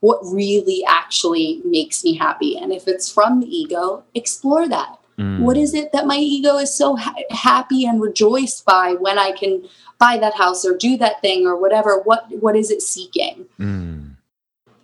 What 0.00 0.20
really 0.24 0.82
actually 0.86 1.60
makes 1.64 2.04
me 2.04 2.14
happy? 2.14 2.56
And 2.56 2.72
if 2.72 2.88
it's 2.88 3.12
from 3.12 3.40
the 3.40 3.46
ego, 3.46 4.02
explore 4.14 4.68
that. 4.68 4.98
Mm. 5.18 5.40
What 5.40 5.56
is 5.56 5.74
it 5.74 5.92
that 5.92 6.06
my 6.06 6.16
ego 6.16 6.56
is 6.56 6.74
so 6.74 6.96
ha- 6.96 7.14
happy 7.30 7.84
and 7.84 8.00
rejoiced 8.00 8.64
by 8.64 8.94
when 8.94 9.18
I 9.18 9.32
can 9.32 9.68
buy 9.98 10.16
that 10.18 10.34
house 10.34 10.64
or 10.64 10.76
do 10.76 10.96
that 10.96 11.20
thing 11.20 11.46
or 11.46 11.60
whatever? 11.60 12.00
What 12.00 12.24
what 12.40 12.56
is 12.56 12.70
it 12.70 12.80
seeking? 12.80 13.46
Mm. 13.58 14.16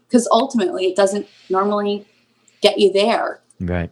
because 0.09 0.29
ultimately 0.31 0.87
it 0.87 0.97
doesn't 0.97 1.27
normally 1.51 2.07
get 2.61 2.79
you 2.79 2.93
there. 2.93 3.41
Right. 3.61 3.91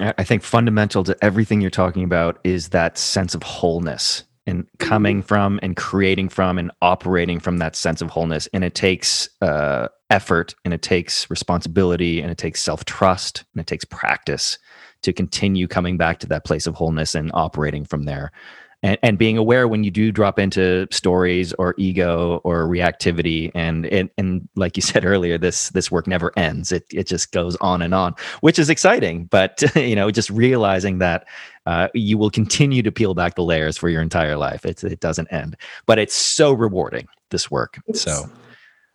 I 0.00 0.24
think 0.24 0.42
fundamental 0.42 1.04
to 1.04 1.16
everything 1.22 1.60
you're 1.60 1.70
talking 1.70 2.02
about 2.02 2.40
is 2.42 2.70
that 2.70 2.98
sense 2.98 3.34
of 3.34 3.42
wholeness 3.42 4.24
and 4.46 4.66
coming 4.78 5.18
mm-hmm. 5.18 5.26
from 5.26 5.60
and 5.62 5.76
creating 5.76 6.28
from 6.28 6.58
and 6.58 6.72
operating 6.82 7.38
from 7.38 7.58
that 7.58 7.76
sense 7.76 8.02
of 8.02 8.10
wholeness. 8.10 8.48
And 8.52 8.64
it 8.64 8.74
takes 8.74 9.28
uh, 9.40 9.88
effort 10.14 10.54
and 10.64 10.72
it 10.72 10.80
takes 10.80 11.28
responsibility 11.28 12.20
and 12.20 12.30
it 12.30 12.38
takes 12.38 12.62
self 12.62 12.84
trust 12.84 13.44
and 13.52 13.60
it 13.60 13.66
takes 13.66 13.84
practice 13.84 14.58
to 15.02 15.12
continue 15.12 15.66
coming 15.66 15.96
back 15.98 16.20
to 16.20 16.26
that 16.28 16.44
place 16.44 16.66
of 16.68 16.74
wholeness 16.76 17.14
and 17.16 17.30
operating 17.34 17.84
from 17.84 18.04
there. 18.04 18.30
And, 18.84 18.96
and 19.02 19.18
being 19.18 19.38
aware 19.38 19.66
when 19.66 19.82
you 19.82 19.90
do 19.90 20.12
drop 20.12 20.38
into 20.38 20.86
stories 20.92 21.52
or 21.54 21.74
ego 21.78 22.40
or 22.44 22.68
reactivity 22.68 23.50
and, 23.54 23.86
and 23.86 24.08
and 24.18 24.48
like 24.54 24.76
you 24.76 24.82
said 24.90 25.04
earlier 25.04 25.36
this 25.36 25.70
this 25.70 25.90
work 25.90 26.06
never 26.06 26.32
ends. 26.36 26.70
It 26.70 26.84
it 26.92 27.08
just 27.08 27.32
goes 27.32 27.56
on 27.56 27.82
and 27.82 27.92
on 27.92 28.14
which 28.40 28.58
is 28.58 28.70
exciting 28.70 29.24
but 29.24 29.62
you 29.74 29.96
know 29.96 30.12
just 30.12 30.30
realizing 30.30 30.98
that 30.98 31.26
uh, 31.66 31.88
you 31.94 32.18
will 32.18 32.30
continue 32.30 32.82
to 32.82 32.92
peel 32.92 33.14
back 33.14 33.34
the 33.34 33.42
layers 33.42 33.76
for 33.76 33.88
your 33.88 34.02
entire 34.02 34.36
life. 34.36 34.64
It, 34.64 34.84
it 34.84 35.00
doesn't 35.00 35.32
end 35.32 35.56
but 35.86 35.98
it's 35.98 36.14
so 36.14 36.52
rewarding 36.52 37.08
this 37.30 37.50
work. 37.50 37.80
It's, 37.88 38.02
so 38.02 38.30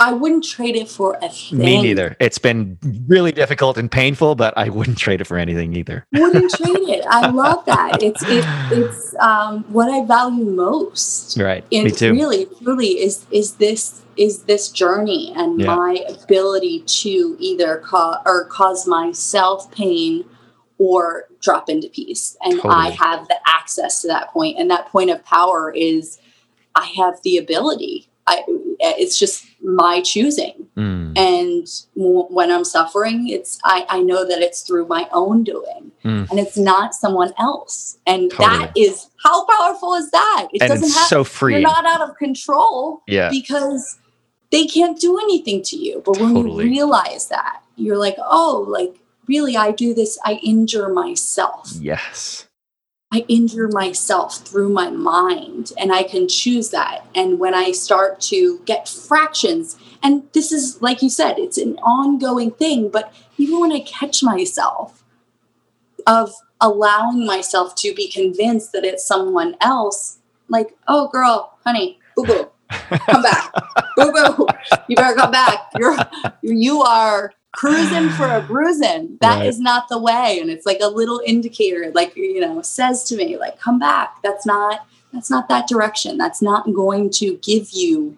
I 0.02 0.14
wouldn't 0.14 0.46
trade 0.46 0.78
it 0.78 0.88
for 0.88 1.18
a 1.22 1.28
thing. 1.28 1.60
Me 1.60 1.82
neither. 1.82 2.16
It's 2.22 2.38
been 2.38 2.78
really 3.08 3.34
difficult 3.34 3.78
and 3.78 3.92
painful, 3.92 4.36
but 4.36 4.54
I 4.58 4.70
wouldn't 4.70 4.98
trade 4.98 5.20
it 5.20 5.26
for 5.26 5.38
anything 5.38 5.76
either. 5.76 6.06
wouldn't 6.14 6.52
trade 6.52 6.88
it. 6.88 7.06
I 7.10 7.28
love 7.32 7.66
that. 7.66 8.02
It's 8.02 8.24
it, 8.24 8.46
it's 8.72 9.14
um, 9.20 9.66
what 9.66 9.90
I 9.90 10.06
value 10.06 10.46
most. 10.46 11.38
Right. 11.38 11.66
And 11.74 11.84
Me 11.84 11.92
too. 11.92 12.14
Really, 12.14 12.48
truly, 12.64 13.02
is 13.02 13.26
is 13.30 13.56
this 13.56 14.02
is 14.16 14.44
this 14.44 14.70
journey 14.70 15.34
and 15.36 15.60
yeah. 15.60 15.76
my 15.76 16.06
ability 16.10 16.82
to 16.82 17.36
either 17.40 17.78
cause 17.78 18.22
or 18.26 18.46
cause 18.46 18.88
myself 18.88 19.70
pain 19.72 20.24
or 20.78 21.26
drop 21.42 21.70
into 21.70 21.90
peace. 21.90 22.38
And 22.42 22.56
totally. 22.56 22.74
I 22.74 22.90
have 22.92 23.28
the 23.28 23.38
access 23.46 24.02
to 24.02 24.08
that 24.08 24.30
point, 24.30 24.58
and 24.58 24.72
that 24.72 24.88
point 24.88 25.10
of 25.10 25.24
power 25.26 25.72
is 25.72 26.20
I 26.76 26.86
have 26.98 27.22
the 27.24 27.38
ability. 27.38 28.09
I, 28.30 28.44
it's 28.80 29.18
just 29.18 29.46
my 29.62 30.02
choosing. 30.02 30.68
Mm. 30.78 31.18
And 31.18 31.68
w- 31.98 32.28
when 32.30 32.52
I'm 32.52 32.64
suffering, 32.64 33.28
it's 33.28 33.60
I, 33.64 33.86
I 33.90 34.02
know 34.02 34.26
that 34.26 34.40
it's 34.40 34.62
through 34.62 34.88
my 34.88 35.10
own 35.12 35.44
doing, 35.44 35.92
mm. 36.06 36.30
and 36.30 36.40
it's 36.40 36.58
not 36.58 36.94
someone 36.94 37.34
else. 37.40 37.98
And 38.06 38.30
totally. 38.32 38.60
that 38.60 38.78
is 38.78 39.08
how 39.24 39.46
powerful 39.46 39.96
is 39.96 40.12
that? 40.12 40.48
It 40.54 40.62
and 40.62 40.70
doesn't 40.70 40.94
have 40.94 41.08
so 41.08 41.24
free. 41.24 41.54
You're 41.54 41.62
not 41.62 41.86
out 41.86 42.08
of 42.08 42.16
control. 42.18 43.02
Yeah. 43.08 43.30
Because 43.30 43.98
they 44.52 44.66
can't 44.66 45.00
do 45.00 45.18
anything 45.18 45.64
to 45.64 45.76
you. 45.76 46.02
But 46.06 46.20
when 46.20 46.36
totally. 46.36 46.66
you 46.66 46.72
realize 46.72 47.28
that, 47.30 47.62
you're 47.76 47.98
like, 47.98 48.16
oh, 48.20 48.66
like 48.68 48.96
really, 49.28 49.58
I 49.58 49.72
do 49.72 49.94
this. 49.94 50.20
I 50.24 50.40
injure 50.44 50.90
myself. 50.90 51.72
Yes 51.80 52.49
I 53.12 53.26
injure 53.28 53.68
myself 53.70 54.48
through 54.48 54.70
my 54.70 54.92
mind 54.92 55.72
and 55.80 55.92
I 55.92 56.04
can 56.04 56.28
choose 56.28 56.70
that. 56.70 57.08
And 57.16 57.40
when 57.40 57.56
I 57.56 57.72
start 57.72 58.22
to 58.22 58.60
get 58.66 58.88
fractions, 58.88 59.78
and 60.04 60.24
this 60.34 60.52
is 60.52 60.80
like 60.82 61.02
you 61.02 61.10
said, 61.10 61.40
it's 61.40 61.58
an 61.58 61.78
ongoing 61.80 62.52
thing, 62.52 62.90
but 62.90 63.12
even 63.38 63.60
when 63.60 63.72
I 63.72 63.80
catch 63.80 64.22
myself 64.22 65.04
of 66.06 66.34
allowing 66.62 67.26
myself 67.26 67.74
to 67.76 67.96
be 67.96 68.12
convinced 68.12 68.74
that 68.74 68.86
it's 68.86 69.06
someone 69.06 69.56
else, 69.60 70.20
like, 70.48 70.78
oh 70.88 71.08
girl, 71.08 71.58
honey, 71.66 72.00
boo 72.16 72.26
boo, 72.26 72.50
come 72.70 73.24
back. 73.24 73.52
boo 73.96 74.12
boo, 74.12 74.48
you 74.88 74.96
better 74.96 75.16
come 75.16 75.32
back. 75.32 75.72
You're 75.80 75.98
you 76.44 76.82
are 76.84 77.34
cruising 77.52 78.10
for 78.12 78.28
a 78.28 78.42
bruising. 78.48 79.18
That 79.22 79.40
right. 79.40 79.48
is 79.48 79.60
not 79.60 79.90
the 79.90 80.00
way. 80.00 80.40
And 80.42 80.50
it's 80.50 80.66
like 80.66 80.80
a 80.82 80.88
little 80.88 81.22
indicator, 81.26 81.92
like, 81.94 82.16
you 82.16 82.40
know, 82.40 82.62
says 82.62 83.04
to 83.06 83.16
me, 83.16 83.38
like, 83.38 83.60
come 83.60 83.80
back. 83.80 84.22
That's 84.24 84.46
not, 84.46 84.88
that's 85.14 85.30
not 85.30 85.50
that 85.50 85.68
direction. 85.68 86.18
That's 86.18 86.42
not 86.42 86.72
going 86.74 87.10
to 87.12 87.38
give 87.38 87.70
you 87.72 88.18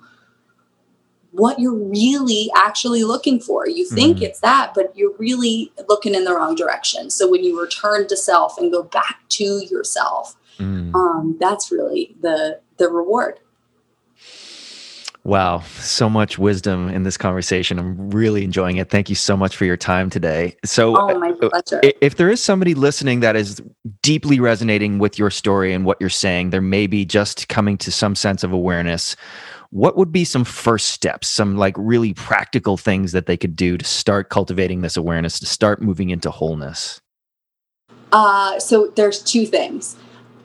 what 1.32 1.60
you're 1.60 1.74
really 1.74 2.50
actually 2.56 3.04
looking 3.04 3.40
for. 3.40 3.68
You 3.68 3.88
think 3.88 4.18
mm. 4.18 4.24
it's 4.24 4.42
that, 4.42 4.74
but 4.74 4.96
you're 4.98 5.16
really 5.18 5.72
looking 5.88 6.14
in 6.14 6.26
the 6.26 6.36
wrong 6.36 6.56
direction. 6.56 7.10
So 7.10 7.30
when 7.30 7.44
you 7.44 7.60
return 7.60 8.08
to 8.08 8.18
self 8.18 8.58
and 8.58 8.72
go 8.72 8.84
back 8.84 9.22
to 9.30 9.66
yourself, 9.70 10.36
mm. 10.58 10.94
um, 10.94 11.38
that's 11.40 11.72
really 11.72 12.16
the 12.20 12.60
the 12.78 12.90
reward. 12.90 13.40
Wow, 15.24 15.60
so 15.60 16.10
much 16.10 16.40
wisdom 16.40 16.90
in 16.90 17.04
this 17.04 17.16
conversation. 17.16 17.78
I'm 17.78 18.10
really 18.10 18.44
enjoying 18.44 18.78
it. 18.78 18.90
Thank 18.90 19.08
you 19.08 19.16
so 19.16 19.38
much 19.38 19.56
for 19.56 19.66
your 19.66 19.78
time 19.78 20.10
today. 20.10 20.56
So, 20.66 20.98
oh, 20.98 21.20
my 21.20 21.30
uh, 21.30 21.50
pleasure. 21.50 21.80
if 21.84 22.16
there 22.16 22.32
is 22.32 22.42
somebody 22.42 22.74
listening 22.74 23.20
that 23.20 23.36
is 23.36 23.62
deeply 24.02 24.40
resonating 24.40 24.98
with 24.98 25.20
your 25.20 25.30
story 25.30 25.74
and 25.74 25.86
what 25.86 25.98
you're 26.00 26.10
saying, 26.10 26.50
there 26.50 26.60
may 26.62 26.88
be 26.88 27.06
just 27.06 27.50
coming 27.50 27.78
to 27.80 27.92
some 27.92 28.16
sense 28.16 28.44
of 28.44 28.52
awareness. 28.52 29.16
What 29.70 29.96
would 29.96 30.12
be 30.12 30.26
some 30.26 30.44
first 30.44 30.90
steps, 30.90 31.28
some 31.28 31.56
like 31.56 31.76
really 31.78 32.16
practical 32.16 32.76
things 32.76 33.12
that 33.12 33.28
they 33.28 33.38
could 33.38 33.56
do 33.56 33.78
to 33.78 33.86
start 33.86 34.30
cultivating 34.30 34.82
this 34.82 34.98
awareness, 34.98 35.40
to 35.40 35.46
start 35.46 35.84
moving 35.84 36.10
into 36.10 36.32
wholeness? 36.32 37.00
Uh, 38.12 38.58
so, 38.58 38.92
there's 38.96 39.22
two 39.22 39.46
things. 39.46 39.98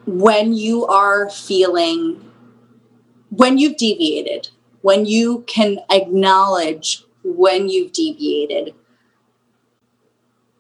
When 0.04 0.52
you 0.52 0.84
are 0.86 1.30
feeling, 1.30 2.22
when 3.30 3.56
you've 3.56 3.78
deviated, 3.78 4.50
when 4.86 5.04
you 5.04 5.42
can 5.48 5.78
acknowledge 5.90 7.02
when 7.24 7.68
you've 7.68 7.90
deviated, 7.90 8.72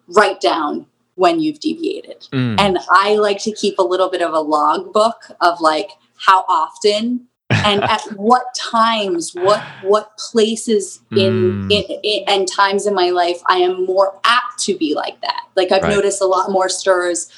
write 0.08 0.40
down 0.40 0.84
when 1.14 1.38
you've 1.38 1.60
deviated. 1.60 2.26
Mm. 2.32 2.58
And 2.58 2.78
I 2.90 3.14
like 3.14 3.40
to 3.44 3.52
keep 3.52 3.78
a 3.78 3.82
little 3.82 4.10
bit 4.10 4.22
of 4.22 4.32
a 4.32 4.40
log 4.40 4.92
book 4.92 5.30
of 5.40 5.60
like 5.60 5.90
how 6.16 6.44
often 6.48 7.28
and 7.50 7.84
at 7.84 8.02
what 8.16 8.46
times, 8.56 9.32
what 9.32 9.62
what 9.82 10.18
places 10.18 11.02
in, 11.12 11.68
mm. 11.68 11.72
in, 11.72 12.00
in, 12.02 12.24
and 12.26 12.48
times 12.50 12.84
in 12.84 12.94
my 12.94 13.10
life 13.10 13.40
I 13.46 13.58
am 13.58 13.86
more 13.86 14.18
apt 14.24 14.58
to 14.64 14.76
be 14.76 14.96
like 14.96 15.20
that. 15.20 15.42
Like 15.54 15.70
I've 15.70 15.84
right. 15.84 15.94
noticed 15.94 16.20
a 16.20 16.26
lot 16.26 16.50
more 16.50 16.68
stirs 16.68 17.30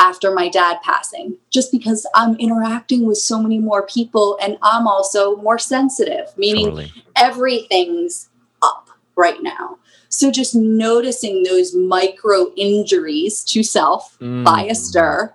after 0.00 0.32
my 0.32 0.48
dad 0.48 0.78
passing, 0.82 1.36
just 1.50 1.70
because 1.70 2.06
I'm 2.14 2.34
interacting 2.36 3.06
with 3.06 3.18
so 3.18 3.40
many 3.40 3.58
more 3.58 3.86
people 3.86 4.38
and 4.42 4.56
I'm 4.62 4.88
also 4.88 5.36
more 5.36 5.58
sensitive, 5.58 6.26
meaning 6.36 6.64
totally. 6.64 6.92
everything's 7.16 8.30
up 8.62 8.88
right 9.14 9.40
now. 9.42 9.78
So 10.08 10.32
just 10.32 10.54
noticing 10.56 11.44
those 11.44 11.74
micro 11.74 12.52
injuries 12.56 13.44
to 13.44 13.62
self 13.62 14.18
mm. 14.18 14.42
by 14.42 14.64
a 14.64 14.74
stir, 14.74 15.32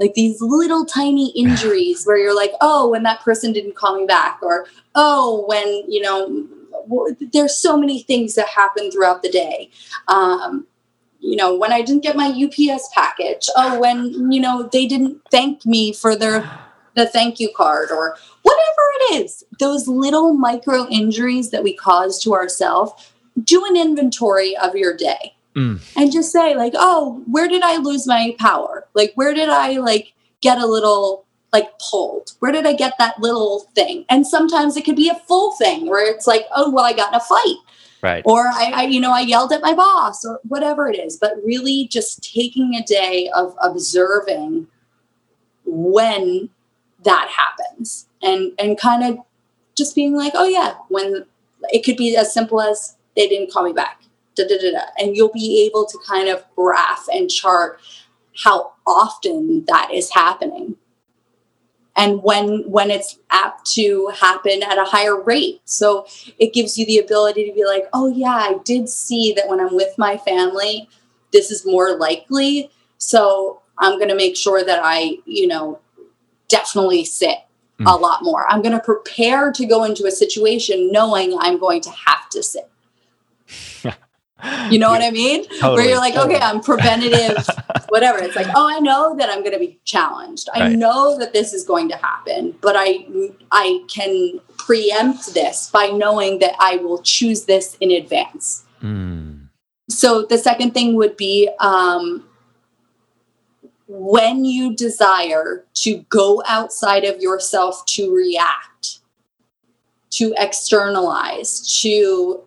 like 0.00 0.14
these 0.14 0.42
little 0.42 0.84
tiny 0.84 1.30
injuries 1.36 2.04
where 2.04 2.18
you're 2.18 2.36
like, 2.36 2.52
oh, 2.60 2.90
when 2.90 3.04
that 3.04 3.20
person 3.20 3.52
didn't 3.52 3.76
call 3.76 3.98
me 3.98 4.06
back, 4.06 4.40
or 4.42 4.66
oh, 4.96 5.44
when, 5.48 5.66
you 5.90 6.02
know, 6.02 6.46
there's 7.32 7.56
so 7.56 7.76
many 7.76 8.02
things 8.02 8.34
that 8.34 8.48
happen 8.48 8.90
throughout 8.90 9.22
the 9.22 9.30
day. 9.30 9.70
Um, 10.08 10.66
you 11.24 11.36
know, 11.36 11.56
when 11.56 11.72
I 11.72 11.80
didn't 11.80 12.02
get 12.02 12.16
my 12.16 12.28
UPS 12.28 12.90
package, 12.92 13.48
oh, 13.56 13.80
when, 13.80 14.30
you 14.30 14.40
know, 14.40 14.68
they 14.70 14.86
didn't 14.86 15.22
thank 15.30 15.64
me 15.64 15.92
for 15.92 16.14
their 16.14 16.48
the 16.94 17.06
thank 17.06 17.40
you 17.40 17.50
card 17.56 17.90
or 17.90 18.16
whatever 18.42 18.82
it 19.00 19.24
is. 19.24 19.42
Those 19.58 19.88
little 19.88 20.34
micro 20.34 20.86
injuries 20.88 21.50
that 21.50 21.64
we 21.64 21.74
cause 21.74 22.22
to 22.22 22.34
ourselves, 22.34 23.10
do 23.42 23.64
an 23.66 23.76
inventory 23.76 24.56
of 24.56 24.76
your 24.76 24.96
day. 24.96 25.34
Mm. 25.56 25.80
And 25.96 26.12
just 26.12 26.30
say 26.30 26.54
like, 26.54 26.74
"Oh, 26.76 27.22
where 27.26 27.48
did 27.48 27.62
I 27.62 27.78
lose 27.78 28.06
my 28.06 28.36
power? 28.38 28.86
Like 28.94 29.12
where 29.14 29.34
did 29.34 29.48
I 29.48 29.78
like 29.78 30.12
get 30.40 30.58
a 30.58 30.66
little 30.66 31.24
like 31.52 31.68
pulled? 31.78 32.32
Where 32.40 32.52
did 32.52 32.66
I 32.66 32.74
get 32.74 32.94
that 32.98 33.20
little 33.20 33.70
thing?" 33.74 34.04
And 34.08 34.26
sometimes 34.26 34.76
it 34.76 34.84
could 34.84 34.96
be 34.96 35.08
a 35.08 35.14
full 35.14 35.52
thing 35.52 35.88
where 35.88 36.12
it's 36.12 36.26
like, 36.26 36.46
"Oh, 36.54 36.70
well 36.70 36.84
I 36.84 36.92
got 36.92 37.12
in 37.12 37.16
a 37.16 37.20
fight." 37.20 37.56
Right. 38.04 38.22
Or 38.26 38.48
I, 38.48 38.70
I, 38.74 38.82
you 38.82 39.00
know, 39.00 39.12
I 39.12 39.20
yelled 39.20 39.50
at 39.50 39.62
my 39.62 39.72
boss 39.72 40.26
or 40.26 40.38
whatever 40.46 40.90
it 40.90 40.98
is, 40.98 41.16
but 41.16 41.42
really 41.42 41.88
just 41.88 42.22
taking 42.22 42.74
a 42.74 42.82
day 42.82 43.30
of 43.34 43.56
observing 43.62 44.66
when 45.64 46.50
that 47.02 47.30
happens 47.34 48.06
and 48.22 48.52
and 48.58 48.78
kind 48.78 49.04
of 49.04 49.24
just 49.74 49.94
being 49.94 50.14
like, 50.14 50.34
oh 50.36 50.44
yeah, 50.44 50.74
when 50.88 51.24
it 51.70 51.82
could 51.82 51.96
be 51.96 52.14
as 52.14 52.30
simple 52.30 52.60
as 52.60 52.94
they 53.16 53.26
didn't 53.26 53.50
call 53.50 53.64
me 53.64 53.72
back. 53.72 54.02
Da, 54.34 54.46
da, 54.46 54.58
da, 54.58 54.72
da. 54.72 54.84
And 54.98 55.16
you'll 55.16 55.32
be 55.32 55.64
able 55.64 55.86
to 55.86 55.98
kind 56.06 56.28
of 56.28 56.44
graph 56.56 57.06
and 57.10 57.30
chart 57.30 57.80
how 58.36 58.74
often 58.86 59.64
that 59.66 59.88
is 59.90 60.12
happening 60.12 60.76
and 61.96 62.22
when 62.22 62.68
when 62.70 62.90
it's 62.90 63.18
apt 63.30 63.70
to 63.72 64.10
happen 64.14 64.62
at 64.62 64.78
a 64.78 64.84
higher 64.84 65.20
rate. 65.20 65.60
So 65.64 66.06
it 66.38 66.52
gives 66.52 66.76
you 66.76 66.86
the 66.86 66.98
ability 66.98 67.48
to 67.48 67.54
be 67.54 67.64
like 67.64 67.86
oh 67.92 68.08
yeah 68.08 68.34
i 68.34 68.58
did 68.64 68.88
see 68.88 69.32
that 69.34 69.48
when 69.48 69.60
i'm 69.60 69.74
with 69.74 69.96
my 69.98 70.16
family 70.18 70.88
this 71.32 71.50
is 71.50 71.66
more 71.66 71.96
likely. 71.96 72.70
So 72.98 73.62
i'm 73.78 73.98
going 73.98 74.08
to 74.08 74.16
make 74.16 74.36
sure 74.36 74.64
that 74.64 74.80
i 74.82 75.16
you 75.24 75.46
know 75.46 75.80
definitely 76.48 77.04
sit 77.04 77.38
mm. 77.80 77.92
a 77.92 77.96
lot 77.96 78.22
more. 78.22 78.50
I'm 78.50 78.62
going 78.62 78.76
to 78.76 78.84
prepare 78.84 79.50
to 79.52 79.66
go 79.66 79.84
into 79.84 80.06
a 80.06 80.10
situation 80.10 80.90
knowing 80.92 81.36
i'm 81.38 81.58
going 81.58 81.80
to 81.82 81.90
have 81.90 82.28
to 82.30 82.42
sit 82.42 82.70
You 84.70 84.78
know 84.78 84.90
what 84.90 85.02
I 85.02 85.10
mean? 85.10 85.44
Totally, 85.60 85.74
Where 85.76 85.88
you're 85.88 85.98
like, 85.98 86.14
totally. 86.14 86.36
okay, 86.36 86.44
I'm 86.44 86.60
preventative, 86.60 87.46
whatever. 87.88 88.18
It's 88.18 88.36
like, 88.36 88.46
oh, 88.54 88.68
I 88.68 88.78
know 88.80 89.16
that 89.16 89.30
I'm 89.30 89.40
going 89.40 89.52
to 89.52 89.58
be 89.58 89.78
challenged. 89.84 90.48
I 90.54 90.60
Right. 90.60 90.72
know 90.76 91.18
that 91.18 91.32
this 91.32 91.52
is 91.54 91.64
going 91.64 91.88
to 91.90 91.96
happen, 91.96 92.54
but 92.60 92.74
I 92.78 93.06
I 93.52 93.82
can 93.88 94.40
preempt 94.58 95.34
this 95.34 95.70
by 95.70 95.86
knowing 95.88 96.38
that 96.40 96.54
I 96.58 96.76
will 96.76 97.00
choose 97.02 97.44
this 97.44 97.76
in 97.80 97.90
advance. 97.90 98.64
Mm. 98.82 99.48
So 99.88 100.24
the 100.26 100.38
second 100.38 100.72
thing 100.72 100.94
would 100.94 101.16
be 101.16 101.48
um, 101.60 102.24
when 103.88 104.44
you 104.44 104.74
desire 104.74 105.64
to 105.74 105.98
go 106.08 106.42
outside 106.46 107.04
of 107.04 107.20
yourself 107.20 107.84
to 107.86 108.14
react, 108.14 109.00
to 110.10 110.34
externalize, 110.38 111.80
to 111.82 112.40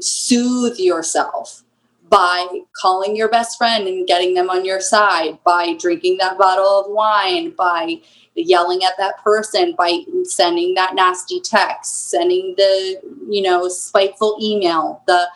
soothe 0.00 0.78
yourself 0.78 1.62
by 2.08 2.46
calling 2.80 3.14
your 3.16 3.28
best 3.28 3.58
friend 3.58 3.86
and 3.86 4.06
getting 4.06 4.34
them 4.34 4.48
on 4.48 4.64
your 4.64 4.80
side, 4.80 5.38
by 5.44 5.74
drinking 5.74 6.16
that 6.18 6.38
bottle 6.38 6.80
of 6.80 6.90
wine, 6.90 7.50
by 7.50 8.00
yelling 8.34 8.84
at 8.84 8.96
that 8.98 9.22
person, 9.22 9.74
by 9.76 10.00
sending 10.24 10.74
that 10.74 10.94
nasty 10.94 11.40
text, 11.40 12.10
sending 12.10 12.54
the, 12.56 13.00
you 13.28 13.42
know, 13.42 13.68
spiteful 13.68 14.38
email, 14.40 15.02
the, 15.06 15.26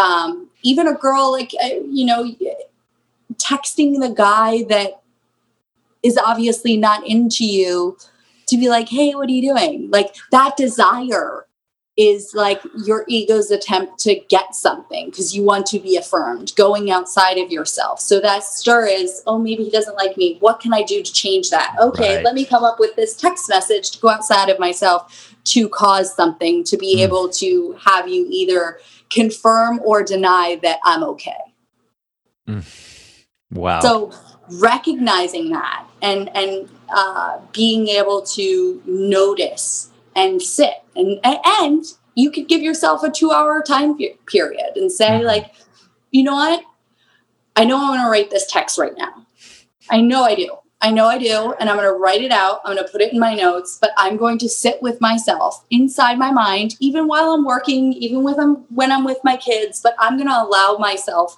um, 0.00 0.48
even 0.62 0.86
a 0.86 0.94
girl 0.94 1.32
like, 1.32 1.52
uh, 1.62 1.80
you 1.88 2.04
know, 2.04 2.34
texting 3.34 4.00
the 4.00 4.12
guy 4.14 4.62
that 4.64 5.00
is 6.02 6.18
obviously 6.18 6.76
not 6.76 7.06
into 7.06 7.44
you 7.44 7.96
to 8.46 8.56
be 8.56 8.68
like, 8.68 8.88
hey, 8.88 9.14
what 9.14 9.28
are 9.28 9.32
you 9.32 9.54
doing? 9.54 9.90
Like 9.90 10.14
that 10.30 10.56
desire 10.56 11.45
is 11.96 12.34
like 12.34 12.60
your 12.84 13.04
ego's 13.08 13.50
attempt 13.50 13.98
to 13.98 14.16
get 14.28 14.54
something 14.54 15.06
because 15.06 15.34
you 15.34 15.42
want 15.42 15.64
to 15.66 15.78
be 15.78 15.96
affirmed, 15.96 16.52
going 16.54 16.90
outside 16.90 17.38
of 17.38 17.50
yourself. 17.50 18.00
So 18.00 18.20
that 18.20 18.44
stir 18.44 18.86
is, 18.86 19.22
oh, 19.26 19.38
maybe 19.38 19.64
he 19.64 19.70
doesn't 19.70 19.96
like 19.96 20.16
me. 20.16 20.36
What 20.40 20.60
can 20.60 20.74
I 20.74 20.82
do 20.82 21.02
to 21.02 21.12
change 21.12 21.48
that? 21.50 21.74
Okay, 21.80 22.16
Right. 22.16 22.24
let 22.24 22.34
me 22.34 22.44
come 22.44 22.64
up 22.64 22.78
with 22.78 22.94
this 22.96 23.16
text 23.16 23.48
message 23.48 23.92
to 23.92 23.98
go 24.00 24.10
outside 24.10 24.50
of 24.50 24.58
myself 24.58 25.34
to 25.44 25.68
cause 25.70 26.14
something, 26.14 26.64
to 26.64 26.76
be 26.76 26.96
Mm. 26.96 27.00
able 27.00 27.28
to 27.30 27.76
have 27.82 28.08
you 28.08 28.26
either 28.28 28.78
confirm 29.10 29.80
or 29.84 30.02
deny 30.02 30.58
that 30.62 30.80
I'm 30.84 31.02
okay. 31.04 31.38
Wow. 33.52 33.80
So 33.80 34.12
recognizing 34.60 35.50
that 35.50 35.86
and 36.02 36.28
and 36.36 36.68
uh, 36.94 37.38
being 37.52 37.88
able 37.88 38.22
to 38.22 38.82
notice 38.86 39.90
and 40.14 40.40
sit 40.40 40.82
and 40.96 41.18
and 41.24 41.84
you 42.14 42.30
could 42.30 42.48
give 42.48 42.62
yourself 42.62 43.02
a 43.02 43.10
two 43.10 43.30
hour 43.30 43.62
time 43.62 43.96
period 44.26 44.76
and 44.76 44.90
say 44.90 45.20
Mhm. 45.20 45.24
like, 45.24 45.52
you 46.10 46.22
know 46.22 46.34
what, 46.34 46.62
I 47.54 47.64
know 47.64 47.78
I'm 47.78 47.88
going 47.88 48.00
to 48.00 48.10
write 48.10 48.30
this 48.30 48.46
text 48.46 48.78
right 48.78 48.96
now. 48.96 49.26
I 49.90 50.00
know 50.00 50.24
I 50.24 50.34
do. 50.34 50.48
I 50.82 50.90
know 50.90 51.06
I 51.06 51.16
do, 51.16 51.54
and 51.58 51.70
I'm 51.70 51.76
going 51.76 51.88
to 51.88 51.94
write 51.98 52.20
it 52.22 52.30
out. 52.30 52.60
I'm 52.64 52.74
going 52.74 52.86
to 52.86 52.92
put 52.92 53.00
it 53.00 53.12
in 53.12 53.18
my 53.18 53.34
notes, 53.34 53.78
but 53.80 53.92
I'm 53.96 54.18
going 54.18 54.36
to 54.38 54.48
sit 54.48 54.82
with 54.82 55.00
myself 55.00 55.64
inside 55.70 56.18
my 56.18 56.30
mind, 56.30 56.76
even 56.80 57.08
while 57.08 57.32
I'm 57.32 57.46
working, 57.46 57.94
even 57.94 58.22
with 58.22 58.38
I'm, 58.38 58.56
when 58.74 58.92
I'm 58.92 59.02
with 59.04 59.18
my 59.24 59.38
kids. 59.38 59.80
But 59.82 59.96
I'm 59.98 60.16
going 60.18 60.28
to 60.28 60.42
allow 60.42 60.76
myself 60.78 61.34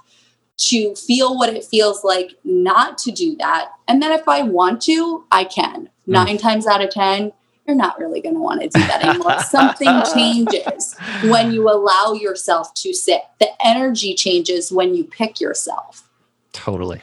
to 0.57 0.95
feel 0.97 1.37
what 1.39 1.55
it 1.55 1.65
feels 1.65 2.03
like 2.03 2.33
not 2.43 2.99
to 2.99 3.13
do 3.13 3.37
that. 3.37 3.71
And 3.87 4.03
then 4.03 4.11
if 4.11 4.27
I 4.27 4.43
want 4.43 4.83
to, 4.83 5.25
I 5.31 5.45
can. 5.45 5.89
Nine 6.07 6.37
times 6.39 6.67
out 6.67 6.83
of 6.83 6.91
10, 6.91 7.33
you're 7.69 7.77
not 7.77 7.99
really 8.01 8.21
going 8.23 8.35
to 8.35 8.41
want 8.41 8.63
to 8.63 8.69
do 8.69 8.81
that 8.87 9.05
anymore. 9.05 9.39
Something 9.43 10.03
changes 10.15 10.97
when 11.25 11.53
you 11.53 11.69
allow 11.69 12.15
yourself 12.15 12.73
to 12.75 12.95
sit. 12.95 13.21
The 13.39 13.51
energy 13.65 14.15
changes 14.15 14.73
when 14.73 14.95
you 14.95 15.05
pick 15.05 15.41
yourself. 15.41 16.09
totally. 16.53 17.03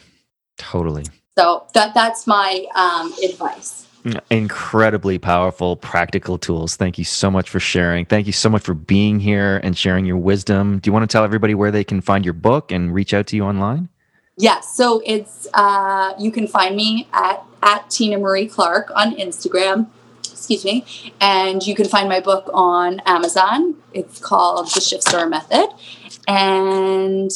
Totally. 0.57 1.03
So 1.37 1.65
that 1.73 1.93
that's 1.93 2.25
my 2.25 2.65
um, 2.75 3.13
advice. 3.23 3.85
Incredibly 4.29 5.17
powerful, 5.17 5.75
practical 5.75 6.37
tools. 6.37 6.75
Thank 6.75 6.97
you 6.97 7.03
so 7.03 7.29
much 7.29 7.49
for 7.49 7.59
sharing. 7.59 8.05
Thank 8.05 8.27
you 8.27 8.33
so 8.33 8.49
much 8.49 8.61
for 8.61 8.73
being 8.73 9.19
here 9.19 9.59
and 9.63 9.77
sharing 9.77 10.05
your 10.05 10.17
wisdom. 10.17 10.79
Do 10.79 10.87
you 10.87 10.93
want 10.93 11.09
to 11.09 11.11
tell 11.11 11.23
everybody 11.23 11.55
where 11.55 11.71
they 11.71 11.83
can 11.83 12.01
find 12.01 12.23
your 12.23 12.35
book 12.35 12.71
and 12.71 12.93
reach 12.93 13.13
out 13.13 13.27
to 13.27 13.35
you 13.35 13.43
online? 13.43 13.89
Yes, 14.37 14.75
so 14.75 15.01
it's 15.05 15.47
uh, 15.53 16.13
you 16.19 16.31
can 16.31 16.47
find 16.47 16.75
me 16.75 17.07
at 17.13 17.43
at 17.63 17.89
Tina 17.89 18.17
Marie 18.17 18.47
Clark 18.47 18.91
on 18.95 19.15
Instagram. 19.15 19.87
Excuse 20.45 20.63
me, 20.63 20.85
and 21.21 21.65
you 21.65 21.73
can 21.73 21.87
find 21.87 22.07
my 22.07 22.19
book 22.19 22.51
on 22.53 22.99
Amazon. 23.07 23.77
It's 23.93 24.19
called 24.19 24.67
The 24.75 24.79
Shift 24.79 25.01
Star 25.01 25.27
Method, 25.27 25.69
and 26.27 27.31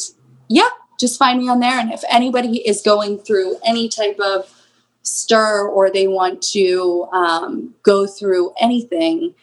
yeah, 0.46 0.68
just 0.96 1.18
find 1.18 1.40
me 1.40 1.48
on 1.48 1.58
there. 1.58 1.76
And 1.76 1.92
if 1.92 2.04
anybody 2.08 2.58
is 2.58 2.82
going 2.82 3.18
through 3.18 3.56
any 3.66 3.88
type 3.88 4.20
of 4.20 4.48
stir 5.02 5.66
or 5.66 5.90
they 5.90 6.06
want 6.06 6.40
to 6.52 7.08
um, 7.12 7.74
go 7.82 8.06
through 8.06 8.52
anything, 8.60 9.34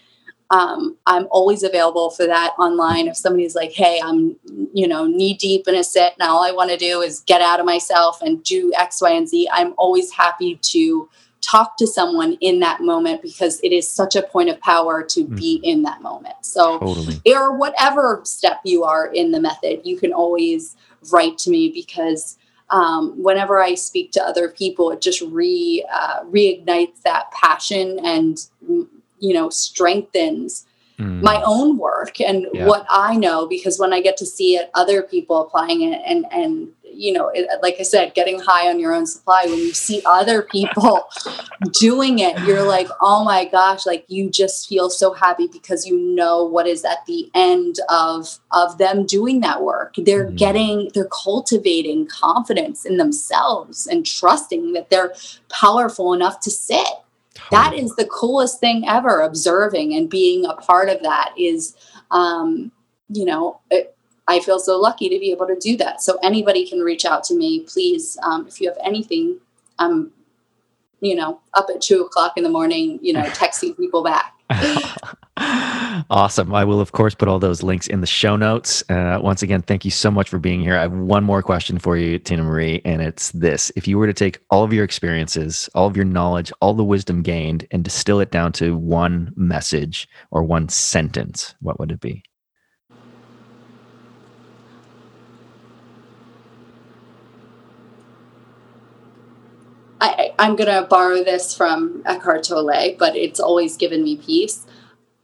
um, 0.50 0.96
I'm 1.06 1.28
always 1.30 1.62
available 1.62 2.10
for 2.10 2.26
that 2.26 2.54
online. 2.58 3.10
If 3.10 3.18
somebody's 3.18 3.54
like, 3.54 3.74
"Hey, 3.74 4.00
I'm 4.02 4.38
you 4.74 4.88
know 4.88 5.08
knee 5.08 5.34
deep 5.34 5.68
in 5.68 5.76
a 5.76 5.84
sit, 5.84 6.14
and 6.18 6.30
all 6.30 6.42
I 6.42 6.54
want 6.54 6.70
to 6.70 6.78
do 6.78 7.02
is 7.02 7.20
get 7.20 7.42
out 7.42 7.60
of 7.60 7.66
myself 7.66 8.22
and 8.22 8.42
do 8.44 8.72
X, 8.78 9.02
Y, 9.02 9.12
and 9.12 9.28
Z," 9.28 9.50
I'm 9.52 9.74
always 9.78 10.14
happy 10.14 10.56
to 10.56 11.10
talk 11.50 11.78
to 11.78 11.88
someone 11.88 12.34
in 12.42 12.60
that 12.60 12.82
moment 12.82 13.22
because 13.22 13.60
it 13.64 13.72
is 13.72 13.90
such 13.90 14.16
a 14.16 14.22
point 14.22 14.50
of 14.50 14.60
power 14.60 15.04
to 15.04 15.26
be 15.26 15.62
in 15.64 15.84
that 15.84 16.02
moment. 16.02 16.36
So 16.42 16.80
Totally. 16.80 17.22
or 17.26 17.58
whatever 17.58 18.22
step 18.24 18.60
you 18.64 18.84
are 18.84 19.08
in 19.08 19.32
the 19.32 19.40
method, 19.40 19.82
you 19.84 19.98
can 19.98 20.12
always 20.14 20.76
write 21.12 21.38
to 21.40 21.50
me 21.50 21.70
because 21.70 22.38
um, 22.70 23.22
whenever 23.24 23.62
I 23.62 23.76
speak 23.76 24.12
to 24.14 24.24
other 24.24 24.50
people, 24.50 24.92
it 24.92 25.00
just 25.00 25.22
re 25.22 25.86
uh, 25.92 26.24
reignites 26.26 27.02
that 27.04 27.32
passion 27.32 28.00
and 28.04 28.38
mm, 28.70 28.88
you 29.20 29.34
know 29.34 29.50
strengthens 29.50 30.66
Mm. 31.00 31.22
my 31.22 31.40
own 31.46 31.78
work 31.78 32.20
and 32.20 32.48
Yeah. 32.52 32.66
what 32.66 32.84
I 32.90 33.16
know 33.16 33.46
because 33.46 33.78
when 33.78 33.94
I 33.94 34.02
get 34.02 34.18
to 34.18 34.26
see 34.26 34.56
it, 34.56 34.72
other 34.74 35.04
people 35.04 35.42
applying 35.42 35.82
it 35.82 36.02
and 36.04 36.26
and 36.32 36.70
you 36.98 37.14
know, 37.14 37.30
it, 37.34 37.48
like 37.62 37.76
I 37.80 37.84
said, 37.84 38.14
getting 38.14 38.40
high 38.40 38.70
on 38.70 38.80
your 38.80 38.94
own 38.94 39.06
supply. 39.06 39.44
When 39.46 39.58
you 39.60 39.74
see 39.74 40.02
other 40.06 40.42
people 40.42 41.08
doing 41.80 42.20
it, 42.20 42.40
you're 42.42 42.64
like, 42.64 42.88
oh 43.02 43.24
my 43.24 43.46
gosh, 43.46 43.86
like 43.86 44.06
you 44.08 44.30
just 44.30 44.68
feel 44.68 44.90
so 44.90 45.14
happy 45.14 45.48
because 45.48 45.86
you 45.86 45.98
know 46.00 46.44
what 46.44 46.68
is 46.68 46.84
at 46.84 47.06
the 47.06 47.30
end 47.34 47.78
of 47.90 48.40
of 48.52 48.78
them 48.78 49.06
doing 49.06 49.42
that 49.42 49.62
work. 49.62 49.96
They're 49.98 50.28
Mhm. 50.28 50.38
getting, 50.38 50.92
they're 50.94 51.10
cultivating 51.24 52.08
confidence 52.08 52.86
in 52.86 52.98
themselves 52.98 53.88
and 53.88 54.06
trusting 54.06 54.74
that 54.74 54.90
they're 54.90 55.14
powerful 55.50 56.14
enough 56.14 56.40
to 56.42 56.50
sit 56.50 56.88
that 57.52 57.74
is 57.74 57.96
the 57.96 58.06
coolest 58.06 58.60
thing 58.60 58.88
ever 58.88 59.22
observing 59.22 59.94
and 59.94 60.10
being 60.10 60.46
a 60.46 60.54
part 60.56 60.90
of 60.90 61.02
that 61.04 61.34
is 61.38 61.76
um, 62.12 62.72
you 63.10 63.26
know 63.26 63.60
it, 63.72 63.96
i 64.28 64.40
feel 64.40 64.60
so 64.60 64.78
lucky 64.78 65.10
to 65.10 65.20
be 65.20 65.32
able 65.32 65.48
to 65.48 65.58
do 65.60 65.78
that 65.78 66.02
so 66.02 66.18
anybody 66.24 66.68
can 66.68 66.80
reach 66.80 67.06
out 67.06 67.24
to 67.24 67.36
me 67.36 67.62
please 67.62 68.18
um, 68.24 68.48
if 68.48 68.62
you 68.62 68.68
have 68.68 68.78
anything 68.84 69.40
i'm 69.80 70.12
you 71.02 71.16
know 71.16 71.40
up 71.54 71.68
at 71.74 71.82
two 71.82 72.02
o'clock 72.02 72.34
in 72.38 72.44
the 72.44 72.50
morning 72.50 73.00
you 73.02 73.14
know 73.14 73.24
texting 73.42 73.76
people 73.78 74.04
back 74.04 74.34
awesome. 76.10 76.54
I 76.54 76.64
will, 76.64 76.80
of 76.80 76.92
course, 76.92 77.14
put 77.14 77.28
all 77.28 77.40
those 77.40 77.64
links 77.64 77.88
in 77.88 78.02
the 78.02 78.08
show 78.08 78.36
notes. 78.36 78.84
Uh, 78.90 79.20
once 79.22 79.42
again, 79.42 79.62
thank 79.62 79.84
you 79.86 79.92
so 79.92 80.10
much 80.10 80.30
for 80.30 80.40
being 80.40 80.62
here. 80.62 80.78
I 80.78 80.82
have 80.84 80.94
one 80.94 81.24
more 81.24 81.42
question 81.42 81.80
for 81.80 81.98
you, 81.98 82.18
Tina 82.18 82.44
Marie, 82.44 82.82
and 82.86 83.02
it's 83.02 83.32
this. 83.32 83.72
If 83.76 83.88
you 83.88 83.98
were 83.98 84.08
to 84.08 84.14
take 84.14 84.40
all 84.50 84.64
of 84.64 84.74
your 84.74 84.84
experiences, 84.84 85.70
all 85.76 85.88
of 85.88 85.96
your 85.96 86.06
knowledge, 86.06 86.52
all 86.62 86.74
the 86.74 86.84
wisdom 86.84 87.22
gained, 87.22 87.68
and 87.72 87.84
distill 87.84 88.20
it 88.20 88.32
down 88.32 88.52
to 88.54 88.76
one 88.78 89.34
message 89.36 90.08
or 90.32 90.44
one 90.44 90.70
sentence, 90.70 91.56
what 91.60 91.80
would 91.80 91.92
it 91.92 92.00
be? 92.00 92.24
I, 100.00 100.34
I'm 100.38 100.56
going 100.56 100.70
to 100.70 100.88
borrow 100.88 101.24
this 101.24 101.56
from 101.56 102.04
Eckhart 102.06 102.44
Tolle, 102.44 102.96
but 102.98 103.16
it's 103.16 103.40
always 103.40 103.78
given 103.78 104.04
me 104.04 104.18
peace. 104.18 104.66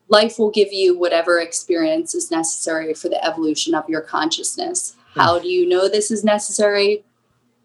Life 0.10 0.40
will 0.40 0.52
give 0.52 0.74
you 0.74 0.98
whatever 0.98 1.40
experience 1.40 2.14
is 2.16 2.32
necessary 2.32 2.94
for 2.94 3.10
the 3.10 3.24
evolution 3.24 3.76
of 3.76 3.88
your 3.88 4.02
consciousness. 4.02 4.96
Hmm. 5.14 5.20
How 5.20 5.40
do 5.40 5.48
you 5.48 5.68
know 5.68 5.88
this 5.88 6.12
is 6.12 6.24
necessary? 6.24 7.04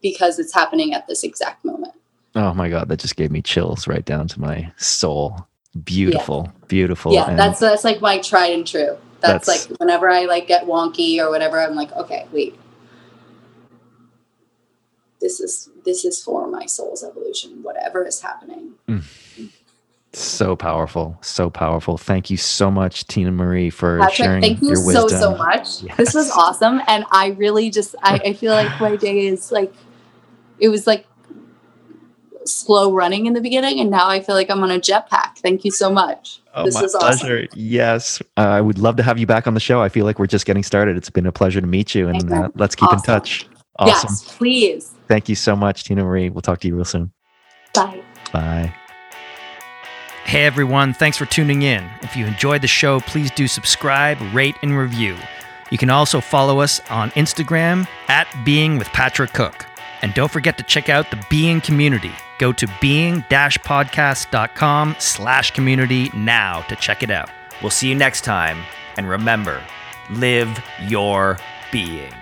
Because 0.02 0.38
it's 0.38 0.54
happening 0.54 0.94
at 0.94 1.06
this 1.06 1.24
exact 1.24 1.64
moment. 1.64 1.94
Oh 2.34 2.54
my 2.54 2.68
God, 2.68 2.88
that 2.88 3.00
just 3.00 3.16
gave 3.16 3.30
me 3.30 3.42
chills 3.42 3.88
right 3.88 4.04
down 4.04 4.28
to 4.28 4.40
my 4.40 4.70
soul. 4.76 5.46
Beautiful, 5.84 6.52
beautiful. 6.68 7.12
yeah, 7.12 7.28
and- 7.28 7.38
that's 7.38 7.60
that's 7.60 7.84
like 7.84 8.00
my 8.00 8.18
tried 8.18 8.52
and 8.52 8.66
true. 8.66 8.96
That's, 9.20 9.46
That's- 9.46 9.70
like 9.70 9.80
whenever 9.80 10.08
I 10.08 10.26
like 10.26 10.46
get 10.46 10.64
wonky 10.64 11.18
or 11.18 11.30
whatever, 11.30 11.60
I'm 11.60 11.74
like, 11.74 11.92
okay, 11.96 12.26
wait. 12.32 12.58
This 15.20 15.40
is 15.40 15.70
this 15.84 16.04
is 16.04 16.22
for 16.22 16.46
my 16.46 16.66
soul's 16.66 17.02
evolution, 17.02 17.62
whatever 17.62 18.06
is 18.06 18.20
happening. 18.20 18.74
So 20.12 20.56
powerful, 20.56 21.18
so 21.20 21.50
powerful. 21.50 21.98
Thank 21.98 22.30
you 22.30 22.36
so 22.36 22.70
much, 22.70 23.06
Tina 23.06 23.30
Marie, 23.30 23.68
for 23.68 23.98
Patrick, 23.98 24.16
sharing 24.16 24.40
thank 24.40 24.62
you 24.62 24.68
your 24.68 24.76
so 24.76 25.04
wisdom. 25.04 25.20
so 25.20 25.36
much. 25.36 25.82
Yes. 25.82 25.96
This 25.96 26.14
was 26.14 26.30
awesome, 26.30 26.80
and 26.88 27.04
I 27.12 27.28
really 27.38 27.68
just 27.68 27.94
I, 28.02 28.14
I 28.24 28.32
feel 28.32 28.52
like 28.52 28.80
my 28.80 28.96
day 29.06 29.26
is 29.26 29.52
like 29.52 29.72
it 30.58 30.68
was 30.68 30.86
like 30.86 31.06
slow 32.46 32.92
running 32.92 33.26
in 33.26 33.34
the 33.34 33.40
beginning, 33.40 33.80
and 33.80 33.90
now 33.90 34.08
I 34.08 34.20
feel 34.20 34.34
like 34.34 34.50
I'm 34.50 34.62
on 34.62 34.70
a 34.70 34.78
jetpack. 34.78 35.38
Thank 35.38 35.64
you 35.64 35.70
so 35.70 35.90
much. 35.90 36.40
Oh, 36.54 36.64
this 36.64 36.74
my 36.74 36.82
was 36.82 36.94
awesome. 36.94 37.18
pleasure. 37.18 37.46
Yes, 37.54 38.22
uh, 38.38 38.40
I 38.40 38.60
would 38.60 38.78
love 38.78 38.96
to 38.96 39.02
have 39.02 39.18
you 39.18 39.26
back 39.26 39.46
on 39.46 39.54
the 39.54 39.60
show. 39.60 39.82
I 39.82 39.90
feel 39.90 40.06
like 40.06 40.18
we're 40.18 40.26
just 40.26 40.46
getting 40.46 40.62
started. 40.62 40.96
It's 40.96 41.10
been 41.10 41.26
a 41.26 41.32
pleasure 41.32 41.60
to 41.60 41.66
meet 41.66 41.94
you, 41.94 42.08
and 42.08 42.32
uh, 42.32 42.48
let's 42.54 42.74
keep 42.74 42.90
in 42.92 43.00
touch. 43.00 43.46
Awesome. 43.78 44.08
Yes, 44.10 44.36
please. 44.36 44.94
Thank 45.06 45.28
you 45.28 45.34
so 45.34 45.56
much, 45.56 45.84
Tina 45.84 46.04
Marie. 46.04 46.30
We'll 46.30 46.42
talk 46.42 46.60
to 46.60 46.68
you 46.68 46.74
real 46.74 46.84
soon. 46.84 47.12
Bye. 47.74 48.02
Bye. 48.32 48.74
Hey 50.24 50.44
everyone, 50.44 50.92
thanks 50.92 51.16
for 51.16 51.24
tuning 51.24 51.62
in. 51.62 51.88
If 52.02 52.14
you 52.14 52.26
enjoyed 52.26 52.60
the 52.60 52.68
show, 52.68 53.00
please 53.00 53.30
do 53.30 53.48
subscribe, 53.48 54.18
rate, 54.34 54.56
and 54.60 54.76
review. 54.76 55.16
You 55.70 55.78
can 55.78 55.88
also 55.88 56.20
follow 56.20 56.60
us 56.60 56.82
on 56.90 57.10
Instagram 57.12 57.88
at 58.08 58.26
Being 58.44 58.76
with 58.76 58.88
Patrick 58.88 59.32
Cook. 59.32 59.64
And 60.02 60.12
don't 60.12 60.30
forget 60.30 60.58
to 60.58 60.64
check 60.64 60.90
out 60.90 61.10
the 61.10 61.24
Being 61.30 61.62
community. 61.62 62.12
Go 62.38 62.52
to 62.52 62.68
being-podcast.com 62.80 64.96
slash 64.98 65.50
community 65.52 66.10
now 66.14 66.60
to 66.62 66.76
check 66.76 67.02
it 67.02 67.10
out. 67.10 67.30
We'll 67.62 67.70
see 67.70 67.88
you 67.88 67.94
next 67.94 68.22
time, 68.22 68.58
and 68.98 69.08
remember, 69.08 69.62
live 70.10 70.62
your 70.86 71.38
being. 71.72 72.12